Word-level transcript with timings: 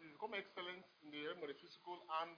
you 0.00 0.16
become 0.16 0.32
excellent 0.32 0.80
in 1.04 1.12
the 1.12 1.20
realm 1.28 1.44
of 1.44 1.52
the 1.52 1.58
physical 1.60 2.00
and 2.24 2.32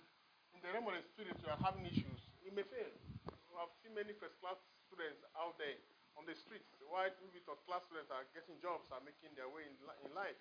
in 0.50 0.58
the 0.65 0.71
realm 0.73 0.89
of 0.90 0.96
the 0.98 1.04
spirit, 1.04 1.36
you 1.39 1.46
are 1.52 1.60
having 1.62 1.86
issues, 1.86 2.32
you 2.42 2.50
may 2.50 2.65
fail. 2.66 2.90
We 3.28 3.54
have 3.60 3.70
seen 3.84 3.94
many 3.94 4.16
first 4.19 4.40
class 4.42 4.58
students 4.88 5.22
out 5.37 5.54
there 5.61 5.79
on 6.17 6.24
the 6.24 6.32
streets, 6.32 6.72
while 6.88 7.12
maybe 7.21 7.45
third 7.45 7.61
class 7.69 7.85
students 7.85 8.09
are 8.09 8.24
getting 8.32 8.56
jobs, 8.64 8.88
are 8.88 9.04
making 9.04 9.37
their 9.37 9.53
way 9.53 9.69
in, 9.69 9.77
in 9.77 10.11
life. 10.17 10.40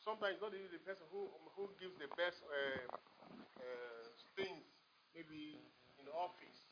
Sometimes 0.00 0.40
not 0.42 0.50
even 0.56 0.66
the 0.72 0.82
person 0.82 1.06
who 1.14 1.30
who 1.54 1.70
gives 1.78 1.94
the 2.00 2.10
best 2.18 2.42
uh, 2.50 2.90
uh, 3.62 4.04
things, 4.34 4.66
maybe 5.14 5.62
in 6.00 6.02
the 6.08 6.14
office. 6.16 6.66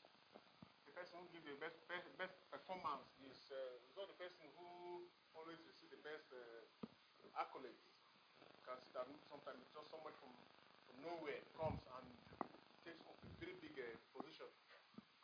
The 0.88 0.94
person 0.96 1.22
who 1.22 1.28
gives 1.30 1.46
the 1.46 1.54
best 1.62 1.78
best, 1.86 2.10
best 2.18 2.34
performance 2.50 3.06
is, 3.22 3.38
uh, 3.54 3.86
is 3.86 3.94
not 3.94 4.10
the 4.10 4.18
person 4.18 4.50
who 4.58 5.06
always 5.36 5.62
receives 5.62 5.94
the 5.94 6.02
best 6.02 6.26
uh, 6.34 7.38
accolades. 7.38 7.89
That 8.70 9.02
sometimes 9.26 9.58
it's 9.66 9.74
just 9.74 9.90
someone 9.90 10.14
from, 10.22 10.30
from 10.86 10.96
nowhere 11.02 11.42
comes 11.58 11.82
and 11.90 12.06
takes 12.86 13.02
up 13.02 13.18
a 13.18 13.28
very 13.42 13.58
big 13.58 13.74
uh, 13.74 13.98
position. 14.14 14.46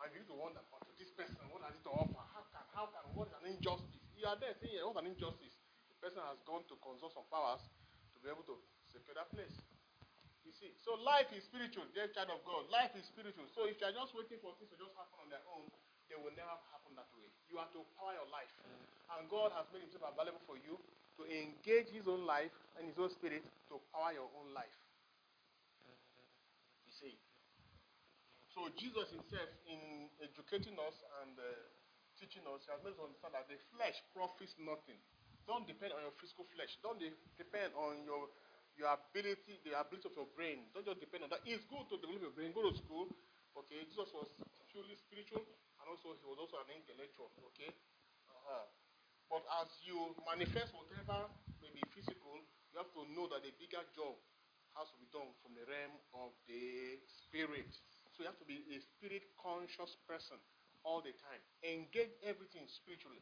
And 0.03 0.07
you 0.11 0.27
need 0.27 0.31
to 0.35 0.39
wonder, 0.39 0.67
but 0.67 0.83
this 0.99 1.15
person, 1.15 1.39
what 1.55 1.63
has 1.63 1.79
it 1.79 1.87
to 1.87 1.95
offer? 1.95 2.27
How 2.35 2.43
can, 2.51 2.65
how 2.75 2.87
can, 2.91 3.07
what 3.15 3.31
is 3.31 3.39
an 3.39 3.47
injustice? 3.55 4.03
You 4.19 4.27
are 4.27 4.35
there 4.35 4.51
saying, 4.59 4.83
what 4.83 4.99
an 4.99 5.15
injustice. 5.15 5.55
The 5.95 5.97
person 6.03 6.27
has 6.27 6.43
gone 6.43 6.67
to 6.67 6.75
consult 6.83 7.15
some 7.15 7.29
powers 7.31 7.63
to 7.63 8.17
be 8.19 8.27
able 8.27 8.43
to 8.51 8.59
secure 8.91 9.15
that 9.15 9.31
place. 9.31 9.55
You 10.43 10.51
see, 10.51 10.75
so 10.83 10.99
life 10.99 11.31
is 11.31 11.47
spiritual, 11.47 11.87
dear 11.95 12.11
child 12.11 12.35
of 12.35 12.43
God. 12.43 12.67
Life 12.67 12.99
is 12.99 13.07
spiritual. 13.07 13.47
So 13.55 13.71
if 13.71 13.79
you 13.79 13.87
are 13.87 13.95
just 13.95 14.11
waiting 14.11 14.43
for 14.43 14.59
things 14.59 14.75
to 14.75 14.79
just 14.79 14.91
happen 14.99 15.23
on 15.23 15.31
their 15.31 15.47
own, 15.55 15.71
they 16.11 16.19
will 16.19 16.35
never 16.35 16.59
happen 16.75 16.99
that 16.99 17.07
way. 17.15 17.31
You 17.47 17.63
have 17.63 17.71
to 17.79 17.87
power 17.95 18.11
your 18.11 18.27
life. 18.27 18.51
And 19.15 19.31
God 19.31 19.55
has 19.55 19.71
made 19.71 19.87
himself 19.87 20.11
available 20.11 20.43
for 20.51 20.59
you 20.59 20.83
to 21.17 21.23
engage 21.25 21.89
his 21.91 22.07
own 22.07 22.29
life 22.29 22.53
and 22.77 22.89
his 22.89 22.99
own 23.01 23.11
spirit 23.11 23.45
to 23.73 23.81
power 23.93 24.13
your 24.13 24.29
own 24.37 24.53
life. 24.53 24.77
You 26.85 26.93
see. 26.93 27.15
So 28.53 28.69
Jesus 28.77 29.13
himself, 29.13 29.51
in 29.69 30.09
educating 30.21 30.77
us 30.81 30.97
and 31.25 31.37
uh, 31.37 31.45
teaching 32.17 32.45
us, 32.49 32.65
has 32.73 32.81
made 32.81 32.97
us 32.97 33.01
understand 33.05 33.37
that 33.37 33.49
the 33.53 33.61
flesh 33.77 34.01
profits 34.17 34.57
nothing. 34.57 34.97
Don't 35.45 35.69
depend 35.69 35.93
on 35.93 36.03
your 36.03 36.17
physical 36.17 36.49
flesh. 36.57 36.75
Don't 36.81 36.99
de- 36.99 37.15
depend 37.37 37.77
on 37.77 38.03
your 38.03 38.33
your 38.77 38.93
ability, 38.93 39.57
the 39.65 39.73
ability 39.73 40.05
of 40.05 40.17
your 40.17 40.29
brain. 40.37 40.69
Don't 40.77 40.85
just 40.85 41.01
depend 41.01 41.25
on 41.25 41.33
that. 41.33 41.41
It's 41.49 41.65
good 41.65 41.89
to 41.89 41.97
develop 41.97 42.29
your 42.29 42.35
brain. 42.37 42.53
Go 42.53 42.69
to 42.69 42.77
school. 42.77 43.09
Okay, 43.57 43.81
Jesus 43.89 44.13
was 44.13 44.29
purely 44.69 44.93
spiritual, 45.01 45.41
and 45.81 45.87
also 45.89 46.13
he 46.21 46.25
was 46.29 46.37
also 46.37 46.61
an 46.61 46.77
intellectual. 46.77 47.33
Okay, 47.53 47.73
uh-huh. 48.29 48.69
But 49.31 49.43
as 49.63 49.69
you 49.83 50.15
manifest 50.23 50.71
whatever 50.75 51.27
may 51.63 51.71
be 51.75 51.83
physical, 51.91 52.39
you 52.71 52.77
have 52.79 52.91
to 52.95 53.03
know 53.13 53.27
that 53.33 53.43
the 53.43 53.51
bigger 53.59 53.83
job 53.97 54.15
has 54.79 54.87
to 54.93 54.99
be 55.01 55.09
done 55.11 55.33
from 55.41 55.57
the 55.57 55.65
realm 55.65 55.95
of 56.15 56.31
the 56.47 57.01
spirit. 57.09 57.73
So 58.13 58.25
you 58.25 58.29
have 58.29 58.39
to 58.41 58.49
be 58.49 58.65
a 58.73 58.79
spirit 58.81 59.25
conscious 59.41 59.97
person 60.05 60.37
all 60.85 61.03
the 61.03 61.17
time. 61.17 61.43
Engage 61.65 62.13
everything 62.23 62.69
spiritually. 62.69 63.21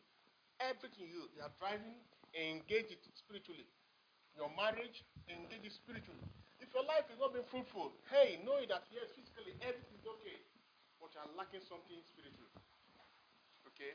Everything 0.61 1.11
you, 1.11 1.27
you 1.35 1.43
are 1.43 1.55
driving, 1.59 1.99
engage 2.35 2.91
it 2.93 3.03
spiritually. 3.15 3.67
Your 4.35 4.51
marriage, 4.55 5.07
engage 5.31 5.67
it 5.67 5.75
spiritually. 5.75 6.23
If 6.59 6.71
your 6.75 6.87
life 6.87 7.07
is 7.11 7.19
not 7.19 7.35
being 7.35 7.47
fruitful, 7.47 7.95
hey, 8.11 8.43
know 8.43 8.59
that 8.71 8.87
yes, 8.91 9.11
physically 9.15 9.55
everything 9.63 9.99
is 9.99 10.07
okay, 10.19 10.39
but 10.99 11.11
you 11.15 11.21
are 11.23 11.31
lacking 11.39 11.63
something 11.67 11.99
spiritually. 12.07 12.51
Okay? 13.75 13.95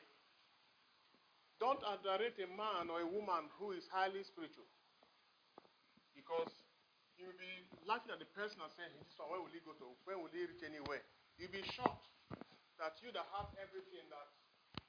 Don't 1.60 1.84
underrate 1.84 2.40
a 2.40 2.48
man 2.56 2.88
or 2.88 3.04
a 3.04 3.08
woman 3.08 3.52
who 3.60 3.76
is 3.76 3.84
highly 3.92 4.24
spiritual. 4.24 4.68
Because 6.16 6.52
you 7.20 7.28
will 7.28 7.36
be 7.36 7.68
laughing 7.84 8.16
at 8.16 8.20
the 8.24 8.32
person 8.32 8.64
and 8.64 8.72
saying, 8.80 8.96
this 9.04 9.12
one, 9.20 9.28
where 9.28 9.44
will 9.44 9.52
he 9.52 9.60
go 9.68 9.76
to? 9.76 9.92
Where 10.08 10.16
will 10.16 10.32
he 10.32 10.48
reach 10.48 10.64
anywhere? 10.64 11.04
You'll 11.36 11.52
be 11.52 11.64
shocked 11.68 12.08
that 12.80 12.96
you 13.04 13.12
that 13.12 13.28
have 13.36 13.52
everything 13.60 14.08
that 14.08 14.28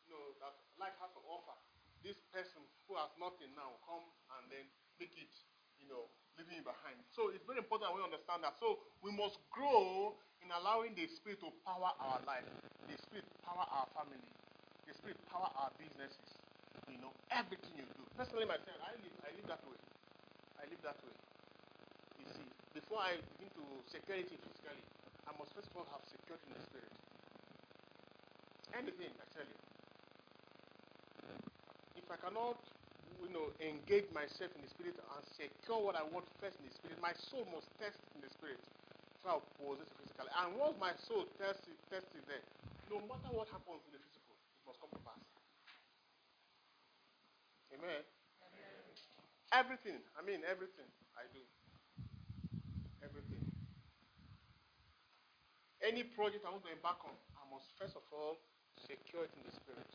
you 0.06 0.14
know 0.14 0.30
that 0.38 0.54
life 0.78 0.94
has 1.02 1.10
to 1.18 1.22
offer, 1.26 1.58
this 2.06 2.18
person 2.30 2.62
who 2.86 2.94
has 2.94 3.10
nothing 3.18 3.50
now 3.58 3.74
come 3.82 4.06
and 4.38 4.46
then 4.46 4.62
make 5.02 5.10
it, 5.18 5.34
you 5.82 5.90
know, 5.90 6.06
leaving 6.38 6.62
behind. 6.62 7.02
So 7.10 7.34
it's 7.34 7.42
very 7.46 7.58
important 7.58 7.90
we 7.98 8.02
understand 8.02 8.46
that. 8.46 8.58
So 8.62 8.78
we 9.02 9.10
must 9.10 9.42
grow 9.50 10.14
in 10.38 10.54
allowing 10.54 10.94
the 10.94 11.10
spirit 11.10 11.42
to 11.42 11.50
power 11.66 11.90
our 11.98 12.22
life, 12.26 12.46
the 12.86 12.94
spirit 13.10 13.26
power 13.42 13.66
our 13.66 13.90
family, 13.94 14.22
the 14.86 14.94
spirit 14.94 15.18
power 15.26 15.50
our 15.58 15.70
businesses. 15.76 16.39
You 16.90 16.98
know, 17.02 17.12
everything 17.30 17.72
you 17.78 17.86
do. 17.96 18.04
Personally 18.18 18.46
myself, 18.46 18.78
I 18.82 18.92
live 18.98 19.14
I 19.22 19.30
live 19.34 19.46
that 19.48 19.62
way. 19.66 19.80
I 20.60 20.64
live 20.68 20.82
that 20.84 20.98
way. 21.02 21.16
You 22.20 22.26
see, 22.34 22.46
before 22.74 23.00
I 23.00 23.16
begin 23.38 23.50
to 23.58 23.64
security 23.88 24.36
physically, 24.36 24.84
I 25.26 25.32
must 25.38 25.54
first 25.54 25.70
of 25.70 25.80
all 25.80 25.88
have 25.94 26.02
security 26.06 26.46
in 26.50 26.54
the 26.58 26.64
spirit. 26.68 26.92
Anything, 28.74 29.10
I 29.18 29.26
tell 29.34 29.46
you. 29.46 29.58
If 31.98 32.06
I 32.10 32.16
cannot, 32.22 32.58
you 33.22 33.30
know, 33.34 33.50
engage 33.62 34.06
myself 34.14 34.50
in 34.54 34.62
the 34.62 34.70
spirit 34.70 34.94
and 34.98 35.22
secure 35.34 35.78
what 35.78 35.94
I 35.98 36.04
want 36.06 36.26
first 36.38 36.58
in 36.62 36.66
the 36.70 36.74
spirit, 36.74 36.98
my 37.02 37.14
soul 37.30 37.46
must 37.50 37.66
test 37.78 37.98
in 38.14 38.22
the 38.22 38.30
spirit. 38.30 38.58
So 39.22 39.38
I'll 39.38 39.46
possess 39.58 39.86
it 39.86 39.96
physically. 40.00 40.32
And 40.32 40.56
once 40.58 40.74
my 40.80 40.94
soul 41.06 41.26
tests 41.38 41.66
it, 41.70 41.78
tests 41.90 42.10
it 42.14 42.24
there, 42.30 42.42
no 42.90 43.02
matter 43.06 43.30
what 43.34 43.46
happens 43.52 43.82
in 43.90 43.92
the 43.94 44.02
physical, 44.02 44.34
it 44.34 44.62
must 44.66 44.78
come 44.80 44.90
to 44.94 45.02
pass. 45.06 45.39
Amen. 47.72 48.04
Everything, 49.52 50.02
I 50.18 50.22
mean 50.22 50.44
everything 50.44 50.86
I 51.16 51.26
do. 51.32 51.40
Everything. 53.02 53.50
Any 55.82 56.04
project 56.04 56.44
I 56.46 56.50
want 56.50 56.64
to 56.64 56.72
embark 56.72 57.04
on, 57.04 57.16
I 57.36 57.50
must 57.50 57.76
first 57.78 57.96
of 57.96 58.02
all 58.12 58.36
secure 58.76 59.24
it 59.24 59.32
in 59.36 59.42
the 59.42 59.50
spirit. 59.50 59.86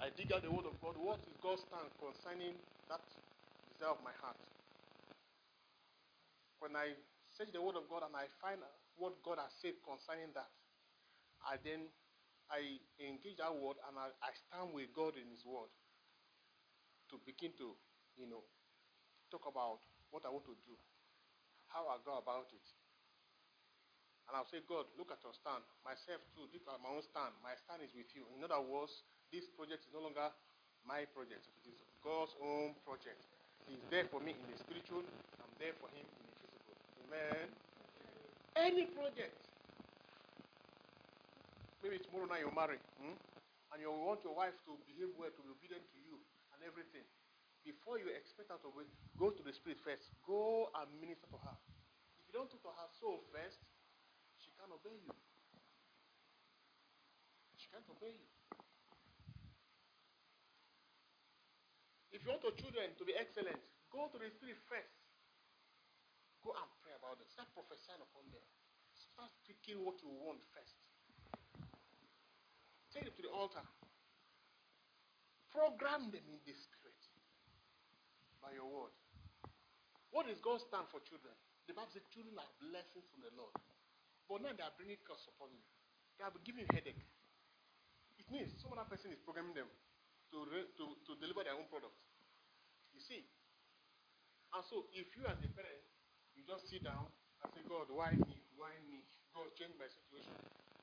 I 0.00 0.10
dig 0.10 0.32
out 0.32 0.42
the 0.42 0.50
word 0.50 0.66
of 0.66 0.80
God. 0.80 0.96
What 0.96 1.20
is 1.20 1.36
God's 1.42 1.62
stand 1.62 1.90
concerning 1.98 2.56
that 2.88 3.04
desire 3.68 3.90
of 3.90 4.02
my 4.02 4.12
heart? 4.12 4.40
When 6.60 6.76
I 6.76 6.94
search 7.28 7.52
the 7.52 7.60
word 7.62 7.76
of 7.76 7.88
God 7.88 8.04
and 8.04 8.16
I 8.16 8.28
find 8.40 8.62
what 8.96 9.22
God 9.22 9.38
has 9.38 9.52
said 9.60 9.74
concerning 9.84 10.32
that, 10.34 10.52
I 11.44 11.56
then 11.62 11.88
I 12.50 12.80
engage 13.00 13.38
that 13.38 13.54
word 13.56 13.78
and 13.84 13.98
I, 13.98 14.12
I 14.22 14.34
stand 14.34 14.74
with 14.74 14.92
God 14.94 15.16
in 15.16 15.30
His 15.30 15.46
word 15.46 15.70
to 17.10 17.18
begin 17.18 17.56
to, 17.58 17.78
you 18.16 18.26
know, 18.26 18.46
talk 19.30 19.46
about 19.46 19.82
what 20.10 20.26
I 20.26 20.30
want 20.30 20.46
to 20.46 20.56
do, 20.56 20.78
how 21.66 21.88
I 21.88 22.02
go 22.04 22.18
about 22.18 22.52
it. 22.54 22.68
And 24.28 24.36
I'll 24.36 24.46
say, 24.46 24.62
God, 24.62 24.88
look 24.96 25.12
at 25.12 25.22
your 25.24 25.34
stand. 25.34 25.64
Myself 25.84 26.22
too, 26.34 26.48
look 26.52 26.68
at 26.68 26.80
my 26.80 26.90
own 26.90 27.02
stand. 27.02 27.36
My 27.42 27.56
stand 27.56 27.82
is 27.82 27.94
with 27.94 28.14
you. 28.16 28.28
In 28.34 28.44
other 28.44 28.60
words, 28.62 29.04
this 29.32 29.48
project 29.50 29.84
is 29.86 29.92
no 29.92 30.00
longer 30.00 30.34
my 30.84 31.06
project. 31.06 31.48
It 31.56 31.68
is 31.68 31.84
God's 32.02 32.36
own 32.40 32.80
project. 32.82 33.28
He's 33.66 33.88
there 33.88 34.06
for 34.06 34.20
me 34.20 34.32
in 34.40 34.46
the 34.50 34.56
spiritual. 34.58 35.06
I'm 35.40 35.56
there 35.58 35.74
for 35.74 35.90
him 35.90 36.08
in 36.18 36.26
the 36.26 36.32
physical. 36.40 36.76
Amen. 36.98 37.56
Any 38.56 38.94
project. 38.94 39.49
Maybe 41.80 41.96
tomorrow 41.96 42.28
night 42.28 42.44
you're 42.44 42.52
married. 42.52 42.84
Hmm? 43.00 43.16
And 43.72 43.78
you 43.80 43.88
want 43.88 44.20
your 44.20 44.36
wife 44.36 44.56
to 44.68 44.76
behave 44.84 45.16
well, 45.16 45.32
to 45.32 45.40
be 45.40 45.48
obedient 45.48 45.88
to 45.88 45.98
you 46.04 46.20
and 46.52 46.60
everything. 46.66 47.06
Before 47.64 47.96
you 47.96 48.08
expect 48.12 48.52
out 48.52 48.64
of 48.64 48.72
it, 48.80 48.88
go 49.16 49.32
to 49.32 49.42
the 49.44 49.52
spirit 49.52 49.80
first. 49.80 50.12
Go 50.24 50.68
and 50.76 50.88
minister 51.00 51.28
to 51.32 51.38
her. 51.40 51.56
If 52.20 52.28
you 52.28 52.34
don't 52.36 52.48
talk 52.48 52.64
to 52.64 52.72
her 52.72 52.90
soul 53.00 53.20
first, 53.32 53.60
she 54.40 54.52
can't 54.56 54.72
obey 54.72 54.96
you. 54.96 55.12
She 57.56 57.68
can't 57.68 57.84
obey 57.88 58.16
you. 58.16 58.28
If 62.10 62.24
you 62.24 62.32
want 62.32 62.42
your 62.44 62.56
children 62.56 62.92
to 62.96 63.04
be 63.04 63.14
excellent, 63.16 63.60
go 63.92 64.08
to 64.08 64.16
the 64.18 64.28
spirit 64.32 64.58
first. 64.68 64.96
Go 66.40 66.56
and 66.56 66.68
pray 66.80 66.96
about 66.96 67.20
it. 67.20 67.28
Start 67.28 67.52
prophesying 67.52 68.00
upon 68.00 68.24
them. 68.32 68.44
Start 68.96 69.30
speaking 69.44 69.84
what 69.84 70.00
you 70.00 70.08
want 70.08 70.40
first. 70.52 70.79
Take 72.90 73.06
it 73.06 73.14
to 73.18 73.22
the 73.22 73.30
altar. 73.30 73.62
Program 75.50 76.10
them 76.10 76.26
in 76.26 76.38
the 76.46 76.54
spirit 76.54 77.00
by 78.42 78.54
your 78.54 78.66
word. 78.66 78.94
What 80.10 80.26
is 80.26 80.42
God's 80.42 80.66
stand 80.66 80.90
for 80.90 80.98
children? 81.06 81.34
The 81.70 81.74
Bible 81.74 81.90
says 81.94 82.06
children 82.10 82.34
are 82.34 82.50
blessings 82.58 83.06
from 83.14 83.22
the 83.22 83.30
Lord. 83.38 83.54
But 84.26 84.42
now 84.42 84.54
they 84.54 84.62
are 84.66 84.74
bringing 84.74 84.98
curse 85.06 85.22
upon 85.30 85.54
you. 85.54 85.62
They 86.18 86.26
are 86.26 86.34
giving 86.42 86.66
you 86.66 86.70
headache. 86.74 87.02
It 88.18 88.26
means 88.30 88.54
some 88.58 88.74
other 88.74 88.86
person 88.86 89.14
is 89.14 89.22
programming 89.22 89.54
them 89.54 89.70
to, 90.34 90.36
re- 90.50 90.70
to, 90.78 90.84
to 91.06 91.12
deliver 91.18 91.46
their 91.46 91.54
own 91.54 91.66
product. 91.70 91.94
You 92.94 93.02
see? 93.02 93.22
And 94.50 94.62
so 94.66 94.90
if 94.94 95.14
you 95.14 95.26
as 95.30 95.38
a 95.38 95.50
parent, 95.54 95.82
you 96.34 96.42
just 96.42 96.66
sit 96.66 96.82
down 96.82 97.06
and 97.42 97.48
say, 97.54 97.62
God, 97.66 97.90
why 97.90 98.14
me? 98.18 98.38
Why 98.58 98.74
me? 98.90 99.02
God, 99.34 99.50
change 99.54 99.74
my 99.78 99.86
situation. 99.86 100.34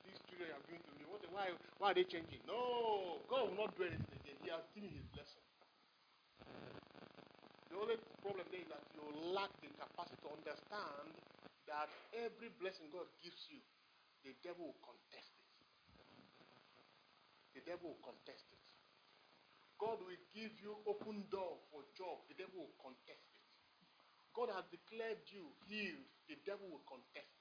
These 0.07 0.23
children 0.31 0.55
are 0.55 0.63
doing 0.63 0.79
to 0.87 0.91
me. 0.95 1.03
What, 1.03 1.19
why, 1.35 1.51
why 1.83 1.91
are 1.91 1.97
they 1.99 2.07
changing? 2.07 2.39
No, 2.47 3.19
God 3.27 3.51
will 3.51 3.59
not 3.67 3.75
do 3.75 3.83
anything 3.83 4.07
again. 4.23 4.39
He 4.39 4.47
has 4.47 4.63
given 4.71 4.95
his 4.95 5.03
blessing. 5.11 5.43
The 7.67 7.75
only 7.75 7.99
problem 8.23 8.47
there 8.47 8.63
is 8.63 8.71
that 8.71 8.87
you 8.95 9.03
lack 9.35 9.51
the 9.59 9.67
capacity 9.75 10.15
to 10.23 10.29
understand 10.31 11.11
that 11.67 11.91
every 12.15 12.47
blessing 12.55 12.87
God 12.87 13.11
gives 13.19 13.43
you, 13.51 13.59
the 14.23 14.31
devil 14.39 14.71
will 14.71 14.79
contest 14.79 15.35
it. 15.35 15.51
The 17.59 17.61
devil 17.67 17.91
will 17.91 18.03
contest 18.07 18.47
it. 18.47 18.65
God 19.77 19.99
will 19.99 20.21
give 20.33 20.55
you 20.63 20.79
open 20.87 21.27
door 21.29 21.59
for 21.69 21.83
job. 21.93 22.23
The 22.31 22.39
devil 22.39 22.65
will 22.65 22.79
contest 22.81 23.27
it. 23.35 23.45
God 24.33 24.49
has 24.55 24.65
declared 24.71 25.21
you 25.29 25.51
healed. 25.67 26.07
The 26.31 26.39
devil 26.47 26.71
will 26.71 26.85
contest 26.87 27.29
it. 27.29 27.36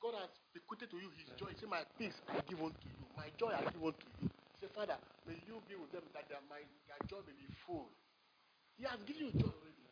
God 0.00 0.14
has 0.20 0.32
bequeathed 0.52 0.92
to 0.92 0.98
you 1.00 1.10
his 1.16 1.32
joy. 1.40 1.50
Say, 1.56 1.66
My 1.66 1.84
peace 1.96 2.16
I 2.28 2.40
give 2.44 2.60
unto 2.60 2.86
you. 2.86 3.04
My 3.16 3.32
joy 3.40 3.52
I 3.52 3.64
give 3.72 3.80
unto 3.80 4.06
you. 4.20 4.28
Say, 4.60 4.68
Father, 4.72 4.96
may 5.24 5.36
you 5.44 5.60
be 5.68 5.76
with 5.76 5.92
them 5.92 6.04
that 6.12 6.28
their, 6.28 6.40
their 6.44 7.00
joy 7.08 7.20
may 7.24 7.36
be 7.36 7.48
full. 7.64 7.88
He 8.76 8.84
has 8.84 9.00
given 9.08 9.32
you 9.32 9.32
joy 9.40 9.52
already. 9.52 9.88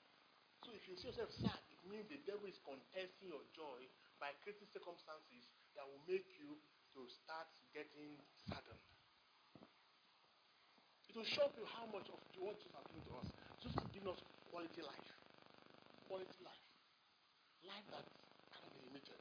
So 0.65 0.73
if 0.73 0.85
you 0.89 0.97
see 0.97 1.13
yourself 1.13 1.33
sad, 1.41 1.61
it 1.73 1.81
means 1.85 2.09
the 2.09 2.21
devil 2.25 2.49
is 2.49 2.57
contesting 2.65 3.29
your 3.33 3.45
joy 3.53 3.85
by 4.17 4.33
creating 4.45 4.69
circumstances 4.73 5.45
that 5.77 5.85
will 5.85 6.01
make 6.09 6.25
you 6.41 6.57
to 6.97 7.01
start 7.09 7.49
getting 7.77 8.17
saddened. 8.49 8.81
It 11.09 11.15
will 11.17 11.29
shock 11.29 11.53
you 11.61 11.69
how 11.69 11.85
much 11.93 12.09
of 12.09 12.19
what 12.41 12.57
Jesus 12.59 12.75
has 12.75 12.87
given 12.91 13.05
to 13.07 13.15
us. 13.21 13.29
Jesus 13.61 13.77
has 13.79 13.91
given 13.93 14.09
us 14.11 14.21
quality 14.51 14.83
life. 14.83 15.11
Quality 16.09 16.41
life. 16.43 16.67
Life 17.69 17.87
that 17.93 18.05
cannot 18.51 18.73
be 18.73 18.81
limited. 18.89 19.21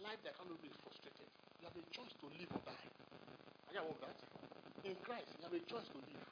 Life 0.00 0.22
that 0.24 0.36
cannot 0.36 0.62
be 0.62 0.70
frustrated. 0.70 1.28
You 1.60 1.68
have 1.68 1.76
a 1.76 1.84
choice 1.84 2.14
to 2.20 2.26
live 2.28 2.50
or 2.52 2.62
die. 2.64 2.90
You 3.70 3.80
aware 3.80 3.94
of 3.94 4.00
that? 4.00 4.22
In 4.84 5.02
Christ, 5.02 5.36
you 5.38 5.44
have 5.44 5.52
a 5.54 5.64
choice 5.64 5.90
to 5.90 5.98
live. 5.98 6.26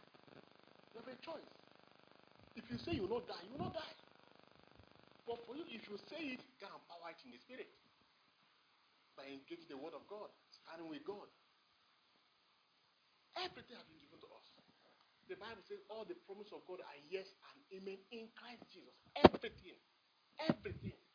You 0.95 1.01
have 1.01 1.09
a 1.09 1.17
choice. 1.19 1.51
If 2.55 2.71
you 2.71 2.79
say 2.79 2.93
you 2.95 3.03
will 3.03 3.21
not 3.21 3.29
die, 3.29 3.43
you 3.45 3.53
will 3.53 3.59
not 3.59 3.75
die. 3.75 3.97
But 5.27 5.41
for 5.47 5.57
you, 5.57 5.65
if 5.69 5.89
you 5.89 5.99
say 5.99 6.29
it, 6.35 6.43
God 6.61 6.81
empower 6.81 7.11
it 7.13 7.25
in 7.25 7.33
the 7.33 7.39
spirit. 7.39 7.69
By 9.17 9.27
engaging 9.29 9.69
the 9.69 9.79
word 9.79 9.95
of 9.95 10.07
God, 10.09 10.31
standing 10.51 10.89
with 10.89 11.05
God. 11.05 11.29
Everything 13.37 13.77
has 13.77 13.87
been 13.87 13.99
given 13.99 14.21
to 14.21 14.29
us. 14.29 14.53
The 15.29 15.37
Bible 15.37 15.63
says 15.63 15.81
all 15.91 16.07
the 16.07 16.17
promises 16.17 16.53
of 16.55 16.67
God 16.67 16.81
are 16.83 16.97
yes 16.97 17.35
and 17.55 17.65
amen 17.73 18.07
in 18.11 18.33
Christ 18.33 18.65
Jesus. 18.71 18.95
Everything. 19.17 19.81
Everything. 20.39 21.08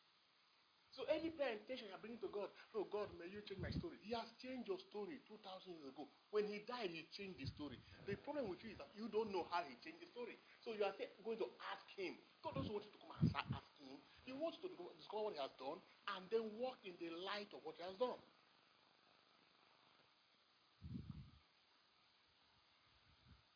So 0.94 1.02
any 1.10 1.30
prayer 1.30 1.50
intention 1.58 1.88
you 1.88 1.94
are 1.94 1.98
bringing 1.98 2.20
to 2.20 2.28
God, 2.28 2.50
oh 2.72 2.84
God, 2.84 3.18
may 3.18 3.26
you 3.26 3.42
change 3.42 3.58
my 3.60 3.70
story. 3.70 3.98
He 3.98 4.14
has 4.14 4.30
changed 4.38 4.68
your 4.68 4.78
story 4.78 5.18
2,000 5.26 5.74
years 5.74 5.88
ago. 5.90 6.08
When 6.30 6.46
he 6.46 6.60
died, 6.60 6.90
he 6.90 7.02
changed 7.10 7.40
the 7.40 7.46
story. 7.46 7.82
The 8.06 8.14
problem 8.14 8.48
with 8.48 8.62
you 8.62 8.70
is 8.70 8.78
that 8.78 8.94
you 8.94 9.08
don't 9.08 9.32
know 9.32 9.42
how 9.42 9.64
he 9.64 9.74
changed 9.74 10.02
the 10.02 10.06
story. 10.06 10.38
So 10.60 10.72
you 10.72 10.84
are 10.84 10.94
going 11.24 11.38
to 11.38 11.50
ask 11.72 11.90
him. 11.98 12.14
God 12.44 12.54
doesn't 12.54 12.72
want 12.72 12.84
you 12.86 12.92
to 12.92 12.98
come 12.98 13.10
and 13.18 13.28
start 13.28 13.46
asking 13.50 13.88
him. 13.88 14.02
He 14.22 14.32
wants 14.32 14.58
you 14.62 14.68
to 14.70 14.94
discover 14.96 15.24
what 15.24 15.34
he 15.34 15.40
has 15.40 15.50
done 15.58 15.82
and 16.14 16.30
then 16.30 16.54
walk 16.54 16.78
in 16.84 16.96
the 17.00 17.10
light 17.10 17.52
of 17.54 17.64
what 17.64 17.76
he 17.76 17.82
has 17.82 17.96
done. 17.96 18.22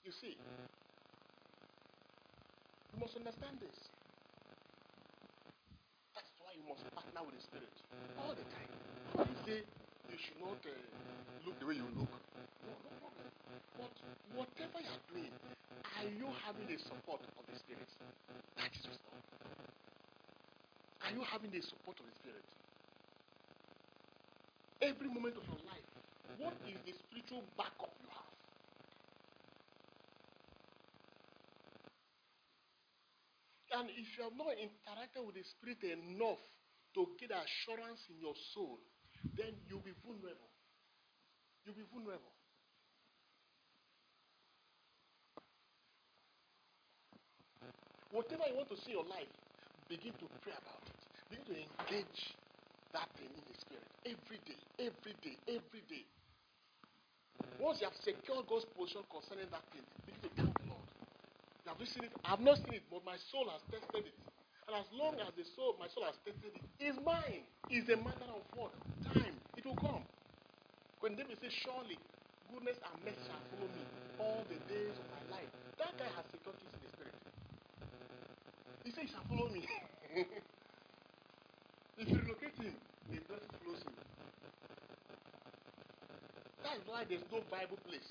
You 0.03 0.11
see, 0.13 0.39
you 2.93 2.99
must 2.99 3.17
understand 3.17 3.61
this. 3.61 3.98
You 6.59 6.65
must 6.65 6.91
partner 6.93 7.23
with 7.25 7.37
the 7.37 7.43
Spirit 7.43 7.71
all 8.19 8.35
the 8.35 8.43
time. 8.45 8.69
You 9.31 9.37
say 9.47 9.65
you 10.11 10.19
should 10.19 10.39
not 10.41 10.67
uh, 10.67 10.71
look 11.47 11.61
the 11.61 11.67
way 11.67 11.75
you 11.77 11.87
look, 11.87 12.11
no, 12.67 12.71
no 12.83 12.91
problem. 12.99 13.31
But 13.79 13.95
whatever 14.35 14.81
you 14.81 14.91
are 14.91 15.01
doing, 15.09 15.33
are 15.97 16.05
you 16.09 16.27
having 16.27 16.67
the 16.67 16.79
support 16.79 17.23
of 17.39 17.47
the 17.47 17.57
Spirit? 17.61 17.89
That 18.57 18.73
is 18.75 18.89
wisdom. 18.89 19.23
Are 21.03 21.13
you 21.13 21.23
having 21.23 21.53
the 21.53 21.63
support 21.63 22.01
of 22.01 22.07
the 22.07 22.13
Spirit? 22.13 22.45
Every 24.83 25.09
moment 25.09 25.37
of 25.39 25.45
your 25.47 25.59
life, 25.65 25.87
what 26.39 26.55
is 26.69 26.83
the 26.85 26.93
spiritual 26.95 27.45
backup 27.57 27.95
you 28.03 28.09
have? 28.11 28.38
And 33.71 33.91
if 33.91 34.17
you 34.17 34.25
have 34.25 34.33
not 34.33 34.57
interacted 34.57 35.27
with 35.27 35.35
the 35.35 35.45
Spirit 35.45 35.85
enough 35.85 36.39
to 36.95 37.17
get 37.21 37.31
assurance 37.31 38.01
in 38.09 38.19
your 38.21 38.35
soul, 38.55 38.79
then 39.37 39.61
you'll 39.69 39.83
be 39.83 39.93
vulnerable. 40.05 40.49
You'll 41.65 41.75
be 41.77 41.85
vulnerable. 41.93 42.33
Whatever 48.11 48.49
you 48.49 48.57
want 48.57 48.69
to 48.71 48.77
see 48.77 48.93
in 48.93 48.97
your 48.97 49.05
life, 49.07 49.29
begin 49.89 50.15
to 50.15 50.29
pray 50.41 50.53
about 50.53 50.83
it. 50.89 50.97
Begin 51.29 51.45
to 51.45 51.53
engage 51.61 52.37
that 52.93 53.09
thing 53.19 53.29
in 53.37 53.45
the 53.45 53.55
Spirit 53.61 53.85
every 54.07 54.39
day, 54.39 54.61
every 54.79 55.15
day, 55.21 55.37
every 55.47 55.83
day. 55.83 56.07
Once 57.61 57.81
you 57.81 57.87
have 57.87 57.97
secured 57.97 58.47
God's 58.49 58.65
position 58.75 59.05
concerning 59.11 59.51
that 59.51 59.65
thing, 59.73 59.85
begin 60.07 60.23
to 60.23 60.31
thank 60.31 60.58
Lord. 61.69 61.81
You 61.81 61.87
seen 61.87 62.05
it. 62.05 62.13
I 62.25 62.31
have 62.31 62.41
not 62.41 62.59
seen 62.59 62.75
it, 62.75 62.85
but 62.91 63.05
my 63.05 63.17
soul 63.17 63.49
has 63.51 63.63
tested 63.71 64.07
it. 64.07 64.15
And 64.69 64.77
as 64.77 64.87
long 64.93 65.17
as 65.21 65.33
the 65.37 65.45
soul, 65.45 65.77
my 65.79 65.89
soul 65.89 66.05
has 66.05 66.17
tested 66.25 66.53
it, 66.55 66.65
is 66.85 66.97
mine. 67.05 67.45
Is 67.71 67.89
a 67.89 67.97
matter 67.97 68.29
of 68.33 68.45
what? 68.55 68.73
Time. 69.05 69.41
It 69.57 69.65
will 69.65 69.77
come. 69.77 70.05
When 71.01 71.17
David 71.17 71.39
says, 71.41 71.53
Surely 71.53 71.99
goodness 72.51 72.79
and 72.85 73.05
mercy 73.05 73.21
shall 73.27 73.41
follow 73.51 73.69
me 73.69 73.85
all 74.19 74.45
the 74.49 74.57
days 74.73 74.97
of 74.99 75.05
my 75.11 75.23
life. 75.37 75.49
That 75.79 75.97
guy 75.99 76.09
has 76.17 76.25
secured 76.33 76.57
peace 76.59 76.73
in 76.75 76.81
the 76.83 76.89
spirit. 76.89 77.15
He 78.85 78.91
says, 78.91 79.05
He 79.05 79.09
shall 79.13 79.25
follow 79.29 79.49
me. 79.49 79.65
if 81.99 82.09
you 82.09 82.19
relocate 82.19 82.57
him, 82.57 82.77
the 83.11 83.19
blessing 83.29 83.49
follows 83.63 83.83
him. 83.85 83.95
That 86.65 86.77
is 86.77 86.83
why 86.87 87.05
there's 87.09 87.25
no 87.33 87.41
Bible 87.51 87.79
place. 87.89 88.09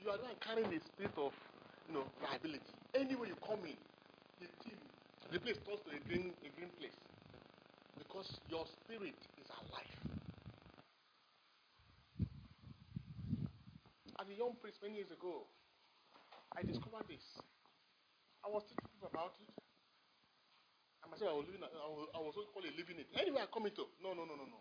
You 0.00 0.10
are 0.10 0.18
not 0.18 0.40
carrying 0.40 0.70
the 0.70 0.80
spirit 0.80 1.12
of 1.16 1.32
you 1.90 1.98
know, 1.98 2.06
liability. 2.22 2.70
Anywhere 2.94 3.26
you 3.26 3.36
come 3.42 3.66
in, 3.66 3.74
the 4.38 4.46
team, 4.62 4.78
the 5.34 5.42
place 5.42 5.58
turns 5.66 5.82
to 5.82 5.90
a 5.90 5.98
green, 6.06 6.30
a 6.46 6.48
green 6.54 6.70
place. 6.78 6.94
Because 7.98 8.30
your 8.46 8.62
spirit 8.64 9.18
is 9.34 9.50
alive. 9.50 9.98
As 14.22 14.28
a 14.30 14.34
young 14.38 14.54
priest 14.62 14.78
many 14.82 15.02
years 15.02 15.10
ago, 15.10 15.50
I 16.54 16.62
discovered 16.62 17.10
this. 17.10 17.26
I 18.46 18.48
was 18.48 18.62
teaching 18.70 18.86
people 18.94 19.10
about 19.10 19.34
it. 19.42 19.50
I 21.02 21.10
myself, 21.10 21.34
I 21.34 21.36
was 21.42 21.46
living, 21.50 21.64
I 21.66 21.90
was, 21.90 22.06
I 22.14 22.20
was 22.22 22.34
it 22.38 22.76
living 22.78 22.98
it. 23.02 23.08
Anywhere 23.18 23.42
I 23.42 23.46
come 23.50 23.66
into, 23.66 23.82
no, 23.98 24.14
no, 24.14 24.22
no, 24.22 24.38
no, 24.38 24.46
no. 24.46 24.60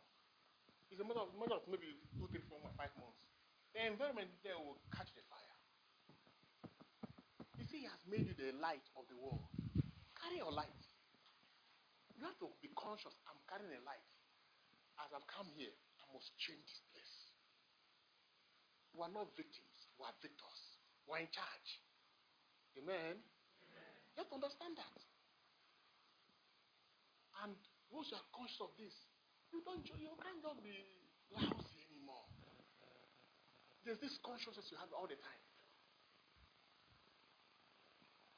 It's 0.90 0.98
a 1.00 1.06
matter 1.06 1.22
of, 1.22 1.30
matter 1.38 1.62
of 1.62 1.68
maybe 1.70 1.94
two, 2.18 2.26
three, 2.32 2.42
four, 2.50 2.58
five 2.74 2.90
months. 2.98 3.22
The 3.78 3.86
environment 3.86 4.34
there 4.42 4.58
will 4.58 4.82
catch 4.90 5.14
the 5.14 5.22
fire. 5.30 5.49
He 7.80 7.88
has 7.88 8.04
made 8.12 8.28
you 8.28 8.36
the 8.36 8.52
light 8.60 8.84
of 9.00 9.08
the 9.08 9.16
world. 9.16 9.48
Carry 10.20 10.44
your 10.44 10.52
light. 10.52 10.84
You 12.12 12.28
have 12.28 12.36
to 12.44 12.52
be 12.60 12.68
conscious. 12.76 13.16
I'm 13.24 13.40
carrying 13.48 13.72
a 13.72 13.80
light. 13.88 14.04
As 15.00 15.08
I've 15.16 15.24
come 15.32 15.48
here, 15.56 15.72
I 15.72 16.04
must 16.12 16.28
change 16.36 16.60
this 16.68 16.84
place. 16.92 17.16
We 18.92 19.00
are 19.00 19.16
not 19.16 19.32
victims. 19.40 19.80
We 19.96 20.04
are 20.04 20.18
victors. 20.20 20.60
We 21.08 21.16
are 21.16 21.24
in 21.24 21.32
charge. 21.32 21.70
Amen. 22.76 23.16
Amen. 23.16 23.96
You 24.12 24.18
have 24.20 24.28
to 24.28 24.36
understand 24.44 24.76
that. 24.76 25.00
And 27.48 27.56
once 27.96 28.12
you 28.12 28.20
are 28.20 28.28
conscious 28.36 28.60
of 28.60 28.76
this, 28.76 28.92
you 29.56 29.64
don't 29.64 29.88
you 29.88 30.12
can't 30.20 30.44
be 30.60 30.76
lousy 31.32 31.80
anymore. 31.88 32.28
There's 33.88 34.04
this 34.04 34.20
consciousness 34.20 34.68
you 34.68 34.76
have 34.84 34.92
all 34.92 35.08
the 35.08 35.16
time. 35.16 35.49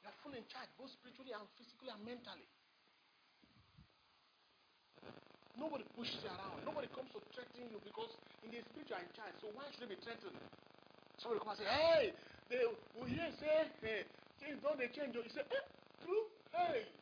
You 0.02 0.10
are 0.10 0.14
fully 0.22 0.38
in 0.38 0.48
charge, 0.48 0.70
both 0.78 0.90
spiritually 0.92 1.32
and 1.32 1.48
physically 1.58 1.90
and 1.90 2.04
mentally. 2.04 2.48
Nobody 5.54 5.84
pushes 5.94 6.22
you 6.24 6.30
around. 6.30 6.64
Nobody 6.64 6.88
comes 6.88 7.12
to 7.12 7.22
threaten 7.34 7.70
you 7.70 7.80
because 7.80 8.16
in 8.42 8.50
the 8.52 8.62
spirit 8.62 8.90
you 8.90 8.96
are 8.96 9.04
in 9.04 9.12
charge. 9.12 9.36
So 9.40 9.50
why 9.50 9.70
should 9.72 9.88
they 9.90 9.96
be 9.96 10.02
threatened? 10.02 10.40
Somebody 11.18 11.40
come 11.40 11.50
and 11.50 11.58
say, 11.58 11.66
hey, 11.66 12.14
they 12.50 12.64
will 12.94 13.06
hear 13.06 13.32
say, 13.32 13.72
hey, 13.80 14.10
things 14.40 14.62
don't 14.62 14.78
they 14.78 14.90
change. 14.90 15.14
You 15.16 15.28
say, 15.30 15.42
eh, 15.42 15.68
true? 16.00 16.30
Hey, 16.52 16.92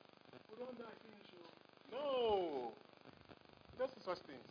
we 0.49 0.57
don't 0.57 0.79
die 0.79 0.97
finish 1.03 1.33
you. 1.33 1.53
No. 1.87 2.79
Just 3.79 4.03
such 4.03 4.21
things. 4.27 4.47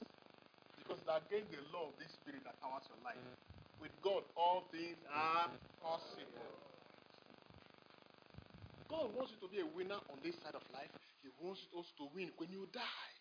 Because 0.75 0.99
it's 1.01 1.09
against 1.09 1.51
the 1.51 1.61
law 1.61 1.91
of 1.91 1.99
this 1.99 2.13
spirit 2.15 2.43
that 2.45 2.59
powers 2.61 2.87
your 2.89 2.99
life. 2.99 3.19
With 3.79 4.01
God, 4.01 4.25
all 4.37 4.69
things 4.71 4.99
are 5.09 5.59
possible. 5.81 6.78
God 8.89 9.13
wants 9.13 9.29
you 9.29 9.39
to 9.45 9.49
be 9.53 9.61
a 9.61 9.69
winner 9.69 10.01
on 10.09 10.17
this 10.25 10.33
side 10.41 10.57
of 10.57 10.65
life. 10.73 10.89
He 11.21 11.29
wants 11.37 11.61
us 11.77 11.85
to 12.01 12.09
win 12.09 12.33
when 12.41 12.49
you 12.49 12.65
die, 12.73 13.13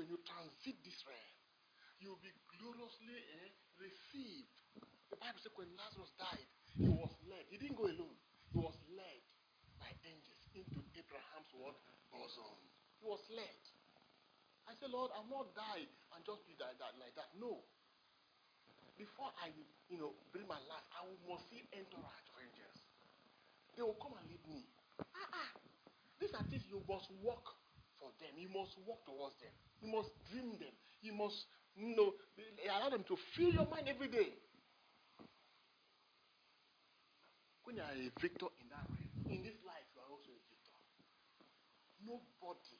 when 0.00 0.08
you 0.08 0.16
transit 0.24 0.80
this 0.80 0.96
realm. 1.04 1.36
You'll 2.00 2.24
be 2.24 2.32
gloriously 2.56 3.20
eh, 3.44 3.52
received. 3.76 4.48
The 5.12 5.20
Bible 5.20 5.40
says 5.44 5.52
when 5.60 5.68
Lazarus 5.76 6.08
died, 6.16 6.48
he 6.72 6.88
was 6.88 7.12
led. 7.28 7.44
He 7.52 7.60
didn't 7.60 7.76
go 7.76 7.84
alone. 7.84 8.16
He 8.48 8.56
was 8.56 8.72
led 8.96 9.20
by 9.76 9.92
angels 10.08 10.40
into 10.56 10.80
Abraham's 10.96 11.52
what? 11.52 11.76
Bosom. 12.08 12.56
He 12.96 13.04
was 13.04 13.20
led. 13.28 13.60
I 14.64 14.72
said, 14.80 14.88
Lord, 14.88 15.12
I'm 15.12 15.28
not 15.28 15.52
die 15.52 15.84
and 16.16 16.20
just 16.24 16.48
be 16.48 16.56
that, 16.64 16.80
that 16.80 16.96
like 16.96 17.12
that. 17.20 17.28
No. 17.36 17.60
Before 18.96 19.28
I, 19.44 19.52
you 19.92 20.00
know, 20.00 20.16
bring 20.32 20.48
my 20.48 20.60
life, 20.64 20.86
I 20.96 21.04
will 21.04 21.20
must 21.28 21.44
see 21.52 21.60
entourage 21.76 22.26
of 22.32 22.36
angels. 22.40 22.80
They 23.76 23.84
will 23.84 24.00
come 24.00 24.16
and 24.16 24.24
lead 24.24 24.44
me. 24.48 24.64
Ah, 25.14 25.30
ah. 25.32 25.50
These 26.20 26.34
are 26.36 26.44
things 26.48 26.64
you 26.68 26.82
must 26.88 27.08
work 27.24 27.44
for 27.98 28.12
them. 28.20 28.32
You 28.36 28.48
must 28.52 28.76
work 28.84 29.00
towards 29.04 29.36
them. 29.40 29.52
You 29.80 29.88
must 29.92 30.10
dream 30.28 30.56
them. 30.60 30.74
You 31.00 31.16
must, 31.16 31.48
you 31.76 31.96
know, 31.96 32.12
allow 32.68 32.90
them 32.92 33.04
to 33.08 33.16
fill 33.36 33.52
your 33.52 33.68
mind 33.68 33.88
every 33.88 34.08
day. 34.08 34.36
When 37.64 37.76
you 37.76 37.84
are 37.84 37.94
a 37.94 38.08
victor 38.20 38.50
in 38.60 38.66
that 38.72 38.84
realm, 38.88 39.12
in 39.30 39.40
this 39.46 39.56
life, 39.62 39.86
you 39.94 40.00
are 40.02 40.10
also 40.10 40.32
a 40.32 40.42
victor. 40.50 40.78
Nobody 42.02 42.76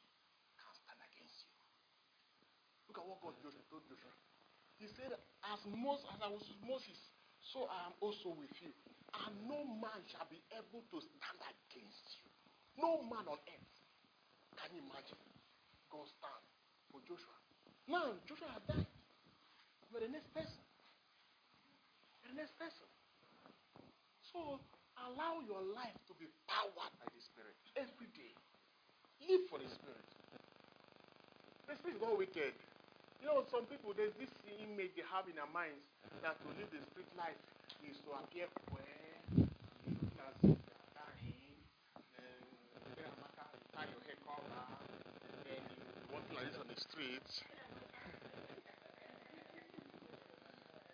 can 0.57 0.73
stand 0.77 1.01
against 1.01 1.47
you. 1.47 1.53
Look 2.91 2.99
at 2.99 3.07
what 3.07 3.23
God 3.23 3.39
told 3.41 3.85
Joshua. 3.87 4.13
He 4.81 4.89
said, 4.97 5.13
As 5.45 5.61
most 5.69 6.09
as 6.09 6.19
I 6.25 6.29
was 6.33 6.43
Moses, 6.65 6.97
so 7.43 7.67
I 7.67 7.89
am 7.89 7.95
also 8.01 8.37
with 8.37 8.53
you. 8.61 8.71
And 9.27 9.35
no 9.49 9.65
man 9.65 10.01
shall 10.13 10.29
be 10.31 10.39
able 10.55 10.85
to 10.93 10.97
stand 11.01 11.41
against 11.41 12.07
you. 12.21 12.29
No 12.79 13.03
man 13.09 13.27
on 13.27 13.41
earth. 13.41 13.75
Can 14.61 14.71
you 14.77 14.83
imagine? 14.87 15.19
God 15.91 16.07
stand 16.07 16.45
for 16.93 17.01
Joshua. 17.03 17.37
Now, 17.91 18.15
Joshua 18.29 18.55
has 18.55 18.63
died. 18.71 18.87
You're 19.91 20.07
the 20.07 20.13
next 20.15 20.31
person. 20.31 20.63
You're 22.23 22.33
the 22.37 22.39
next 22.39 22.55
person. 22.55 22.87
So, 24.31 24.63
allow 24.95 25.43
your 25.43 25.63
life 25.75 25.99
to 26.07 26.15
be 26.15 26.31
powered 26.47 26.95
by 26.95 27.07
the 27.11 27.23
Spirit 27.35 27.59
every 27.75 28.07
day. 28.15 28.31
Live 29.27 29.51
for 29.51 29.59
the 29.59 29.67
Spirit. 29.67 30.07
The 31.67 31.75
Spirit 31.83 31.99
is 31.99 32.03
not 32.03 32.15
wicked. 32.15 32.55
You 33.21 33.27
know, 33.27 33.45
some 33.51 33.67
people, 33.67 33.93
there's 33.95 34.15
this 34.17 34.31
image 34.47 34.95
they 34.97 35.03
have 35.03 35.29
in 35.29 35.37
their 35.37 35.47
minds 35.47 35.85
that 36.23 36.41
to 36.43 36.49
live 36.49 36.71
the 36.73 36.81
street 36.91 37.13
life 37.17 37.39
is 37.83 38.01
to 38.05 38.13
appear 38.13 38.49
well, 46.11 46.23
like 46.35 46.47
this 46.47 46.59
on 46.59 46.69
the 46.69 46.77
streets. 46.77 47.43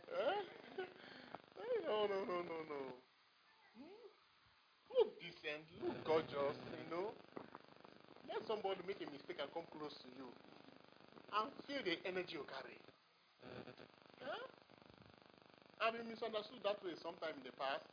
eh? 0.09 0.43
No, 1.87 2.07
no, 2.07 2.25
no, 2.25 2.43
no, 2.43 2.59
no. 2.69 2.81
Hmm? 3.77 4.09
Look 4.91 5.21
decent, 5.21 5.65
look 5.83 6.05
gorgeous, 6.05 6.59
you 6.79 6.91
know. 6.91 7.15
Let 8.29 8.47
somebody 8.47 8.83
make 8.83 9.01
a 9.01 9.07
mistake 9.11 9.39
and 9.41 9.51
come 9.53 9.65
close 9.73 10.03
to 10.03 10.09
you 10.11 10.35
and 11.37 11.53
feel 11.69 11.83
the 11.85 12.01
energy 12.09 12.41
you 12.41 12.45
carry. 12.49 12.79
Huh? 14.25 14.45
I've 15.81 15.93
been 15.93 16.09
misunderstood 16.09 16.65
that 16.65 16.81
way 16.81 16.97
sometime 16.97 17.37
in 17.37 17.45
the 17.45 17.55
past 17.61 17.85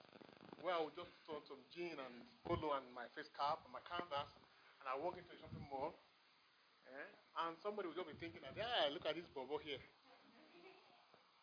where 0.64 0.74
I 0.74 0.80
would 0.80 0.96
just 0.96 1.12
on 1.28 1.44
some 1.44 1.60
jean 1.76 2.00
and 2.00 2.16
polo 2.48 2.80
and 2.80 2.88
my 2.96 3.04
face 3.12 3.28
cap 3.36 3.60
and 3.68 3.74
my 3.76 3.84
canvas 3.84 4.32
and 4.80 4.86
I 4.88 4.96
walk 4.96 5.20
into 5.20 5.36
a 5.36 5.38
shopping 5.38 5.68
mall 5.68 5.92
Eh? 6.94 7.10
And 7.48 7.58
somebody 7.64 7.90
would 7.90 7.98
just 7.98 8.10
be 8.10 8.18
thinking 8.20 8.46
that, 8.46 8.54
yeah, 8.54 8.92
look 8.94 9.06
at 9.10 9.18
this 9.18 9.26
bobo 9.34 9.58
here. 9.58 9.82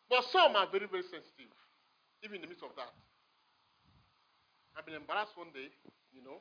But 0.07 0.27
some 0.31 0.55
are 0.55 0.67
very, 0.67 0.87
very 0.87 1.03
sensitive, 1.07 1.51
even 2.23 2.39
in 2.39 2.43
the 2.43 2.51
midst 2.51 2.63
of 2.63 2.75
that. 2.75 2.91
I've 4.75 4.87
been 4.87 4.95
embarrassed 4.95 5.35
one 5.35 5.51
day, 5.51 5.71
you 6.11 6.23
know. 6.23 6.39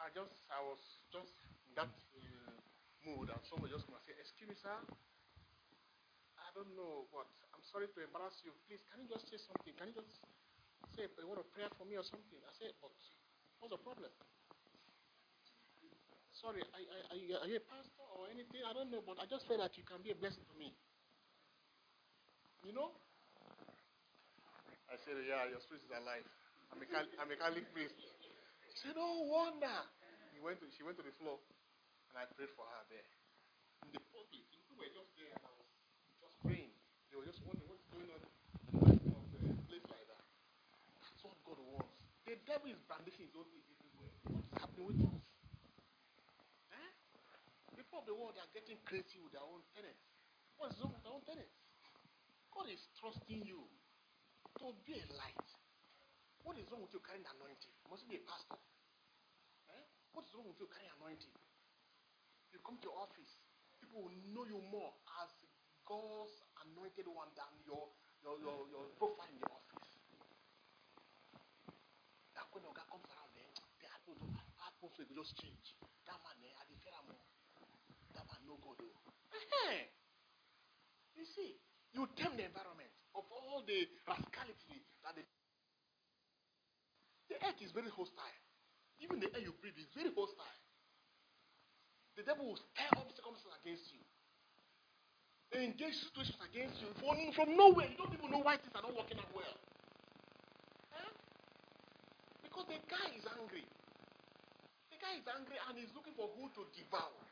I 0.00 0.08
just, 0.12 0.32
I 0.48 0.60
was 0.64 0.80
just 1.12 1.32
in 1.68 1.76
that 1.76 1.88
mood, 3.06 3.28
and 3.32 3.40
somebody 3.48 3.72
just 3.72 3.86
come 3.88 3.96
and 3.96 4.04
say, 4.04 4.14
Excuse 4.18 4.48
me, 4.50 4.56
sir. 4.58 4.76
I 6.40 6.48
don't 6.56 6.72
know 6.74 7.06
what. 7.14 7.30
I'm 7.54 7.64
sorry 7.70 7.86
to 7.86 7.98
embarrass 8.02 8.40
you. 8.42 8.52
Please, 8.66 8.82
can 8.90 9.04
you 9.04 9.08
just 9.08 9.28
say 9.30 9.38
something? 9.38 9.72
Can 9.76 9.92
you 9.92 9.96
just 10.00 10.18
say 10.96 11.06
a 11.06 11.26
word 11.26 11.40
of 11.40 11.48
prayer 11.54 11.70
for 11.78 11.86
me 11.86 11.96
or 12.00 12.06
something? 12.06 12.40
I 12.42 12.52
said, 12.58 12.74
But 12.82 12.92
what's 13.60 13.72
the 13.72 13.80
problem? 13.80 14.10
sorry, 16.40 16.64
are, 16.72 17.18
you, 17.20 17.36
are 17.36 17.44
you 17.44 17.60
a 17.60 17.64
pastor 17.68 18.06
or 18.16 18.24
anything? 18.32 18.64
I 18.64 18.72
don't 18.72 18.88
know, 18.88 19.04
but 19.04 19.20
I 19.20 19.28
just 19.28 19.44
feel 19.44 19.60
that 19.60 19.76
you 19.76 19.84
can 19.84 20.00
be 20.00 20.08
a 20.08 20.16
blessing 20.16 20.40
to 20.48 20.56
me. 20.56 20.72
You 22.64 22.72
know? 22.72 22.96
I 24.88 24.96
said, 25.04 25.20
yeah, 25.20 25.44
your 25.52 25.60
spirit 25.60 25.84
is 25.84 25.92
alive. 25.92 26.24
I'm 26.72 26.80
a, 26.80 26.86
I'm 27.20 27.28
a 27.28 27.36
Catholic 27.36 27.68
priest. 27.76 27.92
She 28.72 28.88
said, 28.88 28.96
oh, 28.96 29.28
wonder. 29.28 29.78
He 30.32 30.40
went 30.40 30.64
to, 30.64 30.66
she 30.72 30.80
went 30.80 30.96
to 30.96 31.04
the 31.04 31.12
floor, 31.20 31.36
and 32.10 32.18
I 32.18 32.26
prayed 32.34 32.50
for 32.58 32.66
her 32.66 32.82
there. 32.90 33.06
In 33.86 33.94
the 33.94 34.02
public, 34.10 34.42
people 34.50 34.74
were 34.74 34.90
just 34.90 35.14
there, 35.14 35.30
and 35.30 35.42
I 35.46 35.52
was 35.54 35.70
just 36.18 36.36
hmm. 36.42 36.50
praying. 36.50 36.72
They 37.10 37.14
were 37.14 37.26
just 37.26 37.38
wondering 37.46 37.70
what's 37.70 37.86
going 37.94 38.10
on 38.10 38.22
in 38.90 39.14
uh, 39.14 39.54
a 39.54 39.62
place 39.70 39.86
like 39.86 40.06
that. 40.10 40.22
That's 41.06 41.22
what 41.22 41.38
God 41.46 41.62
wants. 41.62 42.02
The 42.26 42.34
devil 42.46 42.70
is 42.70 42.78
brandishing 42.86 43.30
his 43.30 43.34
own 43.38 43.46
things 43.50 43.66
everywhere. 43.70 44.14
What's 44.26 44.58
happening 44.58 44.86
with 44.90 45.02
us? 45.06 45.22
Eh? 46.74 46.90
people 47.78 48.02
of 48.02 48.06
the 48.06 48.14
world 48.14 48.38
are 48.38 48.50
getting 48.54 48.78
crazy 48.86 49.18
with 49.22 49.34
their 49.34 49.46
own 49.46 49.62
tenants. 49.74 50.02
What 50.58 50.74
is 50.74 50.78
wrong 50.82 50.94
with 50.94 51.02
their 51.06 51.14
own 51.14 51.24
tenants? 51.26 51.58
God 52.50 52.66
is 52.70 52.82
trusting 52.98 53.42
you 53.46 53.66
to 54.58 54.66
be 54.86 54.98
a 54.98 55.06
light. 55.14 55.48
What 56.42 56.58
is 56.58 56.66
wrong 56.70 56.82
with 56.86 56.94
you 56.94 57.02
carrying 57.02 57.26
anointing? 57.26 57.74
Must 57.90 58.06
be 58.06 58.18
a 58.18 58.22
pastor. 58.26 58.58
Eh? 59.74 59.84
What 60.14 60.26
is 60.26 60.34
wrong 60.34 60.46
with 60.50 60.58
you 60.62 60.70
carrying 60.70 60.94
anointing? 60.98 61.34
You 62.50 62.58
come 62.66 62.78
to 62.82 62.90
your 62.90 62.98
office, 62.98 63.32
people 63.78 64.06
will 64.06 64.18
know 64.34 64.44
you 64.46 64.60
more 64.70 64.92
as 65.22 65.30
God's 65.86 66.34
anointed 66.66 67.06
one 67.06 67.30
than 67.34 67.50
your 67.66 67.90
your, 68.20 68.36
your, 68.36 68.68
your 68.68 68.84
profile 69.00 69.30
in 69.32 69.40
the 69.40 69.48
office. 69.48 69.90
That 72.36 72.46
when 72.52 72.62
your 72.66 72.76
guy 72.76 72.84
comes 72.90 73.08
around 73.08 73.32
there, 73.32 73.54
the 73.80 73.88
atmosphere 73.88 75.08
will 75.08 75.24
just 75.24 75.32
change. 75.40 75.72
That 76.04 76.20
man 76.20 76.36
there, 76.44 76.52
I 76.52 76.68
fear 76.84 77.00
more 77.08 77.24
no 78.50 78.58
God. 78.58 78.82
Oh. 78.82 79.78
You 81.14 81.24
see, 81.38 81.54
you 81.94 82.02
tame 82.18 82.34
the 82.34 82.50
environment 82.50 82.90
of 83.14 83.22
all 83.30 83.62
the 83.62 83.86
rascality 84.06 84.82
that 85.06 85.14
the 85.14 85.22
the 87.30 87.38
earth 87.46 87.62
is 87.62 87.70
very 87.70 87.90
hostile. 87.94 88.42
Even 88.98 89.22
the 89.22 89.30
air 89.30 89.42
you 89.46 89.54
breathe 89.62 89.78
is 89.78 89.86
very 89.94 90.10
hostile. 90.10 90.58
The 92.20 92.36
devil 92.36 92.52
will 92.52 92.60
stir 92.60 92.92
up 93.00 93.08
circumstances 93.16 93.48
against 93.64 93.88
you. 93.96 94.04
They 95.48 95.64
engage 95.64 95.96
situations 96.04 96.36
against 96.44 96.76
you 96.84 96.92
from, 97.00 97.16
from 97.32 97.56
nowhere. 97.56 97.88
You 97.88 97.96
don't 97.96 98.12
even 98.12 98.28
know 98.28 98.44
why 98.44 98.60
things 98.60 98.76
are 98.76 98.84
not 98.84 98.92
working 98.92 99.16
out 99.16 99.32
well. 99.32 99.56
Huh? 100.92 101.08
Because 102.44 102.68
the 102.68 102.76
guy 102.92 103.08
is 103.16 103.24
angry. 103.24 103.64
The 104.92 105.00
guy 105.00 105.16
is 105.16 105.24
angry 105.32 105.56
and 105.64 105.80
he's 105.80 105.88
looking 105.96 106.12
for 106.12 106.28
who 106.36 106.52
to 106.60 106.68
devour. 106.76 107.24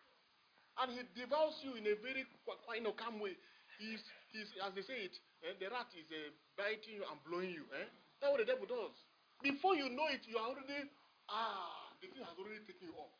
And 0.81 0.97
he 0.97 1.05
devours 1.13 1.61
you 1.61 1.77
in 1.77 1.85
a 1.85 1.93
very 2.01 2.25
you 2.25 2.81
know, 2.81 2.97
calm 2.97 3.21
way. 3.21 3.37
He's, 3.77 4.01
he's, 4.33 4.49
as 4.65 4.73
they 4.73 4.89
say 4.89 5.05
it, 5.05 5.15
eh, 5.45 5.53
the 5.61 5.69
rat 5.69 5.93
is 5.93 6.09
uh, 6.09 6.33
biting 6.57 6.97
you 6.97 7.05
and 7.05 7.21
blowing 7.29 7.53
you. 7.53 7.69
Eh? 7.77 7.93
That's 8.25 8.33
what 8.33 8.41
the 8.41 8.49
devil 8.49 8.65
does. 8.65 8.97
Before 9.45 9.77
you 9.77 9.93
know 9.93 10.09
it, 10.09 10.25
you 10.25 10.41
are 10.41 10.49
already, 10.49 10.89
ah, 11.29 11.93
the 12.01 12.09
thing 12.09 12.25
has 12.25 12.41
already 12.41 12.65
taken 12.65 12.89
you 12.89 12.97
off. 12.97 13.13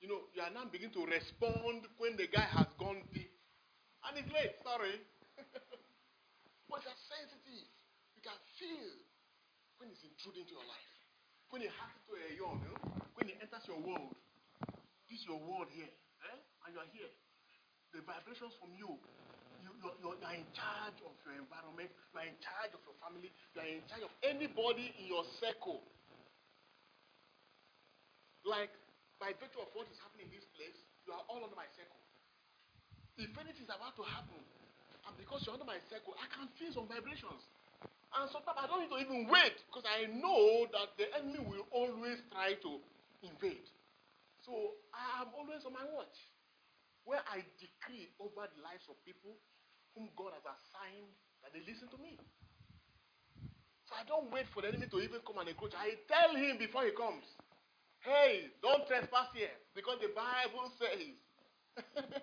You 0.00 0.08
know, 0.08 0.20
you 0.32 0.40
are 0.40 0.52
now 0.52 0.64
beginning 0.68 0.96
to 0.96 1.04
respond 1.04 1.84
when 2.00 2.16
the 2.16 2.26
guy 2.26 2.48
has 2.56 2.68
gone 2.80 3.04
deep. 3.12 3.30
And 4.08 4.16
it's 4.16 4.32
late, 4.32 4.56
sorry. 4.64 4.96
but 6.72 6.80
you're 6.80 7.02
sensitive. 7.12 7.68
You 8.16 8.22
can 8.24 8.38
feel 8.56 8.96
when 9.76 9.92
it's 9.92 10.00
intruding 10.00 10.48
into 10.48 10.56
your 10.56 10.64
life. 10.64 10.92
When 11.52 11.60
it 11.60 11.72
happens 11.76 12.00
to 12.08 12.16
a 12.16 12.30
yawn, 12.32 12.64
you 12.64 12.72
know? 12.72 12.80
when 13.12 13.28
it 13.28 13.36
enters 13.44 13.68
your 13.68 13.80
world. 13.80 14.16
This 15.10 15.20
is 15.20 15.26
your 15.28 15.42
world 15.42 15.68
here 15.74 15.90
eh? 16.24 16.38
and 16.66 16.70
you 16.72 16.80
are 16.80 16.90
here, 16.92 17.10
the 17.96 18.00
vibrations 18.04 18.54
from 18.60 18.72
you, 18.76 18.90
you, 19.60 19.70
you're, 19.80 19.96
you're, 20.00 20.16
you're 20.20 20.36
in 20.36 20.46
charge 20.52 20.98
of 21.04 21.14
your 21.24 21.36
environment, 21.40 21.90
you 22.12 22.16
are 22.20 22.28
in 22.28 22.38
charge 22.40 22.72
of 22.76 22.82
your 22.84 22.96
family, 23.00 23.28
you 23.28 23.58
are 23.60 23.70
in 23.70 23.84
charge 23.88 24.04
of 24.04 24.12
anybody 24.24 24.92
in 25.00 25.08
your 25.08 25.24
circle. 25.40 25.84
Like, 28.44 28.72
by 29.20 29.36
virtue 29.36 29.60
of 29.60 29.68
what 29.76 29.86
is 29.92 30.00
happening 30.00 30.32
in 30.32 30.40
this 30.40 30.48
place, 30.56 30.74
you 31.04 31.12
are 31.12 31.20
all 31.28 31.44
under 31.44 31.54
my 31.54 31.68
circle. 31.76 32.00
If 33.20 33.36
anything 33.36 33.68
is 33.68 33.72
about 33.72 33.92
to 34.00 34.04
happen, 34.08 34.40
and 34.40 35.12
because 35.20 35.44
you're 35.44 35.52
under 35.52 35.68
my 35.68 35.78
circle, 35.92 36.16
I 36.16 36.26
can 36.32 36.48
feel 36.56 36.72
some 36.72 36.88
vibrations. 36.88 37.44
And 38.16 38.26
sometimes 38.32 38.58
I 38.58 38.66
don't 38.66 38.82
need 38.82 38.92
to 38.96 39.00
even 39.04 39.28
wait 39.28 39.54
because 39.70 39.86
I 39.86 40.08
know 40.10 40.66
that 40.72 40.96
the 40.98 41.06
enemy 41.14 41.44
will 41.44 41.68
always 41.70 42.18
try 42.32 42.58
to 42.58 42.80
invade. 43.22 43.68
So 44.42 44.74
I 44.90 45.22
am 45.22 45.30
always 45.36 45.62
on 45.68 45.76
my 45.76 45.84
watch 45.94 46.16
where 47.04 47.22
I 47.28 47.44
decree 47.60 48.10
over 48.18 48.48
the 48.50 48.60
lives 48.64 48.88
of 48.88 48.98
people 49.04 49.36
whom 49.94 50.10
God 50.16 50.34
has 50.34 50.42
assigned 50.42 51.12
that 51.44 51.52
they 51.54 51.62
listen 51.68 51.86
to 51.92 51.98
me. 52.00 52.18
So 53.86 53.94
I 53.94 54.02
don't 54.06 54.30
wait 54.30 54.46
for 54.50 54.62
the 54.62 54.74
enemy 54.74 54.86
to 54.90 54.98
even 55.02 55.22
come 55.22 55.38
and 55.38 55.50
encroach. 55.50 55.74
I 55.74 55.98
tell 56.06 56.34
him 56.34 56.58
before 56.58 56.86
he 56.86 56.94
comes, 56.94 57.26
hey, 58.04 58.50
don't 58.62 58.86
trespass 58.86 59.32
here 59.34 59.54
because 59.74 59.98
the 60.00 60.12
Bible 60.12 60.70
says. 60.78 61.16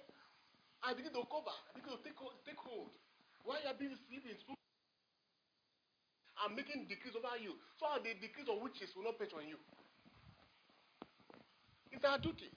I 0.84 0.93
begin 0.93 1.12
to 1.13 1.25
cover. 1.27 1.51
I 1.51 1.79
begin 1.79 1.98
to 1.98 2.01
take. 2.05 2.15
Take 2.46 2.62
hold. 2.62 2.93
Why 3.43 3.60
you 3.63 3.67
are 3.67 3.77
being 3.79 3.96
sleeping? 4.07 4.38
I'm 6.38 6.53
making 6.53 6.86
decrees 6.86 7.17
over 7.17 7.34
you. 7.41 7.57
So 7.81 7.89
the 8.00 8.13
decrees 8.22 8.46
of 8.46 8.62
witches 8.62 8.93
will 8.93 9.10
not 9.10 9.17
perch 9.17 9.34
on 9.34 9.48
you. 9.50 9.57
It's 11.89 12.05
our 12.05 12.19
duty. 12.22 12.51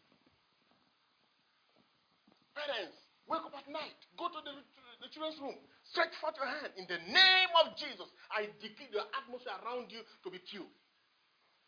Parents, 2.52 2.96
wake 3.24 3.46
up 3.46 3.56
at 3.56 3.66
night. 3.72 3.96
Go 4.20 4.28
to 4.28 4.40
the, 4.44 4.52
the 5.00 5.08
children's 5.08 5.40
room. 5.40 5.56
Stretch 5.88 6.12
forth 6.20 6.36
your 6.36 6.50
hand. 6.50 6.76
In 6.76 6.84
the 6.90 7.00
name 7.08 7.52
of 7.64 7.72
Jesus, 7.80 8.10
I 8.28 8.52
decree 8.60 8.92
the 8.92 9.06
atmosphere 9.16 9.56
around 9.64 9.88
you 9.88 10.04
to 10.04 10.28
be 10.28 10.38
pure. 10.44 10.68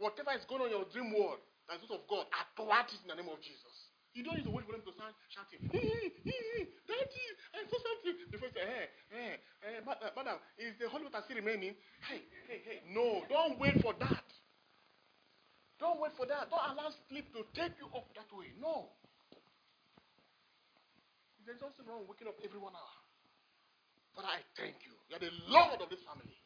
Whatever 0.03 0.35
is 0.35 0.43
going 0.51 0.67
on 0.67 0.75
in 0.75 0.75
your 0.75 0.91
dream 0.91 1.15
world, 1.15 1.39
that's 1.71 1.79
of 1.87 2.03
God, 2.11 2.27
thwart 2.59 2.91
it 2.91 2.99
in 3.07 3.09
the 3.15 3.15
name 3.15 3.31
of 3.31 3.39
Jesus. 3.39 3.71
You 4.19 4.27
don't 4.27 4.35
need 4.35 4.45
to 4.45 4.51
wait 4.51 4.67
for 4.67 4.75
them 4.75 4.83
to 4.83 4.93
start 4.99 5.15
shouting, 5.31 5.63
hey, 5.71 6.11
hey, 6.27 6.67
daddy, 6.91 7.27
I 7.55 7.63
saw 7.71 7.79
something. 7.79 8.19
Before 8.35 8.51
you 8.51 8.55
say, 8.59 8.67
hey, 8.67 8.87
hey, 9.15 9.33
hey, 9.63 9.79
madam, 9.87 10.43
is 10.59 10.75
the 10.83 10.91
Holy 10.91 11.07
Water 11.07 11.23
still 11.23 11.39
remaining? 11.39 11.79
Hey, 12.03 12.27
hey, 12.51 12.61
hey. 12.67 12.79
No, 12.91 13.23
don't 13.31 13.63
wait 13.63 13.79
for 13.79 13.95
that. 14.03 14.27
Don't 15.79 16.03
wait 16.03 16.19
for 16.19 16.27
that. 16.27 16.51
Don't 16.51 16.67
allow 16.67 16.91
sleep 17.07 17.31
to 17.39 17.47
take 17.55 17.79
you 17.79 17.87
up 17.95 18.11
that 18.19 18.27
way. 18.35 18.51
No. 18.59 18.91
There's 21.47 21.63
nothing 21.63 21.87
wrong 21.87 22.11
waking 22.11 22.27
up 22.27 22.43
every 22.43 22.59
one 22.59 22.75
hour. 22.75 22.99
But 24.19 24.27
I 24.27 24.43
thank 24.59 24.83
you. 24.83 24.99
You 25.09 25.15
are 25.15 25.23
the 25.23 25.31
Lord 25.47 25.79
of 25.79 25.89
this 25.95 26.03
family. 26.03 26.37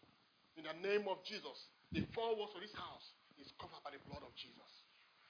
In 0.61 0.69
the 0.69 0.77
name 0.85 1.09
of 1.09 1.25
Jesus, 1.25 1.57
the 1.91 2.05
four 2.13 2.37
walls 2.37 2.53
of 2.53 2.61
this 2.61 2.77
house 2.77 3.16
is 3.41 3.53
covered 3.61 3.83
by 3.85 3.93
the 3.93 4.03
blood 4.09 4.25
of 4.25 4.33
Jesus. 4.37 4.71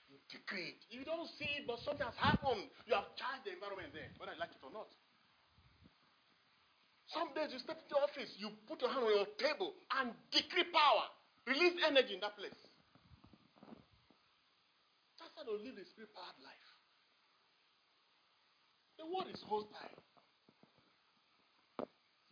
You 0.07 0.19
decree 0.31 0.79
it. 0.79 0.81
You 0.91 1.03
don't 1.03 1.27
see 1.35 1.51
it, 1.59 1.67
but 1.67 1.83
something 1.83 2.07
has 2.07 2.15
happened. 2.15 2.71
You 2.87 2.95
have 2.95 3.11
charged 3.19 3.47
the 3.47 3.59
environment 3.59 3.91
there, 3.91 4.11
whether 4.19 4.35
I 4.35 4.39
like 4.39 4.55
it 4.55 4.63
or 4.63 4.71
not. 4.71 4.91
Some 7.11 7.31
days 7.35 7.55
you 7.55 7.63
step 7.63 7.79
into 7.79 7.95
the 7.95 8.03
office, 8.03 8.35
you 8.39 8.51
put 8.67 8.83
your 8.83 8.91
hand 8.91 9.07
on 9.07 9.15
your 9.15 9.31
table 9.39 9.75
and 9.99 10.11
decree 10.31 10.67
power. 10.75 11.07
Release 11.47 11.79
energy 11.87 12.19
in 12.19 12.21
that 12.23 12.35
place. 12.35 12.59
That's 15.19 15.31
how 15.39 15.47
to 15.47 15.55
live 15.63 15.79
the 15.79 15.87
spirit 15.87 16.11
powered 16.15 16.39
life. 16.43 16.67
The 18.99 19.07
world 19.07 19.31
is 19.31 19.43
hostile. 19.47 20.03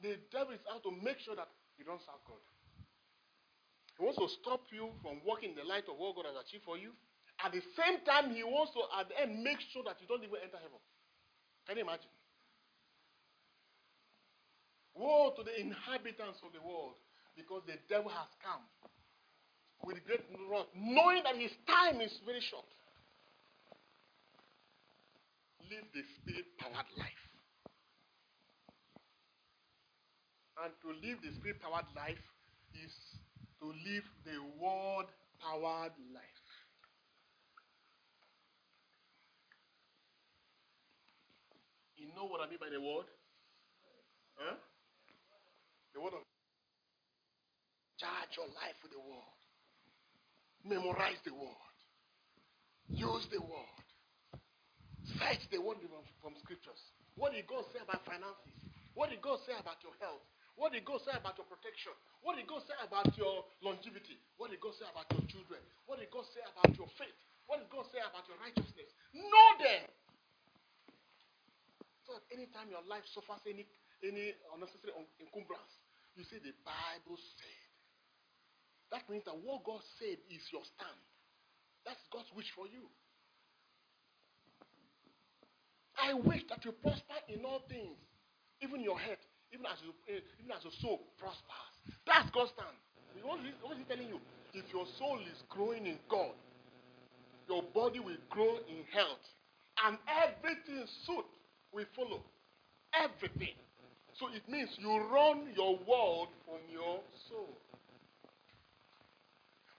The 0.02 0.18
devil 0.30 0.52
is 0.52 0.60
out 0.68 0.82
to 0.82 0.90
make 0.90 1.22
sure 1.22 1.36
that 1.38 1.48
you 1.78 1.84
don't 1.84 2.02
serve 2.02 2.20
God. 2.26 2.42
He 3.96 4.02
wants 4.02 4.18
to 4.18 4.28
stop 4.42 4.66
you 4.74 4.90
from 5.02 5.22
walking 5.22 5.54
in 5.54 5.58
the 5.58 5.66
light 5.66 5.86
of 5.86 5.96
what 5.98 6.18
God 6.18 6.26
has 6.26 6.38
achieved 6.42 6.66
for 6.66 6.76
you. 6.76 6.90
At 7.42 7.52
the 7.54 7.62
same 7.78 8.02
time, 8.06 8.34
he 8.34 8.42
wants 8.42 8.74
to, 8.74 8.82
at 8.98 9.10
the 9.10 9.16
end, 9.18 9.42
make 9.42 9.58
sure 9.70 9.82
that 9.86 9.98
you 10.02 10.06
don't 10.06 10.22
even 10.22 10.38
enter 10.42 10.58
heaven. 10.58 10.78
Can 11.66 11.78
you 11.78 11.84
imagine? 11.86 12.10
Woe 14.94 15.34
to 15.34 15.42
the 15.42 15.54
inhabitants 15.58 16.38
of 16.42 16.54
the 16.54 16.62
world 16.62 16.98
because 17.34 17.62
the 17.66 17.78
devil 17.90 18.10
has 18.10 18.30
come 18.42 18.62
with 19.82 19.98
great 20.06 20.22
wrath, 20.46 20.70
knowing 20.74 21.22
that 21.26 21.34
his 21.34 21.50
time 21.66 22.00
is 22.00 22.14
very 22.26 22.40
short 22.40 22.66
live 25.70 25.88
the 25.96 26.04
spirit 26.20 26.46
powered 26.58 26.90
life. 26.96 27.24
And 30.62 30.72
to 30.84 30.88
live 31.02 31.18
the 31.24 31.32
spirit 31.40 31.58
powered 31.60 31.88
life 31.96 32.20
is 32.78 32.94
to 33.64 33.72
live 33.88 34.04
the 34.28 34.36
word 34.60 35.08
powered 35.40 35.96
life. 36.12 36.44
You 41.96 42.12
know 42.12 42.28
what 42.28 42.44
I 42.44 42.50
mean 42.50 42.60
by 42.60 42.68
the 42.68 42.80
word? 42.80 43.08
Huh? 44.36 44.60
The 45.94 46.00
word 46.00 46.12
of 46.12 46.24
charge 47.96 48.36
your 48.36 48.52
life 48.52 48.76
with 48.84 48.92
the 48.92 49.00
word. 49.00 49.32
Memorize 50.60 51.20
the 51.24 51.32
word. 51.32 51.72
Use 52.92 53.24
the 53.32 53.40
word. 53.40 53.80
Search 55.16 55.40
the 55.48 55.60
word 55.60 55.80
from, 55.80 56.04
from 56.20 56.32
scriptures. 56.44 56.80
What 57.16 57.32
did 57.32 57.46
God 57.46 57.64
say 57.72 57.80
about 57.80 58.04
finances? 58.04 58.52
What 58.92 59.08
did 59.08 59.22
God 59.22 59.40
say 59.46 59.56
about 59.56 59.80
your 59.80 59.96
health? 60.00 60.20
What 60.54 60.70
did 60.70 60.86
God 60.86 61.02
say 61.02 61.10
about 61.14 61.34
your 61.34 61.50
protection? 61.50 61.94
What 62.22 62.38
did 62.38 62.46
God 62.46 62.62
say 62.62 62.78
about 62.78 63.10
your 63.18 63.42
longevity? 63.58 64.16
What 64.38 64.54
did 64.54 64.62
God 64.62 64.78
say 64.78 64.86
about 64.86 65.10
your 65.10 65.26
children? 65.26 65.58
What 65.90 65.98
did 65.98 66.14
God 66.14 66.26
say 66.30 66.42
about 66.46 66.70
your 66.78 66.86
faith? 66.94 67.18
What 67.50 67.58
did 67.58 67.70
God 67.74 67.90
say 67.90 67.98
about 67.98 68.24
your 68.30 68.38
righteousness? 68.38 68.90
Know 69.12 69.48
them. 69.58 69.84
So 72.06 72.16
that 72.16 72.24
anytime 72.30 72.70
your 72.70 72.84
life 72.86 73.04
suffers 73.10 73.42
any 73.48 73.66
any 74.04 74.36
unnecessary 74.52 74.92
encumbrance, 75.16 75.74
you 76.14 76.28
say 76.28 76.36
the 76.38 76.52
Bible 76.62 77.16
said. 77.16 77.64
That 78.92 79.08
means 79.08 79.24
that 79.24 79.34
what 79.34 79.64
God 79.64 79.80
said 79.96 80.20
is 80.28 80.44
your 80.52 80.62
stand. 80.76 81.00
That's 81.88 82.00
God's 82.12 82.28
wish 82.36 82.52
for 82.52 82.68
you. 82.68 82.84
I 85.96 86.12
wish 86.14 86.44
that 86.52 86.64
you 86.64 86.72
prosper 86.84 87.16
in 87.32 87.44
all 87.48 87.64
things, 87.64 87.96
even 88.60 88.84
your 88.84 88.98
head, 88.98 89.18
even 89.54 89.66
as 89.70 89.78
you, 89.86 89.94
eh, 90.10 90.18
even 90.42 90.50
as 90.50 90.66
your 90.66 90.74
soul 90.82 90.98
prospers. 91.14 91.70
That's 92.02 92.26
God's 92.34 92.50
stand. 92.58 92.74
What 93.22 93.38
is, 93.46 93.86
telling 93.86 94.10
you? 94.10 94.18
If 94.52 94.66
your 94.74 94.86
soul 94.98 95.22
is 95.22 95.38
growing 95.48 95.86
in 95.86 95.98
God, 96.10 96.34
your 97.48 97.62
body 97.74 98.02
will 98.02 98.18
grow 98.30 98.58
in 98.66 98.82
health, 98.90 99.22
and 99.86 99.98
everything 100.10 100.82
suit 101.06 101.26
will 101.72 101.86
follow. 101.94 102.22
Everything. 102.94 103.54
So 104.18 104.26
it 104.34 104.42
means 104.50 104.70
you 104.78 104.90
run 105.10 105.50
your 105.54 105.78
world 105.86 106.28
from 106.46 106.62
your 106.70 106.98
soul. 107.30 107.50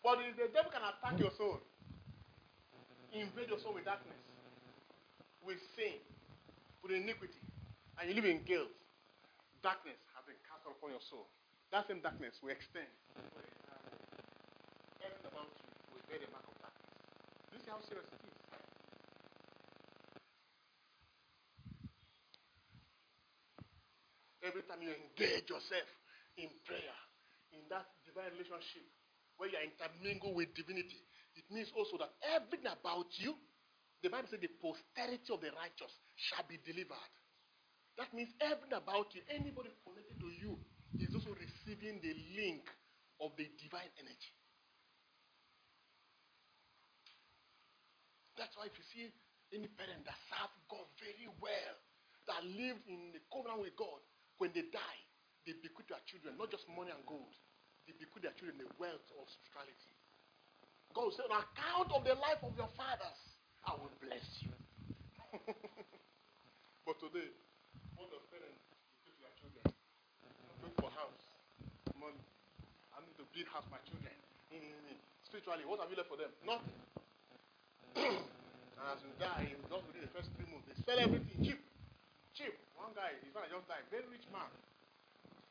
But 0.04 0.20
if 0.28 0.36
the 0.36 0.52
devil 0.54 0.72
can 0.72 0.84
attack 0.84 1.20
your 1.20 1.32
soul, 1.38 1.60
invade 3.12 3.50
your 3.50 3.60
soul 3.60 3.74
with 3.74 3.86
darkness, 3.86 4.20
with 5.46 5.58
sin, 5.76 6.00
with 6.84 6.92
iniquity, 6.92 7.40
and 8.00 8.10
you 8.10 8.16
live 8.16 8.26
in 8.26 8.44
guilt, 8.44 8.70
darkness 9.66 9.98
has 10.14 10.22
been 10.30 10.38
cast 10.46 10.62
upon 10.70 10.94
your 10.94 11.02
soul. 11.02 11.26
That 11.74 11.90
same 11.90 12.06
darkness 12.06 12.38
will 12.46 12.54
extend. 12.54 12.86
Everything 15.02 15.26
about 15.26 15.50
you 15.58 15.74
will 15.90 16.06
bear 16.06 16.22
the 16.22 16.30
mark 16.30 16.46
of 16.46 16.54
darkness. 16.62 16.94
Do 17.50 17.58
you 17.58 17.62
see 17.66 17.74
how 17.74 17.82
serious 17.82 18.06
it 18.06 18.22
is? 18.30 18.38
Every 24.46 24.62
time 24.70 24.86
you 24.86 24.94
engage 24.94 25.50
yourself 25.50 25.90
in 26.38 26.54
prayer, 26.70 26.94
in 27.50 27.66
that 27.74 27.90
divine 28.06 28.30
relationship, 28.38 28.86
where 29.42 29.50
you 29.50 29.58
are 29.58 29.66
intermingled 29.66 30.38
with 30.38 30.54
divinity, 30.54 31.02
it 31.34 31.50
means 31.50 31.74
also 31.74 31.98
that 31.98 32.14
everything 32.22 32.70
about 32.70 33.10
you 33.18 33.34
the 34.06 34.14
Bible 34.14 34.30
says 34.30 34.38
the 34.38 34.54
posterity 34.62 35.34
of 35.34 35.42
the 35.42 35.50
righteous 35.58 35.90
shall 36.14 36.46
be 36.46 36.62
delivered. 36.62 37.10
That 37.98 38.12
means 38.12 38.32
everything 38.44 38.76
about 38.76 39.16
you, 39.16 39.24
anybody 39.32 39.72
connected 39.88 40.20
to 40.20 40.28
you, 40.28 40.60
is 41.00 41.16
also 41.16 41.32
receiving 41.36 42.04
the 42.04 42.12
link 42.36 42.68
of 43.24 43.32
the 43.40 43.48
divine 43.56 43.92
energy. 44.00 44.36
That's 48.36 48.52
why 48.60 48.68
if 48.68 48.76
you 48.76 48.86
see 48.92 49.08
any 49.56 49.72
parent 49.80 50.04
that 50.04 50.20
served 50.28 50.60
God 50.68 50.84
very 51.00 51.32
well, 51.40 51.76
that 52.28 52.44
lived 52.44 52.84
in 52.92 53.16
the 53.16 53.24
covenant 53.32 53.64
with 53.64 53.80
God, 53.80 54.04
when 54.44 54.52
they 54.52 54.68
die, 54.68 55.02
they 55.48 55.56
bequeath 55.64 55.88
their 55.88 56.04
children 56.04 56.36
not 56.36 56.52
just 56.52 56.68
money 56.68 56.92
and 56.92 57.06
gold, 57.08 57.32
they 57.88 57.96
bequeath 57.96 58.28
their 58.28 58.36
children 58.36 58.60
the 58.60 58.68
wealth 58.76 59.08
of 59.16 59.24
spirituality. 59.32 59.96
God 60.92 61.16
said, 61.16 61.32
on 61.32 61.44
account 61.44 61.90
of 61.96 62.02
the 62.04 62.16
life 62.20 62.44
of 62.44 62.52
your 62.60 62.72
fathers, 62.76 63.20
I 63.64 63.76
will 63.80 63.94
bless 64.04 64.26
you. 64.44 64.52
but 66.88 66.96
today, 67.00 67.32
what 67.96 68.08
does 68.12 68.24
parents 68.32 68.62
do 69.04 69.10
to 69.10 69.20
their 69.24 69.36
children? 69.40 69.66
Look 70.64 70.74
for 70.80 70.92
house, 70.92 71.22
money. 71.96 72.20
I 72.96 73.04
need 73.04 73.16
to 73.20 73.26
build 73.32 73.48
house 73.52 73.68
my 73.72 73.80
children. 73.88 74.14
Spiritually, 75.28 75.68
what 75.68 75.84
have 75.84 75.92
you 75.92 75.98
left 76.00 76.08
for 76.08 76.16
them? 76.16 76.32
Nothing. 76.48 76.80
and 78.00 78.86
as 78.88 79.00
you 79.04 79.12
die, 79.20 79.52
just 79.68 79.84
within 79.90 80.04
the 80.08 80.14
first 80.16 80.32
three 80.40 80.48
months, 80.48 80.64
they 80.72 80.78
sell 80.88 80.96
everything 80.96 81.36
cheap. 81.44 81.60
Cheap. 82.32 82.56
One 82.80 82.96
guy, 82.96 83.16
his 83.20 83.32
father 83.36 83.52
just 83.52 83.68
died, 83.68 83.84
very 83.92 84.08
rich 84.08 84.24
man. 84.32 84.48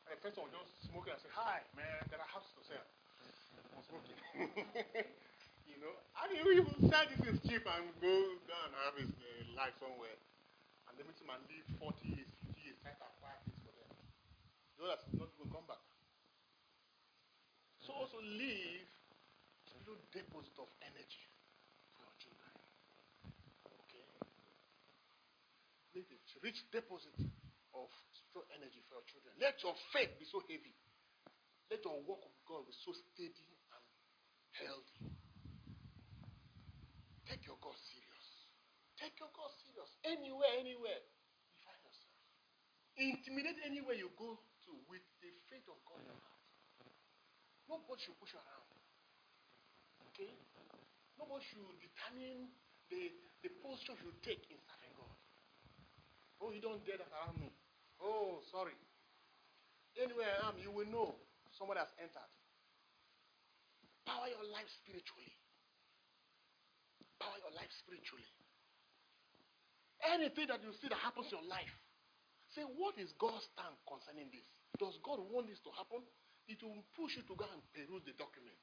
And 0.09 0.17
the 0.17 0.21
first 0.21 0.37
one 0.41 0.49
just 0.53 0.73
smoking 0.89 1.13
and 1.13 1.21
say, 1.21 1.29
Hi, 1.37 1.61
man, 1.77 2.01
there 2.09 2.17
are 2.17 2.29
houses 2.29 2.49
to 2.57 2.63
sell. 2.65 2.85
I'm 3.77 3.83
smoking. 3.85 4.17
You 5.65 5.81
know, 5.81 5.97
how 6.15 6.23
do 6.29 6.39
you 6.39 6.45
even 6.55 6.71
sell 6.87 7.03
this 7.09 7.19
is 7.27 7.35
cheap 7.43 7.67
and 7.67 7.83
go 7.99 8.15
down 8.47 8.71
and 8.71 8.79
have 8.87 8.95
his 8.95 9.11
uh, 9.11 9.59
life 9.59 9.75
somewhere 9.75 10.15
and 10.95 11.03
able 11.03 11.11
to 11.11 11.27
live 11.27 11.67
40 11.75 12.07
years, 12.07 12.31
50 12.47 12.55
years, 12.63 12.79
trying 12.79 12.95
to 12.95 13.03
acquire 13.03 13.35
things 13.43 13.59
for 13.59 13.75
them. 13.75 13.91
The 14.79 14.87
others 14.87 15.03
will 15.11 15.27
not 15.27 15.35
even 15.35 15.51
come 15.51 15.67
back. 15.67 15.83
So 17.83 17.91
also 17.91 18.23
leave 18.23 18.87
a 19.67 19.77
little 19.83 19.99
deposit 20.15 20.55
of 20.55 20.71
energy 20.87 21.27
for 21.91 21.99
your 22.07 22.15
children. 22.15 22.51
Okay? 23.85 24.07
Leave 25.99 26.07
a 26.07 26.17
rich 26.39 26.63
deposit 26.71 27.19
of 27.75 27.91
strong 28.31 28.47
energy 28.55 28.79
for 28.87 29.03
your 29.03 29.07
children. 29.11 29.35
Let 29.35 29.59
your 29.67 29.75
faith 29.91 30.15
be 30.15 30.25
so 30.25 30.39
heavy. 30.47 30.73
Let 31.67 31.83
your 31.83 31.99
walk 32.07 32.23
with 32.23 32.39
God 32.47 32.63
be 32.71 32.73
so 32.73 32.95
steady 32.95 33.51
and 33.75 33.83
healthy. 34.63 35.11
Take 37.27 37.43
your 37.43 37.59
God 37.59 37.75
seriously. 37.83 38.04
Take 38.95 39.19
your 39.19 39.31
God 39.35 39.51
serious. 39.59 39.91
Anywhere, 40.07 40.55
anywhere 40.55 40.99
you 41.51 41.55
find 41.63 41.79
yourself. 41.83 42.15
Intimidate 42.95 43.59
anywhere 43.67 43.95
you 43.99 44.07
go 44.15 44.39
to 44.39 44.71
with 44.87 45.03
the 45.19 45.31
faith 45.51 45.67
of 45.67 45.75
God 45.83 45.99
in 45.99 46.07
your 46.07 46.21
heart. 46.21 46.43
Nobody 47.67 47.99
should 48.07 48.15
push 48.21 48.31
you 48.31 48.39
around. 48.39 48.71
Okay? 50.13 50.31
Nobody 51.19 51.43
should 51.51 51.75
determine 51.83 52.47
the, 52.87 53.11
the 53.43 53.51
posture 53.59 53.97
you 53.99 54.15
take 54.23 54.47
in 54.47 54.59
serving 54.63 54.95
God. 54.95 55.17
Oh, 56.39 56.51
you 56.55 56.63
don't 56.63 56.83
dare 56.87 56.99
that 56.99 57.11
around 57.11 57.39
me. 57.39 57.51
Oh, 57.99 58.39
sorry. 58.51 58.75
Anywhere 59.95 60.27
I 60.43 60.51
am, 60.51 60.55
you 60.59 60.71
will 60.71 60.87
know 60.87 61.15
someone 61.55 61.79
has 61.79 61.91
entered. 61.99 62.31
Power 64.07 64.27
your 64.29 64.45
life 64.51 64.67
spiritually. 64.83 65.31
Power 67.17 67.39
your 67.41 67.55
life 67.55 67.71
spiritually. 67.81 68.27
Anything 70.03 70.51
that 70.51 70.59
you 70.59 70.75
see 70.79 70.91
that 70.91 70.99
happens 70.99 71.31
in 71.31 71.39
your 71.39 71.47
life, 71.47 71.71
say, 72.51 72.63
what 72.63 72.99
is 72.99 73.15
God's 73.15 73.47
stand 73.55 73.75
concerning 73.87 74.31
this? 74.31 74.45
Does 74.75 74.99
God 74.99 75.23
want 75.31 75.47
this 75.47 75.63
to 75.63 75.71
happen? 75.75 76.03
It 76.45 76.61
will 76.61 76.83
push 76.93 77.15
you 77.15 77.23
to 77.25 77.33
go 77.33 77.47
and 77.47 77.63
peruse 77.73 78.03
the 78.05 78.13
documents. 78.19 78.61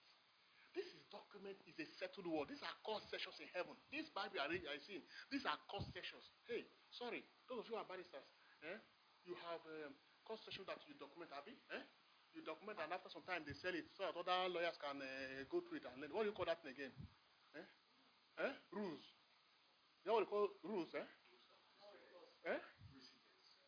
This 0.73 0.89
is 0.89 1.05
document 1.13 1.61
is 1.69 1.77
a 1.77 1.87
settled 2.01 2.25
word. 2.25 2.49
These 2.49 2.65
are 2.65 2.73
court 2.81 3.05
sessions 3.13 3.37
in 3.45 3.49
heaven. 3.53 3.77
This 3.93 4.09
Bible 4.17 4.41
read, 4.49 4.65
I 4.65 4.81
seen. 4.89 5.05
These 5.29 5.45
are 5.45 5.57
court 5.69 5.85
sessions. 5.93 6.25
Hey, 6.49 6.65
sorry, 6.89 7.21
those 7.45 7.65
of 7.65 7.69
you 7.69 7.77
who 7.77 7.81
are 7.81 7.85
barristers, 7.85 8.25
eh? 8.65 8.81
you 9.29 9.37
have 9.53 9.61
um, 9.85 9.93
court 10.25 10.41
session 10.49 10.65
that 10.65 10.81
you 10.89 10.97
document, 10.97 11.29
have 11.37 11.45
you? 11.45 11.59
Eh? 11.77 11.85
You 12.33 12.41
document 12.41 12.81
and 12.81 12.89
after 12.89 13.13
some 13.13 13.21
time 13.29 13.45
they 13.45 13.53
sell 13.61 13.77
it 13.77 13.85
so 13.93 14.09
that 14.09 14.17
other 14.17 14.49
lawyers 14.49 14.81
can 14.81 14.97
uh, 15.05 15.45
go 15.53 15.61
through 15.61 15.85
it 15.85 15.87
and 15.93 16.01
learn. 16.01 16.17
What 16.17 16.25
do 16.25 16.33
you 16.33 16.37
call 16.37 16.49
that 16.49 16.65
thing 16.65 16.73
again? 16.73 16.95
Eh? 17.53 18.49
Eh? 18.49 18.55
Rules. 18.73 19.05
You 20.01 20.09
know 20.09 20.17
what 20.17 20.25
you 20.25 20.33
call 20.33 20.49
rules, 20.65 20.89
eh? 20.97 21.05
Eh? 22.47 22.61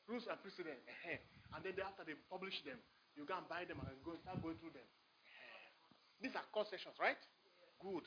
Rules 0.09 0.27
and 0.29 0.39
precedents. 0.43 0.85
Eh? 1.09 1.19
And 1.55 1.63
then 1.63 1.79
after 1.81 2.03
they 2.03 2.19
publish 2.29 2.59
them, 2.67 2.79
you 3.15 3.23
go 3.25 3.39
and 3.39 3.47
buy 3.47 3.65
them 3.65 3.79
and 3.79 3.95
go 4.03 4.19
start 4.19 4.43
going 4.43 4.59
through 4.59 4.75
them. 4.75 4.87
These 6.19 6.35
are 6.35 6.43
court 6.51 6.67
sessions, 6.71 6.99
right? 6.99 7.19
Good. 7.79 8.07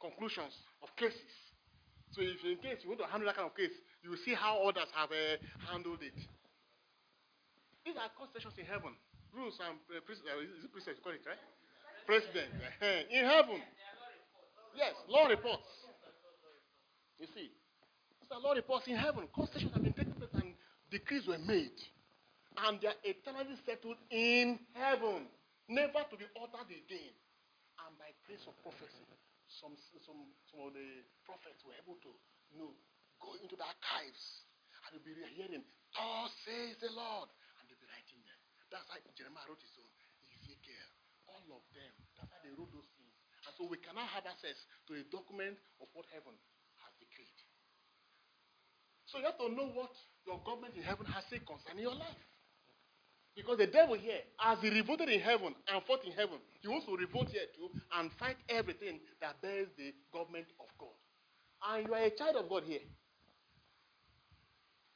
Conclusions 0.00 0.54
of 0.80 0.88
cases. 0.96 1.32
So 2.16 2.24
if 2.24 2.40
in 2.40 2.56
case 2.64 2.80
you 2.80 2.88
want 2.88 3.04
to 3.04 3.08
handle 3.10 3.28
that 3.28 3.36
kind 3.36 3.50
of 3.50 3.56
case, 3.56 3.74
you 4.00 4.14
will 4.14 4.22
see 4.24 4.32
how 4.32 4.64
others 4.64 4.88
have 4.96 5.12
uh, 5.12 5.36
handled 5.68 6.00
it. 6.00 6.16
These 7.84 7.96
are 8.00 8.08
court 8.16 8.32
sessions 8.32 8.56
in 8.56 8.64
heaven. 8.64 8.96
Rules 9.34 9.60
and 9.60 9.76
uh, 9.92 10.00
uh, 10.00 10.40
is 10.40 10.64
it 10.64 10.72
president? 10.72 10.96
You 10.96 11.04
call 11.04 11.12
it 11.12 11.24
right? 11.28 11.42
President 12.08 12.48
in 13.12 13.24
heaven. 13.28 13.60
Yes, 14.72 14.96
law 15.10 15.28
reports. 15.28 15.68
You 17.20 17.26
see, 17.34 17.52
are 18.32 18.40
law 18.40 18.52
reports 18.52 18.86
in 18.86 18.96
heaven. 18.96 19.26
Court 19.28 19.50
sessions 19.52 19.72
have 19.72 19.82
been 19.82 19.92
taken 19.92 20.12
place 20.12 20.30
and 20.34 20.54
decrees 20.90 21.26
were 21.26 21.38
made, 21.38 21.76
and 22.66 22.80
they 22.80 22.88
are 22.88 23.00
eternally 23.04 23.56
settled 23.64 23.96
in 24.10 24.58
heaven, 24.74 25.26
never 25.68 26.04
to 26.10 26.16
be 26.16 26.26
altered 26.36 26.68
again 26.68 27.14
and 27.88 27.96
by 27.96 28.10
grace 28.26 28.44
of 28.44 28.54
prophecy, 28.60 29.06
some, 29.48 29.72
some, 30.04 30.28
some 30.50 30.60
of 30.60 30.76
the 30.76 30.88
prophets 31.24 31.64
were 31.64 31.76
able 31.80 31.96
to 32.04 32.12
you 32.52 32.56
know, 32.60 32.72
go 33.22 33.32
into 33.40 33.56
the 33.56 33.64
archives 33.64 34.44
and 34.88 35.00
be 35.04 35.16
hearing, 35.36 35.64
Thus 35.96 36.30
says 36.44 36.76
the 36.84 36.92
Lord, 36.92 37.32
and 37.58 37.64
they'll 37.68 37.80
be 37.80 37.88
writing 37.88 38.20
them. 38.24 38.40
That's 38.68 38.84
why 38.92 39.00
Jeremiah 39.16 39.48
wrote 39.48 39.64
his 39.64 39.72
own, 39.80 39.88
Ezekiel, 40.36 40.90
all 41.32 41.48
of 41.60 41.64
them. 41.72 41.92
That's 42.20 42.28
why 42.28 42.40
they 42.44 42.52
wrote 42.52 42.72
those 42.76 42.88
things. 43.00 43.16
And 43.48 43.52
so 43.56 43.64
we 43.64 43.80
cannot 43.80 44.12
have 44.12 44.28
access 44.28 44.56
to 44.92 45.00
a 45.00 45.04
document 45.08 45.56
of 45.80 45.88
what 45.96 46.04
heaven. 46.12 46.36
So 49.08 49.18
you 49.18 49.24
have 49.24 49.40
to 49.40 49.48
know 49.48 49.72
what 49.72 49.92
your 50.28 50.36
government 50.44 50.76
in 50.76 50.84
heaven 50.84 51.08
has 51.08 51.24
said 51.32 51.40
concerning 51.48 51.88
your 51.88 51.96
life. 51.96 52.22
Because 53.32 53.56
the 53.56 53.70
devil 53.70 53.94
here, 53.94 54.20
as 54.42 54.58
he 54.60 54.68
revolted 54.68 55.08
in 55.08 55.20
heaven 55.22 55.54
and 55.70 55.78
fought 55.86 56.04
in 56.04 56.12
heaven, 56.12 56.36
he 56.60 56.68
wants 56.68 56.84
to 56.90 56.96
revolt 56.96 57.30
here 57.30 57.46
too 57.56 57.70
and 57.96 58.12
fight 58.18 58.36
everything 58.50 59.00
that 59.22 59.40
bears 59.40 59.70
the 59.78 59.94
government 60.12 60.50
of 60.60 60.68
God. 60.76 60.92
And 61.70 61.86
you 61.86 61.94
are 61.94 62.04
a 62.04 62.12
child 62.12 62.36
of 62.36 62.50
God 62.50 62.66
here. 62.66 62.84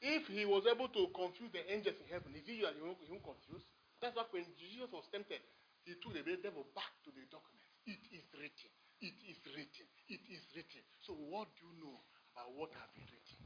If 0.02 0.26
he 0.26 0.42
was 0.44 0.66
able 0.66 0.90
to 0.90 1.06
confuse 1.14 1.54
the 1.54 1.62
angels 1.70 1.96
in 2.02 2.10
heaven, 2.10 2.34
is 2.34 2.42
he 2.42 2.60
you 2.60 2.68
won't, 2.82 2.98
he 3.06 3.14
won't 3.14 3.22
confuse? 3.22 3.62
That's 4.02 4.18
why 4.18 4.26
when 4.34 4.44
Jesus 4.58 4.90
was 4.90 5.06
tempted, 5.14 5.38
he 5.86 5.94
took 6.02 6.12
the 6.12 6.26
devil 6.42 6.66
back 6.74 6.90
to 7.06 7.14
the 7.14 7.22
document. 7.30 7.70
It 7.86 8.02
is 8.10 8.26
written. 8.34 8.70
It 8.98 9.14
is 9.22 9.38
written. 9.54 9.86
It 10.10 10.22
is 10.26 10.42
written. 10.58 10.82
So 11.06 11.14
what 11.14 11.46
do 11.54 11.70
you 11.70 11.74
know 11.78 12.02
about 12.34 12.50
what 12.58 12.74
has 12.74 12.90
been 12.90 13.06
written? 13.06 13.38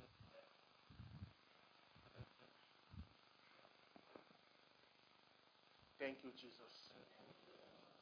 Thank 6.06 6.18
you, 6.22 6.30
Jesus. 6.40 6.72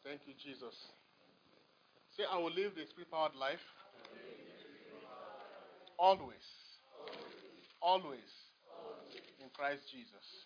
Thank 0.04 0.20
you, 0.26 0.34
Jesus. 0.36 0.76
Say, 2.14 2.24
I 2.30 2.36
will 2.36 2.52
live 2.52 2.72
the 2.76 2.84
spirit 2.84 3.10
powered 3.10 3.34
life. 3.34 3.64
Always. 5.98 6.44
Always. 7.80 8.28
In 9.40 9.48
Christ 9.54 9.84
Jesus. 9.90 10.44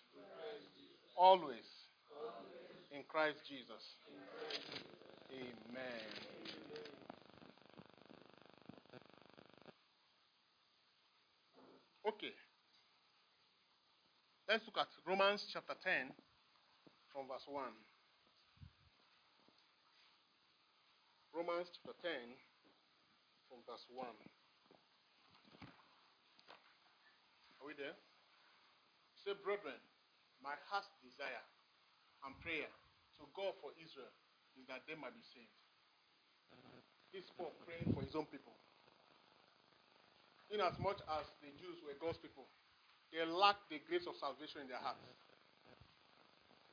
Always. 1.17 1.67
In 2.93 3.03
Christ 3.09 3.39
Jesus. 3.45 3.83
Amen. 5.33 6.07
Okay. 12.07 12.31
Let's 14.47 14.63
look 14.65 14.77
at 14.77 14.87
Romans 15.05 15.45
chapter 15.51 15.73
10 15.83 16.13
from 17.19 17.27
verse 17.27 17.51
1. 17.51 17.67
Romans 21.35 21.67
chapter 21.67 21.91
10 21.99 22.15
from 23.51 23.59
verse 23.67 23.83
1. 23.91 24.07
Are 27.59 27.67
we 27.67 27.75
there? 27.75 27.91
Say, 29.19 29.35
brethren, 29.43 29.75
my 30.39 30.55
heart's 30.71 30.87
desire 31.03 31.43
and 32.23 32.39
prayer 32.39 32.71
to 33.19 33.27
God 33.35 33.51
for 33.59 33.75
Israel 33.75 34.15
is 34.55 34.63
that 34.71 34.87
they 34.87 34.95
might 34.95 35.11
be 35.11 35.25
saved. 35.35 35.51
This 37.11 37.27
Paul 37.35 37.51
praying 37.67 37.91
for 37.91 37.99
his 37.99 38.15
own 38.15 38.31
people. 38.31 38.55
Inasmuch 40.55 41.03
as 41.19 41.27
the 41.43 41.51
Jews 41.59 41.83
were 41.83 41.99
God's 41.99 42.23
people, 42.23 42.47
they 43.11 43.27
lacked 43.27 43.67
the 43.67 43.83
grace 43.91 44.07
of 44.07 44.15
salvation 44.15 44.63
in 44.63 44.71
their 44.71 44.79
hearts. 44.79 45.03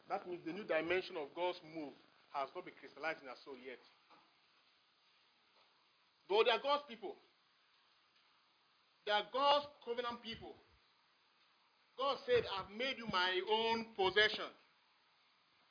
That 0.09 0.27
means 0.29 0.45
the 0.47 0.55
new 0.55 0.65
dimension 0.65 1.19
of 1.19 1.35
God's 1.35 1.59
move 1.75 1.95
has 2.31 2.49
not 2.55 2.65
been 2.65 2.79
crystallized 2.79 3.23
in 3.23 3.29
our 3.29 3.41
soul 3.43 3.59
yet. 3.59 3.83
Though 6.31 6.43
they 6.43 6.55
are 6.55 6.63
God's 6.63 6.87
people, 6.87 7.15
they 9.07 9.15
are 9.15 9.27
God's 9.31 9.67
covenant 9.87 10.23
people. 10.23 10.55
God 11.99 12.19
said, 12.27 12.45
I've 12.55 12.71
made 12.75 12.99
you 12.99 13.07
my 13.09 13.41
own 13.47 13.95
possession. 13.97 14.51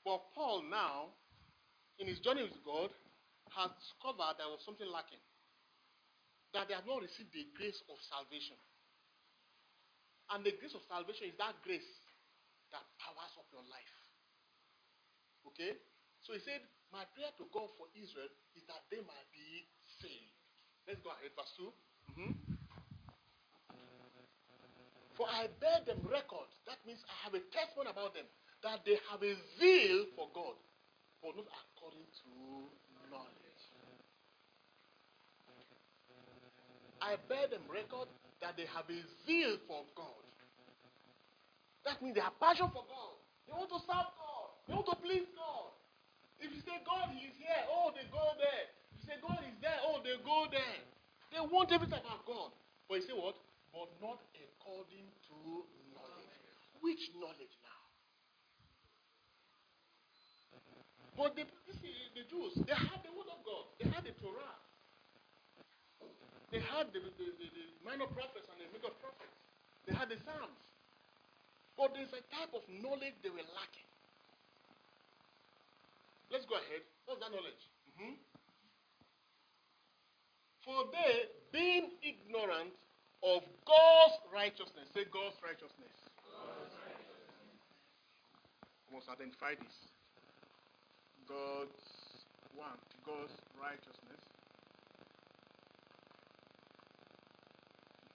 But 0.04 0.26
Paul 0.34 0.64
now, 0.68 1.14
in 2.00 2.08
his 2.08 2.20
journey 2.24 2.44
with 2.44 2.60
God, 2.66 2.90
has 3.56 3.72
discovered 3.78 4.40
there 4.40 4.52
was 4.52 4.64
something 4.66 4.88
lacking. 4.90 5.22
That 6.56 6.72
they 6.72 6.76
have 6.76 6.88
not 6.88 7.04
received 7.04 7.32
the 7.36 7.46
grace 7.56 7.78
of 7.92 8.00
salvation. 8.08 8.56
And 10.32 10.42
the 10.42 10.56
grace 10.58 10.74
of 10.74 10.82
salvation 10.88 11.30
is 11.30 11.38
that 11.38 11.60
grace 11.62 11.88
that 12.74 12.84
powers 12.98 13.36
up 13.38 13.46
your 13.52 13.64
life. 13.68 13.95
Okay? 15.54 15.78
So 16.26 16.34
he 16.34 16.42
said, 16.42 16.62
My 16.90 17.06
prayer 17.14 17.30
to 17.38 17.46
God 17.54 17.70
for 17.78 17.86
Israel 17.94 18.30
is 18.58 18.64
that 18.66 18.86
they 18.90 19.02
might 19.06 19.30
be 19.30 19.70
saved. 20.02 20.34
Let's 20.90 21.02
go 21.02 21.14
ahead, 21.14 21.34
verse 21.34 21.54
2. 21.58 21.70
Mm-hmm. 22.14 22.34
For 25.18 25.26
I 25.32 25.48
bear 25.64 25.80
them 25.88 26.04
record. 26.12 26.50
That 26.68 26.78
means 26.84 27.00
I 27.08 27.16
have 27.24 27.34
a 27.34 27.44
testimony 27.56 27.90
about 27.90 28.14
them. 28.14 28.28
That 28.64 28.84
they 28.84 29.00
have 29.10 29.22
a 29.24 29.34
zeal 29.58 30.12
for 30.18 30.28
God, 30.34 30.58
but 31.22 31.38
not 31.38 31.48
according 31.48 32.04
to 32.04 32.30
knowledge. 33.08 33.62
I 37.00 37.16
bear 37.30 37.48
them 37.48 37.64
record 37.70 38.10
that 38.42 38.58
they 38.58 38.66
have 38.74 38.90
a 38.90 39.00
zeal 39.24 39.62
for 39.70 39.86
God. 39.96 40.26
That 41.86 42.02
means 42.02 42.16
they 42.18 42.26
have 42.26 42.36
passion 42.42 42.68
for 42.74 42.84
God. 42.90 43.16
They 43.46 43.54
want 43.54 43.70
to 43.70 43.80
serve 43.86 44.10
God. 44.18 44.25
They 44.66 44.74
want 44.74 44.90
to 44.90 44.98
please 45.00 45.30
God. 45.38 45.72
If 46.42 46.52
you 46.52 46.62
say 46.62 46.76
God 46.84 47.14
is 47.14 47.36
here, 47.38 47.64
oh, 47.72 47.94
they 47.94 48.06
go 48.12 48.26
there. 48.38 48.66
If 48.94 49.02
you 49.02 49.04
say 49.08 49.18
God 49.22 49.40
is 49.46 49.56
there, 49.62 49.80
oh, 49.86 50.02
they 50.02 50.18
go 50.26 50.50
there. 50.50 50.80
They 51.32 51.42
want 51.42 51.72
everything 51.72 52.02
about 52.02 52.26
God. 52.26 52.52
But 52.90 53.02
you 53.02 53.06
say 53.10 53.18
what? 53.18 53.38
but 53.76 53.92
not 54.00 54.24
according 54.32 55.12
to 55.28 55.36
knowledge. 55.92 56.40
Which 56.80 57.12
knowledge 57.20 57.52
now? 57.60 57.84
But 61.20 61.36
the, 61.36 61.44
the 62.16 62.24
Jews, 62.32 62.56
they 62.64 62.72
had 62.72 63.04
the 63.04 63.12
word 63.12 63.28
of 63.28 63.44
God. 63.44 63.68
They 63.84 63.92
had 63.92 64.08
the 64.08 64.16
Torah. 64.24 64.56
They 66.56 66.64
had 66.64 66.88
the, 66.96 67.04
the, 67.04 67.28
the, 67.36 67.48
the 67.52 67.66
minor 67.84 68.08
prophets 68.08 68.48
and 68.48 68.64
the 68.64 68.68
major 68.72 68.96
prophets. 69.04 69.36
They 69.84 69.92
had 69.92 70.08
the 70.08 70.20
Psalms. 70.24 70.64
But 71.76 71.92
there's 72.00 72.16
a 72.16 72.24
type 72.32 72.56
of 72.56 72.64
knowledge 72.80 73.20
they 73.20 73.32
were 73.32 73.44
lacking. 73.60 73.92
Let's 76.36 76.52
go 76.52 76.60
ahead. 76.60 76.84
What's 77.08 77.24
that 77.24 77.32
knowledge? 77.32 77.64
Mm-hmm. 77.96 78.20
For 80.68 80.84
they, 80.92 81.32
being 81.56 81.96
ignorant 82.04 82.76
of 83.24 83.40
God's 83.64 84.20
righteousness, 84.36 84.92
say 84.92 85.08
God's 85.16 85.40
righteousness. 85.40 85.96
God's 86.28 86.76
righteousness. 86.76 87.56
Must 88.92 89.08
identify 89.08 89.56
this. 89.56 89.80
God's 91.24 91.80
one, 92.52 92.84
God's 93.08 93.32
righteousness. 93.56 94.20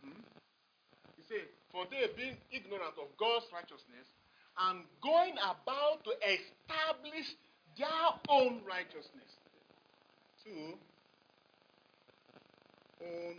Hmm? 0.05 0.21
He 1.17 1.25
said, 1.25 1.49
For 1.73 1.89
they 1.89 2.05
being 2.21 2.37
ignorant 2.53 3.01
of 3.01 3.09
God's 3.17 3.49
righteousness 3.49 4.05
and 4.69 4.85
going 5.01 5.41
about 5.41 6.05
to 6.05 6.13
establish 6.21 7.33
their 7.81 8.13
own 8.29 8.61
righteousness. 8.69 9.33
Two, 10.45 10.77
own 13.01 13.37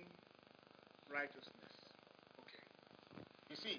righteousness. 1.05 1.73
Okay. 2.41 2.65
You 3.53 3.57
see, 3.61 3.77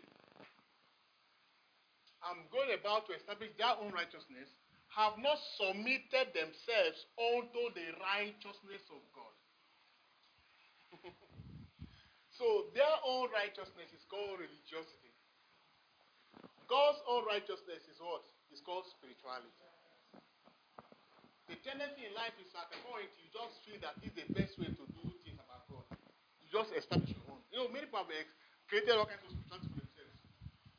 I'm 2.22 2.46
going 2.54 2.70
about 2.78 3.10
to 3.10 3.18
establish 3.18 3.50
their 3.58 3.74
own 3.82 3.90
righteousness, 3.90 4.46
have 4.94 5.18
not 5.18 5.38
submitted 5.58 6.30
themselves 6.30 6.98
unto 7.18 7.62
the 7.74 7.90
righteousness 7.98 8.84
of 8.94 9.02
God. 9.10 9.34
so 12.38 12.70
their 12.76 12.96
own 13.02 13.26
righteousness 13.34 13.90
is 13.90 14.04
called 14.06 14.38
religiosity. 14.38 15.10
God's 16.70 17.02
own 17.10 17.26
righteousness 17.26 17.82
is 17.90 17.98
what? 17.98 18.22
It's 18.52 18.62
called 18.62 18.86
spirituality. 18.94 19.71
The 21.52 21.60
tendency 21.60 22.08
in 22.08 22.16
life 22.16 22.32
is 22.40 22.48
at 22.56 22.72
a 22.72 22.80
point 22.80 23.12
you 23.20 23.28
just 23.28 23.60
feel 23.68 23.76
that 23.84 24.00
this 24.00 24.08
is 24.16 24.24
the 24.24 24.32
best 24.32 24.56
way 24.56 24.72
to 24.72 24.84
do 24.88 25.04
things 25.20 25.36
about 25.36 25.68
God. 25.68 25.84
You 26.40 26.48
just 26.48 26.72
establish 26.72 27.12
your 27.12 27.28
own. 27.28 27.44
You 27.52 27.60
know, 27.60 27.68
many 27.68 27.92
people 27.92 28.00
have 28.00 28.08
created 28.72 28.96
all 28.96 29.04
kinds 29.04 29.20
of 29.20 29.36
spirituality 29.36 29.68
for 29.68 29.84
themselves. 29.84 30.16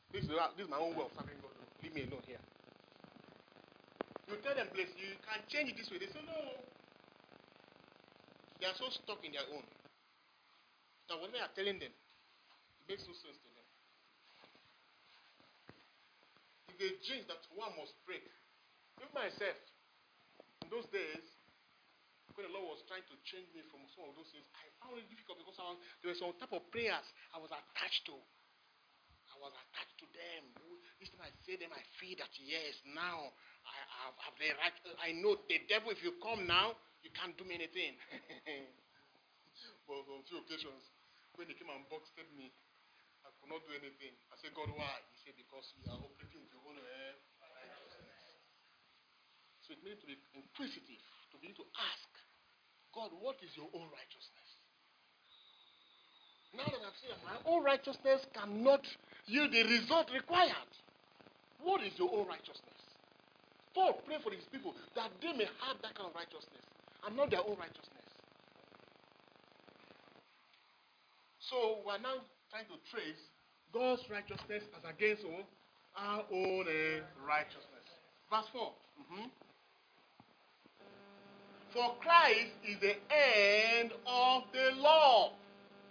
This 0.10 0.26
is, 0.26 0.34
this 0.34 0.66
is 0.66 0.72
my 0.74 0.82
own 0.82 0.98
way 0.98 1.06
of 1.06 1.14
serving 1.14 1.38
God. 1.46 1.54
Leave 1.78 1.94
me 1.94 2.10
alone 2.10 2.26
here. 2.26 2.42
You 4.26 4.42
tell 4.42 4.58
them, 4.58 4.74
please, 4.74 4.90
you 4.98 5.14
can 5.22 5.46
change 5.46 5.70
it 5.70 5.78
this 5.78 5.94
way. 5.94 6.02
They 6.02 6.10
say, 6.10 6.26
no. 6.26 6.42
They 8.58 8.66
are 8.66 8.74
so 8.74 8.90
stuck 8.90 9.22
in 9.22 9.38
their 9.38 9.46
own. 9.54 9.70
Now, 11.06 11.22
when 11.22 11.30
they 11.38 11.42
are 11.44 11.54
telling 11.54 11.78
them, 11.78 11.94
it 11.94 12.86
makes 12.90 13.06
no 13.06 13.14
sense 13.14 13.38
to 13.38 13.50
them. 13.54 13.68
It's 16.74 16.82
a 16.82 16.90
jinx 17.06 17.30
that 17.30 17.46
one 17.54 17.78
must 17.78 17.94
break. 18.10 18.26
Even 18.98 19.14
myself, 19.14 19.54
in 20.64 20.72
those 20.72 20.88
days, 20.96 21.28
when 22.40 22.48
the 22.48 22.54
Lord 22.56 22.80
was 22.80 22.82
trying 22.88 23.04
to 23.12 23.16
change 23.28 23.52
me 23.52 23.62
from 23.68 23.84
some 23.94 24.10
of 24.10 24.16
those 24.16 24.32
things, 24.32 24.48
I 24.56 24.66
found 24.80 24.98
it 24.98 25.06
difficult 25.12 25.44
because 25.44 25.60
was, 25.60 25.78
there 26.02 26.10
were 26.10 26.18
some 26.18 26.34
type 26.40 26.56
of 26.56 26.64
prayers 26.72 27.06
I 27.36 27.38
was 27.38 27.52
attached 27.52 28.08
to. 28.10 28.16
I 28.16 29.36
was 29.38 29.54
attached 29.54 29.98
to 30.02 30.08
them. 30.16 30.44
Each 31.04 31.12
time 31.14 31.28
I 31.28 31.34
say 31.44 31.60
them, 31.60 31.76
I 31.76 31.84
feel 32.00 32.16
that 32.24 32.32
yes, 32.40 32.80
now 32.96 33.34
I 33.68 33.76
have, 34.08 34.16
have 34.24 34.36
the 34.40 34.50
right. 34.56 34.76
I 35.04 35.12
know 35.20 35.36
the 35.46 35.60
devil. 35.68 35.92
If 35.92 36.02
you 36.02 36.16
come 36.24 36.48
now, 36.48 36.80
you 37.04 37.12
can't 37.12 37.36
do 37.36 37.44
me 37.44 37.60
anything. 37.60 38.00
but 39.86 40.06
on 40.08 40.24
few 40.26 40.40
occasions, 40.42 40.86
when 41.36 41.52
he 41.52 41.58
came 41.60 41.70
and 41.70 41.86
boxed 41.92 42.16
me, 42.38 42.56
I 43.26 43.30
could 43.42 43.52
not 43.52 43.62
do 43.68 43.74
anything. 43.76 44.16
I 44.32 44.40
said, 44.40 44.56
God, 44.56 44.72
why? 44.74 44.96
He 45.12 45.18
said, 45.28 45.36
because 45.36 45.66
you 45.76 45.86
are 45.92 46.00
operating 46.00 46.44
with 46.44 46.52
your 46.54 46.64
own 46.64 46.78
uh, 46.80 47.14
so 49.68 49.74
it 49.74 49.84
means 49.84 50.00
to 50.02 50.08
be 50.08 50.18
inquisitive, 50.36 51.02
to 51.32 51.38
begin 51.40 51.56
to 51.56 51.64
ask, 51.80 52.10
God, 52.94 53.12
what 53.20 53.38
is 53.44 53.56
your 53.56 53.70
own 53.74 53.90
righteousness? 53.90 54.50
Now 56.54 56.66
that 56.66 56.82
I've 56.86 56.98
seen 57.02 57.10
that 57.10 57.24
my 57.26 57.40
own 57.50 57.64
righteousness 57.64 58.28
cannot 58.34 58.86
yield 59.26 59.52
the 59.52 59.64
result 59.64 60.12
required, 60.14 60.70
what 61.60 61.82
is 61.82 61.98
your 61.98 62.14
own 62.14 62.28
righteousness? 62.28 62.78
Paul 63.74 64.02
pray 64.06 64.18
for 64.22 64.32
his 64.32 64.46
people 64.46 64.76
that 64.96 65.12
they 65.22 65.34
may 65.34 65.46
have 65.46 65.82
that 65.82 65.96
kind 65.96 66.10
of 66.10 66.16
righteousness 66.16 66.66
and 67.06 67.16
not 67.16 67.32
their 67.32 67.42
own 67.42 67.58
righteousness. 67.58 68.06
So 71.40 71.84
we're 71.86 71.98
now 71.98 72.22
trying 72.52 72.68
to 72.68 72.78
trace 72.92 73.18
God's 73.74 74.04
righteousness 74.10 74.64
as 74.78 74.84
against 74.86 75.26
our 75.96 76.26
own 76.32 76.68
uh, 76.68 77.06
righteousness. 77.26 77.86
Verse 78.30 78.48
4. 78.54 78.76
Mm-hmm. 79.02 79.28
For 81.74 81.96
Christ 82.02 82.54
is 82.68 82.80
the 82.82 82.96
end 83.10 83.92
of 84.06 84.44
the 84.54 84.80
law 84.80 85.32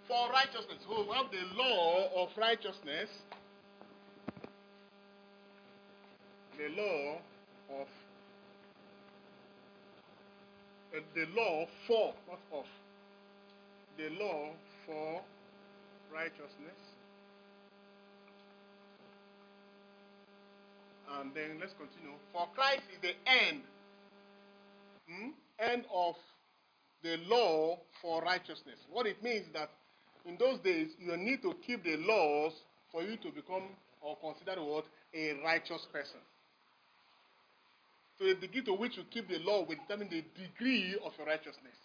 for 0.06 0.30
righteousness. 0.30 0.78
Who 0.86 1.10
have 1.12 1.26
the 1.32 1.42
law 1.60 2.22
of 2.22 2.28
righteousness. 2.38 3.10
The 6.56 6.68
law 6.80 7.18
of 7.80 7.88
uh, 10.94 11.00
the 11.16 11.26
law 11.34 11.66
for, 11.88 12.14
not 12.28 12.38
of. 12.52 12.66
The 13.98 14.10
law 14.22 14.50
for 14.86 15.20
righteousness. 16.14 16.78
And 21.18 21.34
then 21.34 21.58
let's 21.58 21.72
continue. 21.72 22.16
For 22.32 22.46
Christ 22.54 22.82
is 22.94 23.00
the 23.02 23.14
end. 23.26 23.62
Hmm? 25.08 25.30
End 25.62 25.84
of 25.92 26.14
the 27.02 27.16
law 27.28 27.78
for 28.00 28.22
righteousness. 28.22 28.78
What 28.90 29.06
it 29.06 29.22
means 29.22 29.46
that 29.54 29.70
in 30.26 30.36
those 30.38 30.58
days 30.60 30.88
you 30.98 31.16
need 31.16 31.42
to 31.42 31.54
keep 31.66 31.84
the 31.84 31.96
laws 31.96 32.52
for 32.90 33.02
you 33.02 33.16
to 33.18 33.30
become 33.30 33.62
or 34.00 34.16
consider 34.16 34.62
what 34.62 34.84
a 35.14 35.40
righteous 35.44 35.86
person. 35.92 36.20
So 38.18 38.24
the 38.24 38.34
degree 38.34 38.62
to 38.64 38.74
which 38.74 38.96
you 38.96 39.04
keep 39.10 39.28
the 39.28 39.38
law 39.38 39.64
will 39.66 39.76
determine 39.76 40.08
the 40.10 40.24
degree 40.40 40.96
of 41.04 41.12
your 41.18 41.26
righteousness. 41.26 41.78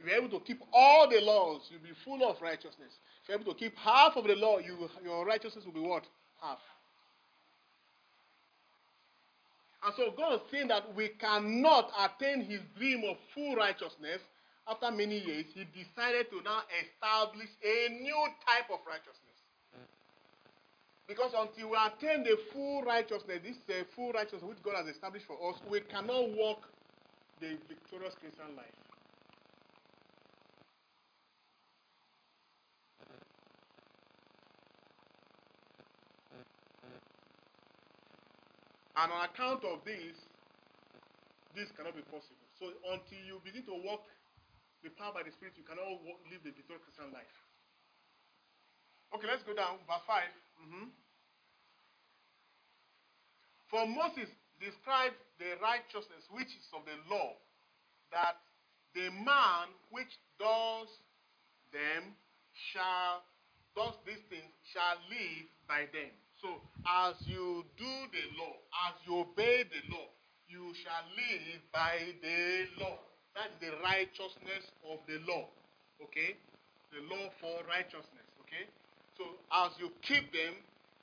If 0.00 0.06
you're 0.06 0.16
able 0.16 0.38
to 0.38 0.44
keep 0.44 0.60
all 0.72 1.08
the 1.08 1.20
laws, 1.20 1.68
you'll 1.70 1.82
be 1.82 1.94
full 2.04 2.28
of 2.28 2.40
righteousness. 2.40 2.92
If 3.22 3.28
you're 3.28 3.38
able 3.38 3.52
to 3.52 3.58
keep 3.58 3.76
half 3.76 4.16
of 4.16 4.24
the 4.24 4.34
law, 4.34 4.58
you, 4.58 4.88
your 5.04 5.26
righteousness 5.26 5.64
will 5.66 5.74
be 5.74 5.80
what? 5.80 6.04
Half. 6.40 6.58
And 9.82 9.94
so 9.96 10.12
God 10.16 10.34
is 10.34 10.40
saying 10.50 10.68
that 10.68 10.94
we 10.94 11.08
cannot 11.08 11.90
attain 11.96 12.42
his 12.42 12.60
dream 12.76 13.02
of 13.08 13.16
full 13.34 13.56
righteousness. 13.56 14.20
After 14.68 14.90
many 14.90 15.18
years, 15.18 15.46
he 15.54 15.64
decided 15.72 16.30
to 16.30 16.42
now 16.44 16.62
establish 16.84 17.48
a 17.64 17.88
new 17.88 18.28
type 18.46 18.70
of 18.70 18.80
righteousness. 18.86 19.30
Because 21.08 21.32
until 21.34 21.70
we 21.70 21.76
attain 21.76 22.22
the 22.22 22.38
full 22.52 22.82
righteousness, 22.82 23.40
this 23.42 23.56
uh, 23.68 23.82
full 23.96 24.12
righteousness 24.12 24.44
which 24.44 24.62
God 24.62 24.76
has 24.76 24.86
established 24.86 25.26
for 25.26 25.34
us, 25.50 25.58
we 25.68 25.80
cannot 25.80 26.30
walk 26.36 26.68
the 27.40 27.56
victorious 27.66 28.14
Christian 28.20 28.54
life. 28.54 28.89
And 39.00 39.08
on 39.16 39.24
account 39.24 39.64
of 39.64 39.80
this, 39.88 40.12
this 41.56 41.72
cannot 41.72 41.96
be 41.96 42.04
possible. 42.04 42.44
So 42.60 42.68
until 42.92 43.22
you 43.24 43.40
begin 43.40 43.64
to 43.64 43.76
walk 43.80 44.04
the 44.84 44.92
power 44.92 45.16
by 45.16 45.24
the 45.24 45.32
Spirit, 45.32 45.56
you 45.56 45.64
cannot 45.64 46.04
walk, 46.04 46.20
live 46.28 46.44
the 46.44 46.52
victorious 46.52 46.84
Christian 46.84 47.08
life. 47.08 47.32
Okay, 49.16 49.24
let's 49.24 49.40
go 49.48 49.56
down. 49.56 49.80
Verse 49.88 50.04
5. 50.04 50.20
Mm-hmm. 50.68 50.86
For 53.72 53.88
Moses 53.88 54.28
described 54.60 55.16
the 55.40 55.56
righteousness 55.64 56.28
which 56.28 56.52
is 56.52 56.68
of 56.76 56.84
the 56.84 57.00
law, 57.08 57.40
that 58.12 58.36
the 58.92 59.08
man 59.16 59.72
which 59.88 60.12
does 60.36 60.92
them 61.72 62.12
shall, 62.52 63.24
does 63.72 63.96
these 64.04 64.20
things, 64.28 64.52
shall 64.76 65.00
live 65.08 65.48
by 65.64 65.88
them. 65.88 66.12
So, 66.40 66.48
as 66.88 67.14
you 67.28 67.64
do 67.76 67.92
the 68.12 68.24
law, 68.40 68.56
as 68.88 68.94
you 69.04 69.20
obey 69.20 69.64
the 69.68 69.92
law, 69.92 70.08
you 70.48 70.72
shall 70.82 71.04
live 71.12 71.60
by 71.70 72.00
the 72.24 72.66
law. 72.80 72.96
That's 73.36 73.54
the 73.60 73.76
righteousness 73.84 74.66
of 74.88 74.98
the 75.06 75.20
law. 75.28 75.46
Okay? 76.02 76.34
The 76.90 77.04
law 77.06 77.30
for 77.38 77.62
righteousness. 77.68 78.26
Okay? 78.42 78.66
So 79.20 79.36
as 79.52 79.70
you 79.78 79.92
keep 80.02 80.32
them, 80.32 80.56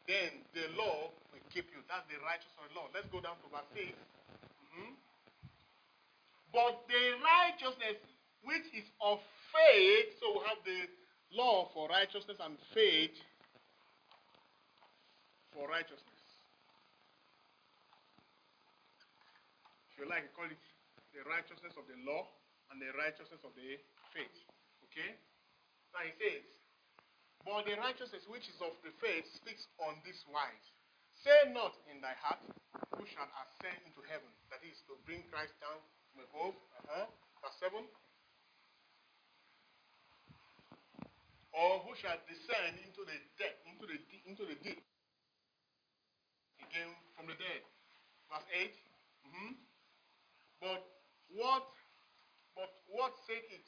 then 0.10 0.42
the 0.58 0.74
law 0.76 1.14
will 1.32 1.46
keep 1.54 1.70
you. 1.72 1.80
That's 1.88 2.04
the 2.10 2.20
righteousness 2.26 2.58
of 2.60 2.68
the 2.74 2.76
law. 2.76 2.88
Let's 2.92 3.08
go 3.14 3.22
down 3.22 3.38
to 3.40 3.48
verse 3.54 3.70
6. 3.78 3.94
Mhm. 3.94 4.98
But 6.52 6.88
the 6.90 7.04
righteousness 7.22 8.02
which 8.44 8.66
is 8.74 8.90
of 9.00 9.22
faith, 9.54 10.20
so 10.20 10.40
we 10.40 10.46
have 10.48 10.64
the 10.64 10.90
law 11.32 11.70
for 11.74 11.88
righteousness 11.90 12.38
and 12.40 12.58
faith 12.74 13.16
for 15.58 15.66
righteousness. 15.66 16.22
If 19.90 19.98
you 19.98 20.06
like, 20.06 20.30
you 20.30 20.34
call 20.38 20.46
it 20.46 20.62
the 21.18 21.26
righteousness 21.26 21.74
of 21.74 21.90
the 21.90 21.98
law 22.06 22.30
and 22.70 22.78
the 22.78 22.94
righteousness 22.94 23.42
of 23.42 23.58
the 23.58 23.82
faith. 24.14 24.38
Okay? 24.86 25.18
Now 25.98 26.06
he 26.06 26.14
says, 26.22 26.46
But 27.42 27.66
the 27.66 27.74
righteousness 27.82 28.22
which 28.30 28.46
is 28.46 28.62
of 28.62 28.78
the 28.86 28.94
faith 29.02 29.26
speaks 29.34 29.66
on 29.82 29.98
this 30.06 30.22
wise. 30.30 30.66
Say 31.26 31.50
not 31.50 31.74
in 31.90 32.06
thy 32.06 32.14
heart, 32.22 32.38
who 32.94 33.02
shall 33.10 33.26
ascend 33.26 33.82
into 33.90 34.06
heaven. 34.06 34.30
That 34.54 34.62
is 34.62 34.78
to 34.86 34.94
bring 35.10 35.26
Christ 35.34 35.58
down 35.58 35.82
from 36.14 36.30
above. 36.30 36.54
Uh-huh. 36.86 37.10
Verse 37.42 37.58
7. 37.66 37.82
Or 41.58 41.82
who 41.90 41.98
shall 41.98 42.22
descend 42.30 42.78
into 42.86 43.02
the 43.02 43.18
dead, 43.42 43.58
into 43.66 43.90
the 43.90 43.98
into 44.30 44.46
the 44.46 44.54
deep. 44.62 44.86
From 47.16 47.26
the 47.28 47.34
dead. 47.34 47.64
Verse 48.30 48.48
8. 48.54 48.76
Mhm. 49.26 49.56
But 50.62 50.84
what 51.34 51.66
but 52.56 52.74
what 52.90 53.14
said 53.28 53.44
it? 53.54 53.66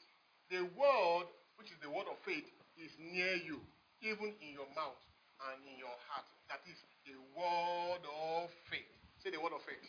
The 0.50 0.62
word, 0.74 1.26
which 1.56 1.70
is 1.70 1.78
the 1.78 1.90
word 1.90 2.10
of 2.10 2.18
faith, 2.26 2.46
is 2.76 2.90
near 2.98 3.36
you, 3.36 3.62
even 4.02 4.34
in 4.42 4.50
your 4.50 4.66
mouth 4.74 4.98
and 5.46 5.62
in 5.62 5.78
your 5.78 5.94
heart. 6.10 6.26
That 6.50 6.60
is 6.66 6.78
the 7.06 7.14
word 7.38 8.02
of 8.02 8.50
faith. 8.66 8.90
Say 9.22 9.30
the 9.30 9.40
word 9.40 9.54
of 9.54 9.62
faith. 9.62 9.86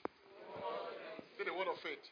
Say 1.37 1.43
the 1.43 1.53
word 1.53 1.67
of 1.67 1.79
faith. 1.81 2.05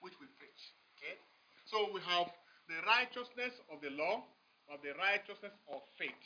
Which 0.00 0.16
we 0.16 0.26
preach. 0.40 0.62
Okay? 0.96 1.20
So 1.68 1.92
we 1.92 2.00
have 2.08 2.32
the 2.68 2.80
righteousness 2.86 3.52
of 3.68 3.80
the 3.84 3.90
law, 3.90 4.24
of 4.72 4.80
the 4.80 4.96
righteousness 4.96 5.52
of 5.68 5.82
faith. 5.98 6.22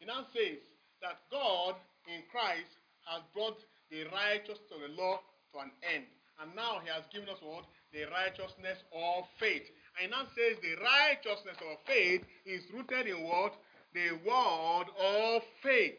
It 0.00 0.06
now 0.06 0.24
says 0.32 0.62
that 1.02 1.20
God 1.30 1.76
in 2.06 2.22
Christ 2.30 2.70
has 3.06 3.22
brought 3.34 3.58
the 3.90 4.04
righteousness 4.12 4.70
of 4.72 4.80
the 4.80 4.92
law 5.00 5.20
to 5.52 5.58
an 5.60 5.70
end. 5.94 6.04
And 6.40 6.54
now 6.54 6.78
he 6.82 6.88
has 6.90 7.02
given 7.12 7.28
us 7.28 7.40
what? 7.42 7.64
The 7.92 8.04
righteousness 8.10 8.78
of 8.94 9.26
faith. 9.40 9.66
And 10.00 10.10
now 10.12 10.26
says 10.36 10.58
the 10.62 10.76
righteousness 10.78 11.58
of 11.58 11.78
faith 11.86 12.22
is 12.46 12.62
rooted 12.70 13.06
in 13.06 13.24
what? 13.24 13.54
The 13.94 14.12
word 14.22 14.86
of 14.94 15.42
faith. 15.62 15.98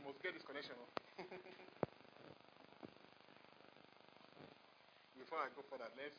You 0.00 0.06
must 0.08 0.22
get 0.22 0.34
this 0.34 0.42
connection. 0.42 0.74
oh. 0.80 0.88
Before 5.18 5.38
I 5.38 5.48
go 5.54 5.62
further, 5.70 5.88
let's 5.96 6.18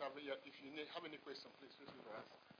if 0.00 0.56
you 0.64 0.72
have, 0.94 1.04
any 1.04 1.18
question, 1.20 1.52
please 1.60 1.76
feel 1.76 1.86
free 1.92 2.00
to 2.00 2.12
ask. 2.16 2.59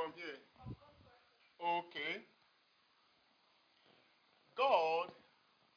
From 0.00 0.16
here. 0.16 0.40
Okay. 1.60 2.24
God, 4.56 5.12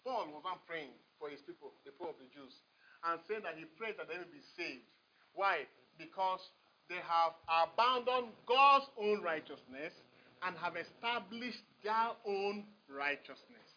Paul 0.07 0.31
was 0.31 0.47
not 0.47 0.63
praying 0.63 0.95
for 1.19 1.27
his 1.27 1.43
people, 1.43 1.75
the 1.83 1.91
people 1.91 2.07
of 2.07 2.15
the 2.23 2.31
Jews, 2.31 2.55
and 3.03 3.19
saying 3.27 3.43
that 3.43 3.59
he 3.59 3.67
prayed 3.75 3.99
that 3.99 4.07
they 4.07 4.15
will 4.15 4.31
be 4.31 4.39
saved. 4.55 4.87
Why? 5.35 5.67
Because 5.99 6.39
they 6.87 7.03
have 7.03 7.35
abandoned 7.51 8.31
God's 8.47 8.87
own 8.95 9.19
righteousness 9.19 9.91
and 10.39 10.55
have 10.55 10.79
established 10.79 11.67
their 11.83 12.15
own 12.23 12.63
righteousness. 12.87 13.67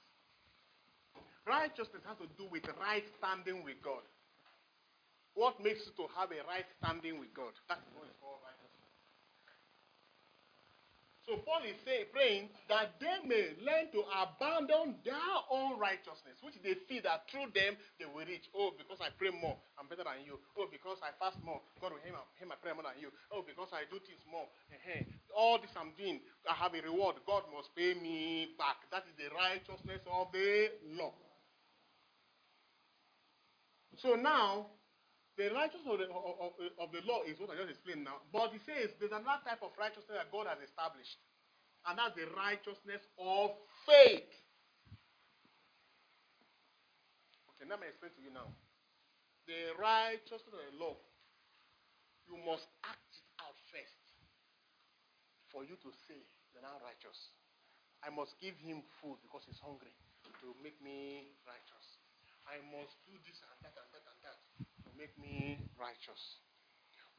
Righteousness 1.42 2.06
has 2.06 2.22
to 2.22 2.30
do 2.38 2.46
with 2.54 2.62
right 2.78 3.02
standing 3.18 3.66
with 3.66 3.82
God. 3.82 4.06
What 5.34 5.58
makes 5.58 5.82
you 5.90 5.92
to 5.98 6.06
have 6.14 6.30
a 6.30 6.38
right 6.46 6.70
standing 6.78 7.18
with 7.18 7.34
God? 7.34 7.50
That's 7.66 7.82
what 7.98 8.06
is 8.06 8.14
called. 8.22 8.45
So 11.26 11.42
Paul 11.42 11.66
is 11.66 11.74
saying, 11.82 12.06
praying 12.14 12.54
that 12.70 13.02
they 13.02 13.18
may 13.26 13.58
learn 13.58 13.90
to 13.90 14.06
abandon 14.14 14.94
their 15.02 15.34
own 15.50 15.74
righteousness, 15.78 16.38
which 16.40 16.54
they 16.62 16.78
feel 16.86 17.02
that 17.02 17.26
through 17.26 17.50
them 17.50 17.74
they 17.98 18.06
will 18.06 18.22
reach. 18.22 18.46
Oh, 18.54 18.70
because 18.78 19.02
I 19.02 19.10
pray 19.10 19.34
more, 19.34 19.58
I'm 19.74 19.90
better 19.90 20.06
than 20.06 20.22
you. 20.22 20.38
Oh, 20.54 20.70
because 20.70 21.02
I 21.02 21.10
fast 21.18 21.42
more, 21.42 21.58
God 21.82 21.98
will 21.98 22.02
hear 22.06 22.14
my, 22.14 22.22
hear 22.38 22.46
my 22.46 22.54
prayer 22.62 22.78
more 22.78 22.86
than 22.86 23.02
you. 23.02 23.10
Oh, 23.34 23.42
because 23.42 23.74
I 23.74 23.90
do 23.90 23.98
things 24.06 24.22
more. 24.30 24.46
eh-heh. 24.70 25.02
All 25.34 25.58
this 25.58 25.74
I'm 25.74 25.90
doing, 25.98 26.22
I 26.46 26.54
have 26.54 26.78
a 26.78 26.80
reward. 26.80 27.18
God 27.26 27.42
must 27.50 27.74
pay 27.74 27.98
me 27.98 28.54
back. 28.54 28.86
That 28.94 29.02
is 29.10 29.14
the 29.18 29.26
righteousness 29.34 30.06
of 30.06 30.30
the 30.30 30.70
law. 30.94 31.10
So 33.98 34.14
now, 34.14 34.66
the 35.36 35.52
righteousness 35.52 35.84
of 35.84 36.00
the, 36.00 36.08
of, 36.08 36.52
of, 36.80 36.88
the 36.96 37.04
law 37.04 37.20
is 37.28 37.36
what 37.36 37.52
I 37.52 37.60
just 37.60 37.76
explained 37.76 38.08
now. 38.08 38.24
But 38.32 38.56
he 38.56 38.60
says 38.64 38.96
there's 38.96 39.12
another 39.12 39.44
type 39.44 39.60
of 39.60 39.76
righteousness 39.76 40.16
that 40.16 40.32
God 40.32 40.48
has 40.48 40.56
established. 40.64 41.20
And 41.84 42.00
that's 42.00 42.16
the 42.16 42.24
righteousness 42.32 43.04
of 43.20 43.52
faith. 43.84 44.26
Okay, 47.52 47.68
let 47.68 47.78
me 47.78 47.86
explain 47.92 48.16
to 48.16 48.22
you 48.24 48.32
now. 48.32 48.48
The 49.44 49.76
righteousness 49.78 50.50
of 50.50 50.56
the 50.56 50.74
law, 50.80 50.96
you 52.26 52.40
must 52.42 52.66
act 52.82 53.12
it 53.14 53.28
out 53.38 53.54
first 53.70 54.02
for 55.52 55.62
you 55.62 55.78
to 55.78 55.90
say, 56.08 56.18
You're 56.50 56.64
now 56.64 56.80
righteous. 56.82 57.36
I 58.02 58.10
must 58.10 58.36
give 58.40 58.58
him 58.58 58.82
food 58.98 59.20
because 59.22 59.44
he's 59.46 59.60
hungry 59.62 59.94
to 60.42 60.52
make 60.60 60.76
me 60.82 61.32
righteous. 61.46 61.86
I 62.44 62.60
must 62.70 62.98
do 63.08 63.14
this 63.24 63.40
and 63.40 63.58
that 63.62 63.74
and 63.78 63.88
that 63.94 63.95
make 64.96 65.14
me 65.20 65.60
righteous. 65.76 66.20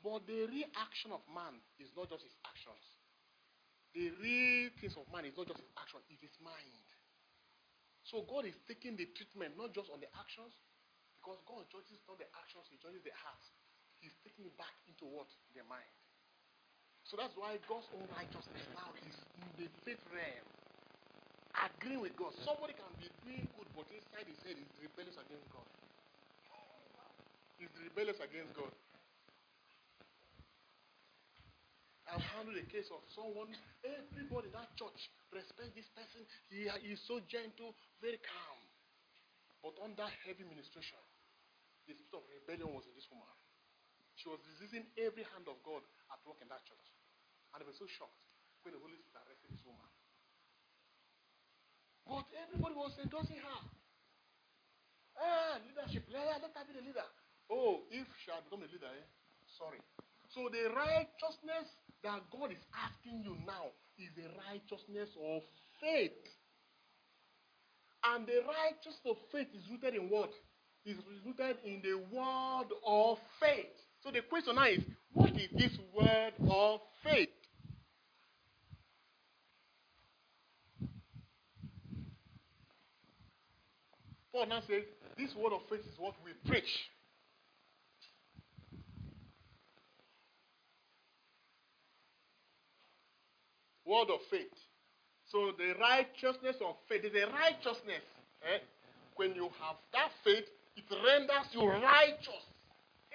But 0.01 0.25
the 0.29 0.45
reaction 0.45 1.09
of 1.13 1.25
man 1.29 1.57
is 1.81 1.89
not 1.97 2.09
just 2.09 2.21
his 2.25 2.37
actions. 2.45 2.83
The 3.97 4.13
real 4.21 4.69
case 4.77 4.93
of 4.93 5.09
man 5.09 5.25
is 5.25 5.33
not 5.33 5.49
just 5.49 5.63
his 5.63 5.73
action, 5.73 6.01
it's 6.11 6.21
his 6.21 6.37
mind. 6.43 6.85
So 8.05 8.23
God 8.29 8.45
is 8.45 8.55
taking 8.69 8.93
the 8.93 9.09
treatment 9.17 9.57
not 9.57 9.73
just 9.73 9.89
on 9.89 9.99
the 9.99 10.07
actions, 10.13 10.53
because 11.17 11.41
God 11.49 11.65
judges 11.73 11.99
not 12.05 12.21
the 12.21 12.29
actions, 12.37 12.69
he 12.69 12.77
judges 12.77 13.01
the 13.01 13.15
heart. 13.17 13.41
He's 13.97 14.13
taking 14.21 14.45
it 14.45 14.55
back 14.55 14.73
into 14.85 15.09
what? 15.09 15.27
The 15.57 15.65
mind. 15.65 15.97
So 17.09 17.17
that's 17.17 17.33
why 17.33 17.57
God's 17.65 17.89
own 17.95 18.05
righteousness 18.13 18.63
now 18.75 18.93
is 19.01 19.17
in 19.39 19.47
the 19.57 19.67
faith 19.81 20.03
realm. 20.13 20.47
Agreeing 21.57 22.03
with 22.05 22.13
God. 22.13 22.35
Somebody 22.45 22.77
can 22.77 22.91
be 23.01 23.09
doing 23.25 23.49
good, 23.57 23.65
but 23.73 23.89
inside 23.89 24.29
his 24.29 24.37
head 24.45 24.59
is 24.61 24.69
rebellious 24.77 25.17
against 25.17 25.49
God. 25.49 25.65
He's 27.57 27.73
rebellious 27.81 28.21
against 28.21 28.53
God. 28.53 28.69
I've 32.07 32.23
handled 32.37 32.55
a 32.55 32.63
case 32.71 32.87
of 32.87 33.03
someone, 33.11 33.51
everybody 33.83 34.47
in 34.47 34.55
that 34.55 34.71
church 34.79 35.11
respects 35.35 35.75
this 35.75 35.89
person. 35.91 36.23
He 36.47 36.71
is 36.87 37.03
so 37.03 37.19
gentle, 37.27 37.75
very 37.99 38.21
calm. 38.23 38.59
But 39.59 39.75
under 39.83 40.07
heavy 40.23 40.47
ministration, 40.47 41.01
the 41.83 41.97
spirit 41.99 42.15
of 42.15 42.23
rebellion 42.31 42.71
was 42.71 42.87
in 42.87 42.95
this 42.95 43.09
woman. 43.11 43.27
She 44.15 44.31
was 44.31 44.39
resisting 44.55 44.87
every 44.95 45.27
hand 45.35 45.51
of 45.51 45.59
God 45.67 45.83
at 46.13 46.23
work 46.23 46.39
in 46.39 46.47
that 46.47 46.63
church. 46.63 46.87
And 47.51 47.59
they 47.59 47.67
were 47.67 47.75
so 47.75 47.89
shocked 47.91 48.23
when 48.63 48.71
the 48.71 48.79
Holy 48.79 48.95
Spirit 49.03 49.27
arrested 49.27 49.51
this 49.51 49.65
woman. 49.67 49.91
But 52.07 52.25
everybody 52.39 52.75
was 52.77 52.95
endorsing 53.03 53.43
her. 53.43 53.61
Ah, 55.19 55.59
leadership, 55.59 56.07
let 56.07 56.39
her 56.39 56.47
be 56.47 56.71
the 56.71 56.85
leader. 56.87 57.09
Oh, 57.49 57.87
if 57.89 58.07
she 58.23 58.31
had 58.31 58.43
become 58.45 58.63
a 58.63 58.69
leader, 58.71 58.91
eh? 58.91 59.07
sorry. 59.57 59.79
So 60.35 60.49
the 60.51 60.69
righteousness 60.75 61.67
that 62.03 62.21
God 62.31 62.51
is 62.51 62.63
asking 62.75 63.23
you 63.23 63.37
now 63.45 63.71
is 63.97 64.11
the 64.15 64.27
righteousness 64.51 65.09
of 65.15 65.41
faith. 65.81 66.11
And 68.03 68.27
the 68.27 68.43
righteousness 68.45 69.01
of 69.05 69.17
faith 69.31 69.47
is 69.55 69.63
rooted 69.71 69.95
in 69.95 70.09
what? 70.09 70.29
Is 70.85 70.97
rooted 71.25 71.57
in 71.65 71.81
the 71.81 71.97
word 72.15 72.69
of 72.85 73.17
faith. 73.39 73.73
So 74.03 74.11
the 74.11 74.21
question 74.21 74.55
now 74.55 74.67
is, 74.67 74.79
what 75.13 75.31
is 75.31 75.49
this 75.57 75.77
word 75.95 76.33
of 76.49 76.79
faith? 77.03 77.29
Paul 84.31 84.45
now 84.45 84.61
says, 84.67 84.83
this 85.17 85.33
word 85.35 85.53
of 85.53 85.61
faith 85.69 85.81
is 85.81 85.97
what 85.97 86.13
we 86.23 86.31
preach. 86.47 86.69
Word 93.87 94.11
of 94.11 94.19
faith. 94.29 94.51
So 95.31 95.51
the 95.57 95.73
righteousness 95.79 96.55
of 96.59 96.75
faith 96.87 97.03
is 97.03 97.15
a 97.15 97.31
righteousness. 97.31 98.03
Eh? 98.43 98.59
When 99.15 99.33
you 99.33 99.49
have 99.63 99.79
that 99.95 100.11
faith, 100.23 100.45
It 100.77 100.85
renders 100.93 101.49
you 101.57 101.65
righteous 101.65 102.45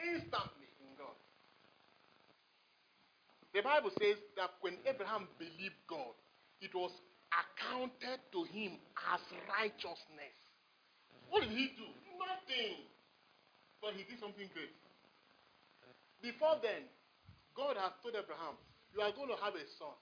instantly 0.03 0.67
in 0.83 0.91
God. 0.99 1.15
The 3.55 3.63
Bible 3.63 3.95
says 4.03 4.19
that 4.35 4.51
when 4.67 4.83
Abraham 4.83 5.31
believed 5.39 5.79
God, 5.87 6.11
it 6.59 6.75
was 6.75 6.91
accounted 7.31 8.19
to 8.35 8.43
him 8.51 8.83
as 9.15 9.23
righteousness. 9.47 10.35
What 11.31 11.47
did 11.47 11.55
he 11.55 11.71
do? 11.79 11.87
Nothing. 12.19 12.83
But 13.79 13.95
he 13.95 14.03
did 14.03 14.19
something 14.19 14.51
great. 14.51 14.75
Before 16.19 16.59
then, 16.63 16.87
God 17.55 17.79
has 17.79 17.95
told 18.03 18.19
Abraham, 18.19 18.59
You 18.91 19.07
are 19.07 19.15
going 19.15 19.31
to 19.31 19.39
have 19.39 19.55
a 19.55 19.67
son. 19.79 19.95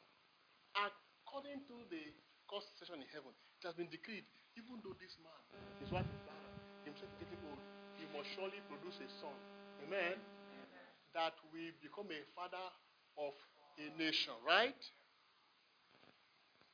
According 0.77 1.67
to 1.67 1.77
the 1.91 2.05
constitution 2.47 3.03
in 3.03 3.09
heaven, 3.11 3.35
it 3.59 3.63
has 3.67 3.75
been 3.75 3.91
decreed, 3.91 4.27
even 4.59 4.83
though 4.83 4.95
this 4.99 5.15
man, 5.23 5.41
his 5.79 5.91
wife 5.91 6.07
is 6.07 6.21
barren, 6.27 6.55
himself 6.87 7.11
getting 7.23 7.39
old, 7.51 7.63
he 7.99 8.07
must 8.15 8.29
surely 8.35 8.59
produce 8.67 8.99
a 9.03 9.09
son. 9.23 9.37
Amen. 9.87 10.19
That 11.15 11.35
will 11.51 11.75
become 11.83 12.07
a 12.11 12.23
father 12.39 12.67
of 13.19 13.35
a 13.79 13.87
nation, 13.99 14.35
right? 14.47 14.79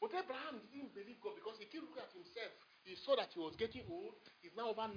But 0.01 0.13
Abraham 0.13 0.61
didn't 0.69 0.93
believe 0.93 1.17
God 1.25 1.41
because 1.41 1.57
he 1.57 1.67
kept 1.73 1.89
looking 1.89 2.05
at 2.05 2.13
himself. 2.13 2.53
He 2.85 2.95
saw 3.01 3.17
that 3.17 3.33
he 3.33 3.41
was 3.41 3.57
getting 3.57 3.83
old. 3.91 4.15
He's 4.45 4.55
now 4.55 4.71
over 4.71 4.87
90. 4.87 4.95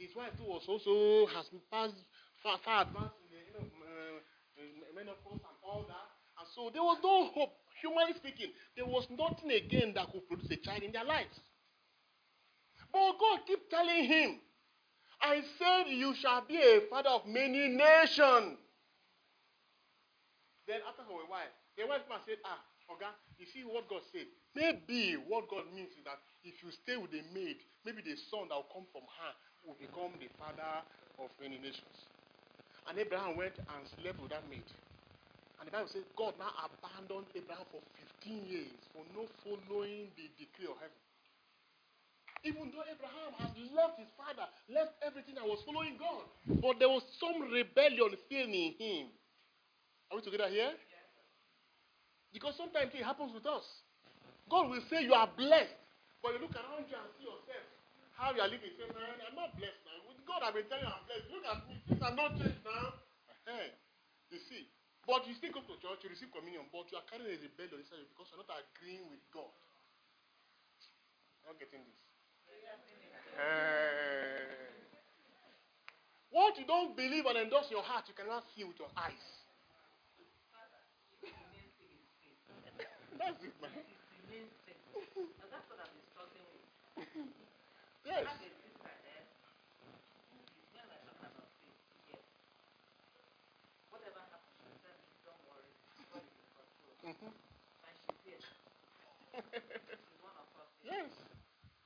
His 0.00 0.10
wife 0.16 0.34
too 0.34 0.48
was 0.48 0.66
also 0.66 1.28
has 1.30 1.46
passed 1.70 2.00
far, 2.42 2.58
far 2.64 2.88
advanced 2.88 3.20
in 3.22 3.28
the 3.30 3.40
you 3.44 3.52
know, 3.54 3.68
uh, 3.68 4.18
menopause 4.96 5.44
and 5.44 5.58
all 5.62 5.84
that. 5.86 6.08
And 6.40 6.48
so 6.56 6.72
there 6.72 6.82
was 6.82 6.98
no 7.04 7.30
hope. 7.36 7.54
Humanly 7.80 8.14
speaking, 8.14 8.52
there 8.76 8.86
was 8.86 9.08
nothing 9.10 9.50
again 9.52 9.94
that 9.94 10.10
could 10.10 10.28
produce 10.28 10.50
a 10.50 10.56
child 10.56 10.82
in 10.82 10.92
their 10.92 11.04
lives. 11.04 11.40
But 12.92 13.18
God 13.18 13.46
kept 13.46 13.70
telling 13.70 14.04
him, 14.04 14.40
I 15.20 15.42
said 15.58 15.84
you 15.90 16.14
shall 16.14 16.46
be 16.46 16.58
a 16.58 16.82
father 16.90 17.10
of 17.10 17.26
many 17.26 17.68
nations. 17.68 18.58
Then 20.66 20.80
after 20.88 21.02
a 21.02 21.06
while, 21.06 21.48
the 21.76 21.86
wife 21.86 22.02
man 22.08 22.20
said, 22.26 22.38
Ah, 22.44 22.64
Oga, 22.90 23.12
you 23.38 23.46
see 23.46 23.64
what 23.64 23.88
God 23.88 24.02
said. 24.12 24.26
Maybe 24.54 25.14
what 25.14 25.48
God 25.50 25.72
means 25.74 25.92
is 25.98 26.04
that 26.04 26.18
if 26.44 26.62
you 26.62 26.70
stay 26.72 26.96
with 26.96 27.12
a 27.12 27.22
maid, 27.34 27.58
maybe 27.84 28.02
the 28.02 28.16
son 28.16 28.48
that 28.48 28.56
will 28.56 28.70
come 28.72 28.86
from 28.92 29.02
her 29.02 29.32
will 29.64 29.76
become 29.78 30.18
the 30.20 30.28
father 30.38 30.84
of 31.18 31.30
many 31.40 31.58
nations. 31.58 32.08
And 32.86 32.98
Abraham 32.98 33.36
went 33.36 33.58
and 33.68 33.86
slept 33.88 34.20
with 34.20 34.30
that 34.30 34.48
maid. 34.48 34.70
And 35.60 35.68
the 35.68 35.72
Bible 35.76 35.92
says 35.92 36.08
God 36.16 36.32
now 36.40 36.48
abandoned 36.56 37.28
Abraham 37.36 37.68
for 37.68 37.84
15 38.24 38.48
years 38.48 38.80
for 38.96 39.04
not 39.12 39.28
following 39.44 40.08
the 40.16 40.32
decree 40.40 40.64
of 40.64 40.80
heaven. 40.80 40.96
Even 42.40 42.72
though 42.72 42.80
Abraham 42.88 43.36
has 43.36 43.52
left 43.76 44.00
his 44.00 44.08
father, 44.16 44.48
left 44.72 44.96
everything 45.04 45.36
and 45.36 45.44
was 45.44 45.60
following 45.68 46.00
God, 46.00 46.24
but 46.64 46.80
there 46.80 46.88
was 46.88 47.04
some 47.20 47.52
rebellion 47.52 48.16
still 48.24 48.48
in 48.48 48.72
him. 48.80 49.12
Are 50.08 50.16
we 50.16 50.24
together 50.24 50.48
here? 50.48 50.72
Because 52.32 52.56
sometimes 52.56 52.96
it 52.96 53.04
happens 53.04 53.36
with 53.36 53.44
us. 53.44 53.68
God 54.48 54.72
will 54.72 54.80
say 54.88 55.04
you 55.04 55.12
are 55.12 55.28
blessed, 55.28 55.76
but 56.24 56.32
you 56.32 56.40
look 56.40 56.56
around 56.56 56.88
you 56.88 56.96
and 56.96 57.12
see 57.20 57.28
yourself 57.28 57.64
how 58.16 58.32
you 58.32 58.40
are 58.40 58.48
living. 58.48 58.72
Say, 58.76 58.88
man, 58.92 59.20
I'm 59.24 59.36
not 59.36 59.52
blessed 59.56 59.80
now. 59.84 60.00
With 60.08 60.20
God, 60.24 60.40
I've 60.40 60.56
been 60.56 60.68
telling 60.68 60.84
you 60.84 60.92
I'm 60.92 61.04
blessed. 61.08 61.28
Look 61.32 61.44
at 61.44 61.58
me. 61.68 61.74
Things 61.88 62.02
are 62.04 62.16
not 62.16 62.30
changed 62.36 62.64
now. 62.64 62.96
Hey, 63.48 63.72
you 64.32 64.40
see. 64.48 64.68
But 65.06 65.26
you 65.26 65.34
still 65.34 65.52
come 65.52 65.64
to 65.66 65.76
church, 65.80 66.04
you 66.04 66.10
receive 66.12 66.30
communion, 66.30 66.68
but 66.70 66.86
you 66.92 66.98
are 67.00 67.06
carrying 67.08 67.32
a 67.32 67.38
rebellion 67.40 67.82
inside 67.82 68.04
you 68.04 68.08
because 68.12 68.28
you're 68.30 68.42
not 68.44 68.52
agreeing 68.52 69.08
with 69.08 69.24
God. 69.32 69.50
Not 71.46 71.56
getting 71.56 71.82
this. 71.82 71.98
Uh, 73.40 74.60
what 76.30 76.58
you 76.58 76.66
don't 76.66 76.94
believe 76.94 77.26
and 77.26 77.38
endorse 77.38 77.66
in 77.72 77.80
your 77.80 77.86
heart, 77.86 78.04
you 78.06 78.14
cannot 78.14 78.44
see 78.54 78.62
with 78.62 78.78
your 78.78 78.92
eyes. 78.94 79.26
That's 83.18 83.42
it, 83.42 83.54
man. 83.60 83.72
that's 85.50 85.66
what 85.68 85.78
I've 85.82 85.90
struggling 86.14 86.46
with. 86.54 86.64
Yes. 88.06 88.26
Control. 97.10 97.34
And 97.34 97.94
she's 97.98 98.20
here. 98.22 98.38
She's 98.40 100.20
one 100.22 100.36
of 100.38 100.46
us. 100.54 100.70
here. 100.82 100.94
Yes. 100.94 101.10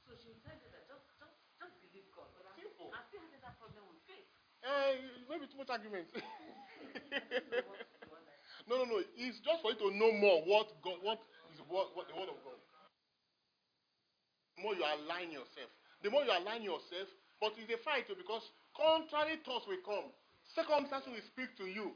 So 0.04 0.12
she 0.20 0.28
will 0.28 0.42
tell 0.44 0.56
you 0.60 0.68
that 0.68 0.84
just, 0.84 1.04
just, 1.16 1.36
just 1.60 1.74
believe 1.80 2.08
God. 2.12 2.28
But 2.36 2.44
I'm, 2.52 2.56
Simple. 2.60 2.88
I'm 2.92 3.04
still 3.08 3.24
having 3.24 3.40
that 3.40 3.56
problem 3.56 3.84
with 3.88 4.00
faith. 4.04 4.28
Uh, 4.60 5.00
maybe 5.32 5.48
too 5.48 5.58
much 5.60 5.72
argument. 5.72 6.08
No, 8.64 8.80
no, 8.80 8.84
no. 8.88 8.96
It's 9.20 9.36
just 9.44 9.60
for 9.60 9.76
you 9.76 9.78
to 9.84 9.92
know 9.92 10.08
more 10.16 10.40
what 10.48 10.72
God, 10.80 10.96
what 11.04 11.20
is 11.52 11.60
what, 11.68 11.92
what 11.92 12.08
the 12.08 12.16
word 12.16 12.32
of 12.32 12.40
God. 12.40 12.56
The 14.56 14.62
more 14.64 14.72
you 14.72 14.80
align 14.88 15.28
yourself, 15.36 15.68
the 16.00 16.08
more 16.08 16.24
you 16.24 16.32
align 16.32 16.64
yourself. 16.64 17.12
But 17.44 17.60
it's 17.60 17.68
a 17.68 17.76
fight 17.84 18.08
because 18.08 18.40
contrary 18.72 19.36
thoughts 19.44 19.68
will 19.68 19.84
come. 19.84 20.08
Circumstances 20.56 21.12
will 21.12 21.28
speak 21.28 21.52
to 21.60 21.68
you. 21.68 21.92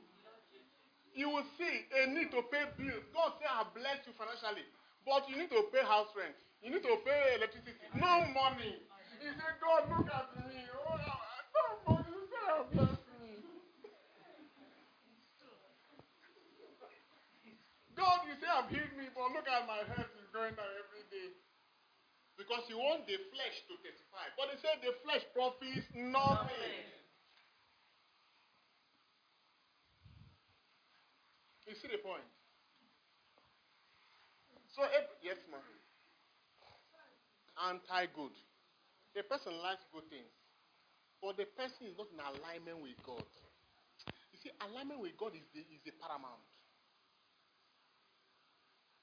You 1.14 1.28
will 1.30 1.46
see 1.58 1.74
a 1.92 2.06
need 2.10 2.30
to 2.30 2.42
pay 2.50 2.68
bills. 2.78 3.04
God 3.14 3.38
say 3.40 3.48
I 3.48 3.66
bless 3.74 4.02
you 4.06 4.12
financially, 4.14 4.66
but 5.02 5.26
you 5.26 5.36
need 5.36 5.50
to 5.50 5.66
pay 5.72 5.82
house 5.82 6.10
rent. 6.14 6.36
You 6.62 6.70
need 6.74 6.82
to 6.82 6.96
pay 7.06 7.38
electricity. 7.38 7.74
No 7.94 8.26
money. 8.34 8.78
He 9.18 9.28
said, 9.34 9.54
God, 9.58 9.90
look 9.90 10.06
at 10.06 10.30
me. 10.46 10.62
Oh, 10.86 10.94
no 10.94 11.64
money. 11.90 12.10
You 12.10 12.22
say 12.30 12.42
I 12.46 12.62
bless 12.70 12.98
me. 13.18 13.30
God, 17.98 18.18
you 18.30 18.34
say 18.38 18.46
I've 18.46 18.70
healed 18.70 18.94
me, 18.94 19.10
but 19.10 19.34
look 19.34 19.46
at 19.50 19.66
my 19.66 19.82
health 19.90 20.14
is 20.22 20.30
going 20.30 20.54
down 20.54 20.70
every 20.86 21.02
day. 21.10 21.34
Because 22.38 22.62
you 22.70 22.78
want 22.78 23.10
the 23.10 23.18
flesh 23.34 23.56
to 23.66 23.74
testify. 23.82 24.30
But 24.38 24.54
he 24.54 24.62
said 24.62 24.78
the 24.86 24.94
flesh 25.02 25.26
profits 25.34 25.82
nothing. 25.98 26.86
You 31.68 31.76
see 31.76 31.92
the 31.92 32.00
point? 32.00 32.24
So, 34.72 34.88
if, 34.88 35.04
yes, 35.20 35.36
ma'am. 35.52 35.60
Anti 37.60 38.08
good. 38.16 38.32
The 39.12 39.20
person 39.28 39.52
likes 39.60 39.84
good 39.92 40.08
things, 40.08 40.32
but 41.20 41.36
the 41.36 41.44
person 41.58 41.90
is 41.90 41.96
not 41.98 42.08
in 42.08 42.20
alignment 42.22 42.80
with 42.80 42.96
God. 43.04 43.26
You 44.32 44.38
see, 44.40 44.52
alignment 44.62 45.02
with 45.02 45.18
God 45.18 45.36
is 45.36 45.44
the, 45.52 45.60
is 45.68 45.82
the 45.84 45.92
paramount. 45.98 46.40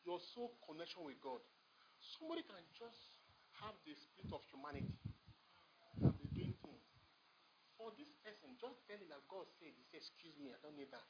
Your 0.07 0.17
soul 0.33 0.55
connection 0.63 1.03
with 1.05 1.19
God. 1.21 1.43
Somebody 2.17 2.47
can 2.47 2.63
just 2.73 3.01
have 3.61 3.75
the 3.83 3.93
spirit 3.93 4.31
of 4.31 4.41
humanity 4.49 4.95
and 5.99 6.15
be 6.17 6.29
doing 6.31 6.55
things. 6.63 6.85
For 7.75 7.91
this 7.99 8.09
person, 8.23 8.55
just 8.57 8.77
tell 8.87 8.97
him 8.97 9.09
that 9.11 9.21
God 9.27 9.45
said, 9.59 9.75
he 9.75 9.83
said, 9.91 10.01
excuse 10.01 10.37
me, 10.39 10.55
I 10.55 10.57
don't 10.63 10.77
need 10.79 10.93
that. 10.95 11.03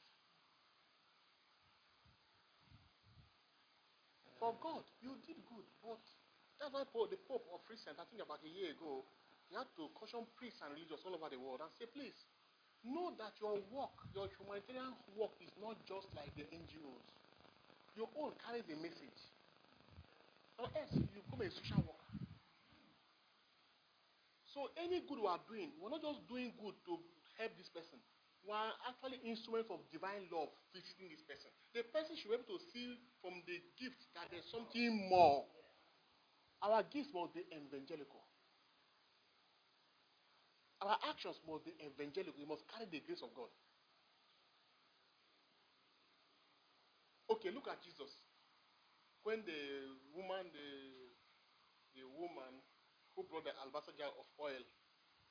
For 4.36 4.52
God, 4.60 4.84
you 5.00 5.16
did 5.24 5.40
good, 5.48 5.64
but 5.80 6.02
that's 6.60 6.72
why 6.72 6.84
Pope, 6.88 7.08
the 7.08 7.20
Pope 7.24 7.48
of 7.52 7.64
recent, 7.68 7.96
I 7.96 8.04
think 8.08 8.20
about 8.20 8.44
a 8.44 8.52
year 8.52 8.76
ago, 8.76 9.04
he 9.48 9.56
had 9.56 9.68
to 9.80 9.88
caution 9.96 10.28
priests 10.36 10.60
and 10.60 10.76
religious 10.76 11.00
all 11.08 11.16
over 11.16 11.30
the 11.32 11.40
world 11.40 11.64
and 11.64 11.72
say, 11.76 11.88
please, 11.88 12.16
know 12.84 13.16
that 13.16 13.32
your 13.40 13.56
work, 13.72 13.96
your 14.12 14.28
humanitarian 14.36 14.92
work 15.16 15.32
is 15.40 15.52
not 15.56 15.80
just 15.88 16.10
like 16.12 16.28
the 16.36 16.44
NGOs. 16.52 17.06
Your 17.96 18.12
own 18.20 18.36
carries 18.44 18.68
a 18.68 18.76
message. 18.76 19.20
Or 20.60 20.68
else 20.72 20.92
you 20.92 21.08
become 21.16 21.40
a 21.40 21.48
social 21.48 21.80
worker. 21.84 22.12
So 24.52 24.72
any 24.80 25.04
good 25.04 25.20
we 25.20 25.28
are 25.28 25.40
doing, 25.48 25.72
we're 25.80 25.92
not 25.92 26.04
just 26.04 26.24
doing 26.28 26.52
good 26.60 26.76
to 26.88 27.00
help 27.36 27.52
this 27.56 27.68
person. 27.68 28.00
We 28.46 28.54
are 28.54 28.78
actually 28.86 29.18
instruments 29.26 29.66
of 29.74 29.82
divine 29.90 30.30
love 30.30 30.54
visiting 30.70 31.10
this 31.10 31.18
person. 31.26 31.50
The 31.74 31.82
person 31.90 32.14
should 32.14 32.30
be 32.30 32.38
able 32.38 32.46
to 32.54 32.62
see 32.70 32.94
from 33.18 33.42
the 33.42 33.58
gift 33.74 33.98
that 34.14 34.30
there's 34.30 34.46
something 34.54 35.10
more. 35.10 35.50
Our 36.62 36.86
gifts 36.86 37.10
must 37.10 37.34
be 37.34 37.42
evangelical. 37.50 38.22
Our 40.78 40.94
actions 41.10 41.42
must 41.42 41.66
be 41.66 41.74
evangelical. 41.82 42.38
We 42.38 42.46
must 42.46 42.62
carry 42.70 42.86
the 42.86 43.02
grace 43.02 43.18
of 43.26 43.34
God. 43.34 43.50
Okay, 47.26 47.50
look 47.50 47.66
at 47.66 47.82
Jesus. 47.82 48.14
When 49.26 49.42
the 49.42 49.90
woman, 50.14 50.46
the, 50.54 50.70
the 51.98 52.06
woman 52.06 52.62
who 53.18 53.26
brought 53.26 53.42
the 53.42 53.58
alabaster 53.58 53.90
jar 53.98 54.14
of 54.14 54.30
oil 54.38 54.62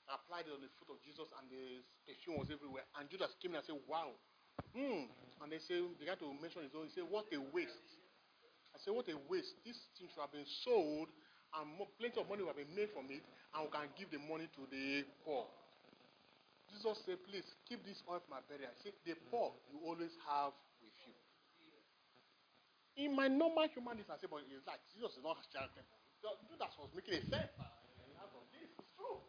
applied 0.10 0.46
it 0.50 0.54
on 0.54 0.62
the 0.62 0.72
foot 0.78 0.94
of 0.94 1.00
Jesus 1.02 1.28
and 1.42 1.46
the 1.50 1.82
perfume 2.06 2.42
was 2.42 2.50
everywhere. 2.52 2.86
And 2.98 3.10
Judas 3.10 3.34
came 3.42 3.54
in 3.54 3.62
and 3.62 3.68
said, 3.68 3.80
Wow. 3.90 4.16
Hmm. 4.72 5.12
And 5.44 5.48
they 5.52 5.60
say 5.60 5.82
began 6.00 6.16
to 6.24 6.28
mention 6.38 6.64
his 6.64 6.74
own. 6.78 6.88
He 6.88 6.94
said, 6.96 7.08
What 7.10 7.28
a 7.34 7.40
waste. 7.52 7.90
I 8.72 8.80
said, 8.82 8.94
What 8.94 9.10
a 9.10 9.18
waste. 9.28 9.56
This 9.66 9.78
thing 9.98 10.08
should 10.12 10.22
have 10.22 10.34
been 10.34 10.48
sold 10.64 11.10
and 11.62 11.80
plenty 12.00 12.20
of 12.20 12.28
money 12.28 12.44
would 12.44 12.52
have 12.52 12.60
been 12.60 12.76
made 12.76 12.92
from 12.92 13.08
it, 13.08 13.24
and 13.56 13.60
we 13.64 13.70
can 13.72 13.88
give 13.96 14.12
the 14.12 14.20
money 14.20 14.52
to 14.60 14.68
the 14.68 15.08
poor. 15.24 15.48
Jesus 16.68 17.00
said, 17.08 17.22
please 17.24 17.48
keep 17.64 17.80
this 17.88 18.04
oil 18.10 18.20
for 18.20 18.32
my 18.36 18.44
burial. 18.52 18.74
He 18.76 18.90
said, 18.90 18.96
the 19.08 19.16
poor 19.32 19.56
you 19.72 19.80
always 19.86 20.12
have 20.28 20.52
with 20.84 20.98
you. 21.08 21.16
In 23.00 23.16
my 23.16 23.32
normal 23.32 23.70
human 23.72 24.02
I 24.04 24.20
say, 24.20 24.28
but 24.28 24.44
it's 24.52 24.68
like 24.68 24.84
Jesus 24.92 25.16
is 25.16 25.24
not 25.24 25.40
charitable. 25.54 25.88
Judas 26.50 26.74
was 26.76 26.90
making 26.92 27.22
a 27.22 27.24
sense. 27.30 27.54
Out 28.18 28.34
of 28.34 28.44
this, 28.50 28.72
it's 28.76 28.92
true. 28.98 29.22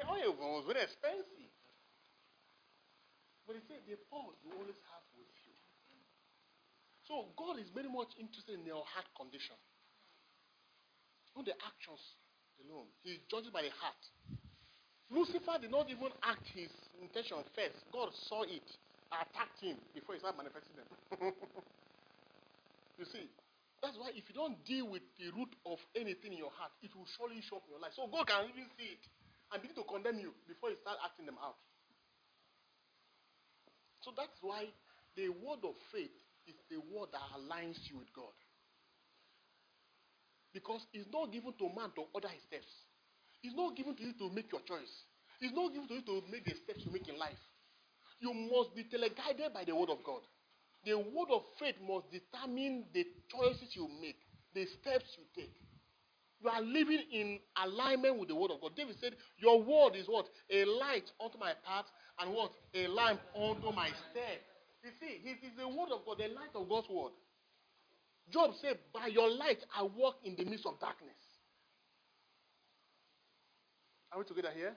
The 0.00 0.08
oil 0.08 0.32
was 0.32 0.64
very 0.66 0.82
expensive. 0.82 1.52
But 3.46 3.56
he 3.56 3.62
said, 3.68 3.84
the 3.86 3.96
poor 4.08 4.32
you 4.42 4.52
always 4.52 4.76
have 4.88 5.04
with 5.12 5.28
you. 5.44 5.52
So 7.02 7.34
God 7.36 7.58
is 7.58 7.68
very 7.68 7.88
much 7.90 8.16
interested 8.18 8.58
in 8.58 8.64
your 8.64 8.84
heart 8.86 9.08
condition. 9.14 9.56
Not 11.36 11.44
the 11.44 11.54
actions 11.66 12.16
alone. 12.64 12.88
He 13.02 13.20
judges 13.30 13.50
by 13.50 13.62
the 13.62 13.70
heart. 13.70 14.00
Lucifer 15.10 15.58
did 15.60 15.70
not 15.70 15.90
even 15.90 16.12
act 16.22 16.46
his 16.48 16.70
intention 16.98 17.44
first. 17.54 17.84
God 17.92 18.14
saw 18.14 18.42
it, 18.44 18.78
attacked 19.12 19.60
him 19.60 19.76
before 19.92 20.14
he 20.14 20.20
started 20.20 20.38
manifesting 20.38 20.76
them. 20.76 20.88
you 22.96 23.04
see, 23.04 23.28
that's 23.82 23.98
why 23.98 24.12
if 24.14 24.28
you 24.28 24.34
don't 24.34 24.64
deal 24.64 24.88
with 24.88 25.02
the 25.18 25.30
root 25.32 25.56
of 25.66 25.78
anything 25.94 26.32
in 26.32 26.38
your 26.38 26.50
heart, 26.52 26.72
it 26.80 26.94
will 26.94 27.06
surely 27.06 27.42
show 27.42 27.56
up 27.58 27.64
in 27.66 27.72
your 27.72 27.80
life. 27.80 27.92
So 27.94 28.06
God 28.06 28.26
can 28.28 28.48
even 28.48 28.70
see 28.78 28.84
it 28.96 29.06
and 29.52 29.62
begin 29.62 29.76
to 29.76 29.86
condemn 29.86 30.18
you 30.18 30.32
before 30.46 30.70
you 30.70 30.78
start 30.78 30.98
acting 31.04 31.26
them 31.26 31.38
out. 31.42 31.58
So 34.02 34.14
that's 34.16 34.38
why 34.40 34.70
the 35.16 35.28
word 35.28 35.60
of 35.66 35.76
faith 35.92 36.14
is 36.46 36.56
the 36.70 36.80
word 36.80 37.12
that 37.12 37.24
aligns 37.36 37.78
you 37.90 37.98
with 37.98 38.10
God. 38.14 38.32
Because 40.52 40.82
it's 40.92 41.06
not 41.12 41.30
given 41.30 41.52
to 41.58 41.66
man 41.70 41.94
to 41.94 42.10
order 42.14 42.30
his 42.30 42.42
steps. 42.46 42.70
It's 43.42 43.54
not 43.54 43.76
given 43.76 43.94
to 43.96 44.02
you 44.02 44.14
to 44.18 44.30
make 44.34 44.50
your 44.50 44.62
choice. 44.66 44.90
It's 45.40 45.54
not 45.54 45.72
given 45.72 45.88
to 45.88 45.94
you 45.94 46.04
to 46.04 46.22
make 46.30 46.44
the 46.44 46.54
steps 46.64 46.82
you 46.84 46.92
make 46.92 47.08
in 47.08 47.18
life. 47.18 47.38
You 48.20 48.34
must 48.34 48.74
be 48.74 48.84
teleguided 48.84 49.54
by 49.54 49.64
the 49.64 49.74
word 49.74 49.88
of 49.88 50.04
God. 50.04 50.20
The 50.84 50.96
word 50.96 51.30
of 51.32 51.42
faith 51.58 51.76
must 51.80 52.10
determine 52.10 52.84
the 52.92 53.04
choices 53.28 53.72
you 53.76 53.88
make, 54.00 54.16
the 54.54 54.66
steps 54.80 55.08
you 55.16 55.24
take. 55.36 55.54
You 56.42 56.48
are 56.48 56.62
living 56.62 57.02
in 57.12 57.38
alignment 57.62 58.18
with 58.18 58.28
the 58.28 58.34
word 58.34 58.50
of 58.50 58.60
God. 58.60 58.72
David 58.76 58.96
said, 59.00 59.12
Your 59.38 59.62
word 59.62 59.94
is 59.94 60.06
what? 60.08 60.26
A 60.50 60.64
light 60.64 61.10
unto 61.22 61.38
my 61.38 61.52
path, 61.66 61.84
and 62.18 62.32
what? 62.32 62.52
A 62.74 62.86
lamp 62.88 63.20
unto 63.36 63.72
my 63.72 63.88
step. 64.10 64.40
You 64.82 64.90
see, 64.98 65.20
it 65.28 65.44
is 65.44 65.52
the 65.58 65.68
word 65.68 65.92
of 65.92 66.04
God, 66.06 66.16
the 66.18 66.32
light 66.32 66.54
of 66.54 66.68
God's 66.68 66.88
word. 66.88 67.12
Job 68.32 68.52
said, 68.62 68.78
By 68.94 69.08
your 69.08 69.28
light 69.28 69.58
I 69.76 69.82
walk 69.82 70.16
in 70.24 70.36
the 70.36 70.44
midst 70.44 70.64
of 70.64 70.80
darkness. 70.80 71.16
Are 74.12 74.18
we 74.18 74.24
together 74.24 74.50
here? 74.54 74.74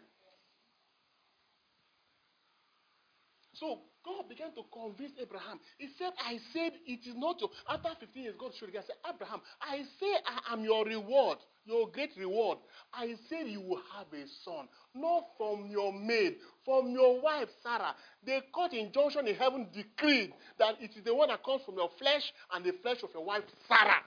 So 3.54 3.80
God 4.04 4.28
began 4.28 4.52
to 4.56 4.64
convince 4.74 5.14
Abraham. 5.22 5.60
He 5.78 5.88
said, 5.98 6.12
I 6.20 6.38
said 6.52 6.74
it 6.86 7.08
is 7.08 7.16
not 7.16 7.40
your. 7.40 7.50
After 7.70 7.90
15 8.00 8.24
years, 8.24 8.36
God 8.38 8.52
showed 8.60 8.70
again. 8.70 8.84
I 8.84 8.88
said, 8.88 9.16
Abraham, 9.16 9.42
I 9.62 9.78
say 10.00 10.12
I 10.26 10.54
am 10.54 10.64
your 10.64 10.86
reward, 10.86 11.38
your 11.66 11.90
great 11.90 12.12
reward. 12.18 12.58
I 12.94 13.16
said 13.30 13.48
you 13.48 13.62
will 13.62 13.82
have 13.96 14.08
a 14.14 14.26
son, 14.44 14.68
not 14.96 15.24
from 15.38 15.68
your 15.70 15.94
maid, 15.94 16.36
from 16.66 16.90
your 16.92 17.22
wife 17.22 17.50
Sarah. 17.62 17.96
The 18.26 18.42
court 18.52 18.74
injunction 18.74 19.28
in 19.28 19.36
heaven 19.36 19.68
decreed 19.74 20.34
that 20.60 20.76
it 20.82 20.92
is 20.96 21.04
the 21.04 21.16
one 21.16 21.30
that 21.30 21.44
comes 21.44 21.62
from 21.66 21.76
your 21.76 21.90
flesh 21.98 22.24
and 22.54 22.66
the 22.66 22.74
flesh 22.82 22.98
of 23.04 23.10
your 23.14 23.24
wife 23.24 23.44
Sarah. 23.68 24.04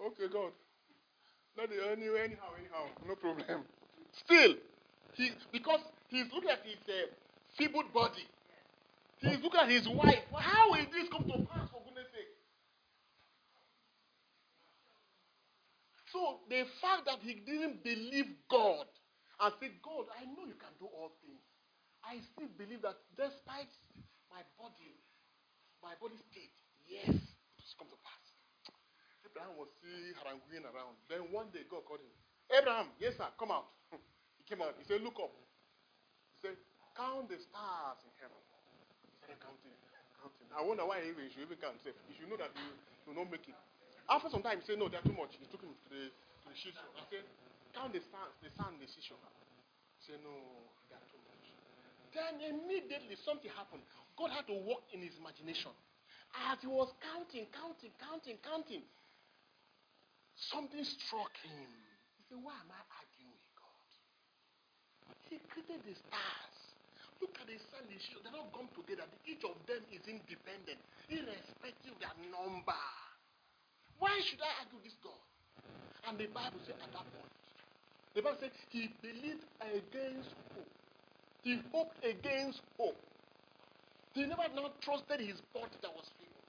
Okay, 0.00 0.28
God. 0.32 0.52
Not 1.56 1.68
anyway, 1.92 2.20
anyhow, 2.24 2.54
anyhow, 2.56 2.86
no 3.06 3.14
problem. 3.16 3.64
Still, 4.24 4.54
he 5.14 5.30
because 5.50 5.80
he's 6.08 6.26
looking 6.32 6.50
at 6.50 6.62
his 6.64 6.78
uh, 6.86 7.10
feeble 7.56 7.82
body. 7.92 8.26
He's 9.18 9.42
looking 9.42 9.60
at 9.60 9.68
his 9.68 9.88
wife. 9.88 10.22
How 10.32 10.70
will 10.70 10.86
this 10.92 11.08
come 11.10 11.24
to 11.24 11.44
pass, 11.50 11.68
for 11.72 11.82
goodness 11.82 12.06
sake? 12.14 12.30
So 16.18 16.42
the 16.50 16.66
fact 16.82 17.06
that 17.06 17.22
he 17.22 17.38
didn't 17.46 17.86
believe 17.86 18.26
God 18.50 18.90
and 19.38 19.54
said, 19.62 19.70
God, 19.86 20.10
I 20.18 20.26
know 20.26 20.50
you 20.50 20.58
can 20.58 20.74
do 20.82 20.90
all 20.90 21.14
things. 21.22 21.38
I 22.02 22.18
still 22.34 22.50
believe 22.58 22.82
that 22.82 22.98
despite 23.14 23.70
my 24.26 24.42
body, 24.58 24.98
my 25.78 25.94
body 26.02 26.18
state, 26.26 26.58
yes, 26.90 27.06
it 27.14 27.62
has 27.62 27.70
come 27.78 27.86
to 27.86 27.98
pass. 28.02 28.24
Abraham 29.30 29.62
was 29.62 29.70
still 29.78 29.94
haranguing 30.18 30.66
around. 30.66 30.98
Then 31.06 31.30
one 31.30 31.54
day 31.54 31.62
God 31.70 31.86
called 31.86 32.02
him. 32.02 32.10
Abraham, 32.50 32.90
yes 32.98 33.14
sir, 33.14 33.30
come 33.38 33.54
out. 33.54 33.70
he 33.94 34.42
came 34.42 34.58
out. 34.58 34.74
He 34.74 34.90
said, 34.90 35.06
look 35.06 35.22
up. 35.22 35.30
He 36.34 36.50
said, 36.50 36.58
count 36.98 37.30
the 37.30 37.38
stars 37.38 38.02
in 38.02 38.10
heaven. 38.18 38.42
He 39.06 39.14
started 39.22 39.38
counting, 39.38 39.70
counting. 40.18 40.50
I 40.50 40.66
wonder 40.66 40.82
why 40.82 40.98
he 40.98 41.14
should 41.30 41.46
even 41.46 41.62
count. 41.62 41.78
He 41.86 41.94
you 42.10 42.14
should 42.18 42.26
know 42.26 42.42
that 42.42 42.50
you 42.58 42.74
will 43.06 43.22
not 43.22 43.30
make 43.30 43.46
it. 43.46 43.54
After 44.08 44.32
some 44.32 44.40
time, 44.40 44.60
he 44.60 44.64
said, 44.64 44.80
no, 44.80 44.88
they're 44.88 45.04
too 45.04 45.12
much. 45.12 45.36
He 45.36 45.44
took 45.52 45.60
him 45.60 45.76
to 45.76 45.88
the, 45.92 46.08
to 46.08 46.46
the 46.48 46.56
seashore. 46.56 46.88
I 46.96 47.04
said, 47.12 47.28
count 47.76 47.92
the 47.92 48.00
stars, 48.08 48.32
the 48.40 48.48
sand 48.56 48.80
the 48.80 48.88
seashore. 48.88 49.20
He 50.00 50.00
said, 50.08 50.20
no, 50.24 50.32
they're 50.88 51.04
too 51.12 51.20
much. 51.28 51.44
Then 52.16 52.40
immediately 52.40 53.20
something 53.20 53.52
happened. 53.52 53.84
God 54.16 54.32
had 54.32 54.48
to 54.48 54.56
work 54.64 54.88
in 54.96 55.04
his 55.04 55.12
imagination. 55.20 55.76
As 56.48 56.56
he 56.64 56.68
was 56.68 56.88
counting, 57.04 57.52
counting, 57.52 57.92
counting, 58.00 58.40
counting, 58.40 58.84
something 60.48 60.84
struck 60.84 61.32
him. 61.44 61.68
He 62.16 62.22
said, 62.28 62.40
Why 62.40 62.56
am 62.56 62.72
I 62.72 62.80
arguing 62.96 63.32
with 63.32 63.52
God? 63.56 63.88
He 65.28 65.36
created 65.52 65.84
the 65.84 65.94
stars. 66.08 66.56
Look 67.20 67.36
at 67.40 67.50
the 67.50 67.58
sun, 67.72 67.84
the 67.90 67.98
shield. 67.98 68.24
They're 68.24 68.36
not 68.36 68.54
gone 68.54 68.70
together. 68.72 69.04
Each 69.26 69.42
of 69.42 69.58
them 69.66 69.82
is 69.90 70.04
independent, 70.06 70.78
irrespective 71.10 71.92
of 71.92 72.00
their 72.00 72.16
number. 72.30 72.82
Why 73.98 74.20
should 74.24 74.40
I 74.40 74.64
argue 74.64 74.78
this 74.82 74.94
God? 75.02 75.18
And 76.08 76.18
the 76.18 76.26
Bible 76.26 76.60
said 76.66 76.76
at 76.82 76.92
that 76.92 77.06
point, 77.12 77.32
the 78.14 78.22
Bible 78.22 78.38
said 78.40 78.52
he 78.70 78.88
believed 79.02 79.44
against 79.60 80.34
hope. 80.54 80.72
He 81.42 81.60
hoped 81.72 82.04
against 82.04 82.62
hope. 82.78 82.98
He 84.14 84.26
never 84.26 84.48
now 84.54 84.70
trusted 84.82 85.20
his 85.20 85.40
body 85.54 85.76
that 85.82 85.94
was 85.94 86.10
feeble. 86.18 86.42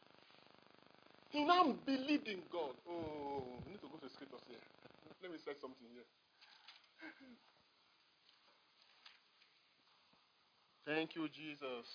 He 1.29 1.43
now 1.43 1.73
believed 1.85 2.27
in 2.27 2.41
God. 2.51 2.75
Oh, 2.87 3.61
we 3.65 3.73
need 3.73 3.81
to 3.81 3.87
go 3.87 3.97
to 3.97 4.07
the 4.07 4.13
scriptures 4.13 4.41
here. 4.47 4.57
Let 5.21 5.31
me 5.31 5.37
say 5.37 5.53
something 5.61 5.87
here. 5.93 6.05
Thank 10.85 11.15
you, 11.15 11.29
Jesus. 11.29 11.85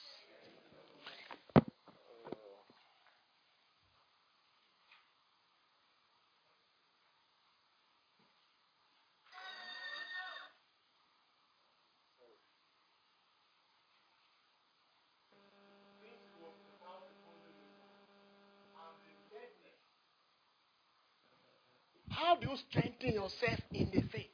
How 22.10 22.36
do 22.36 22.43
strengthen 22.70 23.12
yourself 23.12 23.60
in 23.72 23.90
the 23.92 24.02
faith? 24.12 24.30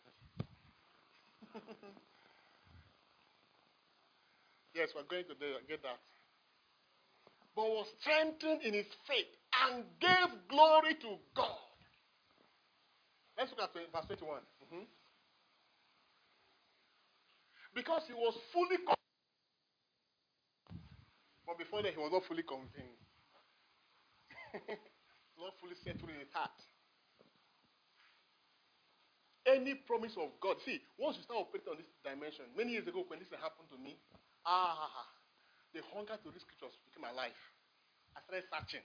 yes, 4.75 4.89
we're 4.95 5.05
going 5.05 5.25
to 5.25 5.35
get 5.69 5.83
that. 5.83 5.99
But 7.55 7.65
was 7.65 7.87
strengthened 8.01 8.63
in 8.63 8.75
his 8.75 8.87
faith 9.07 9.27
and 9.67 9.85
gave 10.01 10.31
glory 10.49 10.95
to 11.03 11.17
God. 11.35 11.59
Let's 13.37 13.51
look 13.51 13.61
at 13.61 13.73
verse 13.75 14.07
21. 14.19 14.41
Mm-hmm. 14.41 14.85
Because 17.75 18.03
he 18.07 18.15
was 18.15 18.35
fully 18.53 18.77
convinced. 18.77 18.99
But 21.47 21.59
before 21.59 21.83
that, 21.83 21.95
he 21.95 21.99
was 21.99 22.13
not 22.13 22.23
fully 22.29 22.43
convinced. 22.43 23.03
not 25.39 25.55
fully 25.61 25.75
settled 25.83 26.11
in 26.11 26.21
his 26.21 26.31
heart 26.35 26.51
any 29.47 29.75
promise 29.75 30.17
of 30.19 30.31
God. 30.41 30.57
See, 30.65 30.81
once 30.99 31.17
you 31.17 31.25
start 31.25 31.41
operating 31.49 31.73
on 31.73 31.79
this 31.79 31.91
dimension, 32.05 32.45
many 32.57 32.73
years 32.77 32.87
ago 32.89 33.05
when 33.09 33.19
this 33.19 33.29
happened 33.33 33.69
to 33.73 33.79
me, 33.79 33.97
ah, 34.45 35.07
the 35.73 35.81
hunger 35.95 36.17
to 36.21 36.29
read 36.31 36.41
scriptures 36.43 36.77
became 36.85 37.03
my 37.03 37.15
life. 37.15 37.39
I 38.17 38.21
started 38.27 38.47
searching. 38.51 38.85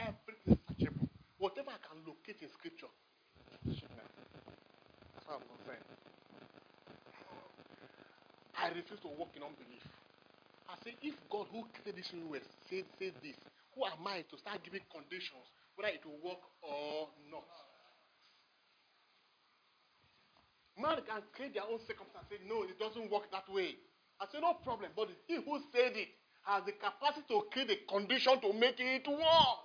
Everything 0.00 0.56
is 0.56 0.60
searchable. 0.68 1.08
Whatever 1.38 1.72
I 1.74 1.80
can 1.82 2.00
locate 2.06 2.40
in 2.40 2.48
scripture, 2.52 2.92
that's 3.50 3.80
I'm 5.30 5.42
concerned. 5.46 5.86
I 8.58 8.68
refuse 8.74 9.00
to 9.06 9.10
walk 9.14 9.30
in 9.36 9.42
unbelief. 9.42 9.86
I 10.68 10.74
say, 10.84 10.94
if 11.02 11.14
God 11.30 11.46
who 11.50 11.64
created 11.70 11.96
this 12.02 12.12
universe 12.12 12.46
said, 12.68 12.84
said 12.98 13.14
this, 13.22 13.38
who 13.74 13.86
am 13.86 14.06
I 14.06 14.22
to 14.30 14.36
start 14.38 14.62
giving 14.62 14.82
conditions 14.90 15.46
whether 15.76 15.94
it 15.94 16.02
will 16.04 16.18
work 16.22 16.42
or 16.62 17.08
not? 17.30 17.69
Everybody 20.80 21.02
can 21.06 21.22
create 21.34 21.52
their 21.52 21.64
own 21.64 21.78
circumstance. 21.86 22.24
Say, 22.30 22.36
no, 22.48 22.62
it 22.62 22.78
doesn't 22.78 23.10
work 23.10 23.30
that 23.32 23.44
way. 23.52 23.76
I 24.18 24.24
say, 24.32 24.40
no 24.40 24.54
problem. 24.64 24.90
But 24.96 25.08
he 25.26 25.34
who 25.36 25.60
said 25.72 25.92
it 25.94 26.08
has 26.44 26.64
the 26.64 26.72
capacity 26.72 27.26
to 27.28 27.42
create 27.52 27.70
a 27.70 27.92
condition 27.92 28.40
to 28.40 28.52
make 28.54 28.80
it 28.80 29.06
work. 29.06 29.60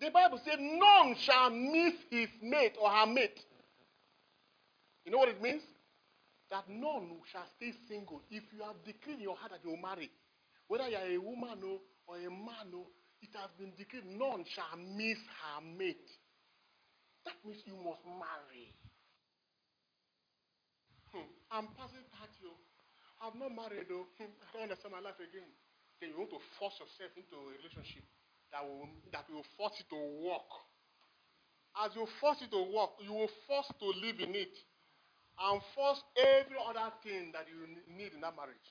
The 0.00 0.10
Bible 0.10 0.40
said, 0.44 0.58
none 0.58 1.14
shall 1.20 1.50
miss 1.50 1.94
his 2.10 2.28
mate 2.42 2.74
or 2.82 2.90
her 2.90 3.06
mate. 3.06 3.40
You 5.06 5.12
know 5.12 5.18
what 5.18 5.28
it 5.28 5.40
means? 5.40 5.62
That 6.50 6.68
none 6.68 7.10
shall 7.30 7.46
stay 7.56 7.72
single. 7.88 8.22
If 8.28 8.42
you 8.52 8.64
have 8.64 8.74
decreed 8.84 9.18
in 9.18 9.22
your 9.22 9.36
heart 9.36 9.52
that 9.52 9.60
you 9.62 9.70
will 9.70 9.76
marry, 9.80 10.10
whether 10.74 10.90
you 10.90 10.98
are 10.98 11.06
a 11.06 11.22
woman 11.22 11.62
or, 12.10 12.18
a 12.18 12.26
man, 12.26 12.66
it 13.22 13.30
has 13.38 13.46
been 13.54 13.70
decreed, 13.78 14.02
none 14.10 14.42
shall 14.42 14.74
miss 14.74 15.22
her 15.22 15.62
mate. 15.62 16.10
That 17.22 17.38
means 17.46 17.62
you 17.62 17.78
must 17.78 18.02
marry. 18.02 18.74
Hmm. 21.14 21.30
I'm 21.54 21.70
passing 21.78 22.02
past 22.10 22.34
you. 22.42 22.50
I've 23.22 23.38
not 23.38 23.54
married 23.54 23.86
though. 23.86 24.10
Hmm. 24.18 24.34
I 24.34 24.46
don't 24.50 24.66
understand 24.66 24.98
my 24.98 24.98
life 24.98 25.22
again. 25.22 25.46
Then 26.02 26.10
you 26.10 26.18
want 26.18 26.34
to 26.34 26.42
force 26.58 26.74
yourself 26.82 27.14
into 27.14 27.38
a 27.38 27.54
relationship 27.54 28.02
that 28.50 28.66
will 28.66 28.90
that 29.14 29.30
will 29.30 29.46
force 29.54 29.78
you 29.78 29.86
to 29.94 30.00
work. 30.26 30.50
As 31.86 31.94
you 31.94 32.02
force 32.18 32.42
it 32.42 32.50
to 32.50 32.60
work, 32.74 32.98
you 32.98 33.14
will 33.14 33.30
force 33.46 33.70
to 33.78 33.86
live 34.02 34.18
in 34.18 34.34
it 34.34 34.52
and 35.38 35.62
force 35.78 36.02
every 36.18 36.58
other 36.58 36.90
thing 37.06 37.30
that 37.30 37.46
you 37.46 37.62
need 37.94 38.10
in 38.10 38.26
that 38.26 38.34
marriage. 38.34 38.68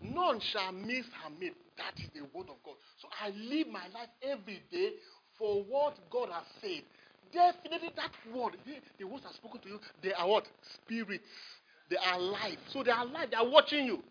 None 0.00 0.40
shall 0.40 0.72
miss 0.72 1.06
her 1.24 1.30
mate. 1.30 1.56
That 1.78 1.94
is 1.98 2.10
the 2.14 2.22
word 2.34 2.48
of 2.50 2.62
God. 2.64 2.76
So 2.98 3.08
I 3.20 3.30
live 3.30 3.68
my 3.68 3.88
life 3.94 4.10
every 4.22 4.62
day 4.70 4.92
for 5.38 5.62
what 5.64 5.98
God 6.10 6.30
has 6.30 6.44
said. 6.60 6.84
Definitely 7.32 7.90
that 7.96 8.12
word, 8.34 8.56
the, 8.66 8.80
the 8.98 9.06
words 9.06 9.24
have 9.24 9.34
spoken 9.34 9.60
to 9.62 9.68
you, 9.68 9.80
they 10.02 10.12
are 10.12 10.28
what? 10.28 10.48
Spirits. 10.74 11.24
They 11.90 11.96
are 11.96 12.14
alive. 12.16 12.58
So 12.68 12.82
they 12.82 12.90
are 12.90 13.04
alive. 13.04 13.30
They 13.30 13.36
are 13.36 13.48
watching 13.48 13.86
you. 13.86 14.02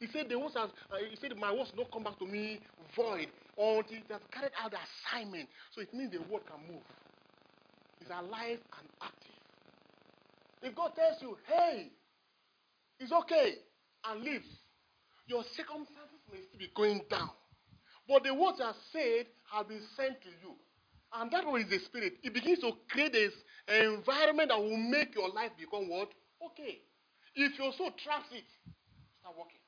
He 0.00 0.08
said 0.08 0.28
the 0.28 0.38
words 0.38 0.56
has, 0.56 0.70
uh, 0.90 0.98
he 1.10 1.16
said 1.16 1.36
my 1.38 1.52
words 1.52 1.72
not 1.76 1.92
come 1.92 2.04
back 2.04 2.18
to 2.18 2.26
me 2.26 2.62
void 2.96 3.28
until 3.56 3.98
it 3.98 4.10
has 4.10 4.22
carried 4.32 4.52
out 4.60 4.72
the 4.72 4.78
assignment. 4.78 5.48
So 5.72 5.80
it 5.82 5.94
means 5.94 6.12
the 6.12 6.22
word 6.22 6.42
can 6.46 6.66
move. 6.68 6.82
It's 8.00 8.10
alive 8.10 8.58
and 8.80 8.88
active. 9.02 9.36
If 10.62 10.74
God 10.74 10.92
tells 10.96 11.22
you, 11.22 11.36
hey, 11.46 11.92
it's 13.00 13.12
okay, 13.12 13.54
and 14.06 14.22
live, 14.24 14.42
your 15.32 15.44
circumstances 15.56 16.20
may 16.30 16.44
still 16.44 16.60
be 16.60 16.68
going 16.76 17.00
down. 17.08 17.30
But 18.06 18.24
the 18.24 18.34
words 18.34 18.60
are 18.60 18.74
said 18.92 19.26
have 19.50 19.68
been 19.68 19.80
sent 19.96 20.20
to 20.20 20.28
you. 20.28 20.52
And 21.14 21.30
that 21.32 21.46
one 21.46 21.62
is 21.62 21.70
the 21.70 21.78
spirit. 21.78 22.14
It 22.22 22.34
begins 22.34 22.60
to 22.60 22.72
create 22.90 23.12
this 23.12 23.32
environment 23.66 24.50
that 24.50 24.60
will 24.60 24.76
make 24.76 25.14
your 25.14 25.30
life 25.30 25.52
become 25.58 25.88
what? 25.88 26.10
Okay. 26.52 26.80
If 27.34 27.58
your 27.58 27.72
soul 27.72 27.90
traps 28.04 28.28
it, 28.32 28.44
start 29.20 29.36
working. 29.38 29.60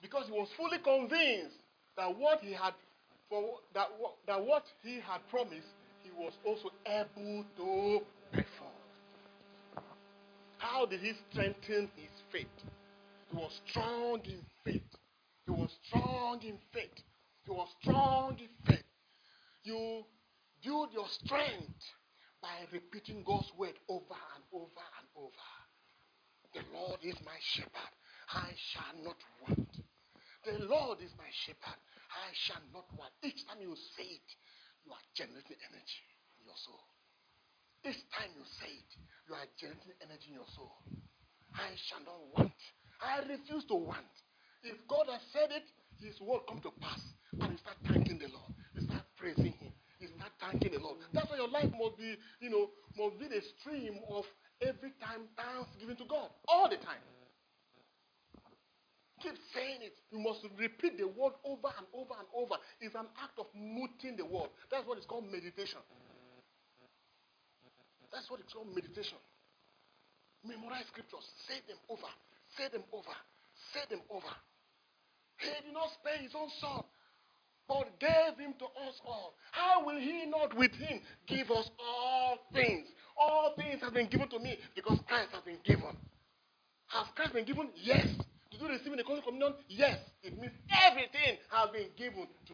Because 0.00 0.26
he 0.26 0.32
was 0.32 0.48
fully 0.56 0.78
convinced 0.78 1.58
that 1.96 2.16
what 2.16 2.40
he 2.40 2.52
had 2.52 2.74
for 3.28 3.42
that, 3.74 3.88
that 4.26 4.44
what 4.44 4.64
he 4.82 4.96
had 4.96 5.26
promised, 5.30 5.74
he 6.02 6.10
was 6.10 6.32
also 6.44 6.70
able 6.86 7.44
to 7.56 8.04
perform. 8.30 8.70
How 10.58 10.86
did 10.86 11.00
he 11.00 11.12
strengthen 11.30 11.90
his 11.96 12.13
faith? 12.34 12.46
He 13.30 13.36
was 13.36 13.60
strong 13.66 14.20
in 14.24 14.42
faith. 14.64 14.90
He 15.46 15.52
was 15.52 15.70
strong 15.86 16.42
in 16.42 16.58
faith. 16.72 16.98
He 17.44 17.50
was 17.50 17.68
strong 17.80 18.36
in 18.40 18.50
faith. 18.66 18.84
You 19.62 20.02
build 20.64 20.90
your 20.92 21.06
strength 21.08 21.78
by 22.42 22.66
repeating 22.72 23.22
God's 23.24 23.52
word 23.56 23.78
over 23.88 24.18
and 24.34 24.44
over 24.52 24.86
and 24.98 25.06
over. 25.16 25.50
The 26.54 26.62
Lord 26.74 26.98
is 27.02 27.14
my 27.24 27.38
shepherd. 27.54 27.92
I 28.30 28.50
shall 28.56 28.94
not 29.04 29.20
want. 29.46 29.70
The 30.44 30.64
Lord 30.66 30.98
is 31.00 31.14
my 31.16 31.30
shepherd. 31.46 31.78
I 32.10 32.28
shall 32.34 32.62
not 32.72 32.86
want. 32.98 33.12
Each 33.22 33.46
time 33.46 33.62
you 33.62 33.74
say 33.96 34.04
it, 34.04 34.28
you 34.84 34.92
are 34.92 35.06
generating 35.14 35.60
energy 35.70 36.04
in 36.40 36.50
your 36.50 36.58
soul. 36.58 36.82
Each 37.86 38.02
time 38.10 38.32
you 38.36 38.44
say 38.60 38.70
it, 38.74 38.90
you 39.28 39.34
are 39.34 39.48
generating 39.56 39.96
energy 40.02 40.28
in 40.28 40.34
your 40.34 40.50
soul. 40.54 40.76
I 41.54 41.70
shall 41.88 42.02
not 42.02 42.20
want. 42.34 42.58
I 42.98 43.22
refuse 43.30 43.64
to 43.70 43.74
want. 43.74 44.10
If 44.62 44.76
God 44.88 45.06
has 45.10 45.22
said 45.32 45.54
it, 45.54 45.66
His 46.02 46.18
word 46.20 46.42
come 46.48 46.60
to 46.62 46.72
pass. 46.80 47.00
And 47.40 47.52
you 47.52 47.58
start 47.58 47.78
thanking 47.86 48.18
the 48.18 48.30
Lord. 48.30 48.50
You 48.74 48.82
start 48.86 49.06
praising 49.16 49.54
Him. 49.54 49.72
You 50.00 50.08
start 50.18 50.32
thanking 50.40 50.72
the 50.72 50.82
Lord. 50.82 50.98
That's 51.12 51.30
why 51.30 51.36
your 51.36 51.48
life 51.48 51.70
must 51.78 51.96
be, 51.98 52.16
you 52.40 52.50
know, 52.50 52.70
must 52.98 53.18
be 53.18 53.28
the 53.28 53.42
stream 53.60 54.02
of 54.10 54.24
every 54.60 54.92
time 54.98 55.30
thanksgiving 55.38 55.96
to 55.96 56.06
God. 56.08 56.30
All 56.48 56.68
the 56.68 56.76
time. 56.82 57.02
Keep 59.22 59.38
saying 59.54 59.80
it. 59.80 59.96
You 60.10 60.18
must 60.18 60.44
repeat 60.58 60.98
the 60.98 61.06
word 61.06 61.32
over 61.44 61.70
and 61.78 61.86
over 61.94 62.12
and 62.18 62.28
over. 62.34 62.60
It's 62.80 62.94
an 62.94 63.08
act 63.22 63.38
of 63.38 63.46
muting 63.54 64.16
the 64.18 64.26
word. 64.26 64.50
That's 64.70 64.86
what 64.86 64.98
it's 64.98 65.06
called 65.06 65.24
meditation. 65.30 65.80
That's 68.12 68.28
what 68.30 68.40
it's 68.40 68.52
called 68.52 68.74
meditation. 68.74 69.18
Memorize 70.44 70.86
scriptures. 70.92 71.24
Say 71.48 71.60
them 71.66 71.80
over. 71.88 72.10
Say 72.56 72.68
them 72.70 72.84
over. 72.92 73.16
Say 73.72 73.80
them 73.90 74.00
over. 74.12 74.32
He 75.40 75.50
did 75.64 75.74
not 75.74 75.90
spare 75.98 76.20
his 76.20 76.32
own 76.36 76.48
son, 76.60 76.84
but 77.66 77.88
gave 77.98 78.38
him 78.38 78.54
to 78.60 78.66
us 78.86 78.96
all. 79.04 79.34
How 79.50 79.84
will 79.84 79.98
he 79.98 80.26
not 80.26 80.56
with 80.56 80.72
him 80.72 81.00
give 81.26 81.50
us 81.50 81.68
all 81.80 82.38
things? 82.52 82.86
All 83.16 83.54
things 83.56 83.80
have 83.82 83.94
been 83.94 84.08
given 84.08 84.28
to 84.30 84.38
me 84.38 84.58
because 84.74 84.98
Christ 85.08 85.30
has 85.32 85.42
been 85.42 85.58
given. 85.64 85.96
Has 86.88 87.06
Christ 87.16 87.32
been 87.32 87.44
given? 87.44 87.70
Yes. 87.74 88.06
Did 88.50 88.60
you 88.60 88.68
receive 88.68 88.92
in 88.92 88.98
the 88.98 89.04
Holy 89.04 89.22
Communion? 89.22 89.54
Yes. 89.68 89.98
It 90.22 90.38
means 90.38 90.52
everything 90.70 91.38
has 91.50 91.70
been 91.70 91.88
given 91.96 92.28
to 92.46 92.52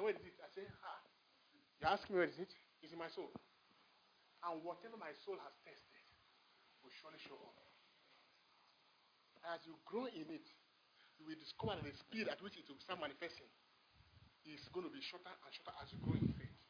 where 0.00 0.10
is 0.10 0.22
it? 0.22 0.34
I 0.38 0.48
say, 0.54 0.66
ah. 0.84 1.00
You 1.80 1.86
ask 1.88 2.08
me 2.08 2.16
where 2.16 2.24
is 2.24 2.38
it? 2.38 2.48
It's 2.82 2.92
in 2.92 2.98
my 2.98 3.08
soul. 3.14 3.30
And 4.44 4.60
whatever 4.60 5.00
my 5.00 5.12
soul 5.24 5.40
has 5.40 5.54
tested 5.64 6.04
will 6.84 6.92
surely 7.00 7.20
show 7.24 7.36
up. 7.40 7.56
As 9.56 9.64
you 9.64 9.76
grow 9.88 10.08
in 10.08 10.28
it, 10.28 10.46
you 11.16 11.24
will 11.24 11.40
discover 11.40 11.80
that 11.80 11.84
the 11.84 11.96
speed 11.96 12.28
at 12.28 12.40
which 12.44 12.56
it 12.60 12.68
will 12.68 12.80
start 12.80 13.00
manifesting 13.00 13.48
is 14.44 14.60
going 14.72 14.84
to 14.84 14.92
be 14.92 15.00
shorter 15.00 15.32
and 15.32 15.52
shorter 15.52 15.74
as 15.80 15.88
you 15.92 15.98
grow 16.04 16.16
in 16.16 16.28
faith. 16.36 16.60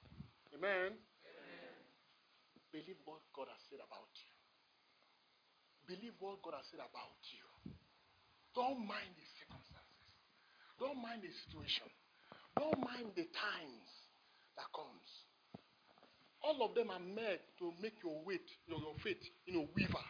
Amen? 0.55 0.95
Amen. 0.95 1.75
Believe 2.71 2.99
what 3.03 3.23
God 3.35 3.51
has 3.51 3.63
said 3.67 3.83
about 3.83 4.11
you. 4.23 4.35
Believe 5.91 6.15
what 6.23 6.39
God 6.47 6.55
has 6.59 6.67
said 6.71 6.83
about 6.83 7.19
you. 7.35 7.75
Don't 8.55 8.87
mind 8.87 9.11
the 9.19 9.27
circumstances. 9.43 10.15
Don't 10.79 10.99
mind 11.03 11.27
the 11.27 11.31
situation. 11.47 11.91
Don't 12.55 12.79
mind 12.79 13.11
the 13.19 13.27
times 13.35 13.89
that 14.55 14.71
comes. 14.71 15.11
All 16.45 16.61
of 16.61 16.77
them 16.77 16.93
are 16.93 17.01
meant 17.01 17.41
to 17.59 17.73
make 17.81 17.97
your 18.05 18.21
weight, 18.21 18.45
your, 18.69 18.77
your 18.77 18.93
faith, 19.01 19.25
you 19.49 19.57
know, 19.57 19.65
weaver. 19.73 20.05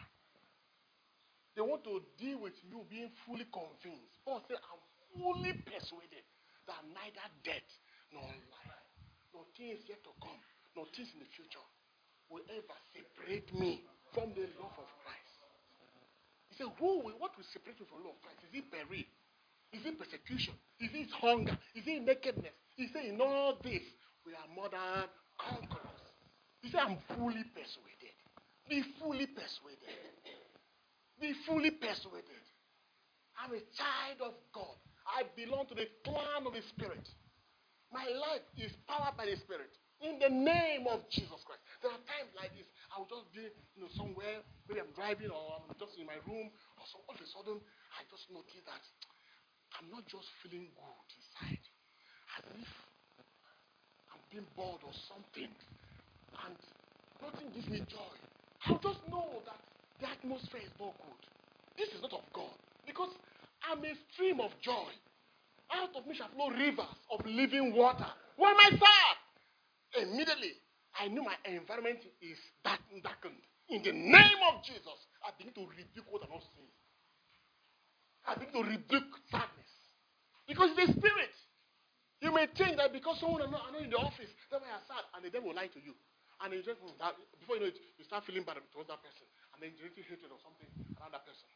They 1.55 1.63
want 1.63 1.87
to 1.87 2.03
deal 2.19 2.43
with 2.43 2.59
you 2.67 2.83
being 2.91 3.07
fully 3.23 3.47
convinced. 3.47 4.19
Paul 4.27 4.43
said, 4.43 4.59
I'm 4.59 4.83
fully 5.15 5.55
persuaded 5.63 6.27
that 6.67 6.83
neither 6.91 7.27
death 7.47 7.69
nor 8.11 8.27
life, 8.27 8.83
nor 9.31 9.47
things 9.55 9.79
yet 9.87 10.03
to 10.03 10.11
come, 10.19 10.35
nor 10.75 10.83
things 10.91 11.07
in 11.15 11.23
the 11.23 11.31
future 11.31 11.63
will 12.27 12.43
ever 12.51 12.77
separate 12.91 13.47
me 13.55 13.87
from 14.11 14.35
the 14.35 14.51
love 14.59 14.75
of 14.75 14.89
Christ. 15.07 15.35
He 16.51 16.59
said, 16.59 16.67
Who 16.83 17.07
will, 17.07 17.15
what 17.15 17.31
will 17.39 17.47
separate 17.55 17.79
you 17.79 17.87
from 17.87 18.03
the 18.03 18.11
love 18.11 18.19
of 18.19 18.23
Christ? 18.27 18.43
Is 18.51 18.59
it 18.59 18.67
peril? 18.67 19.07
Is 19.71 19.83
it 19.87 19.95
persecution? 19.95 20.55
Is 20.83 20.91
it 20.91 21.07
hunger? 21.15 21.55
Is 21.71 21.87
it 21.87 22.03
nakedness? 22.03 22.55
He 22.75 22.91
said, 22.91 23.07
In 23.07 23.23
all 23.23 23.55
this, 23.63 23.83
we 24.27 24.35
are 24.35 24.49
more 24.51 24.67
than 24.67 25.07
conquerors. 25.39 25.94
I'm 26.73 26.97
fully 27.13 27.45
persuaded. 27.53 28.15
Be 28.65 28.81
fully 28.97 29.27
persuaded. 29.27 30.01
Be 31.21 31.33
fully 31.45 31.71
persuaded. 31.71 32.43
I'm 33.37 33.53
a 33.53 33.61
child 33.77 34.19
of 34.25 34.33
God. 34.55 34.79
I 35.05 35.27
belong 35.37 35.69
to 35.69 35.75
the 35.75 35.85
clan 36.01 36.47
of 36.47 36.53
the 36.57 36.65
Spirit. 36.73 37.05
My 37.93 38.07
life 38.09 38.41
is 38.57 38.73
powered 38.89 39.13
by 39.13 39.29
the 39.29 39.37
Spirit. 39.37 39.69
In 40.01 40.19
the 40.19 40.27
name 40.27 40.89
of 40.91 41.07
Jesus 41.07 41.39
Christ. 41.45 41.61
There 41.79 41.93
are 41.93 42.03
times 42.03 42.33
like 42.35 42.51
this. 42.57 42.67
I'll 42.91 43.07
just 43.07 43.31
be, 43.31 43.47
you 43.77 43.85
know, 43.85 43.91
somewhere, 43.95 44.43
maybe 44.67 44.83
I'm 44.83 44.91
driving 44.91 45.31
or 45.31 45.61
I'm 45.63 45.77
just 45.79 45.95
in 45.95 46.03
my 46.03 46.19
room, 46.27 46.51
or 46.51 46.83
so 46.89 46.99
all 47.07 47.15
of 47.15 47.21
a 47.21 47.27
sudden 47.31 47.63
I 47.95 48.03
just 48.11 48.27
notice 48.27 48.59
that 48.67 48.83
I'm 49.79 49.87
not 49.87 50.03
just 50.09 50.27
feeling 50.43 50.67
good 50.75 51.09
inside. 51.15 51.63
As 52.35 52.43
if 52.59 52.71
I'm 54.11 54.23
being 54.27 54.47
bored 54.57 54.83
or 54.83 54.95
something. 55.07 55.51
And 56.43 56.57
nothing 57.21 57.51
gives 57.53 57.67
me 57.69 57.81
joy. 57.87 58.17
I'll 58.65 58.79
just 58.79 59.01
know 59.09 59.43
that 59.45 59.61
the 59.99 60.09
atmosphere 60.09 60.61
is 60.63 60.73
not 60.79 60.95
good. 60.99 61.23
This 61.77 61.89
is 61.93 62.01
not 62.01 62.13
of 62.13 62.25
God. 62.33 62.55
Because 62.85 63.11
I'm 63.63 63.83
a 63.85 63.93
stream 64.13 64.39
of 64.41 64.51
joy. 64.61 64.91
Out 65.71 65.95
of 65.95 66.07
me 66.07 66.15
shall 66.15 66.29
flow 66.29 66.49
rivers 66.49 66.95
of 67.11 67.25
living 67.25 67.75
water. 67.75 68.07
Why 68.37 68.51
am 68.51 68.57
I 68.59 68.69
sad? 68.71 69.17
Immediately, 70.03 70.53
I 70.99 71.07
knew 71.07 71.23
my 71.23 71.35
environment 71.45 71.99
is 72.21 72.37
darkened. 72.63 73.41
In 73.69 73.81
the 73.83 73.91
name 73.93 74.41
of 74.53 74.63
Jesus, 74.63 74.99
I 75.25 75.31
begin 75.37 75.53
to 75.55 75.61
rebuke 75.67 76.05
what 76.11 76.23
I'm 76.23 76.31
not 76.31 76.43
seeing. 76.55 76.69
I 78.27 78.35
begin 78.35 78.63
to 78.63 78.69
rebuke 78.69 79.11
sadness. 79.31 79.71
Because 80.47 80.71
it's 80.77 80.91
a 80.91 80.93
spirit. 80.93 81.35
You 82.21 82.33
may 82.33 82.47
think 82.47 82.77
that 82.77 82.93
because 82.93 83.19
someone 83.19 83.41
is 83.43 83.51
not, 83.51 83.71
not 83.73 83.81
in 83.81 83.89
the 83.89 83.97
office, 83.97 84.29
that's 84.51 84.63
why 84.63 84.69
you're 84.69 84.87
sad, 84.87 85.05
and 85.15 85.25
the 85.25 85.29
devil 85.29 85.49
will 85.49 85.55
lie 85.55 85.67
to 85.67 85.81
you. 85.81 85.93
And 86.45 86.53
you 86.53 86.61
just, 86.61 86.77
that, 87.01 87.17
before 87.41 87.57
you 87.57 87.65
know 87.65 87.73
it, 87.73 87.79
you 87.97 88.05
start 88.05 88.21
feeling 88.21 88.45
bad 88.45 88.61
towards 88.69 88.85
that 88.93 89.01
person, 89.01 89.25
and 89.57 89.65
then 89.65 89.73
you 89.81 89.89
hatred 89.89 90.29
or 90.29 90.37
something 90.45 90.69
around 91.01 91.17
that 91.17 91.25
person. 91.25 91.49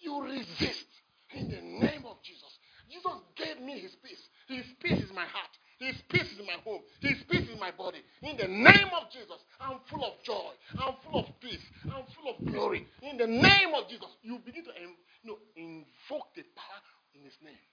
You 0.00 0.24
resist 0.24 0.88
in 1.36 1.52
the 1.52 1.60
name 1.60 2.08
of 2.08 2.16
Jesus. 2.24 2.48
Jesus 2.88 3.12
gave 3.36 3.60
me 3.60 3.76
his 3.76 3.92
peace. 4.00 4.24
His 4.48 4.64
peace 4.80 5.04
is 5.04 5.12
my 5.12 5.28
heart. 5.28 5.52
His 5.78 6.00
peace 6.08 6.32
is 6.32 6.40
my 6.48 6.56
home. 6.64 6.80
His 7.04 7.20
peace 7.28 7.44
is 7.44 7.60
my 7.60 7.70
body. 7.76 8.00
In 8.24 8.40
the 8.40 8.48
name 8.48 8.88
of 8.96 9.12
Jesus, 9.12 9.36
I'm 9.60 9.84
full 9.92 10.04
of 10.04 10.16
joy. 10.24 10.52
I'm 10.80 10.96
full 11.04 11.20
of 11.20 11.28
peace. 11.40 11.62
I'm 11.84 12.08
full 12.16 12.32
of 12.32 12.40
glory. 12.40 12.88
In 13.04 13.16
the 13.16 13.28
name 13.28 13.76
of 13.76 13.88
Jesus, 13.88 14.08
you 14.24 14.40
begin 14.44 14.64
to 14.64 14.72
you 14.80 14.96
know, 15.28 15.38
invoke 15.56 16.32
the 16.34 16.48
power 16.56 16.80
in 17.14 17.20
his 17.24 17.36
name. 17.44 17.68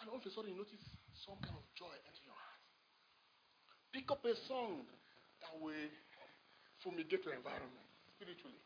And 0.00 0.10
all 0.10 0.16
of 0.18 0.26
a 0.26 0.30
sudden, 0.32 0.50
you 0.50 0.56
notice 0.56 0.82
some 1.24 1.36
kind 1.44 1.54
of 1.54 1.64
joy 1.76 1.92
enter 1.92 2.24
your 2.24 2.34
heart. 2.34 2.52
Pick 3.92 4.10
up 4.10 4.24
a 4.24 4.34
song 4.48 4.88
that 5.44 5.52
will 5.60 5.88
your 7.20 7.36
environment 7.36 7.84
spiritually. 8.16 8.56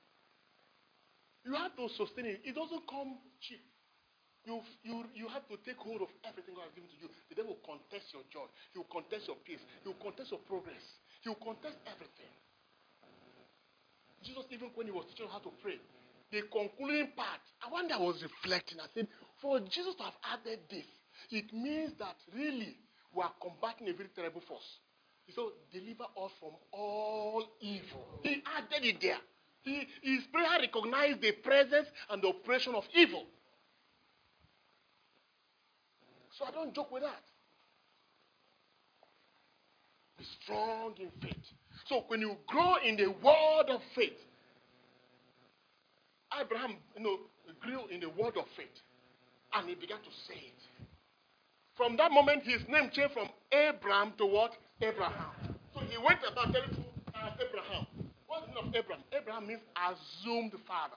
You 1.42 1.58
have 1.58 1.74
to 1.74 1.90
sustain 1.98 2.30
it. 2.30 2.46
It 2.46 2.54
doesn't 2.54 2.86
come 2.86 3.18
cheap. 3.42 3.62
You, 4.46 4.62
you, 4.86 5.02
you 5.14 5.26
have 5.26 5.42
to 5.50 5.58
take 5.66 5.78
hold 5.82 6.06
of 6.06 6.10
everything 6.22 6.54
God 6.54 6.70
has 6.70 6.74
given 6.78 6.86
to 6.86 6.98
you. 7.02 7.10
The 7.30 7.34
devil 7.34 7.58
will 7.58 7.66
contest 7.66 8.14
your 8.14 8.22
joy. 8.30 8.46
He 8.70 8.78
will 8.78 8.90
contest 8.90 9.26
your 9.26 9.38
peace. 9.42 9.62
He 9.82 9.90
will 9.90 9.98
contest 9.98 10.30
your 10.30 10.42
progress. 10.46 10.82
He 11.22 11.30
will 11.30 11.42
contest 11.42 11.74
everything. 11.90 12.30
Jesus, 14.22 14.46
even 14.54 14.70
when 14.78 14.86
he 14.86 14.94
was 14.94 15.06
teaching 15.10 15.26
how 15.30 15.42
to 15.42 15.50
pray, 15.62 15.78
the 16.30 16.46
concluding 16.50 17.10
part, 17.14 17.42
I 17.62 17.70
wonder 17.70 17.94
I 17.94 18.02
was 18.02 18.22
reflecting. 18.22 18.78
I 18.78 18.86
said, 18.94 19.06
for 19.42 19.58
Jesus 19.66 19.94
to 19.98 20.04
have 20.06 20.18
added 20.38 20.62
this, 20.70 20.86
it 21.30 21.50
means 21.54 21.94
that 21.98 22.18
really 22.34 22.78
we 23.14 23.22
are 23.22 23.34
combating 23.38 23.90
a 23.90 23.94
very 23.94 24.10
terrible 24.14 24.42
force. 24.46 24.66
Said, 25.34 25.44
deliver 25.72 26.04
us 26.04 26.30
from 26.38 26.52
all 26.72 27.44
evil. 27.60 28.20
He 28.22 28.42
added 28.56 28.86
it 28.86 29.00
there. 29.00 29.18
He, 29.62 29.86
his 30.02 30.22
prayer 30.32 30.60
recognized 30.60 31.20
the 31.20 31.32
presence 31.32 31.88
and 32.08 32.22
the 32.22 32.28
operation 32.28 32.74
of 32.74 32.84
evil. 32.94 33.24
So 36.38 36.44
I 36.44 36.52
don't 36.52 36.74
joke 36.74 36.92
with 36.92 37.02
that. 37.02 37.22
Be 40.18 40.24
strong 40.42 40.94
in 40.98 41.10
faith. 41.20 41.44
So 41.88 42.04
when 42.08 42.20
you 42.20 42.36
grow 42.46 42.76
in 42.84 42.96
the 42.96 43.08
word 43.08 43.68
of 43.68 43.80
faith, 43.94 44.18
Abraham, 46.40 46.76
you 46.96 47.02
know, 47.02 47.18
grew 47.60 47.86
in 47.88 48.00
the 48.00 48.08
word 48.10 48.36
of 48.36 48.44
faith, 48.56 48.68
and 49.54 49.68
he 49.68 49.74
began 49.74 49.98
to 49.98 50.10
say. 50.28 50.52
From 51.76 51.96
that 51.98 52.10
moment, 52.10 52.42
his 52.42 52.62
name 52.68 52.90
changed 52.90 53.12
from 53.12 53.28
Abram 53.52 54.12
to 54.18 54.26
what? 54.26 54.56
Abraham. 54.80 55.28
So 55.74 55.80
he 55.80 55.98
went 55.98 56.20
about 56.24 56.52
telling 56.52 56.70
people, 56.70 56.92
uh, 57.14 57.36
Abraham. 57.36 57.86
What's 58.26 58.46
the 58.48 58.54
name 58.54 58.68
of 58.68 58.74
Abraham? 58.74 59.04
Abram 59.12 59.46
means 59.46 59.60
assumed 59.76 60.52
father. 60.66 60.96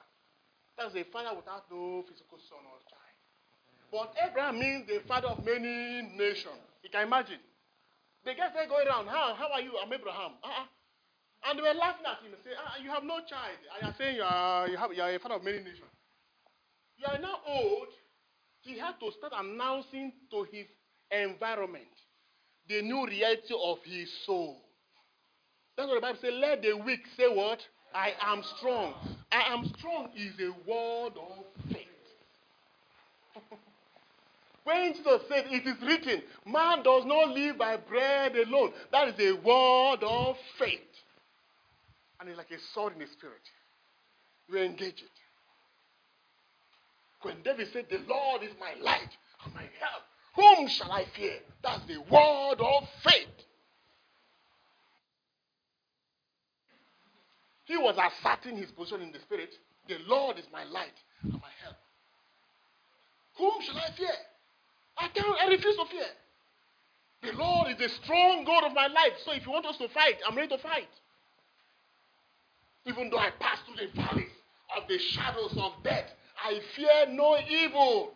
That's 0.78 0.96
a 0.96 1.04
father 1.12 1.36
without 1.36 1.68
no 1.70 2.04
physical 2.08 2.40
son 2.48 2.64
or 2.64 2.80
child. 2.88 3.16
But 3.92 4.16
Abraham 4.24 4.60
means 4.60 4.88
the 4.88 5.04
father 5.08 5.28
of 5.28 5.44
many 5.44 6.08
nations. 6.16 6.56
You 6.84 6.90
can 6.90 7.08
imagine. 7.08 7.44
The 8.24 8.34
guys 8.36 8.56
are 8.56 8.68
going 8.68 8.88
around, 8.88 9.08
how, 9.08 9.36
how 9.36 9.52
are 9.52 9.62
you? 9.62 9.72
I'm 9.84 9.92
Abraham. 9.92 10.40
Uh-uh. 10.44 10.68
And 11.50 11.60
they 11.60 11.64
were 11.64 11.76
laughing 11.76 12.08
at 12.08 12.24
him 12.24 12.32
and 12.32 12.44
saying, 12.44 12.56
uh, 12.56 12.84
you 12.84 12.90
have 12.92 13.04
no 13.04 13.20
child. 13.28 13.60
And 13.76 13.80
you're 13.84 13.96
saying 13.98 14.16
you 14.16 14.24
are, 14.24 14.68
you, 14.68 14.78
have, 14.78 14.92
you 14.94 15.02
are 15.02 15.12
a 15.12 15.20
father 15.20 15.36
of 15.36 15.44
many 15.44 15.60
nations. 15.60 15.88
You 16.96 17.08
are 17.08 17.20
now 17.20 17.40
old. 17.48 17.88
He 18.62 18.78
had 18.78 19.00
to 19.00 19.12
start 19.18 19.34
announcing 19.36 20.14
to 20.32 20.44
his 20.52 20.66
environment 21.12 21.88
the 22.68 22.82
new 22.82 23.06
reality 23.08 23.54
of 23.64 23.80
his 23.84 24.12
soul. 24.26 24.58
That's 25.76 25.88
what 25.88 25.96
the 25.96 26.02
Bible 26.02 26.20
says. 26.22 26.34
Let 26.34 26.62
the 26.62 26.74
weak 26.74 27.02
say 27.18 27.28
what? 27.28 27.60
I 27.94 28.14
am 28.22 28.44
strong. 28.58 28.94
I 29.32 29.54
am 29.54 29.66
strong 29.78 30.10
is 30.16 30.34
a 30.40 30.52
word 30.70 31.14
of 31.18 31.46
faith. 31.72 31.88
When 34.64 34.94
Jesus 34.94 35.22
said, 35.28 35.46
It 35.50 35.66
is 35.66 35.82
written, 35.82 36.22
man 36.46 36.84
does 36.84 37.04
not 37.06 37.30
live 37.30 37.58
by 37.58 37.78
bread 37.78 38.36
alone. 38.36 38.72
That 38.92 39.08
is 39.08 39.16
a 39.20 39.32
word 39.42 40.04
of 40.04 40.36
faith. 40.60 40.80
And 42.20 42.30
it's 42.30 42.38
like 42.38 42.52
a 42.52 42.60
sword 42.74 42.94
in 42.94 43.00
the 43.00 43.08
spirit. 43.08 43.42
You 44.48 44.60
engage 44.60 45.02
it. 45.02 45.19
When 47.22 47.42
David 47.44 47.68
said, 47.74 47.86
The 47.90 48.02
Lord 48.08 48.44
is 48.44 48.52
my 48.60 48.74
light 48.82 49.10
and 49.44 49.54
my 49.54 49.62
help, 49.80 50.04
whom 50.36 50.68
shall 50.68 50.92
I 50.92 51.06
fear? 51.16 51.36
That's 51.64 51.86
the 51.86 52.00
word 52.10 52.60
of 52.60 52.88
faith. 53.04 53.28
He 57.66 57.78
was 57.78 57.96
asserting 57.98 58.58
his 58.58 58.72
position 58.72 59.02
in 59.02 59.12
the 59.12 59.20
spirit. 59.20 59.54
The 59.88 59.98
Lord 60.08 60.40
is 60.40 60.46
my 60.52 60.64
light 60.64 60.98
and 61.24 61.34
my 61.34 61.52
help. 61.64 61.76
Whom 63.38 63.62
shall 63.62 63.78
I 63.78 63.92
fear? 63.96 64.10
I 64.98 65.08
can't, 65.10 65.38
I 65.40 65.48
refuse 65.48 65.76
to 65.76 65.86
fear. 65.86 66.06
The 67.22 67.38
Lord 67.38 67.72
is 67.72 67.78
the 67.78 67.90
strong 68.04 68.44
God 68.46 68.64
of 68.64 68.74
my 68.74 68.88
life. 68.88 69.14
So 69.26 69.34
if 69.34 69.46
you 69.46 69.52
want 69.52 69.66
us 69.66 69.78
to 69.78 69.90
fight, 69.90 70.16
I'm 70.28 70.36
ready 70.36 70.50
to 70.50 70.58
fight. 70.58 70.90
Even 72.86 73.10
though 73.10 73.20
I 73.20 73.30
pass 73.40 73.60
through 73.66 73.86
the 73.86 73.92
valleys 74.02 74.32
of 74.78 74.88
the 74.88 74.98
shadows 74.98 75.54
of 75.58 75.74
death, 75.84 76.10
I 76.44 76.60
fear 76.76 77.08
no 77.10 77.38
evil. 77.40 78.14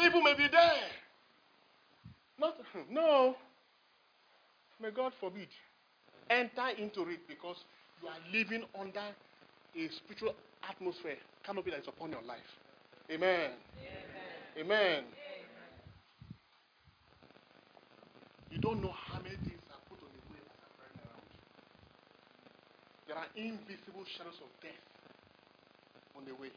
Evil 0.00 0.22
may 0.22 0.34
be 0.34 0.48
there. 0.48 0.88
Not, 2.38 2.56
no. 2.90 3.36
May 4.80 4.90
God 4.90 5.12
forbid. 5.20 5.48
Enter 6.28 6.68
into 6.78 7.02
it 7.10 7.26
because 7.28 7.56
you 8.02 8.08
are 8.08 8.18
living 8.32 8.64
under 8.78 9.00
a 9.76 9.88
spiritual 9.88 10.34
atmosphere, 10.68 11.18
canopy 11.44 11.70
that 11.70 11.80
is 11.80 11.88
upon 11.88 12.12
your 12.12 12.22
life. 12.22 12.40
Amen. 13.10 13.52
Amen. 14.56 14.58
Amen. 14.58 15.04
You 18.50 18.58
don't 18.58 18.82
know 18.82 18.92
how 18.92 19.20
many 19.22 19.36
things 19.36 19.62
are 19.70 19.78
put 19.88 20.02
on 20.02 20.10
the 20.12 20.22
way 20.32 20.38
as 20.40 20.58
I'm 20.62 20.74
running 20.78 20.98
around. 21.06 21.30
There 23.06 23.16
are 23.16 23.26
invisible 23.36 24.04
shadows 24.16 24.40
of 24.42 24.50
death 24.62 24.74
on 26.16 26.24
the 26.24 26.34
way. 26.34 26.50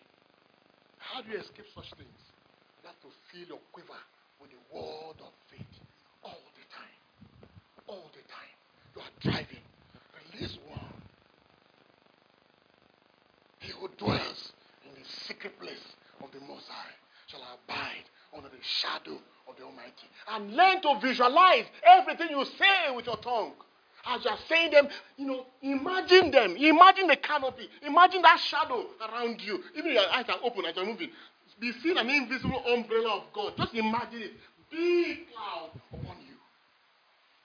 How 1.14 1.22
do 1.22 1.30
you 1.30 1.38
escape 1.38 1.66
such 1.76 1.94
things? 1.94 2.22
You 2.82 2.90
have 2.90 3.00
to 3.02 3.10
fill 3.30 3.48
your 3.48 3.60
quiver 3.72 4.02
with 4.42 4.50
the 4.50 4.58
word 4.74 5.22
of 5.22 5.32
faith 5.48 5.62
all 6.24 6.42
the 6.58 6.66
time. 6.74 6.98
All 7.86 8.10
the 8.10 8.26
time. 8.34 8.58
You 8.96 9.02
are 9.04 9.14
driving. 9.20 9.62
Release 10.34 10.58
one. 10.68 11.04
He 13.60 13.72
who 13.74 13.90
dwells 13.90 14.54
in 14.84 15.00
the 15.00 15.08
secret 15.08 15.60
place 15.60 15.86
of 16.24 16.32
the 16.32 16.40
Most 16.48 16.66
High 16.68 16.98
shall 17.28 17.42
abide 17.44 18.10
under 18.36 18.50
the 18.50 18.64
shadow 18.64 19.20
of 19.48 19.56
the 19.56 19.66
Almighty. 19.66 20.10
And 20.30 20.56
learn 20.56 20.82
to 20.82 21.00
visualize 21.00 21.66
everything 21.86 22.30
you 22.32 22.44
say 22.58 22.90
with 22.96 23.06
your 23.06 23.18
tongue. 23.18 23.54
As 24.06 24.24
you 24.26 24.32
are 24.32 24.38
saying 24.50 24.72
them, 24.72 24.88
you 25.18 25.26
know, 25.26 25.46
imagine 25.62 26.32
them. 26.32 26.56
Imagine 26.58 27.08
the 27.08 27.16
canopy. 27.16 27.70
Imagine 27.86 28.22
that 28.22 28.40
shadow 28.40 28.86
around 29.00 29.42
you. 29.42 29.64
Even 29.78 29.94
your 29.94 30.10
eyes 30.12 30.26
are 30.28 30.40
open 30.44 30.66
as 30.66 30.76
you're 30.76 30.86
moving. 30.86 31.10
Be 31.60 31.72
seen 31.82 31.98
an 31.98 32.10
invisible 32.10 32.64
umbrella 32.68 33.18
of 33.18 33.24
God. 33.34 33.54
Just 33.58 33.74
imagine 33.74 34.24
it. 34.24 34.34
Big 34.70 35.28
cloud 35.32 35.72
upon 35.94 36.18
you. 36.28 36.36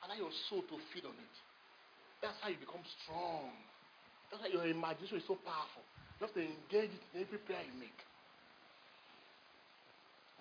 Allow 0.05 0.15
your 0.17 0.31
soul 0.49 0.63
to 0.63 0.77
feed 0.93 1.05
on 1.05 1.13
it. 1.13 1.35
That's 2.23 2.35
how 2.41 2.49
you 2.49 2.57
become 2.59 2.81
strong. 3.05 3.51
That's 4.31 4.43
why 4.43 4.49
your 4.49 4.67
imagination 4.67 5.19
is 5.19 5.25
so 5.29 5.37
powerful. 5.37 5.83
You 6.19 6.27
have 6.27 6.35
to 6.35 6.41
engage 6.41 6.91
it 6.91 7.03
in 7.15 7.23
every 7.23 7.39
prayer 7.39 7.61
you 7.63 7.79
make. 7.79 7.95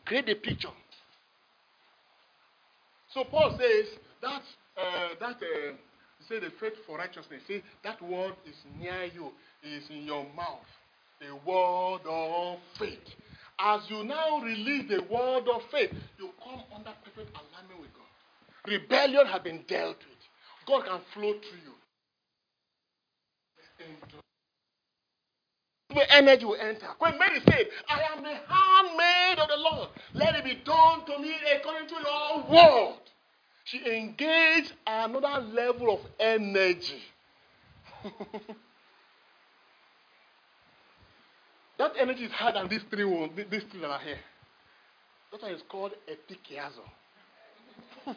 Create 0.05 0.29
a 0.29 0.35
picture. 0.35 0.69
So 3.13 3.23
Paul 3.25 3.57
says 3.59 3.87
that 4.21 4.41
uh, 4.77 5.09
that 5.19 5.37
uh, 5.37 5.73
say 6.27 6.39
the 6.39 6.51
faith 6.59 6.73
for 6.85 6.97
righteousness. 6.97 7.41
See 7.47 7.61
that 7.83 8.01
word 8.01 8.33
is 8.45 8.55
near 8.79 9.05
you, 9.05 9.31
is 9.63 9.83
in 9.89 10.03
your 10.03 10.25
mouth. 10.35 10.65
The 11.19 11.33
word 11.45 12.01
of 12.07 12.59
faith. 12.77 13.15
As 13.59 13.81
you 13.89 14.03
now 14.03 14.39
release 14.41 14.87
the 14.89 15.01
word 15.03 15.47
of 15.53 15.61
faith, 15.71 15.91
you 16.19 16.29
come 16.43 16.61
under 16.75 16.93
perfect 17.03 17.35
alignment 17.35 17.81
with 17.81 17.89
God. 17.93 18.71
Rebellion 18.71 19.25
has 19.25 19.41
been 19.41 19.63
dealt 19.67 19.97
with. 19.97 20.17
God 20.67 20.85
can 20.85 20.99
flow 21.13 21.33
through 21.33 21.59
you. 21.65 21.73
energy 26.17 26.45
will 26.45 26.57
enter. 26.59 26.87
When 26.99 27.17
Mary 27.17 27.39
said, 27.45 27.67
I 27.87 28.01
am 28.13 28.23
the 28.23 28.35
handmaid 28.47 29.39
of 29.39 29.47
the 29.49 29.57
Lord, 29.57 29.89
let 30.13 30.35
it 30.35 30.43
be 30.43 30.55
done 30.65 31.05
to 31.05 31.19
me 31.19 31.33
according 31.55 31.87
to 31.89 31.95
your 31.95 32.43
word. 32.49 32.99
She 33.69 33.79
engaged 33.85 34.73
another 34.85 35.41
level 35.41 35.93
of 35.93 35.99
energy. 36.19 37.03
that 41.77 41.91
energy 41.99 42.23
is 42.23 42.31
higher 42.31 42.53
than 42.53 42.69
these 42.69 42.83
three 42.89 43.03
ones, 43.03 43.33
these 43.35 43.63
three 43.69 43.81
that 43.81 43.89
are 43.89 43.99
here. 43.99 44.19
That 45.31 45.41
one 45.41 45.51
is 45.51 45.61
called 45.67 45.91
episkiazo. 46.09 46.85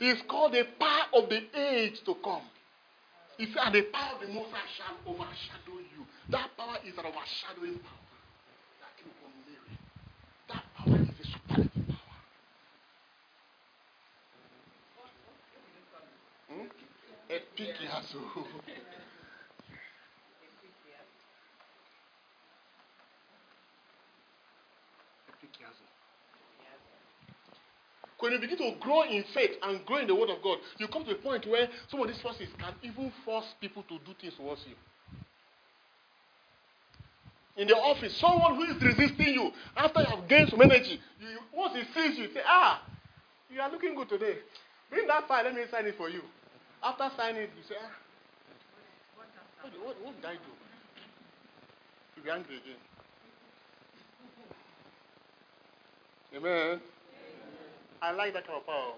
it's 0.00 0.22
called 0.22 0.52
the 0.54 0.66
power 0.78 1.04
of 1.14 1.28
the 1.28 1.44
age 1.56 2.02
to 2.04 2.16
come. 2.16 2.42
You 3.38 3.46
are 3.60 3.70
the 3.70 3.82
power 3.82 4.14
of 4.14 4.26
the 4.26 4.32
Most 4.32 4.50
High 4.50 4.66
shall 4.76 4.96
overshadow 5.06 5.78
you. 5.94 6.06
That 6.30 6.56
power 6.56 6.78
is 6.84 6.94
an 6.98 7.04
overshadowing 7.04 7.78
power. 7.78 8.06
That 8.80 8.96
came 8.96 9.12
from 9.20 9.30
Mary. 9.46 9.78
That 10.48 10.64
power 10.74 10.96
is 10.96 11.10
a 11.20 11.26
superlative 11.30 11.86
power. 11.86 11.96
Hmm? 16.48 17.25
When 28.18 28.32
you 28.32 28.38
begin 28.40 28.58
to 28.58 28.74
grow 28.80 29.02
in 29.02 29.22
faith 29.34 29.52
and 29.62 29.84
grow 29.86 29.98
in 29.98 30.06
the 30.06 30.14
Word 30.14 30.30
of 30.30 30.42
God, 30.42 30.58
you 30.78 30.88
come 30.88 31.04
to 31.04 31.12
a 31.12 31.14
point 31.14 31.46
where 31.46 31.68
some 31.88 32.00
of 32.00 32.08
these 32.08 32.20
forces 32.20 32.48
can 32.58 32.74
even 32.82 33.12
force 33.24 33.44
people 33.60 33.84
to 33.84 33.98
do 34.04 34.14
things 34.20 34.34
towards 34.34 34.64
you. 34.66 34.74
In 37.56 37.68
the 37.68 37.76
office, 37.76 38.16
someone 38.16 38.56
who 38.56 38.64
is 38.64 38.82
resisting 38.82 39.34
you, 39.34 39.52
after 39.76 40.00
you 40.00 40.06
have 40.06 40.28
gained 40.28 40.48
some 40.50 40.60
energy, 40.60 41.00
you, 41.20 41.38
once 41.54 41.74
he 41.76 41.84
sees 41.94 42.18
you 42.18 42.26
say, 42.32 42.40
Ah, 42.44 42.82
you 43.50 43.60
are 43.60 43.70
looking 43.70 43.94
good 43.94 44.08
today. 44.08 44.38
Bring 44.90 45.06
that 45.06 45.28
file, 45.28 45.44
let 45.44 45.54
me 45.54 45.62
sign 45.70 45.86
it 45.86 45.96
for 45.96 46.08
you. 46.08 46.22
After 46.82 47.10
signing 47.16 47.42
it, 47.42 47.50
you 47.56 47.62
say, 47.68 47.74
Ah, 47.80 47.90
what, 49.62 49.72
what, 49.84 50.04
what 50.04 50.16
did 50.16 50.24
I 50.24 50.34
do? 50.34 50.52
You'll 52.14 52.24
be 52.24 52.30
angry 52.30 52.56
again. 52.56 52.80
Amen. 56.36 56.80
I 58.02 58.12
like 58.12 58.34
that 58.34 58.46
kind 58.46 58.58
of 58.58 58.66
power. 58.66 58.92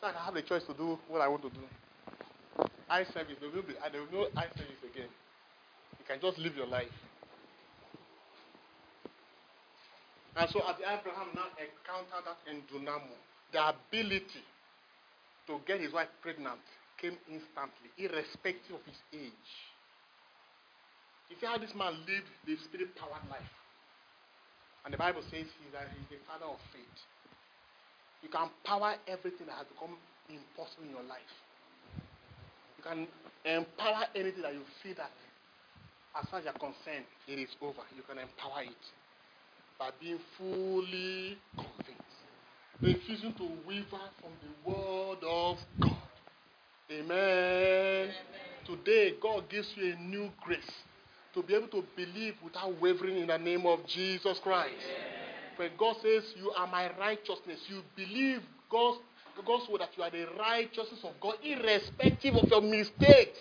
So 0.00 0.06
I 0.06 0.12
have 0.24 0.34
the 0.34 0.42
choice 0.42 0.62
to 0.64 0.74
do 0.74 0.98
what 1.08 1.20
I 1.20 1.28
want 1.28 1.42
to 1.42 1.50
do. 1.50 1.60
Eye 2.88 3.04
service, 3.04 3.36
there 3.40 3.50
will 3.50 3.62
be 3.62 3.74
there 3.92 4.00
will 4.00 4.08
be 4.08 4.16
no 4.16 4.26
eye 4.36 4.48
service 4.56 4.82
again. 4.82 5.08
You 5.98 6.04
can 6.08 6.20
just 6.20 6.38
live 6.38 6.56
your 6.56 6.66
life. 6.66 6.88
And 10.36 10.48
so 10.50 10.60
as 10.60 10.76
Abraham 10.78 11.28
now 11.34 11.50
encountered 11.58 12.24
that 12.24 12.38
in 12.50 12.62
Dunamo, 12.72 13.12
the 13.52 13.68
ability 13.68 14.42
to 15.50 15.58
get 15.66 15.82
his 15.82 15.92
wife 15.92 16.08
pregnant 16.22 16.62
came 17.02 17.18
instantly, 17.26 17.90
irrespective 17.98 18.78
of 18.78 18.84
his 18.86 19.02
age. 19.10 19.50
You 21.26 21.36
see 21.40 21.46
how 21.46 21.58
this 21.58 21.74
man 21.74 21.98
lived 22.06 22.30
the 22.46 22.54
spirit 22.62 22.94
powered 22.94 23.26
life. 23.26 23.50
And 24.84 24.94
the 24.94 24.98
Bible 24.98 25.22
says 25.26 25.50
he's, 25.58 25.74
a, 25.74 25.82
he's 25.90 26.08
the 26.10 26.22
father 26.26 26.46
of 26.46 26.58
faith. 26.72 27.00
You 28.22 28.28
can 28.28 28.48
power 28.64 28.94
everything 29.08 29.46
that 29.50 29.58
has 29.64 29.66
become 29.66 29.98
impossible 30.30 30.86
in 30.86 30.94
your 30.94 31.06
life. 31.06 31.34
You 32.78 32.84
can 32.84 32.98
empower 33.44 34.06
anything 34.14 34.42
that 34.42 34.54
you 34.54 34.62
feel 34.82 34.94
that, 34.96 35.12
as 36.14 36.28
far 36.30 36.40
as 36.40 36.44
you're 36.46 36.54
concerned, 36.54 37.06
it 37.28 37.38
is 37.38 37.50
over. 37.60 37.82
You 37.96 38.02
can 38.06 38.18
empower 38.18 38.62
it 38.62 38.84
by 39.78 39.90
being 40.00 40.18
fully 40.36 41.38
convinced, 41.56 41.99
refusing 42.82 43.32
to 43.34 43.48
waver 43.66 43.86
from 44.20 44.30
the 44.42 44.70
word 44.70 45.18
of 45.22 45.58
God. 45.80 45.96
Amen. 46.90 47.10
Amen. 47.10 48.14
Today, 48.66 49.14
God 49.20 49.48
gives 49.48 49.72
you 49.76 49.92
a 49.92 49.96
new 49.96 50.30
grace 50.42 50.70
to 51.34 51.42
be 51.42 51.54
able 51.54 51.68
to 51.68 51.84
believe 51.96 52.34
without 52.42 52.80
wavering 52.80 53.18
in 53.18 53.28
the 53.28 53.38
name 53.38 53.66
of 53.66 53.86
Jesus 53.86 54.38
Christ. 54.42 54.74
Amen. 54.74 55.20
When 55.56 55.70
God 55.78 55.96
says, 56.02 56.24
You 56.36 56.50
are 56.52 56.66
my 56.66 56.90
righteousness, 56.98 57.60
you 57.68 57.82
believe 57.94 58.40
God's, 58.70 58.98
God's 59.46 59.68
word 59.68 59.82
that 59.82 59.90
you 59.96 60.02
are 60.02 60.10
the 60.10 60.26
righteousness 60.38 61.00
of 61.04 61.12
God, 61.20 61.34
irrespective 61.44 62.34
of 62.34 62.48
your 62.48 62.62
mistakes. 62.62 63.38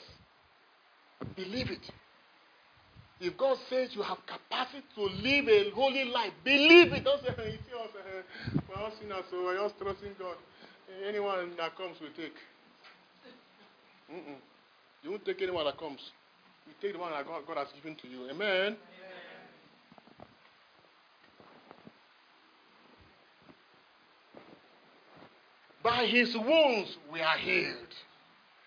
Believe 1.36 1.72
it. 1.72 1.92
If 3.22 3.38
God 3.38 3.58
says 3.70 3.94
you 3.94 4.02
have 4.02 4.20
capacity 4.26 4.84
to 4.96 5.04
live 5.04 5.50
a 5.50 5.70
holy 5.72 6.06
life, 6.06 6.32
believe 6.44 6.94
it. 6.94 7.04
Don't 7.04 7.22
say, 7.22 7.28
you 7.38 7.58
see 7.68 7.76
us, 7.76 7.90
uh, 7.94 8.60
we're 8.70 8.82
all 8.82 8.92
sinners, 9.00 9.26
so 9.30 9.44
we're 9.44 9.58
just 9.58 9.78
trusting 9.78 10.16
God. 10.18 10.36
Anyone 11.06 11.52
that 11.58 11.76
comes, 11.76 11.98
we 12.00 12.08
take. 12.10 12.36
Mm-mm. 14.12 14.36
You 15.04 15.12
won't 15.12 15.26
take 15.26 15.42
anyone 15.42 15.66
that 15.66 15.78
comes. 15.78 16.00
You 16.66 16.74
take 16.82 16.94
the 16.94 17.00
one 17.00 17.12
that 17.12 17.28
God, 17.28 17.44
God 17.46 17.58
has 17.58 17.68
given 17.74 17.96
to 17.98 18.08
you. 18.08 18.30
Amen. 18.30 18.38
Amen. 18.40 18.78
By 25.84 26.06
his 26.06 26.36
wounds 26.36 26.98
we 27.12 27.22
are 27.22 27.38
healed. 27.38 27.96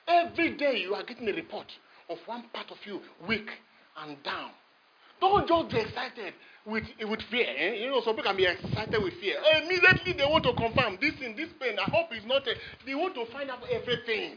Every 0.06 0.56
day 0.56 0.80
you 0.80 0.94
are 0.94 1.04
getting 1.04 1.28
a 1.28 1.32
report 1.32 1.66
of 2.08 2.18
one 2.26 2.44
part 2.52 2.70
of 2.70 2.78
you 2.84 3.00
weak 3.26 3.50
and 3.98 4.22
down. 4.22 4.50
Don't 5.20 5.46
just 5.46 5.70
be 5.70 5.78
excited 5.78 6.34
with, 6.66 6.84
with 7.08 7.22
fear. 7.30 7.46
Eh? 7.56 7.74
You 7.74 7.90
know, 7.90 8.00
some 8.00 8.16
people 8.16 8.30
can 8.30 8.36
be 8.36 8.46
excited 8.46 9.00
with 9.02 9.14
fear. 9.14 9.36
Immediately 9.62 10.14
they 10.14 10.24
want 10.24 10.44
to 10.44 10.52
confirm 10.54 10.98
this 11.00 11.14
in 11.20 11.36
this 11.36 11.48
pain. 11.60 11.78
I 11.78 11.88
hope 11.90 12.08
it's 12.10 12.26
not. 12.26 12.46
A, 12.46 12.54
they 12.84 12.94
want 12.94 13.14
to 13.14 13.26
find 13.26 13.50
out 13.50 13.62
everything. 13.70 14.36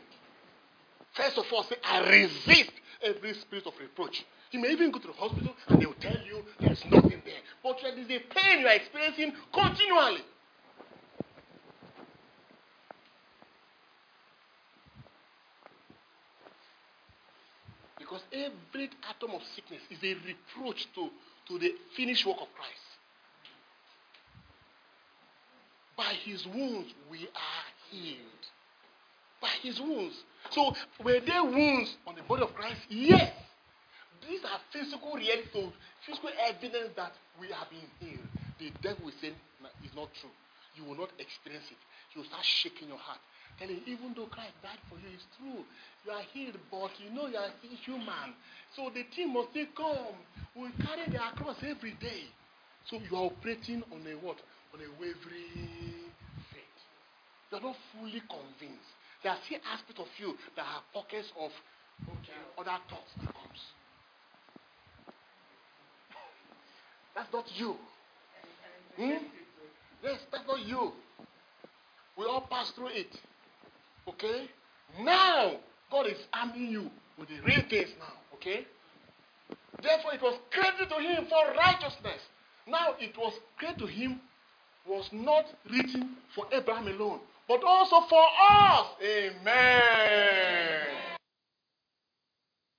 First 1.13 1.37
of 1.37 1.45
all, 1.51 1.63
say, 1.63 1.77
I 1.83 2.07
resist 2.09 2.71
every 3.01 3.33
spirit 3.33 3.65
of 3.65 3.73
reproach. 3.79 4.25
You 4.51 4.59
may 4.59 4.69
even 4.69 4.91
go 4.91 4.99
to 4.99 5.07
the 5.07 5.13
hospital 5.13 5.55
and 5.67 5.81
they 5.81 5.85
will 5.85 5.93
tell 5.99 6.17
you 6.25 6.43
there's 6.59 6.83
nothing 6.85 7.21
there. 7.25 7.41
But 7.63 7.79
there 7.81 7.97
is 7.97 8.05
a 8.05 8.19
pain 8.19 8.59
you 8.59 8.67
are 8.67 8.75
experiencing 8.75 9.33
continually. 9.53 10.21
Because 18.15 18.27
every 18.73 18.89
atom 19.09 19.35
of 19.35 19.41
sickness 19.55 19.81
is 19.89 19.97
a 20.01 20.15
reproach 20.25 20.87
to, 20.95 21.09
to 21.49 21.59
the 21.59 21.73
finished 21.97 22.25
work 22.25 22.37
of 22.39 22.47
Christ. 22.55 22.79
By 25.97 26.13
his 26.23 26.45
wounds, 26.47 26.93
we 27.11 27.27
are 27.27 27.67
healed. 27.91 28.43
By 29.41 29.49
his 29.61 29.81
wounds. 29.81 30.15
So, 30.51 30.73
were 31.03 31.19
there 31.19 31.43
wounds 31.43 31.97
on 32.07 32.15
the 32.15 32.21
body 32.21 32.43
of 32.43 32.55
Christ? 32.55 32.79
Yes. 32.89 33.33
These 34.25 34.45
are 34.45 34.59
physical 34.71 35.13
realities, 35.13 35.73
physical 36.05 36.29
evidence 36.47 36.91
that 36.95 37.11
we 37.39 37.47
have 37.47 37.69
been 37.69 37.89
healed. 37.99 38.27
The 38.59 38.71
devil 38.81 39.09
is 39.09 39.15
saying 39.19 39.35
it's 39.83 39.95
not 39.95 40.07
true. 40.21 40.31
You 40.75 40.85
will 40.85 40.97
not 40.97 41.09
experience 41.19 41.65
it. 41.69 41.77
You 42.13 42.21
will 42.21 42.27
start 42.27 42.45
shaking 42.45 42.87
your 42.87 42.97
heart. 42.97 43.19
Telling 43.59 43.81
even 43.87 44.13
though 44.15 44.27
Christ 44.27 44.53
died 44.61 44.79
for 44.89 44.95
you, 44.99 45.07
it's 45.15 45.23
true. 45.39 45.63
You 46.05 46.11
are 46.11 46.23
healed, 46.33 46.57
but 46.69 46.91
you 46.99 47.09
know 47.13 47.27
you 47.27 47.37
are 47.37 47.49
still 47.59 47.77
human. 47.85 48.35
So 48.75 48.91
the 48.93 49.03
team 49.15 49.33
must 49.33 49.51
still 49.51 49.71
come. 49.75 50.15
We 50.55 50.69
carry 50.83 51.07
the 51.07 51.19
cross 51.35 51.55
every 51.63 51.95
day. 52.01 52.27
So 52.89 52.99
you 52.99 53.15
are 53.15 53.31
operating 53.31 53.83
on 53.91 54.03
a 54.05 54.15
what? 54.19 54.37
On 54.73 54.79
a 54.83 54.89
wavering 54.99 56.11
faith. 56.51 56.79
You 57.51 57.57
are 57.57 57.61
not 57.61 57.75
fully 57.93 58.21
convinced. 58.27 58.91
There 59.23 59.31
are 59.31 59.39
still 59.45 59.59
aspects 59.71 60.01
of 60.01 60.07
you 60.19 60.35
that 60.55 60.65
have 60.65 60.83
pockets 60.93 61.31
of 61.39 61.51
okay, 62.11 62.39
other 62.59 62.77
thoughts 62.89 63.11
that 63.23 63.33
comes. 63.33 63.61
That's 67.15 67.31
not 67.31 67.45
you. 67.55 67.75
Hmm? 68.97 69.23
Yes, 70.03 70.19
that's 70.31 70.47
not 70.47 70.65
you. 70.65 70.91
We 72.17 72.25
all 72.25 72.41
pass 72.41 72.69
through 72.71 72.89
it. 72.89 73.19
Okay? 74.07 74.49
Now, 75.01 75.57
God 75.91 76.07
is 76.07 76.17
arming 76.33 76.67
you 76.67 76.89
with 77.17 77.29
the 77.29 77.39
real 77.41 77.63
things 77.69 77.89
now. 77.99 78.13
Okay? 78.35 78.65
Therefore, 79.81 80.13
it 80.13 80.21
was 80.21 80.39
credited 80.51 80.89
to 80.89 80.95
him 80.95 81.25
for 81.25 81.53
righteousness. 81.55 82.21
Now, 82.67 82.95
it 82.99 83.17
was 83.17 83.33
credited 83.57 83.87
to 83.87 83.87
him 83.87 84.21
was 84.87 85.09
not 85.11 85.45
written 85.69 86.15
for 86.33 86.45
Abraham 86.51 86.87
alone, 86.87 87.19
but 87.47 87.63
also 87.63 88.01
for 88.07 88.23
us. 88.49 88.87
Amen. 89.01 90.81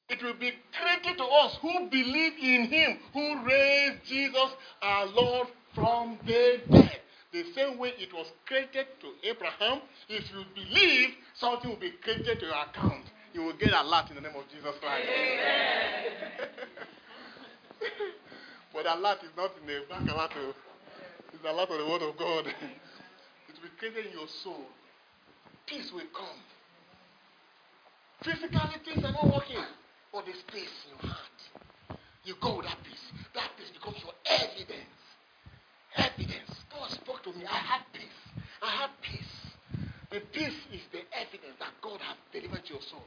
It 0.09 0.23
will 0.23 0.35
be 0.39 0.53
credited 0.79 1.19
to 1.19 1.25
us 1.25 1.57
who 1.61 1.89
believe 1.91 2.35
in 2.41 2.67
him, 2.67 2.99
who 3.13 3.45
raised 3.45 4.05
Jesus 4.07 4.51
our 4.83 5.07
Lord 5.07 5.49
from 5.75 6.19
the 6.27 6.61
dead. 6.71 7.01
The 7.37 7.45
same 7.53 7.77
way 7.77 7.93
it 7.99 8.15
was 8.15 8.33
credited 8.47 8.87
to 9.05 9.29
Abraham, 9.29 9.83
if 10.09 10.25
you 10.33 10.43
believe, 10.55 11.11
something 11.35 11.69
will 11.69 11.77
be 11.77 11.93
credited 12.03 12.41
to 12.41 12.47
your 12.47 12.55
account. 12.55 13.05
you 13.35 13.43
will 13.43 13.53
get 13.59 13.75
a 13.75 13.83
lot 13.83 14.09
in 14.09 14.17
the 14.17 14.23
name 14.23 14.33
of 14.35 14.49
Jesus 14.49 14.73
Christ. 14.81 15.07
but 18.73 18.87
a 18.87 18.97
lot 18.97 19.23
is 19.23 19.29
not 19.37 19.51
in 19.61 19.67
the 19.67 19.85
bank 19.87 20.09
a 20.09 20.15
lot. 20.15 20.33
oh. 20.35 20.55
It's 21.35 21.45
a 21.45 21.53
lot 21.53 21.69
of 21.69 21.77
the 21.77 21.85
word 21.85 22.01
of 22.09 22.17
God. 22.17 22.47
it 23.49 23.53
will 23.53 23.69
be 23.69 23.77
created 23.79 24.07
in 24.07 24.13
your 24.13 24.29
soul. 24.43 24.65
Peace 25.67 25.91
will 25.93 26.09
come. 26.17 26.41
Physically, 28.25 28.81
things 28.83 29.05
are 29.05 29.13
not 29.13 29.27
working, 29.27 29.61
but 30.11 30.25
there's 30.25 30.41
peace 30.51 30.73
in 30.89 30.97
your 31.05 31.13
heart. 31.13 32.01
You 32.25 32.35
go 32.41 32.57
with 32.57 32.65
that 32.65 32.79
peace. 32.83 33.13
That 33.35 33.51
peace 33.59 33.69
becomes 33.77 33.99
your 34.01 34.15
evidence. 34.25 34.97
Evidence. 35.97 36.46
To 37.27 37.33
me. 37.37 37.45
I 37.45 37.59
had 37.59 37.83
peace. 37.93 38.21
I 38.63 38.71
had 38.87 38.91
peace. 39.03 39.35
The 40.15 40.21
peace 40.31 40.55
is 40.73 40.83
the 40.95 41.03
evidence 41.11 41.59
that 41.59 41.75
God 41.83 41.99
has 41.99 42.15
delivered 42.31 42.63
your 42.71 42.79
soul. 42.87 43.03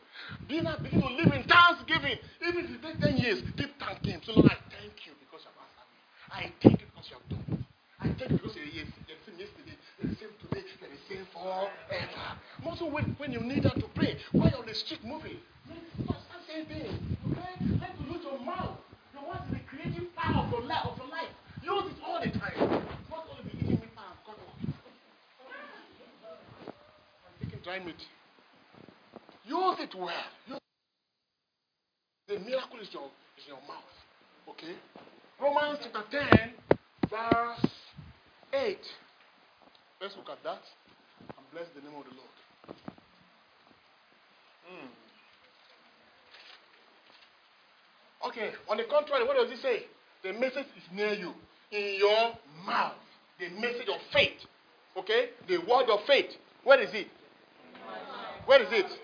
Begin 0.48 0.66
to 0.66 0.76
begin 0.84 1.00
to 1.00 1.08
live 1.08 1.32
in 1.32 1.44
thanksgiving. 1.48 2.20
Even 2.44 2.66
if 2.68 2.72
it 2.76 2.82
takes 2.84 3.00
10 3.00 3.18
years, 3.18 3.40
keep 3.56 3.72
thanking 3.80 4.20
Him. 4.20 4.22
So, 4.28 4.34
Lord, 4.36 4.52
I 4.52 4.60
thank 4.76 5.08
you 5.08 5.16
because 5.24 5.48
you 5.48 5.52
have 5.56 5.64
answered 5.64 5.88
me. 5.88 6.00
I 6.36 6.52
thank 6.60 6.82
you 6.84 6.88
because 6.92 7.08
you 7.08 7.16
have 7.16 7.28
done 7.32 7.48
it. 7.48 7.64
I 8.04 8.08
thank 8.20 8.32
you 8.32 8.38
because 8.44 8.56
yes, 8.60 8.92
you're 9.08 9.16
the 9.16 9.24
same 9.24 9.40
yesterday, 9.40 9.76
the 10.04 10.08
same 10.20 10.36
today, 10.44 10.64
you're 10.68 10.92
the 10.92 11.04
same 11.08 11.26
forever. 11.32 12.28
Also, 12.68 12.92
when, 12.92 13.16
when 13.24 13.32
you 13.32 13.40
need 13.40 13.64
that 13.64 13.76
to 13.80 13.88
pray, 13.96 14.20
while 14.36 14.50
you're 14.52 14.60
on 14.60 14.68
the 14.68 14.76
street 14.76 15.00
moving, 15.08 15.40
start 16.04 16.44
saying 16.44 16.68
things. 16.68 16.92
Okay? 17.32 17.56
Let 17.80 17.96
to 17.96 18.04
use 18.04 18.24
your 18.28 18.40
mouth. 18.44 18.76
Your 19.16 19.24
mouth 19.32 19.48
is 19.48 19.56
the 19.56 19.64
creative 19.64 20.12
power. 20.16 20.44
Of 20.44 20.52
your 20.52 20.64
life. 20.68 21.32
Use 21.64 21.84
it 21.88 22.04
all 22.06 22.20
the 22.20 22.30
time. 22.40 22.56
Not 23.10 23.26
only 23.32 23.44
be 23.52 23.58
eating 23.60 23.80
meat 23.80 23.92
and 23.96 24.18
cut 24.26 24.38
off. 24.40 24.58
I'm 27.26 27.34
taking 27.44 27.59
Use 29.46 29.80
it 29.80 29.96
well. 29.96 30.10
Use 30.48 30.60
the 32.28 32.40
miracle 32.40 32.80
is 32.82 32.90
your 32.92 33.10
is 33.38 33.46
your 33.48 33.58
mouth. 33.68 33.94
Okay? 34.50 34.76
Romans 35.42 35.80
chapter 35.82 36.04
10, 36.12 36.54
verse 37.10 37.72
8. 38.54 38.78
Let's 40.02 40.16
look 40.18 40.30
at 40.30 40.44
that 40.44 40.62
and 41.20 41.46
bless 41.52 41.66
the 41.76 41.82
name 41.82 41.98
of 41.98 42.06
the 42.06 42.12
Lord. 42.16 42.78
Hmm. 44.68 44.88
Okay, 48.30 48.52
on 48.70 48.78
the 48.78 48.84
contrary, 48.84 49.26
what 49.26 49.38
does 49.38 49.52
it 49.52 49.62
say? 49.62 49.86
The 50.24 50.34
message 50.34 50.68
is 50.78 50.84
near 50.94 51.14
you, 51.14 51.34
in 51.72 52.00
your 52.00 52.34
mouth. 52.66 52.94
The 53.40 53.50
message 53.60 53.88
of 53.88 54.02
faith. 54.12 54.46
Okay? 54.98 55.30
The 55.48 55.58
word 55.60 55.90
of 55.90 56.00
faith. 56.06 56.32
Where 56.64 56.82
is 56.82 56.94
it? 56.94 57.08
Where 58.46 58.62
is 58.64 58.72
it? 58.72 59.00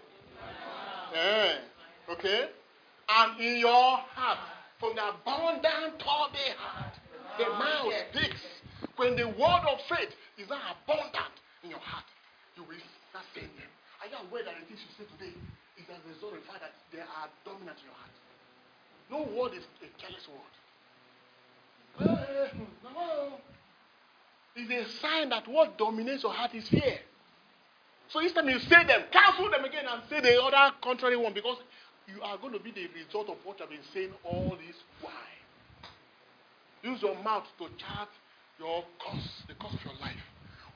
Eh, 1.13 1.53
okay? 2.11 2.49
And 3.09 3.39
in 3.39 3.59
your 3.59 3.97
heart. 4.13 4.39
From 4.79 4.95
the 4.95 5.07
abundant 5.07 6.03
of 6.03 6.27
the 6.35 6.47
heart, 6.59 6.93
the 7.37 7.47
mouth 7.47 7.93
speaks. 8.11 8.41
When 8.97 9.15
the 9.15 9.27
word 9.27 9.63
of 9.71 9.79
faith 9.87 10.11
is 10.37 10.49
not 10.49 10.59
abundant 10.83 11.35
in 11.63 11.69
your 11.69 11.79
heart, 11.79 12.03
you 12.57 12.63
will 12.63 12.75
start 13.09 13.25
saying 13.33 13.49
them. 13.55 13.71
Are 14.03 14.07
you 14.11 14.17
aware 14.27 14.43
that 14.43 14.55
the 14.59 14.65
things 14.67 14.83
you 14.83 14.91
say 14.99 15.07
today 15.15 15.33
is 15.79 15.87
as 15.87 15.99
a 16.03 16.09
result 16.11 16.33
of 16.35 16.43
the 16.43 16.47
fact 16.47 16.61
that 16.61 16.73
they 16.91 16.99
are 16.99 17.29
dominant 17.45 17.79
in 17.79 17.87
your 17.87 17.95
heart? 17.95 18.15
No 19.09 19.23
word 19.31 19.53
is 19.55 19.63
a 19.79 19.87
careless 19.99 20.27
word. 20.27 20.53
Eh, 22.03 22.51
no. 22.83 23.39
It's 24.55 24.71
a 24.71 24.99
sign 24.99 25.29
that 25.29 25.47
what 25.47 25.77
dominates 25.77 26.23
your 26.23 26.33
heart 26.33 26.53
is 26.53 26.67
fear. 26.67 26.99
So 28.09 28.21
each 28.21 28.33
time 28.33 28.49
you 28.49 28.59
say 28.59 28.85
them, 28.85 29.03
cancel 29.11 29.49
them 29.49 29.65
again 29.65 29.85
and 29.89 30.01
say 30.09 30.21
the 30.21 30.41
other 30.41 30.75
contrary 30.81 31.17
one 31.17 31.33
because 31.33 31.57
you 32.07 32.21
are 32.21 32.37
going 32.37 32.53
to 32.53 32.59
be 32.59 32.71
the 32.71 32.87
result 32.93 33.29
of 33.29 33.37
what 33.43 33.61
I've 33.61 33.69
been 33.69 33.79
saying 33.93 34.11
all 34.23 34.57
this 34.65 34.75
while. 35.01 35.13
Use 36.83 37.01
your 37.01 37.15
mouth 37.23 37.45
to 37.57 37.65
chart 37.77 38.09
your 38.59 38.83
course, 38.99 39.43
the 39.47 39.55
course 39.55 39.73
of 39.73 39.83
your 39.83 39.99
life. 39.99 40.21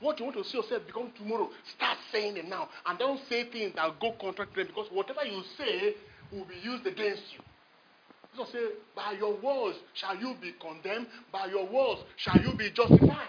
What 0.00 0.18
you 0.18 0.24
want 0.24 0.38
to 0.38 0.44
see 0.44 0.56
yourself 0.56 0.86
become 0.86 1.12
tomorrow, 1.16 1.50
start 1.76 1.98
saying 2.10 2.36
it 2.36 2.48
now. 2.48 2.68
And 2.86 2.98
don't 2.98 3.20
say 3.28 3.44
things 3.44 3.74
that 3.76 4.00
go 4.00 4.12
contrary 4.20 4.50
to 4.50 4.56
them 4.56 4.66
because 4.68 4.88
whatever 4.90 5.24
you 5.24 5.42
say 5.56 5.94
will 6.32 6.46
be 6.46 6.56
used 6.62 6.86
against 6.86 7.22
you. 7.32 7.40
So 8.36 8.44
say, 8.44 8.58
by 8.94 9.12
your 9.18 9.36
words 9.36 9.78
shall 9.94 10.16
you 10.16 10.34
be 10.40 10.54
condemned, 10.60 11.06
by 11.32 11.46
your 11.46 11.66
words 11.66 12.00
shall 12.16 12.40
you 12.40 12.54
be 12.54 12.70
justified. 12.70 13.28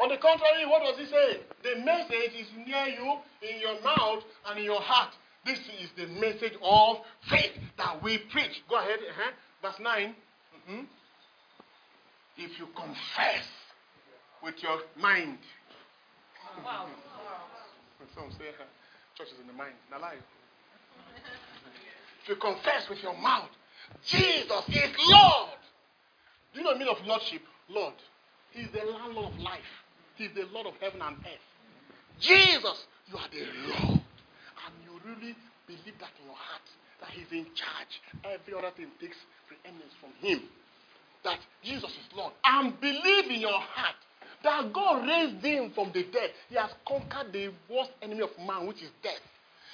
On 0.00 0.08
the 0.08 0.16
contrary, 0.18 0.66
what 0.66 0.82
does 0.82 0.98
he 0.98 1.06
say? 1.06 1.40
The 1.62 1.84
message 1.84 2.34
is 2.36 2.48
near 2.66 2.86
you, 2.86 3.18
in 3.42 3.60
your 3.60 3.80
mouth 3.82 4.24
and 4.46 4.58
in 4.58 4.64
your 4.64 4.80
heart. 4.80 5.14
This 5.44 5.58
is 5.80 5.90
the 5.96 6.06
message 6.18 6.54
of 6.62 6.96
faith 7.28 7.52
that 7.78 8.02
we 8.02 8.18
preach. 8.32 8.62
Go 8.68 8.76
ahead. 8.78 8.98
Uh-huh. 8.98 9.30
Verse 9.62 9.78
9. 9.80 10.14
Mhm. 10.68 10.86
If 12.36 12.58
you 12.58 12.66
confess 12.74 13.46
with 14.42 14.60
your 14.62 14.80
mind. 14.96 15.38
Wow. 16.64 16.88
Some 18.14 18.30
say 18.32 18.48
uh, 18.48 18.64
church 19.16 19.28
is 19.32 19.40
in 19.40 19.46
the 19.46 19.52
mind. 19.52 19.74
Now 19.90 20.00
lie. 20.00 20.16
If 22.22 22.28
you 22.28 22.36
confess 22.36 22.88
with 22.88 23.02
your 23.02 23.16
mouth, 23.16 23.50
Jesus 24.06 24.68
is 24.68 24.90
Lord. 25.08 25.50
Do 26.52 26.60
you 26.60 26.64
know 26.64 26.72
the 26.72 26.78
meaning 26.78 26.94
of 26.98 27.06
Lordship? 27.06 27.42
Lord. 27.68 27.94
He's 28.50 28.68
the 28.72 28.84
landlord 28.84 29.32
of 29.32 29.38
life. 29.40 29.83
He's 30.16 30.30
the 30.34 30.46
Lord 30.52 30.66
of 30.66 30.74
heaven 30.80 31.02
and 31.02 31.16
earth. 31.18 31.46
Jesus, 32.20 32.86
you 33.10 33.16
are 33.18 33.28
the 33.30 33.44
Lord. 33.68 34.00
And 34.00 34.74
you 34.84 35.00
really 35.04 35.34
believe 35.66 35.98
that 35.98 36.12
in 36.20 36.26
your 36.26 36.36
heart, 36.36 36.62
that 37.00 37.10
He's 37.10 37.30
in 37.32 37.46
charge. 37.54 38.00
Every 38.24 38.54
other 38.54 38.70
thing 38.76 38.86
takes 39.00 39.16
preeminence 39.48 39.92
from 40.00 40.10
Him. 40.20 40.42
That 41.24 41.38
Jesus 41.62 41.90
is 41.90 42.16
Lord. 42.16 42.32
And 42.44 42.78
believe 42.80 43.26
in 43.30 43.40
your 43.40 43.58
heart 43.58 43.96
that 44.44 44.72
God 44.72 45.06
raised 45.08 45.44
Him 45.44 45.70
from 45.74 45.90
the 45.92 46.04
dead. 46.04 46.30
He 46.48 46.54
has 46.54 46.70
conquered 46.86 47.32
the 47.32 47.50
worst 47.68 47.90
enemy 48.02 48.20
of 48.20 48.30
man, 48.46 48.66
which 48.66 48.82
is 48.82 48.90
death. 49.02 49.20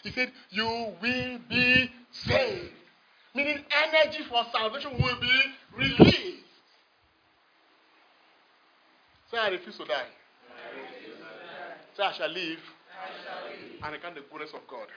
He 0.03 0.11
said, 0.13 0.33
You 0.49 0.95
will 1.03 1.39
be 1.49 1.91
saved. 2.13 2.73
Meaning, 3.35 3.59
energy 3.93 4.25
for 4.29 4.45
salvation 4.53 4.93
will 5.01 5.21
be 5.21 5.43
released. 5.77 6.45
Say, 9.31 9.39
I 9.39 9.49
refuse 9.51 9.77
to 9.77 9.85
die. 9.85 10.07
Say, 11.97 12.03
I 12.03 12.13
shall 12.13 12.29
live 12.31 12.59
and 13.83 13.93
recount 13.93 14.15
the 14.15 14.23
goodness 14.31 14.51
of 14.55 14.61
God. 14.69 14.89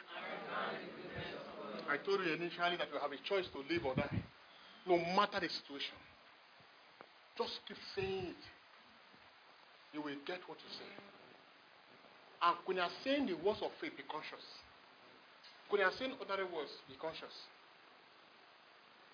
I 1.90 1.98
told 1.98 2.22
you 2.26 2.34
initially 2.34 2.78
that 2.78 2.88
you 2.92 3.00
have 3.00 3.12
a 3.12 3.22
choice 3.28 3.46
to 3.54 3.60
live 3.72 3.86
or 3.86 3.96
die, 3.96 4.24
no 4.88 4.98
matter 5.16 5.40
the 5.40 5.50
situation. 5.50 5.98
Just 7.38 7.60
keep 7.68 7.78
saying 7.96 8.34
it. 8.34 8.44
You 9.94 10.02
will 10.02 10.18
get 10.26 10.40
what 10.48 10.58
you 10.58 10.72
say. 10.74 10.90
And 12.42 12.58
when 12.66 12.78
you 12.78 12.84
are 12.84 12.94
saying 13.04 13.28
the 13.28 13.36
words 13.36 13.60
of 13.62 13.72
faith, 13.80 13.96
be 13.96 14.04
conscious. 14.10 14.44
When 15.70 15.82
you 15.82 15.88
are 15.88 15.94
saying 15.98 16.14
ordinary 16.20 16.46
words, 16.46 16.72
be 16.88 16.96
conscious. 17.00 17.34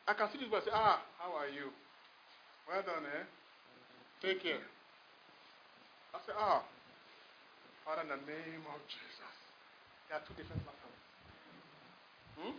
I 0.07 0.13
can 0.13 0.27
see 0.31 0.39
this 0.39 0.49
say, 0.65 0.71
Ah, 0.73 1.01
how 1.19 1.35
are 1.37 1.47
you? 1.47 1.69
Well 2.67 2.81
done, 2.81 3.05
eh? 3.05 3.23
Take 4.21 4.41
care. 4.43 4.65
I 6.13 6.17
say, 6.25 6.33
Ah, 6.37 6.63
Father, 7.89 8.05
in 8.05 8.13
the 8.13 8.21
name 8.29 8.61
of 8.69 8.77
Jesus. 8.85 9.33
There 10.05 10.13
are 10.13 10.21
two 10.21 10.37
different 10.37 10.61
platforms. 10.61 11.01
Hmm? 12.37 12.53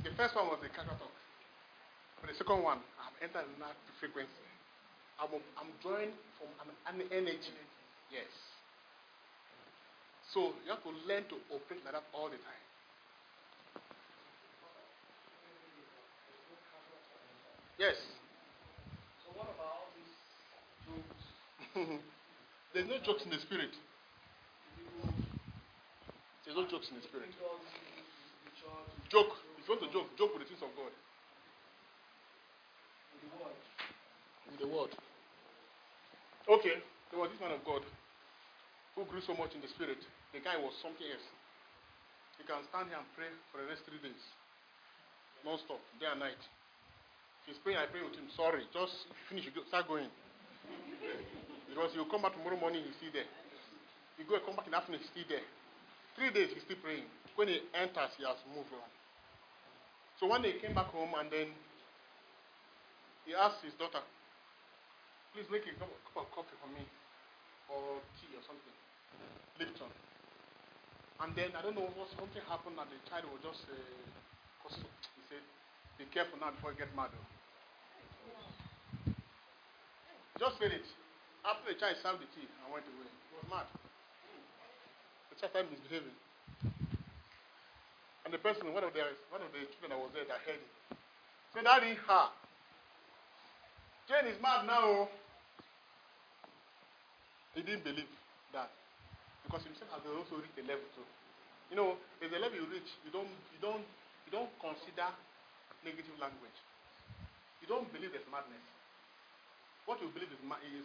The 0.00 0.16
first 0.16 0.32
one 0.32 0.48
was 0.48 0.64
the 0.64 0.72
casual 0.72 0.96
talk. 0.96 1.12
But 2.24 2.32
the 2.32 2.36
second 2.40 2.64
one, 2.64 2.80
I've 2.96 3.12
entered 3.20 3.44
in 3.44 3.60
that 3.60 3.76
frequency. 4.00 4.48
I'm, 5.20 5.28
I'm 5.60 5.68
drawing 5.84 6.16
from 6.40 6.48
an, 6.64 6.72
an 6.88 7.04
energy. 7.12 7.52
Yes. 8.08 8.32
So 10.32 10.56
you 10.64 10.72
have 10.72 10.80
to 10.88 10.92
learn 11.04 11.28
to 11.28 11.36
operate 11.52 11.84
like 11.84 12.00
that 12.00 12.08
all 12.16 12.32
the 12.32 12.40
time. 12.40 12.64
Yes. 17.76 18.00
So 19.20 19.36
what 19.36 19.52
about 19.52 19.92
these 19.92 20.16
jokes? 21.76 22.08
There's 22.78 22.94
no 22.94 23.02
jokes 23.02 23.26
in 23.26 23.34
the 23.34 23.42
spirit. 23.42 23.74
There's 26.46 26.54
no 26.54 26.62
jokes 26.70 26.86
in 26.94 27.02
the 27.02 27.04
spirit. 27.10 27.26
Joke. 29.10 29.34
If 29.58 29.66
you 29.66 29.74
want 29.74 29.82
to 29.82 29.90
joke, 29.90 30.06
joke 30.14 30.30
with 30.38 30.46
the 30.46 30.54
things 30.54 30.62
of 30.62 30.70
God. 30.78 30.94
with 33.18 33.26
the 33.26 33.34
word. 33.34 33.58
With 34.46 34.60
the 34.62 34.70
word. 34.70 34.92
Okay. 36.46 36.78
There 37.10 37.18
was 37.18 37.34
this 37.34 37.42
man 37.42 37.50
of 37.50 37.66
God 37.66 37.82
who 38.94 39.02
grew 39.10 39.26
so 39.26 39.34
much 39.34 39.58
in 39.58 39.60
the 39.60 39.70
spirit. 39.74 39.98
The 40.30 40.38
guy 40.38 40.54
was 40.54 40.70
something 40.78 41.02
else. 41.02 41.26
He 42.38 42.46
can 42.46 42.62
stand 42.70 42.94
here 42.94 43.02
and 43.02 43.10
pray 43.18 43.34
for 43.50 43.58
the 43.58 43.66
next 43.66 43.90
three 43.90 43.98
days. 43.98 44.22
Non 45.42 45.58
stop, 45.66 45.82
day 45.98 46.14
and 46.14 46.22
night. 46.22 46.38
If 47.42 47.50
he's 47.50 47.58
praying, 47.58 47.82
I 47.82 47.90
pray 47.90 48.06
with 48.06 48.14
him. 48.14 48.30
Sorry, 48.38 48.62
just 48.70 49.10
finish, 49.26 49.50
start 49.66 49.90
going. 49.90 50.14
Because 51.78 51.94
you 51.94 52.02
come 52.10 52.26
back 52.26 52.34
tomorrow 52.34 52.58
morning, 52.58 52.82
he's 52.82 52.98
still 52.98 53.14
there. 53.14 53.30
You 54.18 54.26
go 54.26 54.34
and 54.34 54.42
come 54.42 54.58
back 54.58 54.66
in 54.66 54.74
the 54.74 54.82
afternoon, 54.82 54.98
he's 54.98 55.14
still 55.14 55.30
there. 55.30 55.46
Three 56.18 56.34
days, 56.34 56.50
he's 56.50 56.66
still 56.66 56.82
praying. 56.82 57.06
When 57.38 57.46
he 57.46 57.62
enters, 57.70 58.10
he 58.18 58.26
has 58.26 58.34
moved 58.50 58.74
on. 58.74 58.82
So 60.18 60.26
one 60.26 60.42
day 60.42 60.58
he 60.58 60.58
came 60.58 60.74
back 60.74 60.90
home 60.90 61.14
and 61.14 61.30
then 61.30 61.54
he 63.22 63.30
asked 63.30 63.62
his 63.62 63.78
daughter, 63.78 64.02
please 65.30 65.46
make 65.54 65.70
a 65.70 65.74
cup 65.78 65.86
of 66.18 66.26
coffee 66.34 66.58
for 66.58 66.66
me 66.74 66.82
or 67.70 68.02
tea 68.18 68.34
or 68.34 68.42
something. 68.42 68.74
Lipton. 69.62 69.94
And 71.22 71.30
then 71.38 71.54
I 71.54 71.62
don't 71.62 71.78
know 71.78 71.86
what 71.94 72.10
something 72.10 72.42
happened 72.50 72.74
and 72.74 72.90
the 72.90 72.98
child 73.06 73.30
was 73.30 73.54
just 73.54 73.70
uh, 73.70 73.78
cause 74.66 74.82
he 74.82 75.22
said, 75.30 75.46
be 75.94 76.10
careful 76.10 76.42
now 76.42 76.50
before 76.50 76.74
you 76.74 76.82
get 76.82 76.90
mad. 76.98 77.14
oh." 77.14 77.22
Just 80.42 80.58
said 80.58 80.74
it. 80.74 80.82
After 81.46 81.72
the 81.72 81.78
child 81.78 81.96
served 82.02 82.22
the 82.22 82.28
tea 82.34 82.46
and 82.46 82.66
went 82.72 82.86
away, 82.86 83.08
he 83.08 83.32
was 83.36 83.46
mad. 83.50 83.66
The 85.30 85.36
child 85.38 85.50
started 85.54 85.70
misbehaving. 85.70 86.16
And 88.24 88.30
the 88.34 88.40
person, 88.42 88.68
one 88.74 88.84
of 88.84 88.92
the 88.92 89.04
one 89.32 89.40
of 89.40 89.50
the 89.54 89.64
children 89.72 89.96
that 89.96 90.00
was 90.00 90.12
there 90.12 90.28
that 90.28 90.44
heard 90.44 90.60
it, 90.60 90.72
said, 91.54 91.64
Daddy, 91.64 91.96
ha. 92.04 92.32
Jane 94.08 94.28
is 94.28 94.40
mad 94.40 94.66
now. 94.66 94.84
oh." 94.84 95.08
He 97.54 97.62
didn't 97.64 97.84
believe 97.84 98.08
that. 98.52 98.70
Because 99.44 99.64
himself 99.64 99.90
has 99.96 100.04
also 100.04 100.38
reached 100.38 100.60
a 100.60 100.64
level 100.68 100.84
too. 100.92 101.08
You 101.72 101.76
know, 101.76 101.96
there's 102.20 102.32
a 102.32 102.40
level 102.40 102.56
you 102.56 102.68
reach, 102.68 102.88
you 103.04 103.10
don't 103.12 103.28
you 103.52 103.60
don't 103.60 103.84
you 104.28 104.32
don't 104.32 104.52
consider 104.60 105.08
negative 105.84 106.16
language. 106.20 106.58
You 107.60 107.68
don't 107.68 107.88
believe 107.92 108.12
there's 108.12 108.28
madness. 108.28 108.60
What 109.88 110.04
you 110.04 110.12
believe 110.12 110.28
is, 110.28 110.36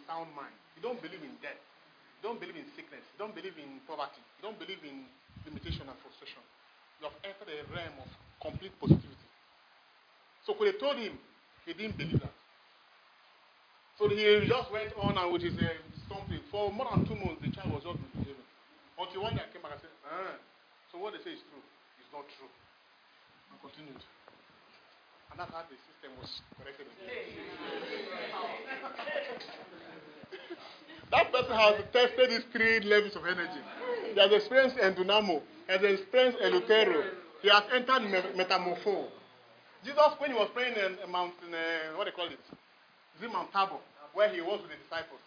sound 0.08 0.32
mind. 0.32 0.56
You 0.72 0.80
don't 0.80 0.96
believe 0.96 1.20
in 1.20 1.36
death. 1.44 1.60
You 2.24 2.32
don't 2.32 2.40
believe 2.40 2.56
in 2.56 2.64
sickness. 2.72 3.04
You 3.12 3.20
don't 3.20 3.36
believe 3.36 3.52
in 3.60 3.84
poverty. 3.84 4.24
You 4.40 4.48
don't 4.48 4.56
believe 4.56 4.80
in 4.80 5.04
limitation 5.44 5.84
and 5.84 5.96
frustration. 6.00 6.40
You 7.04 7.12
have 7.12 7.16
entered 7.20 7.52
a 7.52 7.68
realm 7.68 8.00
of 8.00 8.08
complete 8.40 8.72
positivity. 8.80 9.28
So 10.48 10.56
when 10.56 10.72
they 10.72 10.80
told 10.80 10.96
him, 10.96 11.20
he 11.68 11.76
didn't 11.76 12.00
believe 12.00 12.16
that. 12.24 12.32
So 14.00 14.08
he 14.08 14.16
just 14.48 14.72
went 14.72 14.96
on 14.96 15.20
and 15.20 15.28
with 15.28 15.44
his 15.44 15.52
uh, 15.60 15.68
something. 16.08 16.40
For 16.48 16.72
more 16.72 16.88
than 16.88 17.04
two 17.04 17.20
months, 17.20 17.44
the 17.44 17.52
child 17.52 17.76
was 17.76 17.84
just 17.84 18.00
misbehaving. 18.00 18.48
Until 18.96 19.20
one 19.20 19.36
day 19.36 19.44
I 19.44 19.52
came 19.52 19.60
back 19.60 19.76
and 19.76 19.84
said, 19.84 19.92
ah, 20.08 20.32
so 20.88 20.96
what 20.96 21.12
they 21.12 21.20
say 21.20 21.36
is 21.36 21.44
true. 21.52 21.60
It's 22.00 22.08
not 22.08 22.24
true. 22.40 22.48
And 23.52 23.60
continued. 23.60 24.00
And 25.34 25.40
that's 25.40 25.50
how 25.50 25.62
the 25.66 25.74
system 25.90 26.14
was 26.22 26.30
corrected. 26.62 26.86
that 31.10 31.32
person 31.32 31.56
has 31.58 31.74
tested 31.92 32.30
these 32.30 32.44
three 32.52 32.78
levels 32.86 33.16
of 33.16 33.26
energy. 33.26 33.58
He 34.14 34.20
has 34.20 34.30
experienced 34.30 34.76
endunamo, 34.76 35.42
he 35.66 35.72
has 35.72 35.82
experienced 35.82 36.38
eleuthero, 36.38 37.02
he 37.42 37.48
has 37.48 37.64
entered 37.74 38.04
me- 38.08 38.22
metamorpho. 38.44 39.08
Jesus, 39.84 40.12
when 40.18 40.30
he 40.30 40.36
was 40.36 40.48
praying 40.54 40.76
in 40.76 41.10
mountain, 41.10 41.52
uh, 41.52 41.96
what 41.98 42.04
they 42.04 42.12
call 42.12 42.26
it, 42.26 42.38
is 43.18 43.22
it 43.22 43.32
Mount 43.32 43.50
Tabor, 43.50 43.80
where 44.12 44.28
he 44.28 44.40
was 44.40 44.60
with 44.62 44.70
the 44.70 44.76
disciples, 44.84 45.18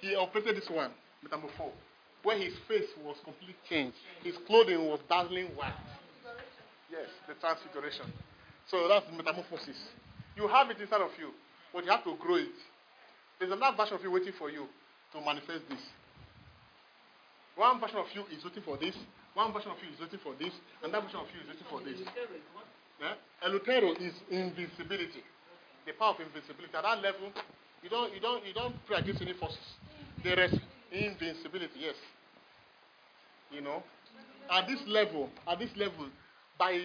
he 0.00 0.14
operated 0.14 0.54
this 0.54 0.70
one, 0.70 0.92
metamorpho, 1.26 1.72
where 2.22 2.38
his 2.38 2.54
face 2.68 2.90
was 3.04 3.16
completely 3.24 3.56
changed. 3.68 3.96
His 4.22 4.36
clothing 4.46 4.86
was 4.86 5.00
dazzling 5.08 5.46
white. 5.56 5.74
Yes, 6.92 7.08
the 7.26 7.34
transfiguration. 7.34 8.06
So 8.70 8.86
that's 8.88 9.06
metamorphosis. 9.16 9.76
You 10.36 10.46
have 10.48 10.70
it 10.70 10.80
inside 10.80 11.00
of 11.00 11.10
you, 11.18 11.30
but 11.72 11.84
you 11.84 11.90
have 11.90 12.04
to 12.04 12.14
grow 12.16 12.36
it. 12.36 12.54
There's 13.38 13.52
another 13.52 13.76
version 13.76 13.96
of 13.96 14.02
you 14.02 14.10
waiting 14.10 14.32
for 14.38 14.50
you 14.50 14.66
to 15.12 15.20
manifest 15.20 15.68
this. 15.68 15.80
One 17.56 17.80
version 17.80 17.98
of 17.98 18.06
you 18.14 18.22
is 18.30 18.44
waiting 18.44 18.62
for 18.62 18.76
this, 18.76 18.94
one 19.34 19.52
version 19.52 19.70
of 19.70 19.78
you 19.82 19.90
is 19.94 20.00
waiting 20.00 20.20
for 20.22 20.34
this, 20.38 20.52
and 20.82 20.92
that 20.94 21.02
version 21.02 21.20
of 21.20 21.26
you 21.34 21.40
is 21.42 21.48
waiting 21.48 21.68
for 21.70 21.80
this. 21.82 21.98
Yeah? 23.00 23.14
Eleuthero 23.46 23.94
is 24.00 24.14
invincibility. 24.30 25.22
The 25.86 25.92
power 25.98 26.14
of 26.14 26.20
invincibility. 26.20 26.74
At 26.74 26.82
that 26.82 27.02
level, 27.02 27.32
you 27.82 27.88
don't 27.88 28.12
you 28.12 28.20
don't 28.20 28.44
you 28.44 28.52
don't 28.52 28.74
pray 28.86 28.98
against 28.98 29.22
any 29.22 29.32
forces. 29.34 29.58
There 30.22 30.38
is 30.38 30.54
invincibility, 30.92 31.80
yes. 31.80 31.94
You 33.50 33.62
know? 33.62 33.82
At 34.50 34.66
this 34.66 34.80
level, 34.86 35.30
at 35.46 35.58
this 35.58 35.70
level, 35.76 36.08
by 36.58 36.82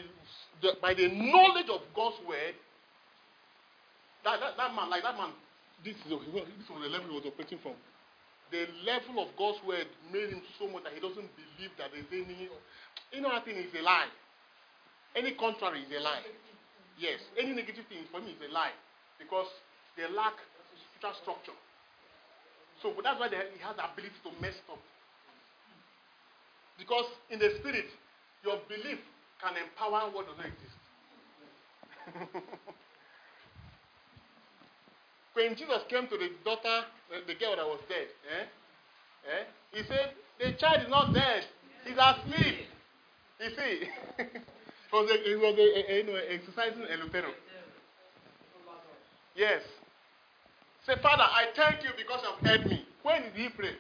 the 0.62 0.78
by 0.82 0.94
the 0.94 1.10
knowledge 1.10 1.70
of 1.70 1.82
God's 1.96 2.18
word, 2.28 2.56
that, 4.24 4.40
that, 4.40 4.56
that 4.56 4.72
man, 4.76 4.90
like 4.90 5.04
that 5.04 5.18
man, 5.18 5.34
this 5.84 5.96
is 5.98 6.08
this 6.08 6.70
was 6.70 6.82
the 6.82 6.90
level 6.90 7.10
he 7.10 7.16
was 7.18 7.26
operating 7.26 7.60
from. 7.60 7.74
The 8.52 8.70
level 8.86 9.18
of 9.26 9.34
God's 9.36 9.58
word 9.66 9.90
made 10.14 10.30
him 10.30 10.42
so 10.62 10.70
much 10.70 10.86
that 10.86 10.94
he 10.94 11.02
doesn't 11.02 11.28
believe 11.36 11.74
that 11.82 11.90
there's 11.92 12.08
any 12.14 12.48
any 13.12 13.26
other 13.26 13.44
thing 13.44 13.58
is 13.58 13.74
a 13.74 13.82
lie. 13.82 14.08
Any 15.16 15.34
contrary 15.34 15.82
is 15.82 15.92
a 15.92 16.00
lie. 16.00 16.22
Yes, 16.98 17.20
any 17.38 17.54
negative 17.54 17.86
thing 17.90 18.06
for 18.14 18.22
me 18.22 18.38
is 18.38 18.42
a 18.46 18.54
lie 18.54 18.78
because 19.18 19.50
they 19.98 20.06
lack 20.14 20.38
spiritual 20.94 21.18
structure. 21.22 21.58
So 22.82 22.94
but 22.96 23.04
that's 23.04 23.20
why 23.20 23.28
they, 23.28 23.42
he 23.58 23.60
has 23.66 23.76
the 23.76 23.84
ability 23.84 24.16
to 24.24 24.32
mess 24.40 24.56
up. 24.70 24.80
Because 26.78 27.06
in 27.30 27.40
the 27.40 27.58
spirit, 27.60 27.90
your 28.44 28.58
belief 28.70 29.00
can 29.44 29.60
empower 29.60 30.10
what 30.12 30.26
doesn't 30.26 30.46
exist. 30.48 30.80
when 35.34 35.56
Jesus 35.56 35.84
came 35.90 36.08
to 36.08 36.18
the 36.18 36.30
daughter, 36.46 36.86
the 37.28 37.36
girl 37.36 37.56
that 37.58 37.68
was 37.68 37.82
dead, 37.90 38.08
eh? 38.32 38.46
Eh? 39.28 39.44
he 39.72 39.84
said, 39.88 40.12
The 40.40 40.54
child 40.58 40.84
is 40.84 40.90
not 40.90 41.14
dead, 41.14 41.44
he's 41.84 41.98
asleep. 42.00 42.68
You 43.40 43.50
see, 43.50 43.88
he 44.24 44.96
was, 44.96 45.12
a, 45.12 45.18
he 45.28 45.36
was 45.36 45.56
a, 45.60 45.92
a, 45.92 45.98
you 45.98 46.04
know, 46.08 46.16
exercising 46.16 46.84
Eleuthero. 46.84 47.32
Yes. 49.36 49.62
Say, 50.86 50.94
Father, 51.02 51.24
I 51.24 51.48
thank 51.56 51.84
you 51.84 51.90
because 51.98 52.22
you've 52.24 52.48
heard 52.48 52.66
me. 52.68 52.86
When 53.02 53.24
did 53.24 53.34
he 53.34 53.50
pray? 53.50 53.76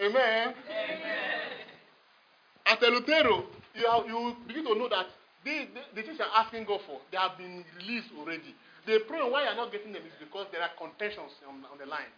Amen. 0.00 0.54
At 2.66 2.80
Eleuthero, 2.80 3.44
you, 3.74 3.84
have, 3.90 4.06
you 4.06 4.36
begin 4.46 4.64
to 4.64 4.74
know 4.74 4.88
that 4.88 5.06
the, 5.44 5.68
the, 5.74 5.82
the 5.94 6.02
things 6.02 6.16
you're 6.18 6.34
asking 6.34 6.64
God 6.64 6.80
for, 6.86 7.00
they 7.12 7.18
have 7.18 7.36
been 7.36 7.64
released 7.76 8.08
already. 8.16 8.54
The 8.86 9.00
problem 9.08 9.32
why 9.32 9.44
you're 9.44 9.56
not 9.56 9.72
getting 9.72 9.92
them 9.92 10.02
is 10.04 10.12
because 10.18 10.46
there 10.52 10.62
are 10.62 10.72
contentions 10.80 11.32
on, 11.44 11.64
on 11.68 11.76
the 11.76 11.86
line. 11.86 12.08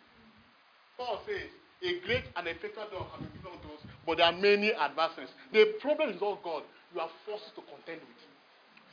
Paul 0.97 1.21
says, 1.27 1.51
a 1.83 2.01
great 2.07 2.25
and 2.37 2.47
effective 2.49 2.89
door 2.91 3.05
has 3.11 3.21
been 3.21 3.31
given 3.37 3.53
unto 3.53 3.69
us, 3.75 3.83
but 4.07 4.17
there 4.19 4.27
are 4.27 4.33
many 4.33 4.73
adversaries. 4.73 5.29
The 5.53 5.77
problem 5.83 6.11
is 6.11 6.21
not 6.21 6.43
God. 6.43 6.63
You 6.95 7.01
are 7.01 7.11
forces 7.27 7.51
to 7.55 7.63
contend 7.67 8.01
with. 8.07 8.23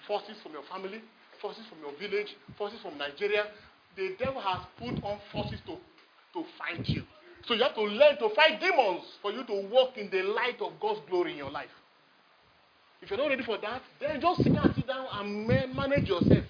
Forces 0.08 0.36
from 0.44 0.52
your 0.52 0.68
family, 0.68 1.00
forces 1.40 1.64
from 1.70 1.80
your 1.80 1.96
village, 1.96 2.36
forces 2.58 2.82
from 2.82 2.98
Nigeria. 2.98 3.48
The 3.96 4.18
devil 4.20 4.42
has 4.42 4.66
put 4.78 5.00
on 5.06 5.22
forces 5.32 5.62
to, 5.70 5.78
to 6.34 6.44
fight 6.58 6.84
you. 6.90 7.04
So 7.46 7.54
you 7.54 7.64
have 7.64 7.76
to 7.76 7.82
learn 7.82 8.18
to 8.20 8.30
fight 8.30 8.60
demons 8.62 9.04
for 9.22 9.32
you 9.32 9.44
to 9.44 9.68
walk 9.70 9.98
in 9.98 10.10
the 10.10 10.24
light 10.24 10.62
of 10.62 10.80
God's 10.80 11.02
glory 11.10 11.32
in 11.32 11.38
your 11.38 11.52
life. 11.52 11.70
If 13.02 13.10
you're 13.10 13.20
not 13.20 13.28
ready 13.28 13.44
for 13.44 13.58
that, 13.58 13.82
then 14.00 14.22
just 14.22 14.44
sit 14.44 14.54
down, 14.54 14.74
sit 14.74 14.88
down 14.88 15.08
and 15.12 15.46
manage 15.76 16.08
yourself. 16.08 16.46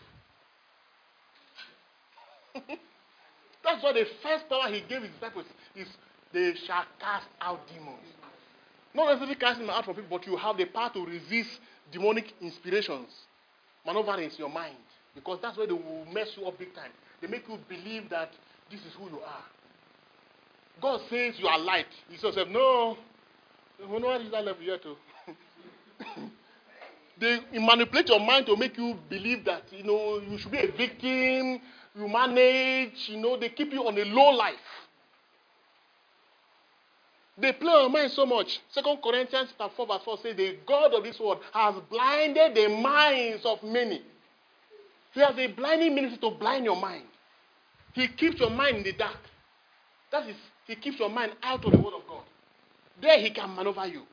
That's 3.64 3.82
why 3.82 3.94
the 3.94 4.06
first 4.22 4.48
power 4.48 4.68
he 4.72 4.82
gave 4.82 5.02
his 5.02 5.12
disciples 5.12 5.46
is 5.76 5.88
they 6.32 6.54
shall 6.68 6.86
cast 7.00 7.28
out 7.42 7.68
demons. 7.68 8.06
Not 8.94 9.08
necessarily 9.08 9.36
casting 9.36 9.66
them 9.66 9.76
out 9.76 9.86
from 9.86 9.96
people, 9.96 10.20
but 10.20 10.28
you 10.28 10.38
have 10.38 10.58
the 10.58 10.66
power 10.66 10.92
to 10.94 11.04
resist 11.06 11.60
demonic 11.92 12.34
inspirations, 12.40 13.10
maneuverings 13.84 14.34
in 14.34 14.40
your 14.40 14.50
mind. 14.50 14.76
Because 15.16 15.40
that's 15.42 15.58
where 15.58 15.66
they 15.66 15.74
will 15.74 16.06
mess 16.12 16.30
you 16.38 16.46
up 16.46 16.60
big 16.60 16.76
time. 16.76 16.92
They 17.22 17.28
make 17.28 17.48
you 17.48 17.58
believe 17.68 18.10
that 18.10 18.32
this 18.70 18.82
is 18.82 18.94
who 18.94 19.06
you 19.06 19.20
are. 19.22 19.44
God 20.82 21.02
says 21.10 21.36
you 21.40 21.48
are 21.48 21.60
light. 21.60 21.88
He 22.10 22.18
says, 22.18 22.36
no, 22.50 22.98
we 23.90 24.00
know 24.00 24.18
that 24.30 24.46
level 24.46 24.64
yet. 24.64 24.82
oh. 24.86 24.98
they 27.20 27.40
manipulate 27.54 28.10
your 28.10 28.20
mind 28.20 28.46
to 28.48 28.56
make 28.58 28.78
you 28.78 28.98
believe 29.10 29.46
that 29.46 29.64
you 29.72 29.84
know 29.84 30.20
you 30.20 30.38
should 30.38 30.52
be 30.52 30.60
a 30.60 30.72
victim. 30.72 31.62
You 31.96 32.08
manage. 32.08 33.08
You 33.08 33.18
know 33.18 33.38
they 33.38 33.50
keep 33.50 33.72
you 33.72 33.88
on 33.88 33.98
a 33.98 34.06
low 34.06 34.32
life. 34.32 34.56
They 37.38 37.52
play 37.52 37.72
on 37.72 37.92
mind 37.92 38.12
so 38.12 38.26
much. 38.26 38.60
Second 38.70 39.00
Corinthians 39.02 39.54
chapter 39.58 39.74
4 39.76 39.88
verse 39.88 40.02
4 40.06 40.18
says, 40.22 40.36
The 40.36 40.58
God 40.68 40.94
of 40.94 41.04
this 41.04 41.20
world 41.20 41.40
has 41.52 41.76
blinded 41.90 42.56
the 42.56 42.70
minds 42.70 43.44
of 43.46 43.64
many. 43.64 44.04
He 45.14 45.20
has 45.20 45.36
a 45.38 45.48
blinding 45.48 45.96
ministry 45.96 46.20
to 46.20 46.32
blind 46.32 46.66
your 46.66 46.76
mind. 46.76 47.06
He 47.94 48.08
keeps 48.08 48.40
your 48.40 48.50
mind 48.50 48.78
in 48.78 48.84
the 48.84 48.94
dark. 48.94 49.18
That 50.12 50.28
is, 50.28 50.36
he 50.68 50.76
keeps 50.76 51.00
your 51.00 51.10
mind 51.10 51.34
out 51.44 51.66
of 51.66 51.72
the 51.72 51.78
word 51.80 51.94
of 51.96 52.08
God. 52.08 52.24
There 53.02 53.20
he 53.20 53.32
can 53.32 53.56
maneuver 53.56 53.88
you. 53.88 54.04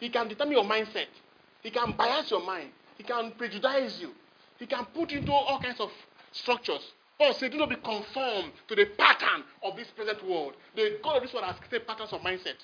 He 0.00 0.10
can 0.10 0.28
determine 0.28 0.54
your 0.54 0.64
mindset. 0.64 1.08
He 1.62 1.70
can 1.70 1.92
bias 1.92 2.30
your 2.30 2.44
mind. 2.44 2.70
He 2.98 3.04
can 3.04 3.32
prejudice 3.32 3.98
you. 4.00 4.12
He 4.58 4.66
can 4.66 4.86
put 4.86 5.10
you 5.12 5.18
into 5.18 5.32
all 5.32 5.60
kinds 5.60 5.80
of 5.80 5.90
structures 6.32 6.92
Paul 7.18 7.34
said, 7.34 7.52
do 7.52 7.58
not 7.58 7.70
be 7.70 7.76
conformed 7.76 8.52
to 8.68 8.74
the 8.74 8.86
pattern 8.98 9.44
of 9.62 9.76
this 9.76 9.88
present 9.92 10.20
world. 10.26 10.54
The 10.76 10.98
God 11.02 11.18
of 11.18 11.22
this 11.22 11.32
world 11.32 11.46
has 11.46 11.56
created 11.60 11.86
patterns 11.86 12.12
of 12.12 12.20
mindset. 12.22 12.58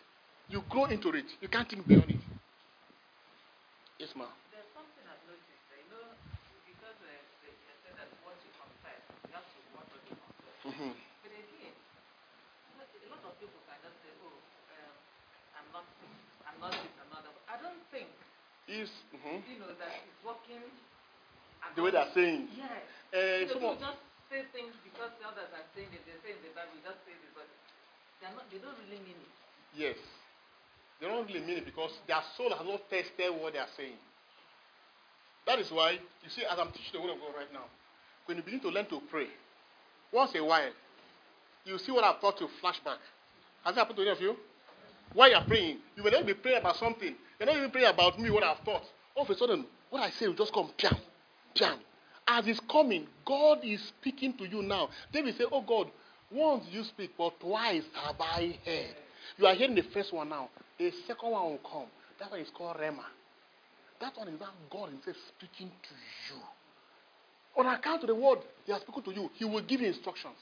You 0.49 0.65
grow 0.69 0.87
into 0.87 1.11
it. 1.11 1.27
You 1.41 1.49
can't 1.49 1.69
think 1.71 1.87
beyond 1.87 2.11
it. 2.11 2.21
Yes, 3.99 4.13
ma'am. 4.17 4.29
There's 4.51 4.67
something 4.75 5.05
I've 5.07 5.23
noticed. 5.29 5.47
uh, 5.71 5.79
You 5.79 5.89
know, 5.95 6.07
because 6.67 6.99
uh, 7.01 7.09
they, 7.47 7.53
they 7.55 7.77
said 7.87 7.95
that 7.97 8.11
once 8.27 8.43
you 8.43 8.53
confess, 8.59 9.01
you 9.31 9.35
have 9.39 9.47
to 9.47 9.61
watch 9.73 9.89
what 9.95 10.03
you 10.11 10.17
confess. 10.19 10.57
hmm 10.67 10.93
But 11.23 11.33
again, 11.33 11.75
you 12.71 12.75
know, 12.77 12.87
a 12.87 13.09
lot 13.15 13.23
of 13.31 13.35
people 13.39 13.61
can 13.69 13.79
just 13.87 13.99
say, 14.03 14.13
"Oh, 14.21 14.37
um, 14.75 14.95
I'm 15.57 15.69
not, 15.73 15.87
I'm 15.87 16.43
not 16.61 16.73
this, 16.73 16.95
I'm 17.01 17.09
not 17.11 17.25
I 17.49 17.57
don't 17.61 17.83
think 17.91 18.09
Is 18.69 18.91
mhm. 19.11 19.43
you 19.49 19.59
know 19.59 19.73
that 19.75 19.91
it's 20.07 20.21
working. 20.23 20.63
the 21.75 21.83
way 21.83 21.91
they're 21.91 22.13
saying. 22.15 22.49
Yes. 22.55 22.85
Uh, 23.11 23.49
so 23.51 23.59
some 23.59 23.59
people 23.59 23.77
just 23.83 24.01
say 24.31 24.41
things 24.55 24.75
because 24.87 25.11
the 25.19 25.27
others 25.27 25.51
are 25.51 25.67
saying 25.75 25.91
it. 25.91 26.03
They 26.07 26.15
say 26.23 26.37
in 26.39 26.41
the 26.47 26.53
Bible, 26.55 26.77
you 26.79 26.85
just 26.87 27.03
say 27.03 27.15
this, 27.19 27.33
but 27.35 27.49
they're 28.23 28.31
not. 28.37 28.47
They 28.53 28.63
don't 28.63 28.77
really 28.87 29.03
mean 29.03 29.19
it. 29.19 29.33
yes. 29.75 29.99
They 31.01 31.09
don't 31.09 31.25
really 31.27 31.41
mean 31.41 31.57
it 31.59 31.65
because 31.65 31.91
their 32.07 32.21
soul 32.37 32.53
has 32.53 32.61
not 32.67 32.85
tested 32.93 33.33
what 33.41 33.55
they 33.57 33.59
are 33.59 33.73
saying. 33.77 33.97
That 35.49 35.59
is 35.59 35.73
why, 35.73 35.93
you 35.93 36.29
see, 36.29 36.45
as 36.45 36.59
I'm 36.61 36.69
teaching 36.77 36.93
the 36.93 37.01
word 37.01 37.17
of 37.17 37.21
God 37.25 37.33
right 37.41 37.51
now, 37.53 37.65
when 38.27 38.37
you 38.37 38.43
begin 38.45 38.61
to 38.61 38.69
learn 38.69 38.85
to 38.93 39.01
pray, 39.11 39.27
once 40.13 40.33
a 40.37 40.45
while, 40.45 40.69
you 41.65 41.79
see 41.79 41.91
what 41.91 42.05
I've 42.05 42.21
taught 42.21 42.39
you 42.41 42.49
flashback. 42.63 43.01
Has 43.65 43.75
it 43.75 43.79
happened 43.79 43.97
to 43.97 44.03
any 44.03 44.11
of 44.13 44.21
you? 44.21 44.37
While 45.15 45.31
you're 45.31 45.41
praying, 45.43 45.79
you 45.97 46.03
will 46.03 46.13
not 46.13 46.27
be 46.27 46.35
praying 46.35 46.59
about 46.59 46.77
something. 46.77 47.15
You're 47.39 47.47
not 47.47 47.57
even 47.57 47.71
praying 47.71 47.89
about 47.89 48.19
me, 48.19 48.31
what 48.31 48.45
I've 48.45 48.59
thought. 48.59 48.83
All 49.15 49.25
of 49.25 49.31
a 49.31 49.35
sudden, 49.37 49.67
what 49.91 50.03
I 50.03 50.11
say 50.11 50.29
will 50.29 50.35
just 50.35 50.53
come, 50.53 50.71
piam, 50.79 50.99
piam. 51.57 51.79
As 52.29 52.47
it's 52.47 52.61
coming, 52.71 53.07
God 53.27 53.59
is 53.65 53.83
speaking 53.99 54.35
to 54.39 54.47
you 54.47 54.63
now. 54.63 54.89
David 55.13 55.35
said, 55.37 55.47
Oh 55.51 55.63
God, 55.63 55.91
once 56.31 56.65
you 56.71 56.85
speak, 56.85 57.11
but 57.19 57.39
twice 57.41 57.83
have 58.05 58.21
I 58.21 58.57
heard. 58.65 58.95
You 59.37 59.47
are 59.47 59.55
hearing 59.55 59.75
the 59.75 59.83
first 59.93 60.13
one 60.13 60.29
now. 60.29 60.49
The 60.79 60.93
second 61.07 61.31
one 61.31 61.43
will 61.51 61.59
come. 61.59 61.87
That 62.21 62.31
one 62.31 62.41
is 62.41 62.49
called 62.57 62.77
Rhema. 62.77 63.05
That 64.01 64.17
one 64.17 64.29
is 64.29 64.39
now 64.39 64.51
God 64.71 64.91
Himself 64.91 65.17
speaking 65.37 65.69
to 65.71 66.35
you. 66.35 66.41
On 67.57 67.67
account 67.67 68.03
of 68.03 68.09
the 68.09 68.15
word 68.15 68.39
He 68.65 68.73
has 68.73 68.83
spoken 68.83 69.03
to 69.05 69.13
you, 69.13 69.31
He 69.35 69.45
will 69.45 69.63
give 69.63 69.81
you 69.81 69.89
instructions. 69.89 70.37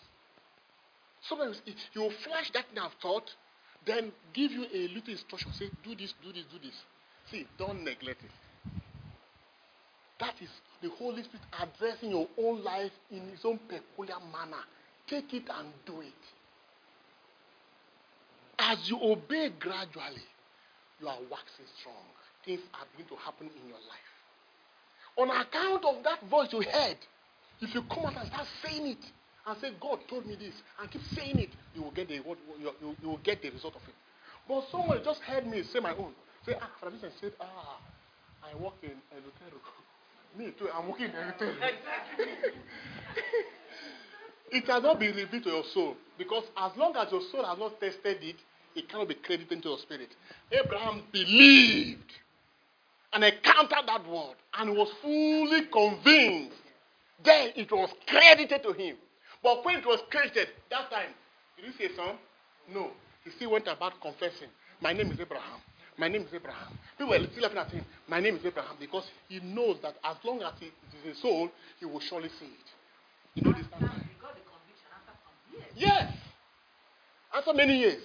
Sometimes 1.26 1.62
He 1.64 1.98
will 1.98 2.12
flash 2.24 2.50
that 2.52 2.66
thing 2.68 2.78
I've 2.78 2.98
taught, 3.00 3.30
then 3.88 4.12
give 4.34 4.52
you 4.52 4.66
a 4.72 4.88
little 4.88 5.12
instruction. 5.12 5.52
Say, 5.52 5.70
do 5.82 5.94
this, 5.94 6.14
do 6.22 6.32
this, 6.32 6.44
do 6.52 6.58
this. 6.62 6.74
See, 7.30 7.46
don't 7.58 7.82
neglect 7.82 8.22
it. 8.22 8.30
That 10.20 10.34
is 10.42 10.50
the 10.82 10.90
Holy 10.90 11.22
Spirit 11.22 11.42
addressing 11.60 12.10
your 12.10 12.28
own 12.38 12.62
life 12.62 12.92
in 13.10 13.28
His 13.28 13.44
own 13.44 13.58
peculiar 13.68 14.18
manner. 14.32 14.62
Take 15.06 15.32
it 15.32 15.44
and 15.48 15.68
do 15.86 16.00
it. 16.00 16.22
As 18.58 18.90
you 18.90 18.98
obey 19.00 19.50
gradually, 19.58 20.26
you 21.00 21.08
are 21.08 21.18
waxing 21.30 21.66
strong. 21.80 21.94
Things 22.44 22.60
are 22.74 22.86
beginning 22.92 23.16
to 23.16 23.24
happen 23.24 23.46
in 23.46 23.68
your 23.68 23.78
life. 23.78 24.08
On 25.16 25.30
account 25.30 25.84
of 25.84 26.02
that 26.04 26.22
voice 26.28 26.52
you 26.52 26.60
heard, 26.62 26.98
if 27.60 27.74
you 27.74 27.82
come 27.82 28.06
out 28.06 28.16
and 28.16 28.26
start 28.28 28.46
saying 28.64 28.86
it 28.86 29.04
and 29.48 29.58
say, 29.60 29.70
God 29.80 30.00
told 30.08 30.26
me 30.26 30.36
this, 30.36 30.54
and 30.80 30.90
keep 30.90 31.00
saying 31.14 31.38
it, 31.38 31.50
you 31.74 31.82
will 31.82 31.90
get 31.90 32.08
the, 32.08 32.18
what, 32.18 32.38
you, 32.60 32.70
you, 33.02 33.08
will 33.08 33.20
get 33.24 33.40
the 33.40 33.48
result 33.50 33.76
of 33.76 33.82
it. 33.88 33.94
But 34.46 34.64
someone 34.70 35.00
just 35.02 35.20
heard 35.22 35.46
me 35.46 35.62
say 35.62 35.80
my 35.80 35.94
own. 35.96 36.12
Say, 36.44 36.52
ah, 36.60 36.70
instance, 36.90 37.14
said, 37.20 37.32
ah, 37.40 37.78
I 38.42 38.54
work 38.56 38.74
in 38.82 38.90
Eleuthero. 38.90 39.58
Me 40.38 40.52
too, 40.58 40.68
I'm 40.72 40.88
working 40.88 41.06
in 41.06 41.12
Eleuthero. 41.12 41.54
it 44.52 44.66
cannot 44.66 45.00
be 45.00 45.08
revealed 45.08 45.44
to 45.44 45.50
your 45.50 45.64
soul. 45.72 45.96
Because 46.18 46.44
as 46.56 46.72
long 46.76 46.94
as 46.96 47.10
your 47.10 47.22
soul 47.32 47.44
has 47.46 47.58
not 47.58 47.80
tested 47.80 48.18
it, 48.22 48.36
it 48.74 48.88
cannot 48.88 49.08
be 49.08 49.14
credited 49.14 49.52
into 49.52 49.70
your 49.70 49.78
spirit. 49.78 50.10
Abraham 50.52 51.04
believed 51.10 52.12
and 53.14 53.24
encountered 53.24 53.86
that 53.86 54.06
word 54.06 54.36
and 54.58 54.76
was 54.76 54.92
fully 55.00 55.66
convinced. 55.72 56.56
Then 57.24 57.52
it 57.56 57.72
was 57.72 57.90
credited 58.06 58.62
to 58.62 58.72
him. 58.72 58.96
But 59.42 59.64
when 59.64 59.76
it 59.76 59.86
was 59.86 60.00
credited, 60.10 60.48
that 60.70 60.90
time, 60.90 61.10
did 61.56 61.72
he 61.72 61.88
say 61.88 61.94
son? 61.94 62.16
No. 62.72 62.90
He 63.24 63.30
still 63.30 63.50
went 63.52 63.66
about 63.68 64.00
confessing, 64.00 64.48
My 64.80 64.92
name 64.92 65.10
is 65.12 65.20
Abraham. 65.20 65.60
My 65.96 66.08
name 66.08 66.22
is 66.22 66.32
Abraham. 66.32 66.78
People 66.96 67.10
were 67.18 67.26
still 67.32 67.42
laughing 67.42 67.58
at 67.58 67.70
him. 67.70 67.84
My 68.06 68.20
name 68.20 68.36
is 68.36 68.44
Abraham 68.44 68.76
because 68.78 69.04
he 69.28 69.40
knows 69.40 69.78
that 69.82 69.96
as 70.04 70.16
long 70.24 70.42
as 70.42 70.52
it 70.60 70.66
is 70.66 71.02
in 71.02 71.08
his 71.10 71.18
soul, 71.20 71.50
he 71.80 71.86
will 71.86 72.00
surely 72.00 72.28
see 72.38 72.46
it. 72.46 72.68
You 73.34 73.42
know 73.42 73.52
this 73.52 73.66
time? 73.70 73.82
he 73.82 74.14
got 74.22 74.34
the 74.34 74.42
conviction 74.46 74.88
after 74.94 75.12
some 75.26 75.34
years. 75.52 75.72
Yes. 75.74 76.12
After 77.34 77.52
many 77.52 77.78
years. 77.78 78.02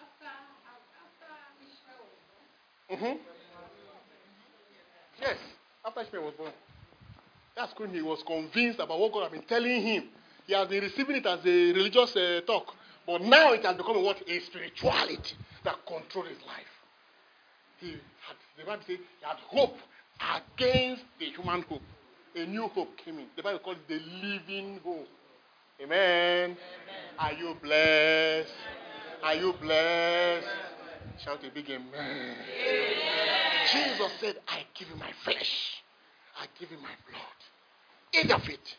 After, 0.00 0.26
after 0.30 1.30
Ishmael 1.62 2.06
was 2.06 2.98
born, 2.98 3.16
hmm 3.16 3.18
Yes, 5.20 5.36
after 5.84 6.00
Ishmael 6.00 6.24
was 6.24 6.34
born. 6.34 6.52
That's 7.56 7.72
when 7.78 7.90
he 7.90 8.02
was 8.02 8.22
convinced 8.26 8.80
about 8.80 8.98
what 8.98 9.12
God 9.12 9.24
had 9.24 9.32
been 9.32 9.42
telling 9.42 9.82
him. 9.82 10.04
He 10.46 10.52
has 10.54 10.68
been 10.68 10.82
receiving 10.82 11.16
it 11.16 11.26
as 11.26 11.40
a 11.44 11.72
religious 11.72 12.14
uh, 12.16 12.40
talk, 12.46 12.74
but 13.06 13.22
now 13.22 13.52
it 13.52 13.64
has 13.64 13.76
become 13.76 13.96
a 13.96 14.00
what? 14.00 14.20
A 14.28 14.40
spirituality 14.40 15.34
that 15.64 15.76
controls 15.86 16.28
his 16.28 16.38
life. 16.46 16.74
He 17.80 17.90
had, 17.92 18.36
the 18.58 18.64
Bible 18.64 18.82
says, 18.86 18.98
he 18.98 19.26
had 19.26 19.36
hope 19.46 19.76
against 20.20 21.04
the 21.18 21.26
human 21.26 21.62
hope. 21.62 21.82
A 22.36 22.44
new 22.46 22.66
hope 22.68 22.96
came 22.98 23.18
in. 23.18 23.26
The 23.36 23.42
Bible 23.42 23.60
calls 23.60 23.76
it 23.76 23.88
the 23.88 24.00
living 24.26 24.80
hope. 24.84 25.06
Amen. 25.80 26.56
Are 27.18 27.32
you 27.32 27.56
blessed? 27.62 28.52
Are 29.22 29.34
you 29.34 29.54
blessed? 29.60 30.46
Shout 31.24 31.38
a 31.44 31.50
big 31.54 31.70
amen. 31.70 32.36
Jesus 33.72 34.12
said, 34.20 34.36
I 34.48 34.64
give 34.74 34.88
you 34.88 34.96
my 34.96 35.10
flesh. 35.22 35.82
I 36.36 36.46
give 36.58 36.70
you 36.70 36.78
my 36.78 36.90
blood. 37.08 37.43
Eat 38.16 38.30
of 38.30 38.48
it. 38.48 38.76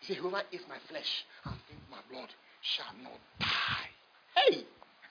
He 0.00 0.06
said, 0.14 0.16
Whoever 0.16 0.42
eats 0.50 0.64
my 0.68 0.78
flesh 0.88 1.24
and 1.44 1.54
drinks 1.66 1.84
my 1.90 1.98
blood 2.10 2.28
shall 2.60 2.94
not 3.02 3.18
die. 3.40 3.88
Hey! 4.34 4.64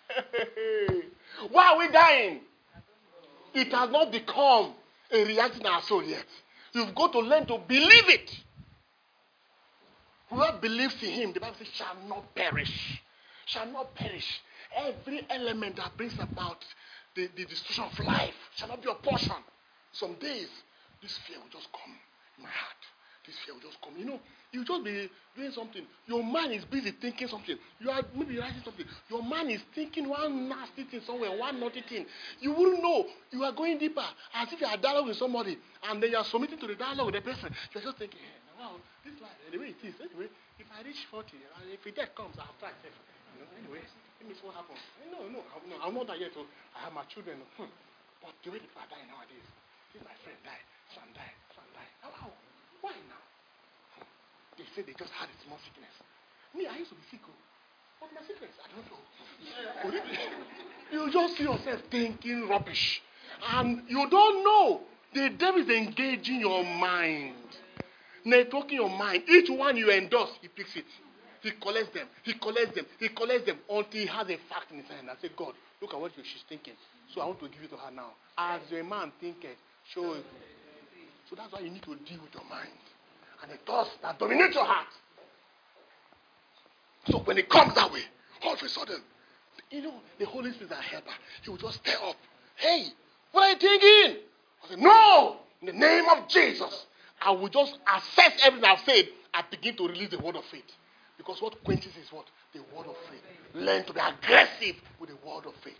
Why 1.52 1.74
are 1.74 1.80
we 1.80 1.88
dying? 1.90 2.42
It 3.54 3.72
has 3.72 3.90
not 3.90 4.12
become 4.12 4.74
a 5.12 5.26
reality 5.26 5.60
in 5.62 5.66
our 5.66 5.82
soul 5.82 6.04
yet. 6.04 6.26
You've 6.74 6.94
got 6.94 7.14
to 7.14 7.20
learn 7.20 7.46
to 7.48 7.58
believe 7.58 8.10
it. 8.10 8.32
Whoever 10.30 10.58
believes 10.58 11.02
in 11.04 11.12
him, 11.12 11.34
the 11.34 11.40
Bible 11.40 11.56
says, 11.58 11.70
shall 11.74 11.96
not 12.08 12.36
perish. 12.36 13.02
Shall 13.46 13.68
not 13.68 13.96
perish. 13.96 14.42
Every 14.76 15.26
element 15.30 15.78
that 15.78 15.96
brings 15.96 16.16
about 16.16 16.66
the, 17.16 17.30
the 17.36 17.46
destruction 17.46 17.86
of 17.86 18.06
life 18.06 18.34
shall 18.56 18.68
not 18.68 18.82
be 18.82 18.90
a 18.90 18.96
portion. 18.96 19.36
Some 19.94 20.16
days, 20.16 20.50
this 21.02 21.18
fear 21.20 21.38
will 21.38 21.50
just 21.50 21.72
come 21.72 21.96
in 22.38 22.44
my 22.44 22.50
heart. 22.50 22.76
This 23.26 23.36
fear 23.46 23.56
will 23.56 23.62
just 23.62 23.82
come. 23.82 23.98
You 23.98 24.06
know, 24.06 24.20
you 24.52 24.64
just 24.64 24.84
be 24.84 25.10
doing 25.36 25.52
something. 25.52 25.84
Your 26.08 26.24
mind 26.24 26.54
is 26.54 26.64
busy 26.66 26.92
thinking 26.92 27.28
something. 27.28 27.58
You 27.80 27.90
are 27.90 28.04
maybe 28.16 28.38
writing 28.38 28.62
something. 28.64 28.86
Your 29.10 29.24
mind 29.24 29.52
is 29.52 29.62
thinking 29.74 30.08
one 30.08 30.48
nasty 30.48 30.86
thing 30.86 31.02
somewhere, 31.06 31.36
one 31.36 31.60
naughty 31.60 31.82
thing. 31.82 32.06
You 32.40 32.54
wouldn't 32.54 32.82
know. 32.82 33.06
You 33.32 33.44
are 33.44 33.52
going 33.52 33.78
deeper, 33.78 34.06
as 34.34 34.54
if 34.54 34.62
you 34.62 34.68
are 34.68 34.78
dialogue 34.78 35.08
with 35.08 35.18
somebody, 35.18 35.58
and 35.90 36.02
then 36.02 36.12
you 36.12 36.18
are 36.18 36.26
submitting 36.26 36.60
to 36.60 36.68
the 36.68 36.76
dialogue 36.76 37.08
with 37.12 37.16
the 37.16 37.26
person. 37.26 37.50
You 37.74 37.82
are 37.82 37.84
just 37.84 37.98
thinking, 37.98 38.22
hey, 38.22 38.62
wow, 38.62 38.78
this 39.04 39.18
life, 39.20 39.36
the 39.52 39.58
way 39.58 39.74
it 39.74 39.82
is. 39.82 39.96
Anyway, 40.00 40.30
if 40.60 40.68
I 40.72 40.86
reach 40.86 41.02
40, 41.10 41.36
and 41.36 41.74
if 41.74 41.82
death 41.96 42.14
comes, 42.16 42.38
I'll 42.38 42.56
try. 42.62 42.70
it. 42.70 42.94
You 43.36 43.44
know, 43.44 43.50
anyway, 43.60 43.84
let 44.22 44.26
me 44.30 44.34
see 44.38 44.46
what 44.46 44.56
happens. 44.56 44.80
No, 45.12 45.28
no, 45.28 45.44
I'm, 45.52 45.64
no, 45.68 45.76
I'm 45.84 45.94
not 45.98 46.08
that 46.08 46.20
yet. 46.22 46.32
So 46.32 46.48
I 46.78 46.88
have 46.88 46.94
my 46.96 47.04
children. 47.12 47.44
Hmm. 47.60 47.68
But 48.24 48.32
the 48.46 48.56
way 48.56 48.60
people 48.64 48.80
are 48.80 48.88
dying 48.88 49.12
nowadays, 49.12 49.44
this 49.92 50.02
my 50.02 50.16
friend 50.24 50.40
died, 50.48 50.66
son 50.96 51.06
died, 51.12 51.36
son 51.52 51.68
died. 51.76 51.92
How? 52.00 52.32
Why 52.86 52.94
now? 53.10 54.06
They 54.58 54.64
say 54.76 54.86
they 54.86 54.94
just 54.94 55.12
had 55.18 55.26
a 55.26 55.38
small 55.44 55.58
sickness. 55.66 55.90
Me, 56.54 56.68
I 56.70 56.78
used 56.78 56.92
to 56.92 56.96
be 56.96 57.02
sick. 57.10 57.20
oh. 57.26 57.34
But 58.00 58.14
my 58.14 58.22
sickness, 58.22 58.54
I 58.62 58.70
don't 58.70 58.86
know. 58.86 59.02
You 60.92 61.12
just 61.12 61.36
see 61.38 61.44
yourself 61.46 61.82
thinking 61.90 62.48
rubbish. 62.48 63.02
And 63.50 63.82
you 63.88 64.08
don't 64.08 64.44
know. 64.44 64.82
The 65.16 65.30
devil 65.36 65.62
is 65.62 65.70
engaging 65.70 66.42
your 66.42 66.64
mind. 66.64 67.34
Networking 68.24 68.74
your 68.74 68.90
mind. 68.90 69.24
Each 69.28 69.50
one 69.50 69.78
you 69.78 69.90
endorse, 69.90 70.38
he 70.42 70.48
picks 70.48 70.76
it. 70.76 70.86
He 71.42 71.52
collects 71.52 71.92
them. 71.94 72.08
He 72.22 72.34
collects 72.34 72.76
them. 72.76 72.86
He 73.00 73.10
collects 73.10 73.48
them 73.48 73.58
until 73.68 74.00
he 74.02 74.06
has 74.06 74.30
a 74.30 74.38
fact 74.48 74.70
in 74.72 74.78
his 74.78 74.88
hand. 74.88 75.10
I 75.10 75.20
say, 75.20 75.30
God, 75.36 75.54
look 75.82 75.92
at 75.92 76.00
what 76.00 76.12
she's 76.16 76.44
thinking. 76.48 76.74
So 77.14 77.22
I 77.22 77.26
want 77.26 77.40
to 77.40 77.50
give 77.50 77.64
it 77.64 77.72
to 77.72 77.78
her 77.78 77.92
now. 77.92 78.12
As 78.38 78.62
a 78.72 78.84
man 78.84 79.12
thinketh, 79.20 79.58
show 79.92 80.14
it. 80.14 80.26
So 81.30 81.36
that's 81.36 81.52
why 81.52 81.60
you 81.60 81.70
need 81.70 81.84
to 81.84 81.96
deal 81.96 82.20
with 82.22 82.34
your 82.34 82.46
mind. 82.50 82.70
And 83.42 83.52
the 83.52 83.58
thoughts 83.66 83.92
that 84.02 84.20
dominate 84.20 84.54
your 84.54 84.66
heart. 84.66 84.88
So 87.10 87.20
when 87.20 87.38
it 87.38 87.50
comes 87.50 87.76
that 87.76 87.92
way, 87.92 88.02
all 88.44 88.54
of 88.54 88.62
a 88.62 88.70
sudden, 88.70 89.02
you 89.72 89.82
know, 89.82 89.94
the 90.20 90.26
Holy 90.26 90.52
Spirit 90.52 90.72
is 90.72 90.78
a 90.78 90.82
helper. 90.82 91.12
He 91.44 91.50
will 91.50 91.58
just 91.58 91.78
stir 91.78 91.98
up. 92.04 92.16
Hey, 92.56 92.88
what 93.32 93.44
are 93.44 93.50
you 93.50 93.56
thinking? 93.58 94.22
I 94.64 94.70
said, 94.70 94.80
No! 94.80 95.38
In 95.62 95.68
the 95.68 95.74
name 95.74 96.06
of 96.10 96.28
Jesus, 96.28 96.86
I 97.22 97.32
will 97.32 97.50
just 97.50 97.78
assess 97.88 98.34
everything 98.46 98.70
I've 98.70 98.80
said 98.86 99.06
and 99.34 99.46
begin 99.50 99.76
to 99.78 99.88
release 99.88 100.10
the 100.10 100.20
word 100.20 100.36
of 100.36 100.46
faith. 100.46 100.64
Because 101.18 101.42
what 101.42 101.64
quenches 101.64 101.96
is 101.98 102.12
what? 102.12 102.26
The 102.54 102.62
word 102.76 102.88
of 102.88 102.98
faith. 103.10 103.22
Learn 103.54 103.84
to 103.86 103.94
be 103.94 104.00
aggressive 104.00 104.76
with 105.00 105.10
the 105.10 105.16
word 105.28 105.46
of 105.46 105.56
faith. 105.64 105.74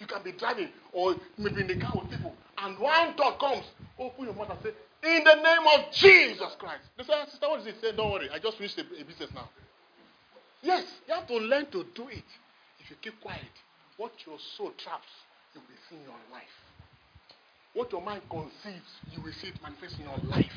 You 0.00 0.06
can 0.06 0.22
be 0.22 0.32
driving 0.32 0.68
or 0.92 1.16
maybe 1.38 1.62
in 1.62 1.66
the 1.66 1.76
car 1.76 1.92
with 2.00 2.10
people, 2.10 2.34
and 2.58 2.78
one 2.78 3.14
thought 3.14 3.38
comes. 3.38 3.64
Open 3.98 4.26
your 4.26 4.34
mouth 4.34 4.50
and 4.50 4.58
say, 4.62 5.16
In 5.18 5.24
the 5.24 5.34
name 5.34 5.66
of 5.74 5.92
Jesus 5.92 6.54
Christ. 6.58 6.84
They 6.96 7.04
say, 7.04 7.14
Sister, 7.30 7.48
what 7.48 7.60
is 7.60 7.66
it? 7.66 7.76
Say, 7.80 7.92
Don't 7.96 8.12
worry, 8.12 8.28
I 8.32 8.38
just 8.38 8.58
finished 8.58 8.78
a, 8.78 8.82
a 8.82 9.04
business 9.04 9.30
now. 9.34 9.48
Yes, 10.62 10.84
you 11.06 11.14
have 11.14 11.26
to 11.28 11.36
learn 11.36 11.66
to 11.72 11.84
do 11.94 12.08
it. 12.08 12.24
If 12.80 12.90
you 12.90 12.96
keep 13.00 13.20
quiet, 13.20 13.40
what 13.96 14.12
your 14.26 14.38
soul 14.56 14.72
traps, 14.78 15.08
you 15.54 15.60
will 15.60 15.76
see 15.88 15.96
in 15.96 16.02
your 16.02 16.18
life. 16.32 16.54
What 17.74 17.92
your 17.92 18.02
mind 18.02 18.22
conceives, 18.30 18.90
you 19.12 19.22
will 19.22 19.32
see 19.32 19.48
it 19.48 19.62
manifest 19.62 19.98
in 19.98 20.06
your 20.06 20.18
life. 20.30 20.52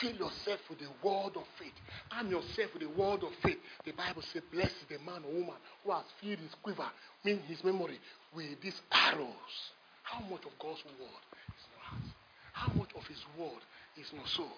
Fill 0.00 0.12
yourself 0.12 0.60
with 0.68 0.78
the 0.78 0.92
word 1.02 1.36
of 1.36 1.44
faith. 1.58 1.72
Arm 2.12 2.30
yourself 2.30 2.68
with 2.74 2.82
the 2.82 2.92
word 3.00 3.22
of 3.24 3.32
faith. 3.42 3.56
The 3.84 3.92
Bible 3.92 4.22
says, 4.32 4.42
Blessed 4.52 4.76
is 4.84 4.88
the 4.90 4.98
man 5.04 5.24
or 5.24 5.32
woman 5.32 5.56
who 5.84 5.92
has 5.92 6.04
filled 6.20 6.38
his 6.38 6.52
quiver, 6.62 6.88
meaning 7.24 7.42
his 7.48 7.64
memory, 7.64 7.98
with 8.34 8.60
these 8.60 8.76
arrows. 8.92 9.54
How 10.02 10.20
much 10.28 10.44
of 10.44 10.52
God's 10.60 10.84
word 10.84 11.22
is 11.48 11.64
in 11.64 11.72
your 11.72 11.84
heart? 11.88 12.06
How 12.52 12.72
much 12.74 12.90
of 12.94 13.06
his 13.08 13.24
word 13.38 13.62
is 13.96 14.06
in 14.12 14.18
your 14.18 14.28
soul? 14.28 14.52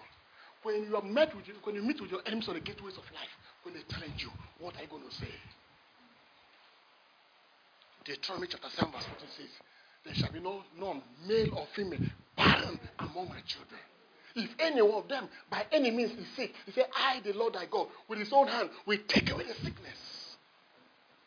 When 0.63 0.83
you 0.83 0.95
are 0.95 1.01
met 1.01 1.33
with 1.35 1.45
when 1.63 1.75
you 1.75 1.83
meet 1.83 2.01
with 2.01 2.11
your 2.11 2.21
enemies 2.25 2.49
on 2.49 2.55
the 2.55 2.59
gateways 2.59 2.97
of 2.97 3.07
life, 3.15 3.31
when 3.63 3.73
they 3.75 3.83
challenge 3.87 4.19
you, 4.19 4.29
what 4.59 4.75
are 4.75 4.83
you 4.83 4.89
going 4.89 5.07
to 5.07 5.15
say? 5.15 5.31
Deuteronomy 8.03 8.47
chapter 8.51 8.67
7, 8.75 8.91
verse 8.91 9.05
14 9.07 9.27
says, 9.37 9.53
There 10.03 10.15
shall 10.15 10.33
be 10.33 10.39
no 10.39 10.63
none, 10.77 11.01
male 11.27 11.55
or 11.55 11.67
female, 11.75 11.99
barren 12.35 12.79
among 12.99 13.29
my 13.29 13.39
children. 13.47 13.79
If 14.35 14.49
any 14.59 14.81
one 14.81 15.03
of 15.03 15.07
them 15.07 15.27
by 15.49 15.65
any 15.71 15.91
means 15.91 16.11
is 16.11 16.27
sick, 16.35 16.53
he 16.65 16.71
said, 16.71 16.87
I, 16.95 17.19
the 17.21 17.33
Lord 17.33 17.53
thy 17.53 17.65
God, 17.65 17.87
with 18.07 18.19
his 18.19 18.31
own 18.31 18.47
hand, 18.47 18.69
will 18.85 18.99
take 19.07 19.31
away 19.31 19.43
the 19.43 19.53
sickness. 19.55 20.37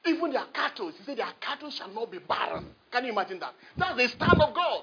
Even 0.05 0.33
their 0.33 0.47
cattle, 0.53 0.91
he 0.91 1.03
said, 1.05 1.19
their 1.19 1.33
cattle 1.41 1.71
shall 1.71 1.91
not 1.91 2.11
be 2.11 2.19
barren. 2.19 2.67
Can 2.91 3.05
you 3.05 3.13
imagine 3.13 3.39
that? 3.41 3.55
That's 3.77 3.97
the 3.97 4.09
stand 4.09 4.41
of 4.41 4.55
God. 4.55 4.83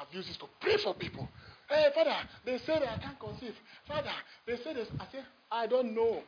I've 0.00 0.14
used 0.14 0.28
this 0.28 0.36
to 0.38 0.46
pray 0.60 0.76
for 0.76 0.94
people. 0.94 1.28
Hey, 1.68 1.88
Father, 1.94 2.16
they 2.44 2.58
say 2.58 2.78
that 2.78 2.88
I 2.88 2.98
can't 2.98 3.18
conceive. 3.18 3.54
Father, 3.86 4.10
they 4.46 4.56
say 4.56 4.74
this. 4.74 4.88
I 4.98 5.04
say, 5.12 5.18
I 5.50 5.66
don't 5.66 5.94
know 5.94 6.22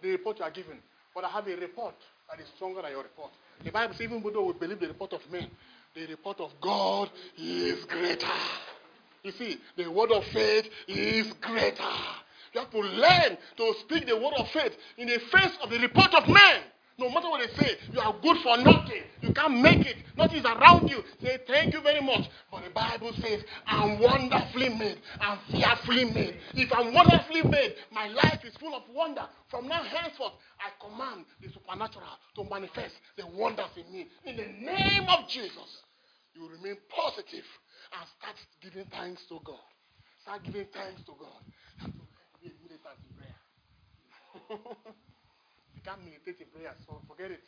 the 0.00 0.10
report 0.10 0.38
you 0.38 0.44
are 0.44 0.50
giving, 0.50 0.78
but 1.14 1.24
I 1.24 1.28
have 1.28 1.46
a 1.46 1.56
report 1.56 1.94
that 2.30 2.40
is 2.40 2.48
stronger 2.56 2.82
than 2.82 2.92
your 2.92 3.02
report. 3.02 3.30
The 3.64 3.70
Bible 3.70 3.94
says, 3.94 4.02
even 4.02 4.22
though 4.22 4.46
we 4.46 4.52
believe 4.54 4.80
the 4.80 4.88
report 4.88 5.12
of 5.12 5.20
men, 5.30 5.50
the 5.94 6.06
report 6.06 6.40
of 6.40 6.52
God 6.60 7.10
is 7.38 7.84
greater. 7.84 8.26
You 9.26 9.32
see, 9.32 9.58
the 9.76 9.90
word 9.90 10.12
of 10.12 10.24
faith 10.26 10.70
is 10.86 11.32
greater. 11.40 11.82
You 12.54 12.60
have 12.60 12.70
to 12.70 12.78
learn 12.78 13.36
to 13.56 13.74
speak 13.80 14.06
the 14.06 14.16
word 14.16 14.34
of 14.36 14.48
faith 14.50 14.76
in 14.98 15.08
the 15.08 15.18
face 15.18 15.50
of 15.64 15.68
the 15.68 15.80
report 15.80 16.14
of 16.14 16.28
men. 16.28 16.62
No 16.96 17.10
matter 17.10 17.28
what 17.28 17.40
they 17.40 17.52
say, 17.60 17.76
you 17.92 17.98
are 17.98 18.14
good 18.22 18.36
for 18.44 18.56
nothing. 18.58 19.02
You 19.22 19.32
can't 19.34 19.60
make 19.60 19.84
it. 19.84 19.96
Nothing 20.16 20.38
is 20.38 20.44
around 20.44 20.88
you. 20.88 21.02
Say, 21.20 21.38
thank 21.44 21.74
you 21.74 21.80
very 21.80 22.00
much. 22.00 22.30
But 22.52 22.62
the 22.66 22.70
Bible 22.70 23.12
says, 23.20 23.42
I'm 23.66 23.98
wonderfully 23.98 24.68
made. 24.68 25.00
I'm 25.20 25.40
fearfully 25.50 26.04
made. 26.04 26.36
If 26.54 26.72
I'm 26.72 26.94
wonderfully 26.94 27.42
made, 27.42 27.74
my 27.90 28.06
life 28.06 28.44
is 28.44 28.54
full 28.60 28.76
of 28.76 28.84
wonder. 28.94 29.26
From 29.50 29.66
now 29.66 29.82
henceforth, 29.82 30.34
I 30.60 30.70
command 30.86 31.24
the 31.42 31.48
supernatural 31.52 32.06
to 32.36 32.44
manifest 32.44 32.94
the 33.16 33.26
wonders 33.26 33.74
in 33.76 33.92
me. 33.92 34.06
In 34.24 34.36
the 34.36 34.46
name 34.64 35.08
of 35.08 35.28
Jesus, 35.28 35.82
you 36.32 36.48
remain 36.48 36.76
positive 36.88 37.44
and 37.96 38.04
start 38.20 38.36
giving 38.60 38.88
thanks 38.92 39.24
to 39.32 39.40
God. 39.40 39.64
Start 40.20 40.44
giving 40.44 40.68
thanks 40.68 41.00
to 41.08 41.16
God. 41.16 41.40
Have 41.80 41.92
to 41.96 42.04
be 42.40 42.52
a 42.52 42.54
militant 42.60 43.00
in 43.00 43.12
prayer. 43.16 43.40
you 45.72 45.80
can't 45.80 46.02
meditate 46.04 46.44
in 46.44 46.48
prayer, 46.52 46.76
so 46.84 47.00
forget 47.08 47.32
it. 47.32 47.44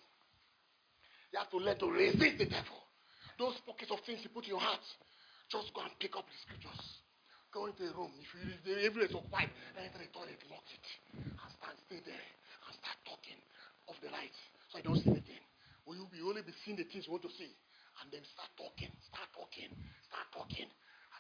You 1.33 1.39
have 1.45 1.53
to 1.53 1.61
learn 1.61 1.77
to 1.85 1.89
resist 1.93 2.41
the 2.41 2.49
devil. 2.49 2.81
Those 3.37 3.61
pockets 3.69 3.93
of 3.93 4.01
things 4.09 4.25
you 4.25 4.33
put 4.33 4.49
in 4.49 4.57
your 4.57 4.65
heart, 4.65 4.83
just 5.53 5.69
go 5.77 5.85
and 5.85 5.93
pick 6.01 6.16
up 6.16 6.25
the 6.25 6.39
scriptures. 6.41 7.05
Go 7.53 7.69
into 7.69 7.85
a 7.85 7.93
room. 7.93 8.12
If 8.20 8.29
you 8.37 8.45
if 8.49 8.65
everywhere 8.89 9.09
is 9.09 9.16
occupied, 9.16 9.53
enter 9.77 10.01
the 10.01 10.09
toilet, 10.12 10.41
lock 10.49 10.65
it, 10.69 10.87
and 11.16 11.51
stand, 11.61 11.77
stay 11.89 12.01
there, 12.05 12.27
and 12.69 12.73
start 12.77 12.97
talking 13.05 13.41
of 13.89 13.97
the 14.05 14.12
light, 14.12 14.37
so 14.69 14.81
I 14.81 14.83
don't 14.85 15.01
see 15.01 15.12
anything. 15.12 15.41
Will 15.89 15.97
you 15.97 16.07
be 16.12 16.20
only 16.20 16.45
be 16.45 16.53
seeing 16.65 16.77
the 16.77 16.85
things 16.85 17.09
you 17.09 17.12
want 17.16 17.25
to 17.25 17.33
see, 17.41 17.49
and 18.03 18.07
then 18.15 18.23
start 18.27 18.51
talking, 18.55 18.91
start 19.11 19.29
talking, 19.35 19.70
start 20.07 20.29
talking. 20.31 20.69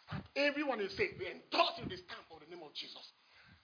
Start, 0.06 0.24
everyone 0.38 0.78
you 0.80 0.90
say, 0.94 1.12
we 1.18 1.28
endorse 1.28 1.76
you 1.82 1.86
the 1.90 1.98
stamp 1.98 2.24
for 2.30 2.38
the 2.40 2.48
name 2.48 2.62
of 2.64 2.72
Jesus. 2.72 3.02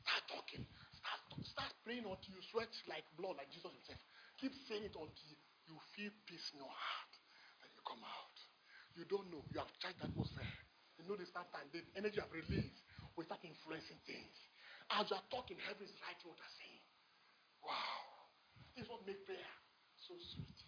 Start 0.04 0.24
talking. 0.28 0.62
Start, 0.98 1.20
start 1.46 1.72
praying 1.86 2.04
until 2.04 2.32
you 2.34 2.42
sweat 2.52 2.70
like 2.90 3.06
blood, 3.16 3.40
like 3.40 3.48
Jesus 3.48 3.70
himself. 3.70 4.00
Keep 4.36 4.52
saying 4.68 4.84
it 4.84 4.96
until 4.96 5.30
you 5.64 5.76
feel 5.96 6.12
peace 6.28 6.44
in 6.52 6.60
your 6.60 6.74
heart. 6.74 7.12
And 7.64 7.70
you 7.72 7.80
come 7.86 8.02
out. 8.04 8.36
You 8.98 9.08
don't 9.08 9.26
know. 9.32 9.42
You 9.50 9.62
have 9.62 9.72
charged 9.80 10.02
atmosphere. 10.04 10.46
You 11.00 11.08
know 11.08 11.16
this 11.16 11.32
start 11.32 11.50
time. 11.50 11.66
The 11.72 11.82
energy 11.98 12.20
of 12.20 12.30
release 12.30 12.76
will 13.16 13.26
start 13.26 13.42
influencing 13.42 13.98
things. 14.06 14.34
As 14.92 15.08
you 15.08 15.16
are 15.16 15.28
talking, 15.32 15.56
heaven 15.64 15.88
is 15.88 15.96
writing 16.04 16.28
what 16.28 16.38
you're 16.38 16.56
saying. 16.60 16.84
Wow. 17.64 18.04
This 18.76 18.84
is 18.84 18.90
what 18.90 19.06
makes 19.08 19.22
prayer 19.24 19.54
so 20.04 20.12
sweet. 20.34 20.58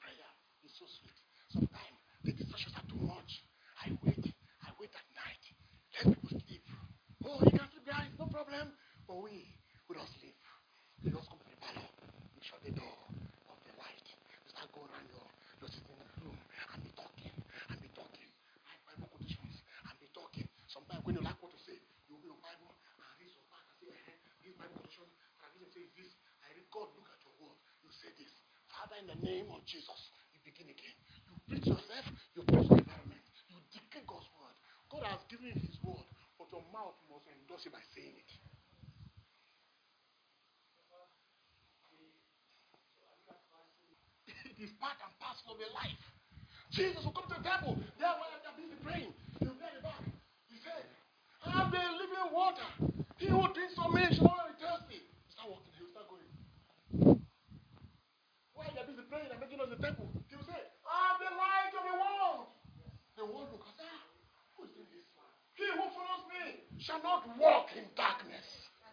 Prayer 0.00 0.30
is 0.64 0.72
so 0.80 0.88
sweet. 0.88 1.25
Sometimes 1.52 1.98
the 2.24 2.32
distractions 2.32 2.74
are 2.74 2.86
too 2.90 3.00
much. 3.02 3.30
I 3.82 3.94
wait. 4.02 4.26
I 4.66 4.68
wait 4.80 4.92
at 4.94 5.06
night. 5.14 5.44
Let 5.94 6.14
people 6.18 6.40
sleep. 6.42 6.64
Oh, 7.22 7.38
you 7.42 7.54
can 7.54 7.68
sleep, 7.70 7.86
guys. 7.86 8.10
No 8.18 8.26
problem. 8.26 8.74
But 9.06 9.22
we, 9.22 9.46
we 9.86 9.94
don't 9.94 10.10
sleep. 10.18 10.34
You 11.02 11.14
just 11.14 11.30
come 11.30 11.38
to 11.38 11.46
the 11.46 11.58
parlor. 11.62 11.86
You 12.34 12.40
shut 12.42 12.60
the 12.66 12.74
door 12.74 12.98
of 13.46 13.58
the 13.62 13.74
light. 13.78 14.06
You 14.42 14.48
start 14.50 14.70
going 14.74 14.90
around 14.90 15.06
your, 15.10 15.26
your 15.62 15.70
sitting 15.70 15.94
room 16.22 16.34
and 16.34 16.78
be 16.82 16.90
talking 16.98 17.34
and 17.70 17.76
be 17.78 17.90
talking. 17.94 18.28
Write 18.66 18.82
Bible 18.90 19.08
quotations 19.14 19.62
and 19.86 19.94
be 20.02 20.10
talking. 20.10 20.46
Sometimes 20.66 21.06
when 21.06 21.14
you 21.14 21.22
like 21.22 21.38
what 21.38 21.54
to 21.54 21.60
say, 21.62 21.78
you 22.10 22.18
open 22.18 22.26
your 22.26 22.42
Bible 22.42 22.74
and 22.74 23.06
read 23.22 23.30
some 23.30 23.46
part 23.46 23.62
and 23.70 23.76
say, 23.78 23.94
eh, 23.94 24.18
this 24.42 24.54
Bible 24.58 24.82
and 24.82 25.52
this 25.62 25.70
says 25.72 25.90
this. 25.94 26.10
I 26.42 26.50
read, 26.56 26.68
God, 26.74 26.90
look 26.98 27.08
at 27.12 27.20
your 27.22 27.34
word. 27.38 27.58
You 27.84 27.90
say 27.92 28.10
this. 28.18 28.32
Father, 28.66 28.98
in 29.00 29.06
the 29.08 29.20
name 29.22 29.48
of 29.54 29.62
Jesus, 29.68 30.10
you 30.34 30.40
begin 30.42 30.68
again. 30.72 30.96
You 31.46 31.62
preach 31.62 31.66
yourself, 31.70 32.06
you 32.34 32.42
preach 32.42 32.66
the 32.66 32.82
environment. 32.82 33.22
You 33.46 33.62
declare 33.70 34.02
God's 34.06 34.26
word. 34.34 34.56
God 34.90 35.06
has 35.06 35.22
given 35.30 35.46
you 35.46 35.54
his 35.62 35.78
word, 35.78 36.06
but 36.38 36.50
your 36.50 36.66
mouth 36.74 36.98
must 37.06 37.30
endorse 37.30 37.62
it 37.66 37.70
by 37.70 37.82
saying 37.94 38.18
it. 38.18 38.30
It 44.26 44.58
is 44.58 44.72
part 44.80 44.96
and 45.04 45.12
parcel 45.20 45.52
of 45.52 45.60
your 45.60 45.68
life. 45.76 46.00
Jesus 46.72 47.04
will 47.04 47.12
come 47.12 47.28
to 47.28 47.36
the 47.36 47.44
temple. 47.44 47.76
There 48.00 48.08
while 48.08 48.32
they're 48.40 48.56
busy 48.56 48.74
praying. 48.80 49.12
He'll 49.38 49.52
be 49.52 49.68
back. 49.84 50.00
He 50.48 50.56
said, 50.64 50.88
I 51.44 51.60
have 51.60 51.68
the 51.68 51.76
living 51.76 52.32
water. 52.32 52.64
He 53.20 53.28
who 53.28 53.44
drinks 53.52 53.76
from 53.76 53.92
me 53.92 54.08
shall 54.16 54.32
not 54.32 54.48
be 54.48 54.56
thirsty. 54.56 55.04
Start 55.28 55.52
walking. 55.52 55.76
He'll 55.76 55.92
start 55.92 56.08
going. 56.08 56.24
While 58.56 58.72
they're 58.72 58.88
busy 58.88 59.04
praying 59.12 59.28
and 59.28 59.40
making 59.44 59.60
us 59.60 59.68
the 59.68 59.76
temple, 59.76 60.08
he'll 60.32 60.48
say, 60.48 60.56
I 60.88 61.12
am 61.12 61.16
the 61.20 61.32
light 61.36 61.72
of 61.76 61.84
the 61.84 61.96
world. 62.00 62.48
The 63.26 63.34
world 63.34 63.58
ah, 63.58 64.06
who 64.54 64.70
is 64.70 64.86
this? 64.86 65.02
He 65.58 65.66
who 65.74 65.82
follows 65.90 66.24
me 66.30 66.62
shall 66.78 67.02
not 67.02 67.26
walk 67.34 67.74
in 67.74 67.82
darkness. 67.98 68.46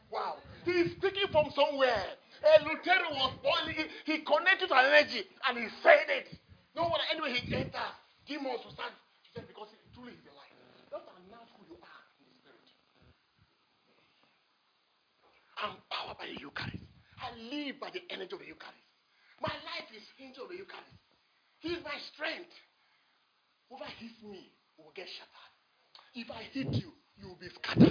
Wow. 0.10 0.42
He 0.66 0.90
is 0.90 0.98
speaking 0.98 1.30
from 1.30 1.54
somewhere. 1.54 2.18
Eleuthero 2.42 3.14
was 3.14 3.38
boiling. 3.46 3.78
He, 3.78 3.86
he 4.10 4.16
connected 4.26 4.74
to 4.74 4.76
an 4.76 4.90
energy 4.90 5.22
and 5.46 5.62
he 5.62 5.70
said 5.86 6.10
it. 6.10 6.34
No 6.74 6.90
wonder 6.90 7.06
anyway 7.14 7.38
he 7.38 7.46
enters, 7.54 7.94
demons 8.26 8.66
will 8.66 8.74
say 8.74 9.46
because 9.46 9.70
he 9.70 9.78
truly 9.94 10.18
is 10.18 10.26
light. 10.34 10.50
Just 10.90 11.06
announce 11.14 11.54
who 11.54 11.70
you 11.70 11.78
are 11.78 12.04
in 12.18 12.26
the 12.26 12.34
spirit. 12.42 12.66
I'm 15.62 15.78
powered 15.94 16.18
by 16.18 16.26
the 16.26 16.42
Eucharist. 16.42 16.82
I 17.22 17.38
live 17.38 17.78
by 17.78 17.94
the 17.94 18.02
energy 18.10 18.34
of 18.34 18.42
the 18.42 18.50
Eucharist. 18.50 18.90
My 19.38 19.54
life 19.62 19.94
is 19.94 20.02
hinged 20.18 20.42
on 20.42 20.50
the 20.50 20.58
Eucharist. 20.58 20.98
He 21.62 21.78
is 21.78 21.86
my 21.86 22.02
strength. 22.10 22.50
Whoever 23.74 23.90
hits 23.98 24.22
me 24.22 24.54
will 24.78 24.94
get 24.94 25.10
shattered. 25.10 25.54
If 26.14 26.30
I 26.30 26.46
hit 26.54 26.70
you, 26.78 26.94
you 27.18 27.26
will 27.26 27.42
be 27.42 27.50
scattered. 27.58 27.90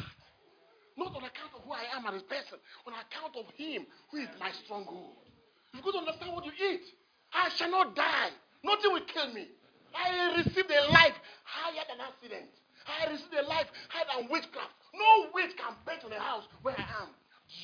Not 0.94 1.10
on 1.10 1.26
account 1.26 1.58
of 1.58 1.66
who 1.66 1.74
I 1.74 1.90
am 1.90 2.06
as 2.06 2.22
a 2.22 2.26
person, 2.30 2.62
on 2.86 2.94
account 2.94 3.34
of 3.34 3.50
Him 3.58 3.90
who 4.14 4.22
is 4.22 4.30
my 4.38 4.54
stronghold. 4.62 5.26
You've 5.74 5.82
got 5.82 5.98
to 5.98 6.06
understand 6.06 6.38
what 6.38 6.46
you 6.46 6.54
eat. 6.54 6.86
I 7.34 7.50
shall 7.58 7.70
not 7.74 7.98
die. 7.98 8.30
Nothing 8.62 8.94
will 8.94 9.08
kill 9.10 9.34
me. 9.34 9.50
I 9.90 10.38
received 10.38 10.70
a 10.70 10.86
life 10.94 11.18
higher 11.42 11.82
than 11.90 11.98
accident. 11.98 12.54
I 12.86 13.10
received 13.10 13.34
a 13.34 13.42
life 13.50 13.66
higher 13.90 14.06
than 14.06 14.30
witchcraft. 14.30 14.70
No 14.94 15.34
witch 15.34 15.50
can 15.58 15.74
bend 15.82 16.06
to 16.06 16.08
the 16.14 16.22
house 16.22 16.46
where 16.62 16.78
I 16.78 16.86
am. 17.02 17.10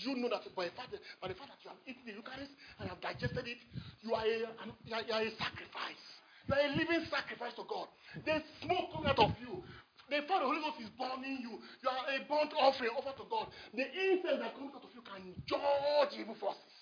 You 0.03 0.19
know 0.19 0.29
that 0.35 0.43
by 0.59 0.67
the, 0.67 0.75
fact 0.75 0.91
that, 0.91 1.01
by 1.23 1.31
the 1.31 1.39
fact 1.39 1.55
that 1.55 1.63
you 1.63 1.71
have 1.71 1.79
eaten 1.87 2.03
the 2.03 2.19
Eucharist 2.19 2.51
and 2.83 2.91
have 2.91 2.99
digested 2.99 3.47
it, 3.47 3.63
you 4.03 4.11
are 4.11 4.27
a, 4.27 4.43
you 4.83 4.91
you 5.07 5.15
are 5.15 5.23
a 5.23 5.31
sacrifice. 5.39 6.03
You 6.49 6.57
are 6.57 6.65
a 6.65 6.73
living 6.73 7.05
sacrifice 7.13 7.53
to 7.61 7.65
God. 7.69 7.93
There's 8.25 8.41
smoke 8.65 8.89
coming 8.97 9.13
out 9.13 9.21
of 9.21 9.37
you. 9.37 9.61
The 10.09 10.25
fire 10.25 10.41
of 10.41 10.49
the 10.49 10.51
Holy 10.57 10.65
Ghost 10.65 10.81
is 10.81 10.89
burning 10.97 11.45
you. 11.45 11.61
You 11.85 11.89
are 11.93 12.09
a 12.09 12.25
burnt 12.25 12.57
offering 12.57 12.97
offered 12.97 13.21
to 13.21 13.29
God. 13.29 13.53
The 13.77 13.85
incense 13.85 14.41
that 14.41 14.57
comes 14.57 14.73
out 14.73 14.81
of 14.81 14.89
you 14.97 15.05
can 15.05 15.37
judge 15.45 16.17
evil 16.17 16.33
forces. 16.41 16.73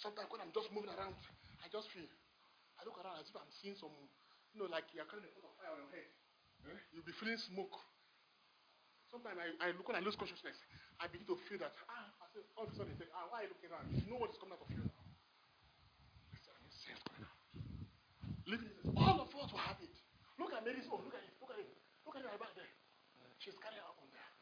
Sometimes 0.00 0.32
when 0.32 0.40
I'm 0.40 0.48
just 0.56 0.72
moving 0.72 0.88
around, 0.88 1.12
I 1.60 1.68
just 1.68 1.92
feel, 1.92 2.08
I 2.80 2.88
look 2.88 2.96
around 2.96 3.20
as 3.20 3.28
if 3.28 3.36
I'm 3.36 3.52
seeing 3.60 3.76
some, 3.76 3.92
you 4.56 4.64
know, 4.64 4.68
like 4.72 4.88
you're 4.96 5.04
carrying 5.04 5.28
a 5.28 5.32
pot 5.36 5.52
of 5.52 5.52
fire 5.60 5.76
on 5.76 5.84
your 5.84 5.92
head. 5.92 6.08
Eh? 6.72 6.80
You'll 6.96 7.04
be 7.04 7.12
feeling 7.12 7.36
smoke. 7.36 7.76
Sometimes 9.12 9.36
I, 9.36 9.52
I 9.60 9.76
look 9.76 9.84
when 9.84 10.00
I 10.00 10.04
lose 10.06 10.16
consciousness, 10.16 10.56
I 10.96 11.12
begin 11.12 11.28
to 11.28 11.36
feel 11.44 11.60
that, 11.60 11.76
ah, 11.92 12.08
I 12.24 12.26
say, 12.32 12.40
all 12.56 12.64
of 12.64 12.72
a 12.72 12.76
sudden, 12.80 12.96
say, 12.96 13.12
ah, 13.12 13.28
why 13.28 13.44
are 13.44 13.44
you 13.44 13.52
looking 13.52 13.68
around? 13.68 13.92
You 13.92 14.08
know 14.08 14.16
what 14.24 14.32
is 14.32 14.40
coming 14.40 14.56
out 14.56 14.64
of 14.64 14.72
you 14.72 14.88
Living. 18.50 18.74
All 18.98 19.22
of 19.22 19.30
us 19.30 19.46
will 19.54 19.62
have 19.62 19.78
it. 19.78 19.94
Look 20.34 20.50
at 20.50 20.66
Mary's 20.66 20.90
own. 20.90 21.06
Look 21.06 21.14
at 21.14 21.22
it. 21.22 21.30
Look 21.38 21.54
at 21.54 21.62
it. 21.62 21.70
Look 22.02 22.18
at 22.18 22.26
it 22.26 22.28
right 22.34 22.40
back 22.42 22.50
there. 22.58 22.66
She's 23.38 23.54
carrying 23.62 23.78
her 23.78 23.94
own 23.94 24.10
there. 24.10 24.32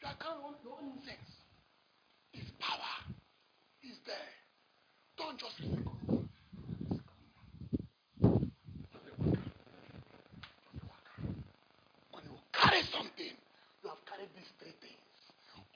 You 0.00 0.08
are 0.08 0.16
carrying 0.16 0.40
on 0.40 0.56
your 0.64 0.80
own 0.80 0.96
incense. 0.96 1.28
It's 2.32 2.48
power. 2.56 3.12
It's 3.84 4.00
there. 4.08 4.32
Don't 5.20 5.36
just 5.36 5.60
worker. 5.60 6.24
When 12.16 12.24
you 12.24 12.36
carry 12.56 12.80
something, 12.88 13.34
you 13.36 13.86
have 13.92 14.00
carried 14.08 14.32
these 14.32 14.48
three 14.56 14.72
things. 14.80 15.04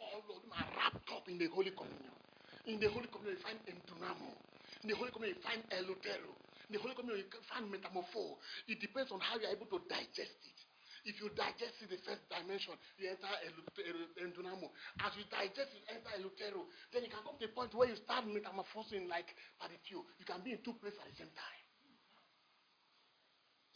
All 0.01 0.25
of 0.25 0.41
them 0.41 0.57
are 0.57 0.73
wrapped 0.73 1.05
up 1.13 1.29
in 1.29 1.37
the 1.37 1.53
Holy 1.53 1.77
Communion. 1.77 2.17
In 2.65 2.81
the 2.81 2.89
Holy 2.89 3.13
Communion, 3.13 3.37
you 3.37 3.45
find 3.45 3.61
Endunamo. 3.69 4.33
In 4.81 4.89
the 4.89 4.97
Holy 4.97 5.13
Communion, 5.13 5.37
you 5.37 5.45
find 5.45 5.61
Elutero. 5.69 6.33
In 6.69 6.77
the 6.77 6.81
Holy 6.81 6.95
Communion, 6.97 7.27
you 7.28 7.41
find 7.51 7.69
Metamorpho. 7.69 8.41
It 8.69 8.81
depends 8.81 9.12
on 9.12 9.20
how 9.20 9.36
you 9.36 9.47
are 9.47 9.53
able 9.53 9.69
to 9.69 9.85
digest 9.89 10.41
it. 10.41 10.59
If 11.05 11.20
you 11.20 11.28
digest 11.36 11.77
it, 11.85 11.93
the 11.93 12.01
first 12.01 12.24
dimension, 12.32 12.73
you 12.97 13.12
enter 13.12 13.28
Endunamo. 14.24 14.73
As 15.05 15.12
you 15.20 15.28
digest 15.28 15.77
it, 15.77 15.85
enter 15.93 16.09
Elutero. 16.16 16.65
Then 16.97 17.05
you 17.05 17.12
can 17.12 17.20
come 17.20 17.36
to 17.36 17.45
a 17.45 17.53
point 17.53 17.77
where 17.77 17.93
you 17.93 17.97
start 18.01 18.24
metamorphosing 18.24 19.05
like 19.05 19.28
Padithio. 19.61 20.09
You 20.16 20.24
can 20.24 20.41
be 20.41 20.57
in 20.57 20.65
two 20.65 20.73
places 20.81 20.97
at 21.05 21.12
the 21.12 21.16
same 21.20 21.32
time. 21.36 21.61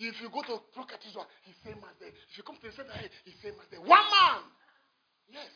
If 0.00 0.16
you 0.22 0.30
go 0.32 0.40
to 0.46 0.62
Procatizwa, 0.72 1.28
he's 1.44 1.58
same 1.60 1.84
as 1.84 1.96
there. 2.00 2.08
If 2.08 2.38
you 2.38 2.44
come 2.46 2.56
to 2.56 2.70
the 2.70 2.72
center, 2.72 2.96
he's 3.28 3.36
same 3.44 3.60
as 3.60 3.68
there. 3.68 3.84
One 3.84 4.08
man. 4.08 4.40
Yes. 5.28 5.52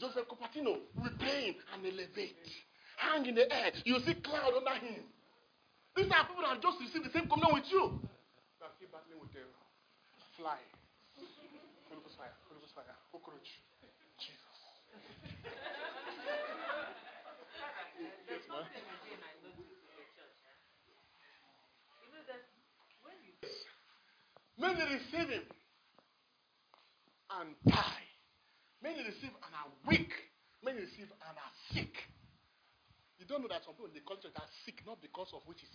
Joseph 0.00 0.26
Copatino 0.26 0.82
pray 1.18 1.54
and 1.74 1.86
elevate. 1.86 2.42
Hang 2.98 3.26
in 3.26 3.34
the 3.34 3.46
air. 3.46 3.70
You 3.84 3.98
see 4.02 4.14
cloud 4.14 4.52
under 4.58 4.74
him. 4.82 5.06
These 5.94 6.10
are 6.10 6.26
people 6.26 6.42
that 6.42 6.58
have 6.58 6.62
just 6.62 6.82
received 6.82 7.06
the 7.06 7.14
same 7.14 7.30
communion 7.30 7.54
with 7.54 7.70
you. 7.70 8.02
Are 8.58 8.74
still 8.74 8.90
battling 8.90 9.22
with 9.22 9.30
the 9.30 9.46
fly. 10.34 10.58
Holy 11.86 12.02
Ghost 12.02 12.18
fire. 12.18 12.34
Holy 12.50 12.58
Ghost 12.58 12.74
fire. 12.74 12.90
Cockroach. 13.14 13.46
Jesus. 14.18 14.58
There's 18.26 18.46
ma'am. 18.50 18.66
Many 24.58 24.82
receive 24.90 25.30
him 25.30 25.46
and 27.30 27.54
die. 27.64 28.06
Many 28.82 29.06
receive 29.06 29.30
and 29.30 29.54
are 29.54 29.70
weak. 29.86 30.10
Many 30.64 30.80
receive 30.80 31.06
and 31.06 31.38
are 31.38 31.54
sick. 31.72 31.94
Don't 33.28 33.44
know 33.44 33.52
that 33.52 33.60
some 33.62 33.76
people 33.76 33.92
in 33.92 33.96
the 34.00 34.04
culture 34.08 34.32
are 34.32 34.52
sick 34.64 34.80
not 34.88 35.04
because 35.04 35.28
of 35.36 35.44
witches. 35.44 35.68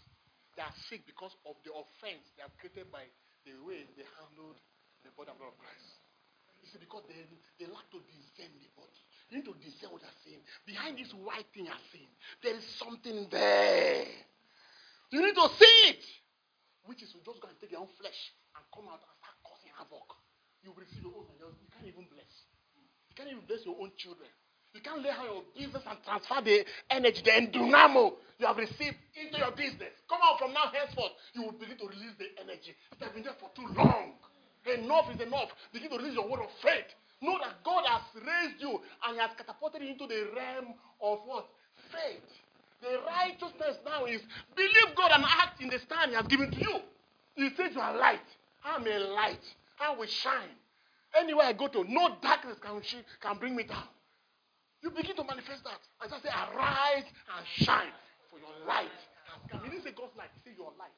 They 0.57 0.65
are 0.65 0.73
sick 0.89 1.05
because 1.05 1.37
of 1.45 1.53
the 1.61 1.69
offense 1.69 2.25
they 2.33 2.41
are 2.41 2.53
created 2.57 2.89
by 2.89 3.05
the 3.45 3.53
way 3.61 3.85
they 3.93 4.05
handled 4.17 4.57
the 5.05 5.13
body 5.13 5.29
of 5.29 5.37
Christ. 5.37 5.89
You 6.65 6.67
see, 6.73 6.81
because 6.81 7.05
they, 7.05 7.19
they 7.61 7.69
lack 7.69 7.85
to 7.93 8.01
discern 8.09 8.49
the 8.57 8.71
body. 8.73 8.97
You 9.29 9.41
need 9.41 9.47
to 9.49 9.55
discern 9.61 9.93
what 9.93 10.01
they're 10.01 10.21
saying. 10.25 10.41
Behind 10.65 10.97
this 10.97 11.13
white 11.13 11.45
thing 11.53 11.69
you're 11.69 11.85
saying, 11.93 12.09
there 12.41 12.57
is 12.57 12.65
something 12.81 13.29
there. 13.29 14.07
You 15.13 15.21
need 15.21 15.37
to 15.37 15.45
see 15.53 15.77
it. 15.93 16.03
Which 16.89 17.05
is 17.05 17.13
will 17.13 17.21
just 17.21 17.37
go 17.37 17.47
and 17.51 17.57
take 17.61 17.69
your 17.69 17.85
own 17.85 17.93
flesh 18.01 18.17
and 18.57 18.63
come 18.73 18.89
out 18.89 19.03
and 19.03 19.13
start 19.21 19.37
causing 19.45 19.71
havoc. 19.77 20.09
You 20.65 20.73
will 20.73 20.81
receive 20.81 21.05
your 21.05 21.21
own 21.21 21.29
you 21.37 21.69
can't 21.69 21.85
even 21.85 22.07
bless. 22.09 22.33
You 23.11 23.15
can't 23.15 23.29
even 23.29 23.45
bless 23.45 23.61
your 23.67 23.77
own 23.77 23.91
children. 23.99 24.31
You 24.73 24.81
can't 24.81 25.03
lay 25.03 25.09
your 25.09 25.43
business 25.55 25.83
and 25.87 25.97
transfer 26.03 26.41
the 26.43 26.65
energy, 26.89 27.21
the 27.23 27.31
endunamo 27.31 28.13
you 28.39 28.47
have 28.47 28.57
received 28.57 28.97
into 29.15 29.37
your 29.37 29.51
business. 29.51 29.93
Come 30.09 30.19
out 30.23 30.39
from 30.39 30.53
now 30.53 30.71
henceforth. 30.73 31.13
You 31.33 31.43
will 31.43 31.53
begin 31.53 31.77
to 31.77 31.87
release 31.87 32.17
the 32.17 32.27
energy. 32.41 32.75
It 32.91 33.03
has 33.03 33.13
been 33.13 33.23
there 33.23 33.37
for 33.39 33.49
too 33.55 33.67
long. 33.77 34.13
Enough 34.65 35.13
is 35.13 35.21
enough. 35.21 35.49
Begin 35.73 35.89
to 35.91 35.97
release 35.97 36.15
your 36.15 36.27
word 36.27 36.41
of 36.41 36.51
faith. 36.61 36.89
Know 37.21 37.37
that 37.39 37.63
God 37.63 37.85
has 37.87 38.01
raised 38.17 38.61
you 38.61 38.81
and 39.07 39.19
has 39.19 39.31
catapulted 39.37 39.81
you 39.83 39.89
into 39.93 40.07
the 40.07 40.27
realm 40.35 40.73
of 41.01 41.19
what? 41.25 41.45
Faith. 41.91 42.25
The 42.81 42.99
righteousness 43.05 43.77
now 43.85 44.05
is 44.05 44.21
believe 44.55 44.95
God 44.97 45.11
and 45.13 45.23
act 45.23 45.61
in 45.61 45.69
the 45.69 45.79
stand 45.79 46.11
He 46.11 46.15
has 46.15 46.27
given 46.27 46.51
to 46.51 46.59
you. 46.59 46.79
He 47.35 47.49
says 47.55 47.75
you 47.75 47.81
are 47.81 47.95
light. 47.97 48.25
I'm 48.65 48.85
a 48.87 48.99
light. 49.13 49.43
I 49.79 49.95
will 49.95 50.07
shine. 50.07 50.57
Anywhere 51.17 51.45
I 51.45 51.53
go 51.53 51.67
to, 51.67 51.85
no 51.87 52.17
darkness 52.21 52.57
can, 52.61 52.81
can 53.21 53.37
bring 53.37 53.55
me 53.55 53.63
down. 53.63 53.85
You 54.83 54.91
begin 54.91 55.15
to 55.15 55.23
manifest 55.23 55.63
that. 55.63 55.79
And 56.03 56.11
just 56.11 56.27
say, 56.27 56.33
arise 56.35 57.07
and 57.07 57.43
shine. 57.63 57.95
For 58.27 58.35
your 58.35 58.51
light 58.67 58.91
has 59.31 59.39
come. 59.47 59.63
He 59.63 59.71
didn't 59.71 59.87
say 59.87 59.95
God's 59.95 60.11
light, 60.19 60.35
he 60.43 60.51
your 60.59 60.75
light. 60.75 60.91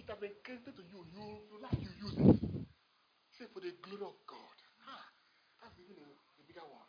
It 0.00 0.08
has 0.08 0.16
been 0.16 0.32
created 0.40 0.72
to 0.72 0.84
you. 0.88 1.04
You, 1.12 1.44
you 1.52 1.56
like, 1.60 1.76
you 1.76 1.92
use 2.00 2.16
it. 2.16 2.40
Say 3.36 3.44
for 3.52 3.60
the 3.60 3.76
glory 3.84 4.08
of 4.08 4.16
God. 4.24 4.56
Ah, 4.88 5.04
that's 5.60 5.76
even 5.76 6.00
a, 6.00 6.08
a 6.08 6.42
bigger 6.48 6.64
one. 6.64 6.88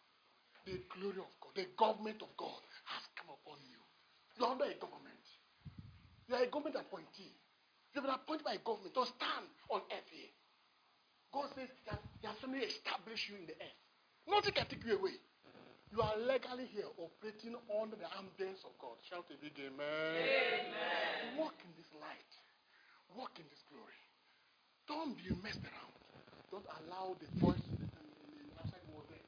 The 0.63 0.79
glory 0.95 1.19
of 1.19 1.31
God, 1.43 1.51
the 1.59 1.67
government 1.75 2.23
of 2.23 2.31
God 2.39 2.63
has 2.87 3.03
come 3.19 3.27
upon 3.35 3.59
you. 3.67 3.81
You're 4.39 4.47
under 4.47 4.71
a 4.71 4.77
government. 4.79 5.25
You 6.31 6.39
are 6.39 6.47
a 6.47 6.51
government 6.51 6.79
appointee. 6.79 7.35
You've 7.91 8.07
been 8.07 8.15
appointed 8.15 8.47
by 8.47 8.55
a 8.55 8.63
government 8.63 8.95
to 8.95 9.03
stand 9.11 9.51
on 9.67 9.83
earth 9.91 10.07
here. 10.07 10.31
God 11.35 11.51
says 11.51 11.67
that 11.91 11.99
He 12.23 12.31
has 12.31 12.39
firmly 12.39 12.63
established 12.63 13.27
you 13.27 13.35
in 13.35 13.51
the 13.51 13.59
earth. 13.59 13.79
Nothing 14.23 14.55
can 14.55 14.71
take 14.71 14.87
you 14.87 14.95
away. 14.95 15.19
You 15.91 15.99
are 15.99 16.15
legally 16.23 16.71
here 16.71 16.87
operating 16.95 17.51
under 17.67 17.99
the 17.99 18.07
ambience 18.15 18.63
of 18.63 18.71
God. 18.79 18.95
Shout 19.11 19.27
a 19.27 19.35
big 19.43 19.51
amen. 19.59 19.75
amen. 19.75 21.35
Walk 21.35 21.59
in 21.67 21.71
this 21.75 21.91
light. 21.99 22.31
Walk 23.11 23.35
in 23.35 23.43
this 23.51 23.59
glory. 23.67 23.99
Don't 24.87 25.19
be 25.19 25.35
messed 25.43 25.59
around. 25.67 25.95
Don't 26.47 26.67
allow 26.79 27.19
the 27.19 27.27
voice 27.43 27.59
in 27.67 27.75
the, 27.75 27.91
outside 28.55 28.87
world 28.87 29.03
there. 29.11 29.27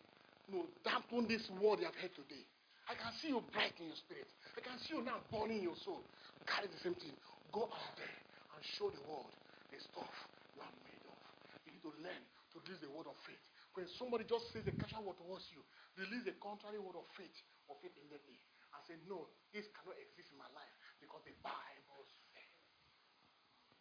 No, 0.56 0.64
dampen 0.88 1.28
this 1.28 1.44
word 1.60 1.84
you 1.84 1.88
have 1.92 2.00
heard 2.00 2.16
today. 2.16 2.48
I 2.88 2.96
can 2.96 3.12
see 3.20 3.36
you 3.36 3.44
bright 3.52 3.76
in 3.84 3.92
your 3.92 4.00
spirit. 4.00 4.32
I 4.56 4.64
can 4.64 4.80
see 4.88 4.96
you 4.96 5.04
now 5.04 5.20
burning 5.36 5.60
in 5.60 5.68
your 5.68 5.80
soul. 5.84 6.00
Carry 6.48 6.72
the 6.72 6.80
same 6.80 6.96
thing. 6.96 7.16
Go 7.52 7.68
out 7.68 7.94
there 8.00 8.20
and 8.56 8.60
show 8.80 8.88
the 8.88 9.04
world 9.04 9.36
the 9.68 9.84
stuff 9.84 10.16
you 10.56 10.64
are 10.64 10.76
made 10.88 11.04
of. 11.12 11.20
You 11.68 11.76
need 11.76 11.84
to 11.84 11.92
learn 12.00 12.24
to 12.24 12.64
release 12.64 12.80
the 12.80 12.92
word 12.92 13.12
of 13.12 13.20
faith. 13.28 13.44
When 13.74 13.90
somebody 13.98 14.30
just 14.30 14.54
says 14.54 14.70
a 14.70 14.74
casual 14.78 15.10
word 15.10 15.18
towards 15.18 15.50
you, 15.50 15.66
release 15.98 16.30
a 16.30 16.36
contrary 16.38 16.78
word 16.78 16.94
of 16.94 17.10
faith 17.18 17.34
or 17.66 17.74
faith 17.82 17.98
immediately 17.98 18.38
and 18.74 18.82
say, 18.86 18.98
No, 19.10 19.34
this 19.50 19.66
cannot 19.74 19.98
exist 19.98 20.30
in 20.30 20.38
my 20.38 20.50
life 20.54 20.74
because 21.02 21.26
the 21.26 21.34
Bible 21.42 22.06
says. 22.06 22.54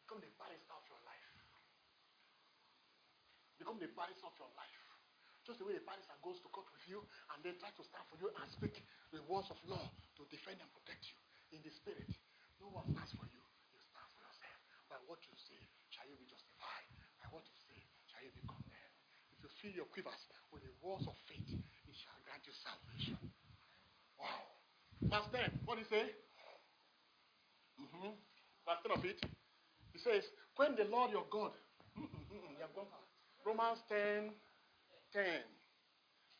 Become 0.05 0.25
the 0.25 0.33
barrister 0.41 0.73
of 0.73 0.85
your 0.89 1.01
life. 1.05 1.29
Become 3.61 3.79
the 3.81 3.93
barrister 3.93 4.29
of 4.29 4.37
your 4.41 4.53
life. 4.57 4.81
Just 5.45 5.59
the 5.59 5.67
way 5.67 5.75
the 5.75 5.85
barrister 5.85 6.15
goes 6.23 6.39
to 6.41 6.49
court 6.55 6.71
with 6.71 6.87
you 6.87 7.03
and 7.35 7.39
then 7.43 7.59
try 7.59 7.73
to 7.75 7.83
stand 7.83 8.07
for 8.09 8.17
you 8.17 8.31
and 8.33 8.47
speak 8.49 8.81
the 9.11 9.21
words 9.27 9.51
of 9.51 9.59
law 9.67 9.83
to 10.17 10.23
defend 10.31 10.63
and 10.63 10.71
protect 10.71 11.05
you 11.11 11.19
in 11.53 11.61
the 11.67 11.73
spirit. 11.73 12.09
No 12.63 12.71
one 12.71 12.87
stands 12.95 13.11
for 13.13 13.27
you. 13.27 13.43
You 13.75 13.81
stand 13.91 14.09
for 14.15 14.23
yourself. 14.23 14.59
By 14.87 14.99
what 15.11 15.19
you 15.27 15.35
say, 15.37 15.59
shall 15.91 16.07
you 16.07 16.15
be 16.15 16.29
justified. 16.31 16.87
By 17.19 17.27
what 17.35 17.43
you 17.45 17.57
say, 17.59 17.81
shall 18.07 18.23
you 18.23 18.31
be 18.37 18.45
condemned. 18.47 18.62
Fill 19.63 19.79
your 19.79 19.87
quivers 19.95 20.19
with 20.51 20.67
the 20.67 20.75
words 20.83 21.07
of 21.07 21.15
faith, 21.31 21.47
it 21.55 21.95
shall 21.95 22.19
grant 22.27 22.43
you 22.43 22.55
salvation. 22.67 23.15
Wow. 24.19 24.43
Verse 25.07 25.31
10, 25.31 25.63
what 25.63 25.79
do 25.79 25.87
you 25.87 25.91
say? 25.91 26.11
Mm-hmm. 27.79 28.11
Verse 28.67 28.81
10 28.83 28.99
of 28.99 29.03
it. 29.07 29.23
He 29.95 30.03
says, 30.03 30.27
When 30.59 30.75
the 30.75 30.91
Lord 30.91 31.15
your 31.15 31.31
God, 31.31 31.55
you 31.95 32.59
have 32.59 32.75
gone. 32.75 32.91
Romans 33.47 33.79
10, 33.87 34.35
10. 35.15 35.23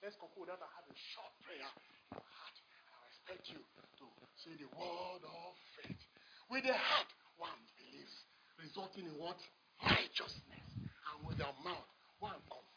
Let's 0.03 0.19
conclude 0.19 0.51
that 0.51 0.59
I 0.59 0.71
have 0.83 0.87
a 0.91 0.97
short 1.15 1.31
prayer 1.47 1.63
in 1.63 1.95
your 2.11 2.27
heart. 2.27 2.57
I 2.91 3.07
expect 3.07 3.55
you 3.55 3.63
to 3.63 4.07
say 4.43 4.59
the 4.59 4.67
word 4.75 5.23
of 5.23 5.55
faith. 5.79 6.03
With 6.51 6.67
the 6.67 6.75
heart, 6.75 7.11
one 7.39 7.55
believes, 7.79 8.11
resulting 8.59 9.07
in 9.07 9.15
what? 9.15 9.39
Righteousness. 9.79 10.67
And 10.75 11.17
with 11.23 11.39
your 11.39 11.55
mouth, 11.63 11.87
one 12.23 12.39
confesses, 12.47 12.72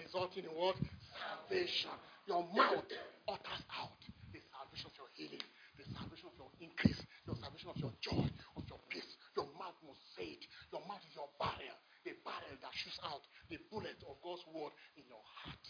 resulting 0.00 0.48
in 0.48 0.54
what? 0.56 0.76
Salvation. 1.12 1.92
Your 2.24 2.46
mouth 2.56 2.88
utters 3.28 3.62
out 3.74 4.00
the 4.32 4.40
salvation 4.48 4.86
of 4.88 4.94
your 4.96 5.10
healing, 5.18 5.44
the 5.76 5.86
salvation 5.92 6.30
of 6.30 6.36
your 6.38 6.52
increase, 6.62 7.00
the 7.26 7.34
salvation 7.36 7.68
of 7.68 7.78
your 7.82 7.92
joy, 8.00 8.24
of 8.56 8.64
your 8.70 8.80
peace. 8.88 9.08
Your 9.36 9.50
mouth 9.58 9.76
must 9.84 10.00
say 10.16 10.38
it. 10.38 10.44
Your 10.70 10.80
mouth 10.86 11.02
is 11.04 11.14
your 11.18 11.28
barrier, 11.36 11.74
the 12.06 12.14
barrel 12.22 12.56
that 12.62 12.72
shoots 12.72 13.00
out 13.04 13.20
the 13.50 13.58
bullet 13.68 13.98
of 14.06 14.16
God's 14.22 14.44
word 14.54 14.72
in 14.96 15.04
your 15.10 15.22
heart. 15.42 15.66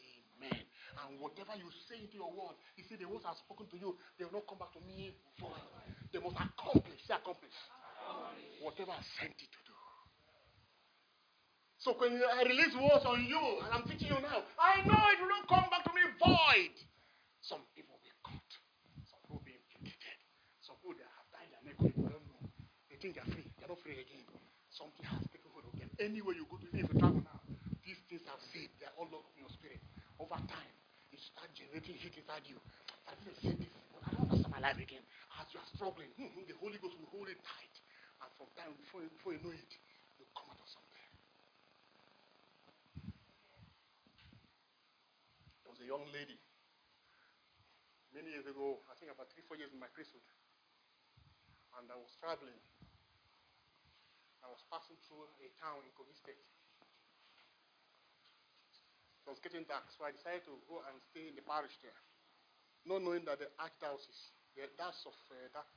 Amen. 0.00 0.64
And 1.04 1.20
whatever 1.20 1.54
you 1.60 1.68
say 1.86 2.00
into 2.00 2.16
your 2.18 2.32
word, 2.32 2.56
you 2.74 2.82
see, 2.88 2.96
the 2.96 3.06
words 3.06 3.28
are 3.28 3.36
spoken 3.36 3.68
to 3.70 3.76
you, 3.76 3.94
they 4.16 4.24
will 4.24 4.42
not 4.42 4.48
come 4.48 4.58
back 4.58 4.72
to 4.74 4.82
me 4.82 5.12
void. 5.36 5.62
They 6.10 6.18
must 6.18 6.40
accomplish, 6.40 7.04
say 7.04 7.14
accomplish. 7.14 7.54
Whatever 8.64 8.96
I 8.96 9.02
sent 9.20 9.36
it 9.36 9.52
to. 9.52 9.67
So 11.78 11.94
when 11.94 12.18
I 12.18 12.42
release 12.42 12.74
words 12.74 13.06
on 13.06 13.22
you, 13.22 13.38
and 13.62 13.70
I'm 13.70 13.86
teaching 13.86 14.10
you 14.10 14.18
now, 14.18 14.42
I 14.58 14.82
know 14.82 14.98
it 15.14 15.18
will 15.22 15.30
not 15.30 15.46
come 15.46 15.66
back 15.70 15.86
to 15.86 15.92
me 15.94 16.02
void. 16.18 16.74
Some 17.38 17.62
people 17.72 17.94
will 17.94 18.02
be 18.02 18.10
caught. 18.26 18.50
Some 19.06 19.22
people 19.22 19.38
will 19.38 19.46
be 19.46 19.54
implicated. 19.78 20.18
Some 20.58 20.74
people 20.82 20.98
they 20.98 21.06
have 21.06 21.28
died 21.30 21.50
and 21.54 21.62
they 21.70 21.74
don't 21.78 21.94
know. 22.02 22.18
They 22.90 22.98
think 22.98 23.14
they're 23.14 23.30
free. 23.30 23.46
They're 23.62 23.70
not 23.70 23.78
free 23.86 23.94
again. 23.94 24.26
Something 24.74 25.06
has 25.06 25.22
taken 25.30 25.48
hold 25.54 25.70
of 25.70 25.74
them. 25.78 25.86
Anywhere 26.02 26.34
you 26.34 26.50
go 26.50 26.58
to, 26.58 26.66
if 26.66 26.82
you 26.82 26.98
travel 26.98 27.22
now, 27.22 27.40
these 27.86 27.98
things 28.10 28.26
I've 28.26 28.42
said, 28.52 28.68
they're 28.82 28.92
all 28.98 29.06
locked 29.08 29.32
in 29.38 29.46
your 29.46 29.52
spirit. 29.54 29.78
Over 30.18 30.36
time, 30.50 30.74
it 31.14 31.22
start 31.22 31.48
generating 31.54 31.94
heat 31.94 32.18
inside 32.18 32.42
you. 32.50 32.58
I 33.06 33.14
didn't 33.22 33.38
say 33.38 33.54
this, 33.54 33.70
I 34.02 34.12
don't 34.12 34.28
understand 34.28 34.52
my 34.52 34.60
life 34.60 34.76
again. 34.82 35.00
As 35.38 35.46
you 35.54 35.62
are 35.62 35.70
struggling, 35.72 36.10
hmm, 36.18 36.30
hmm, 36.34 36.44
the 36.44 36.58
Holy 36.58 36.76
Ghost 36.82 36.98
will 36.98 37.08
hold 37.14 37.30
it 37.30 37.38
tight. 37.46 37.74
And 38.20 38.28
from 38.34 38.50
time 38.58 38.74
before, 38.82 39.06
before 39.08 39.32
you 39.38 39.40
know 39.46 39.54
it, 39.54 39.72
you 40.18 40.26
come 40.34 40.50
out 40.50 40.58
of 40.58 40.68
something. 40.68 40.88
There 45.64 45.67
was 45.78 45.86
a 45.86 45.94
young 45.94 46.10
lady 46.10 46.34
many 48.10 48.34
years 48.34 48.50
ago, 48.50 48.82
I 48.90 48.98
think 48.98 49.14
about 49.14 49.30
three, 49.30 49.46
four 49.46 49.54
years 49.54 49.70
in 49.70 49.78
my 49.78 49.86
priesthood. 49.94 50.26
And 51.78 51.86
I 51.86 51.94
was 51.94 52.18
traveling. 52.18 52.58
I 54.42 54.50
was 54.50 54.58
passing 54.74 54.98
through 55.06 55.30
a 55.38 55.46
town 55.62 55.86
in 55.86 55.94
Kogi 55.94 56.18
State. 56.18 56.42
It 59.22 59.30
was 59.30 59.38
getting 59.38 59.62
dark, 59.70 59.86
so 59.94 60.02
I 60.02 60.10
decided 60.10 60.42
to 60.50 60.58
go 60.66 60.82
and 60.90 60.98
stay 61.14 61.30
in 61.30 61.38
the 61.38 61.46
parish 61.46 61.78
there. 61.78 61.94
Not 62.82 63.06
knowing 63.06 63.22
that 63.30 63.38
the 63.38 63.46
archdiocese, 63.62 64.34
the 64.58 64.66
that's 64.74 65.06
of 65.06 65.14
uh, 65.30 65.46
that 65.54 65.68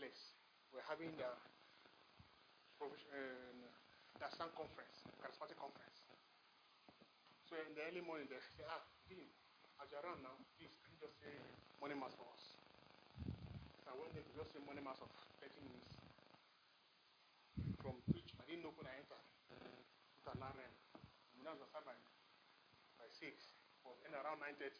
place, 0.00 0.32
were 0.72 0.86
having 0.88 1.12
their 1.20 1.36
uh, 2.80 2.88
their 4.16 4.32
Sun 4.40 4.48
conference, 4.56 5.04
charismatic 5.20 5.58
conference. 5.60 6.03
So 7.54 7.62
in 7.62 7.70
the 7.78 7.86
early 7.86 8.02
morning, 8.02 8.26
they 8.26 8.42
say, 8.58 8.66
ah, 8.66 8.82
Dean, 9.06 9.30
as 9.78 9.86
you're 9.86 10.02
around 10.02 10.26
now, 10.26 10.34
please, 10.58 10.74
can 10.82 10.90
you 10.90 10.98
just 10.98 11.14
say 11.22 11.30
morning 11.78 12.02
mass 12.02 12.10
for 12.18 12.26
us? 12.34 12.58
So 13.78 13.86
I 13.86 13.94
went 13.94 14.10
there 14.10 14.26
to 14.26 14.32
just 14.34 14.50
say 14.50 14.58
morning 14.66 14.82
mass 14.82 14.98
of 14.98 15.06
30 15.38 15.62
minutes. 15.62 15.94
From 17.78 18.02
preach, 18.10 18.34
I 18.42 18.50
didn't 18.50 18.66
know 18.66 18.74
when 18.74 18.90
I 18.90 18.98
entered. 18.98 19.22
Put 20.26 20.34
an 20.34 20.42
alarm. 20.42 20.58
I 20.66 21.54
was 21.54 21.62
by, 21.70 21.94
by 21.94 23.06
6, 23.06 23.22
but 23.22 24.02
in 24.02 24.18
around 24.18 24.42
9.30. 24.42 24.74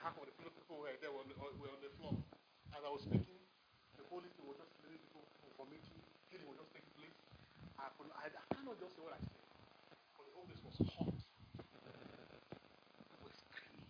Half 0.00 0.16
of 0.16 0.24
the 0.24 0.32
people 0.32 0.80
were 0.80 0.96
there 0.96 1.12
were 1.12 1.20
on 1.20 1.28
the, 1.28 1.36
were 1.36 1.76
on 1.76 1.80
the 1.84 1.92
floor. 2.00 2.16
As 2.72 2.80
I 2.80 2.88
was 2.88 3.04
speaking, 3.04 3.36
the 4.00 4.04
Spirit 4.08 4.32
was 4.48 4.56
just 4.64 4.72
leading 4.80 5.04
people 5.12 5.28
for 5.60 5.68
meeting, 5.68 6.00
healing 6.32 6.48
was 6.48 6.56
just 6.56 6.72
taking 6.72 6.88
place. 6.96 7.20
I, 7.76 7.92
could, 8.00 8.08
I, 8.16 8.32
I 8.32 8.44
cannot 8.56 8.80
just 8.80 8.96
say 8.96 9.04
what 9.04 9.12
I 9.12 9.20
said. 9.20 9.49
But 10.40 10.48
the 10.48 10.56
whole 10.56 10.64
place 10.64 10.64
was 10.64 10.88
hot. 10.96 11.12
Were 13.20 13.28
screaming. 13.28 13.84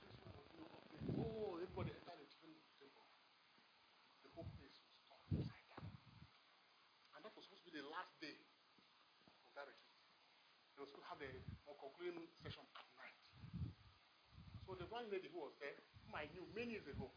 This 0.00 0.16
one 0.24 0.32
was 0.32 0.48
no 0.56 0.64
update. 0.72 1.12
Oh, 1.12 1.60
everybody 1.60 1.92
entered 1.92 2.24
the 2.24 2.56
temple. 2.80 3.04
The 4.24 4.32
whole 4.32 4.48
place 4.56 4.80
was 4.80 4.96
turned 5.04 5.28
upside 5.28 5.68
down. 5.68 5.92
And 7.12 7.20
that 7.20 7.36
was 7.36 7.44
supposed 7.44 7.68
to 7.68 7.72
be 7.72 7.84
the 7.84 7.88
last 7.92 8.16
day 8.16 8.40
of 9.44 9.52
that 9.60 9.68
retreat. 9.68 10.00
They 10.72 10.80
were 10.80 10.88
supposed 10.88 11.04
to 11.04 11.10
have 11.12 11.20
the 11.20 11.76
concluding 11.76 12.32
session 12.40 12.64
at 12.72 12.88
night. 12.96 13.20
So 14.64 14.72
the 14.72 14.88
one 14.88 15.10
lady 15.12 15.28
who 15.28 15.44
was 15.44 15.52
there, 15.60 15.76
whom 16.00 16.16
I 16.16 16.32
knew 16.32 16.48
many 16.56 16.80
years 16.80 16.88
ago, 16.88 17.12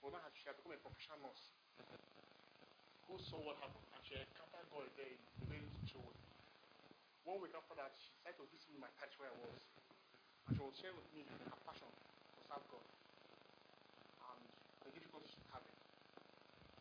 well 0.00 0.12
now 0.16 0.24
she 0.32 0.48
had 0.48 0.56
become 0.56 0.72
a 0.72 0.80
professional 0.80 1.20
nurse 1.28 1.52
who 3.04 3.20
saw 3.20 3.44
what 3.44 3.60
happened 3.60 3.84
and 3.92 4.00
she 4.08 4.16
encountered 4.16 4.72
God 4.72 4.88
there 4.96 5.12
in 5.12 5.20
a 5.20 5.44
very 5.52 5.68
special 5.68 6.08
way. 6.08 6.31
One 7.24 7.38
week 7.38 7.54
after 7.54 7.74
that, 7.78 7.94
she 7.94 8.10
decided 8.18 8.42
to 8.42 8.46
visit 8.50 8.66
me 8.70 8.76
in 8.76 8.82
my 8.82 8.90
parish 8.98 9.14
where 9.18 9.30
I 9.30 9.36
was. 9.38 9.62
And 10.46 10.58
she 10.58 10.62
was 10.62 10.74
sharing 10.74 10.98
with 10.98 11.06
me 11.14 11.22
her 11.22 11.58
passion 11.62 11.86
to 11.86 12.40
serve 12.50 12.66
God 12.66 12.82
and 14.26 14.42
the 14.82 14.90
difficulties 14.90 15.30
she's 15.30 15.46
having. 15.54 15.70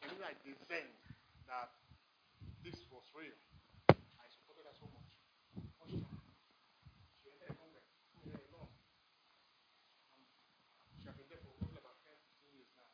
And 0.02 0.18
I 0.26 0.34
discerned 0.42 0.98
that 1.46 1.70
this 2.66 2.78
was 2.90 3.06
real, 3.14 3.38
I 3.94 4.26
supported 4.34 4.66
her 4.66 4.74
so 4.74 4.90
much. 4.90 5.10
She. 5.86 6.02
She 7.22 8.46
was. 8.50 8.70
She 11.02 11.06
has 11.06 11.16
been 11.18 11.30
there 11.30 11.42
for 11.42 11.54
roughly 11.58 11.82
about 11.82 11.98
10, 12.06 12.18
15 12.46 12.58
years 12.58 12.72
now. 12.78 12.90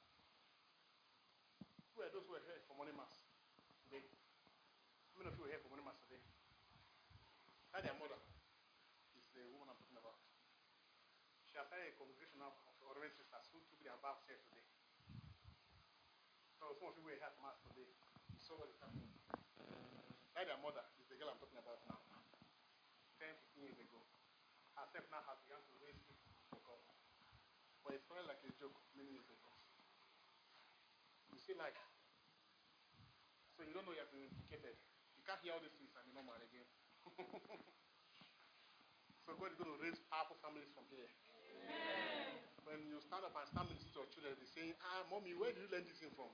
Who 1.96 2.04
are 2.04 2.12
those 2.12 2.28
who 2.28 2.36
here 2.44 2.64
for 2.68 2.76
morning 2.76 2.96
mass 2.96 3.24
today? 3.88 4.04
How 5.12 5.20
many 5.20 5.32
of 5.32 5.36
you 5.40 5.44
are 5.48 5.52
here 5.52 5.64
for 5.64 5.72
morning 5.72 5.88
mass 5.88 6.00
today? 6.08 6.24
That 7.76 7.84
their 7.84 7.98
mother 8.00 8.18
is 9.20 9.28
the 9.36 9.44
woman 9.52 9.70
I'm 9.70 9.78
talking 9.78 10.00
about. 10.00 10.18
She 11.46 11.60
has 11.60 11.68
started 11.68 11.92
a 11.92 11.98
congregation 12.00 12.40
of 12.42 12.56
of 12.66 12.76
ordinary 12.88 13.12
sisters 13.12 13.46
who 13.52 13.60
took 13.68 13.82
their 13.84 13.98
baths 14.00 14.24
here 14.26 14.40
today. 14.40 14.66
Some 16.78 16.94
of 16.94 16.98
you 17.02 17.10
were 17.10 17.18
here 17.18 17.34
for 17.34 17.42
mass 17.42 17.58
today. 17.66 17.90
You 17.90 18.38
saw 18.38 18.54
what 18.54 18.70
is 18.70 18.78
happening. 18.78 19.10
That 20.38 20.46
their 20.46 20.62
mother 20.62 20.86
is 21.02 21.10
the 21.10 21.18
girl 21.18 21.34
I'm 21.34 21.42
talking 21.42 21.58
about 21.58 21.82
now. 21.90 21.98
10, 23.18 23.34
15 23.58 23.66
years 23.66 23.82
ago. 23.82 24.06
Herself 24.78 25.10
now 25.10 25.26
has 25.26 25.42
begun 25.42 25.58
to 25.58 25.74
raise 25.82 25.98
people 26.06 26.30
for 26.54 26.62
God. 26.62 26.78
But 27.82 27.98
it 27.98 28.06
started 28.06 28.30
like 28.30 28.46
a 28.46 28.54
joke 28.62 28.78
many 28.94 29.10
years 29.10 29.26
ago. 29.26 29.50
You 31.34 31.42
see, 31.42 31.58
like, 31.58 31.74
so 33.58 33.66
you 33.66 33.74
don't 33.74 33.90
know 33.90 33.98
you 33.98 34.06
have 34.06 34.14
been 34.14 34.30
implicated. 34.30 34.78
You 35.18 35.26
can't 35.26 35.42
hear 35.42 35.58
all 35.58 35.64
these 35.66 35.74
things 35.82 35.90
and 35.98 36.06
you're 36.06 36.22
not 36.22 36.30
married 36.30 36.46
again. 36.46 36.70
so 39.26 39.34
God 39.34 39.50
is 39.50 39.58
going 39.58 39.74
to 39.74 39.82
raise 39.82 39.98
powerful 40.14 40.38
families 40.46 40.70
from 40.78 40.86
here. 40.94 41.10
When 42.70 42.86
you 42.86 43.02
stand 43.02 43.26
up 43.26 43.34
and 43.34 43.50
start 43.50 43.66
ministering 43.66 43.98
to 43.98 44.06
your 44.06 44.10
children, 44.14 44.38
they 44.38 44.46
say, 44.46 44.78
Ah, 44.78 45.10
mommy, 45.10 45.34
where 45.34 45.58
did 45.58 45.66
you 45.66 45.74
learn 45.74 45.82
this 45.82 45.98
thing 45.98 46.14
from? 46.14 46.30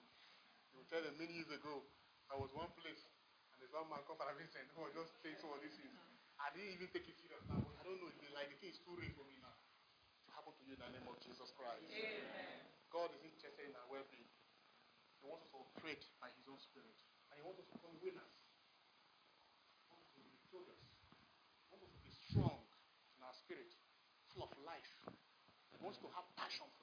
You 0.73 0.81
will 0.81 0.89
tell 0.89 1.05
them 1.05 1.13
many 1.21 1.37
years 1.37 1.53
ago, 1.53 1.85
I 2.27 2.35
was 2.35 2.49
one 2.57 2.73
place, 2.81 3.05
and 3.53 3.61
there's 3.61 3.73
one 3.77 3.85
man 3.93 4.01
called 4.09 4.17
Father 4.17 4.33
Vincent 4.33 4.65
who 4.73 4.89
was 4.89 4.93
just 4.97 5.13
saying 5.21 5.37
some 5.37 5.53
of 5.53 5.61
these 5.61 5.77
things. 5.77 5.93
I 6.41 6.49
didn't 6.49 6.73
even 6.81 6.89
take 6.89 7.05
it 7.05 7.13
serious 7.21 7.45
now. 7.45 7.61
I 7.61 7.81
don't 7.85 8.01
know, 8.01 8.09
it's 8.09 8.25
like 8.33 8.49
the 8.49 8.57
thing 8.57 8.73
is 8.73 8.81
too 8.81 8.97
real 8.97 9.13
for 9.13 9.21
me 9.29 9.37
now. 9.37 9.53
To 9.53 10.29
happen 10.33 10.57
to 10.57 10.63
you 10.65 10.73
in 10.73 10.81
the 10.81 10.89
name 10.97 11.05
of 11.05 11.21
Jesus 11.21 11.53
Christ. 11.53 11.85
Amen. 11.93 12.57
God 12.89 13.13
is 13.13 13.21
interested 13.21 13.69
in 13.69 13.77
our 13.77 13.85
well-being. 13.85 14.33
He 15.21 15.29
wants 15.29 15.45
us 15.45 15.53
to 15.53 15.61
operate 15.61 16.03
by 16.17 16.33
His 16.33 16.49
own 16.49 16.57
Spirit. 16.57 16.97
And 17.29 17.37
He 17.37 17.43
wants 17.45 17.61
us 17.61 17.69
to 17.69 17.73
become 17.77 17.93
winners. 18.01 18.33
He 19.77 19.93
wants 19.93 20.09
us 20.09 20.13
to 20.17 20.21
be 20.25 20.25
victorious. 20.33 20.81
He 20.83 21.69
wants 21.69 21.85
us 21.85 21.93
to 21.93 22.01
be 22.01 22.13
strong 22.33 22.59
in 23.13 23.21
our 23.21 23.35
spirit, 23.37 23.69
full 24.33 24.49
of 24.49 24.51
life. 24.65 24.89
He 25.69 25.77
wants 25.79 26.01
to 26.01 26.09
have 26.17 26.25
passion 26.33 26.65
for. 26.81 26.82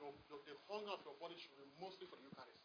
Your, 0.00 0.16
your, 0.32 0.40
the 0.48 0.56
hunger 0.72 0.96
of 0.96 1.04
your 1.04 1.16
body 1.20 1.36
should 1.36 1.52
be 1.60 1.68
mostly 1.76 2.08
for 2.08 2.16
the 2.16 2.24
Eucharist. 2.24 2.64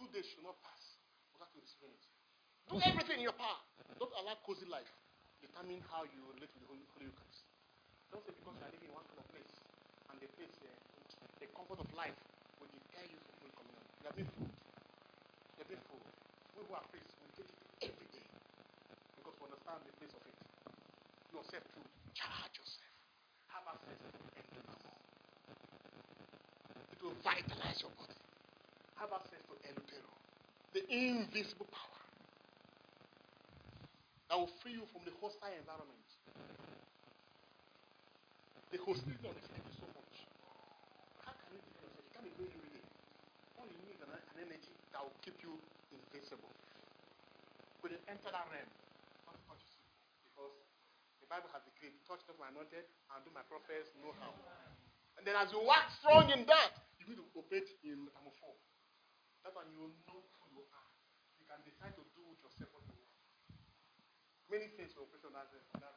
Two 0.00 0.08
days 0.16 0.24
should 0.32 0.42
not 0.42 0.56
pass 0.64 0.96
without 1.36 1.52
you 1.52 1.60
receiving 1.60 1.92
it. 1.92 2.04
Do 2.72 2.80
everything 2.80 3.20
in 3.20 3.28
your 3.28 3.36
power. 3.36 3.60
Don't 4.00 4.12
allow 4.16 4.40
cozy 4.48 4.64
life 4.64 4.88
determine 5.44 5.82
how 5.86 6.02
you 6.08 6.24
relate 6.34 6.50
to 6.54 6.58
the 6.58 6.66
Holy, 6.66 6.82
Holy 6.96 7.10
Eucharist. 7.12 7.46
Don't 8.10 8.24
say 8.24 8.32
because 8.32 8.56
you 8.56 8.64
are 8.64 8.72
living 8.72 8.88
in 8.90 8.94
one 8.96 9.04
kind 9.06 9.20
of 9.20 9.28
place 9.30 9.52
and 10.08 10.16
the 10.18 10.28
place, 10.34 10.56
uh, 10.64 10.72
the 11.38 11.48
comfort 11.52 11.78
of 11.84 11.88
life 11.92 12.16
will 12.58 12.70
deter 12.72 13.04
you 13.06 13.20
from 13.22 13.36
Holy 13.44 13.54
Communion. 13.54 13.84
You 14.00 14.06
have 14.08 14.16
been 14.16 14.30
fooled. 14.32 14.56
You 15.54 15.60
have 15.62 15.70
been 15.70 15.84
fooled. 15.86 16.08
We 16.56 16.64
who 16.64 16.72
are 16.74 16.86
priests 16.90 17.14
will 17.20 17.30
take 17.36 17.50
it 17.52 17.60
every 17.84 18.08
day 18.10 18.26
because 19.14 19.36
we 19.38 19.44
understand 19.46 19.84
the 19.86 19.94
place 20.00 20.14
of 20.16 20.24
it. 20.26 20.38
Yourself 21.30 21.64
too. 21.76 21.84
Charge 22.16 22.54
yourself. 22.56 22.94
Have 23.52 23.66
access 23.68 24.00
to 24.00 24.18
Endunamo. 24.38 24.98
It 26.98 27.04
will 27.04 27.14
vitalize 27.22 27.82
your 27.82 27.92
body. 27.92 28.14
Have 28.96 29.12
access 29.12 29.44
to 29.46 29.54
Eleuthero, 29.54 30.10
the 30.74 30.82
invisible 30.92 31.66
power 31.66 32.02
that 34.28 34.36
will 34.38 34.48
free 34.62 34.72
you 34.74 34.86
from 34.86 35.04
the 35.04 35.12
hostile 35.20 35.52
environment. 35.54 36.06
The 38.72 38.78
hostility 38.78 39.28
on 39.28 39.34
this 39.36 39.46
earth 39.54 39.70
so 39.78 39.86
much. 39.94 40.28
How 41.22 41.34
can 41.38 41.54
you 41.54 41.62
defend 41.62 41.86
yourself? 41.88 42.04
You 42.06 42.12
can't 42.12 42.26
be 42.26 42.34
going 42.36 42.52
every 42.56 42.70
day. 42.70 42.86
All 43.56 43.68
you 43.70 43.78
need 43.78 43.96
is 43.96 44.02
an, 44.02 44.10
energy 44.40 44.74
that 44.92 45.02
will 45.02 45.16
keep 45.22 45.42
you 45.42 45.62
invincible. 45.92 46.50
When 47.80 47.92
you 47.92 48.00
enter 48.08 48.30
that 48.32 48.50
realm, 48.50 48.70
don't 49.26 49.40
touch. 49.46 49.62
Because 50.24 50.54
the 51.20 51.28
Bible 51.28 51.50
has 51.54 51.62
decreed, 51.64 52.02
touch 52.08 52.22
not 52.28 52.38
my 52.38 52.48
anointed 52.50 52.86
and 53.14 53.24
do 53.24 53.30
my 53.30 53.42
prophets 53.42 53.90
no 53.96 54.12
harm. 54.12 54.36
And 55.18 55.26
then 55.26 55.36
as 55.36 55.52
you 55.52 55.62
wax 55.62 55.98
strong 56.00 56.30
in 56.30 56.46
that, 56.46 56.87
need 57.08 57.20
to 57.20 57.28
operate 57.34 57.68
in 57.84 58.08
Amor 58.20 58.34
4. 58.36 58.52
That's 59.44 59.54
when 59.56 59.68
you 59.72 59.88
know 60.08 60.20
who 60.20 60.46
you 60.52 60.62
are. 60.68 60.88
You 61.40 61.44
can 61.48 61.60
decide 61.64 61.96
to 61.96 62.04
do 62.12 62.22
with 62.28 62.40
yourself 62.44 62.68
what 62.74 62.84
you 62.84 62.96
want. 62.96 63.16
Many 64.52 64.68
things 64.76 64.92
will 64.96 65.08
operate 65.08 65.24
on 65.28 65.36
that 65.36 65.48
on 65.48 65.80
that. 65.80 65.96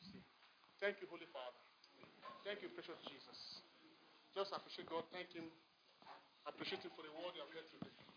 You 0.00 0.04
see. 0.04 0.22
Thank 0.80 1.00
you, 1.00 1.08
Holy 1.08 1.28
Father. 1.30 1.62
Thank 2.44 2.60
you, 2.60 2.68
precious 2.74 2.98
Jesus. 3.06 3.62
Just 4.34 4.50
appreciate 4.52 4.88
God. 4.90 5.04
Thank 5.12 5.30
Him. 5.32 5.46
Appreciate 6.44 6.82
Him 6.82 6.92
for 6.96 7.06
the 7.06 7.12
word 7.14 7.32
you 7.38 7.44
have 7.44 7.52
heard 7.54 7.68
today. 7.70 8.11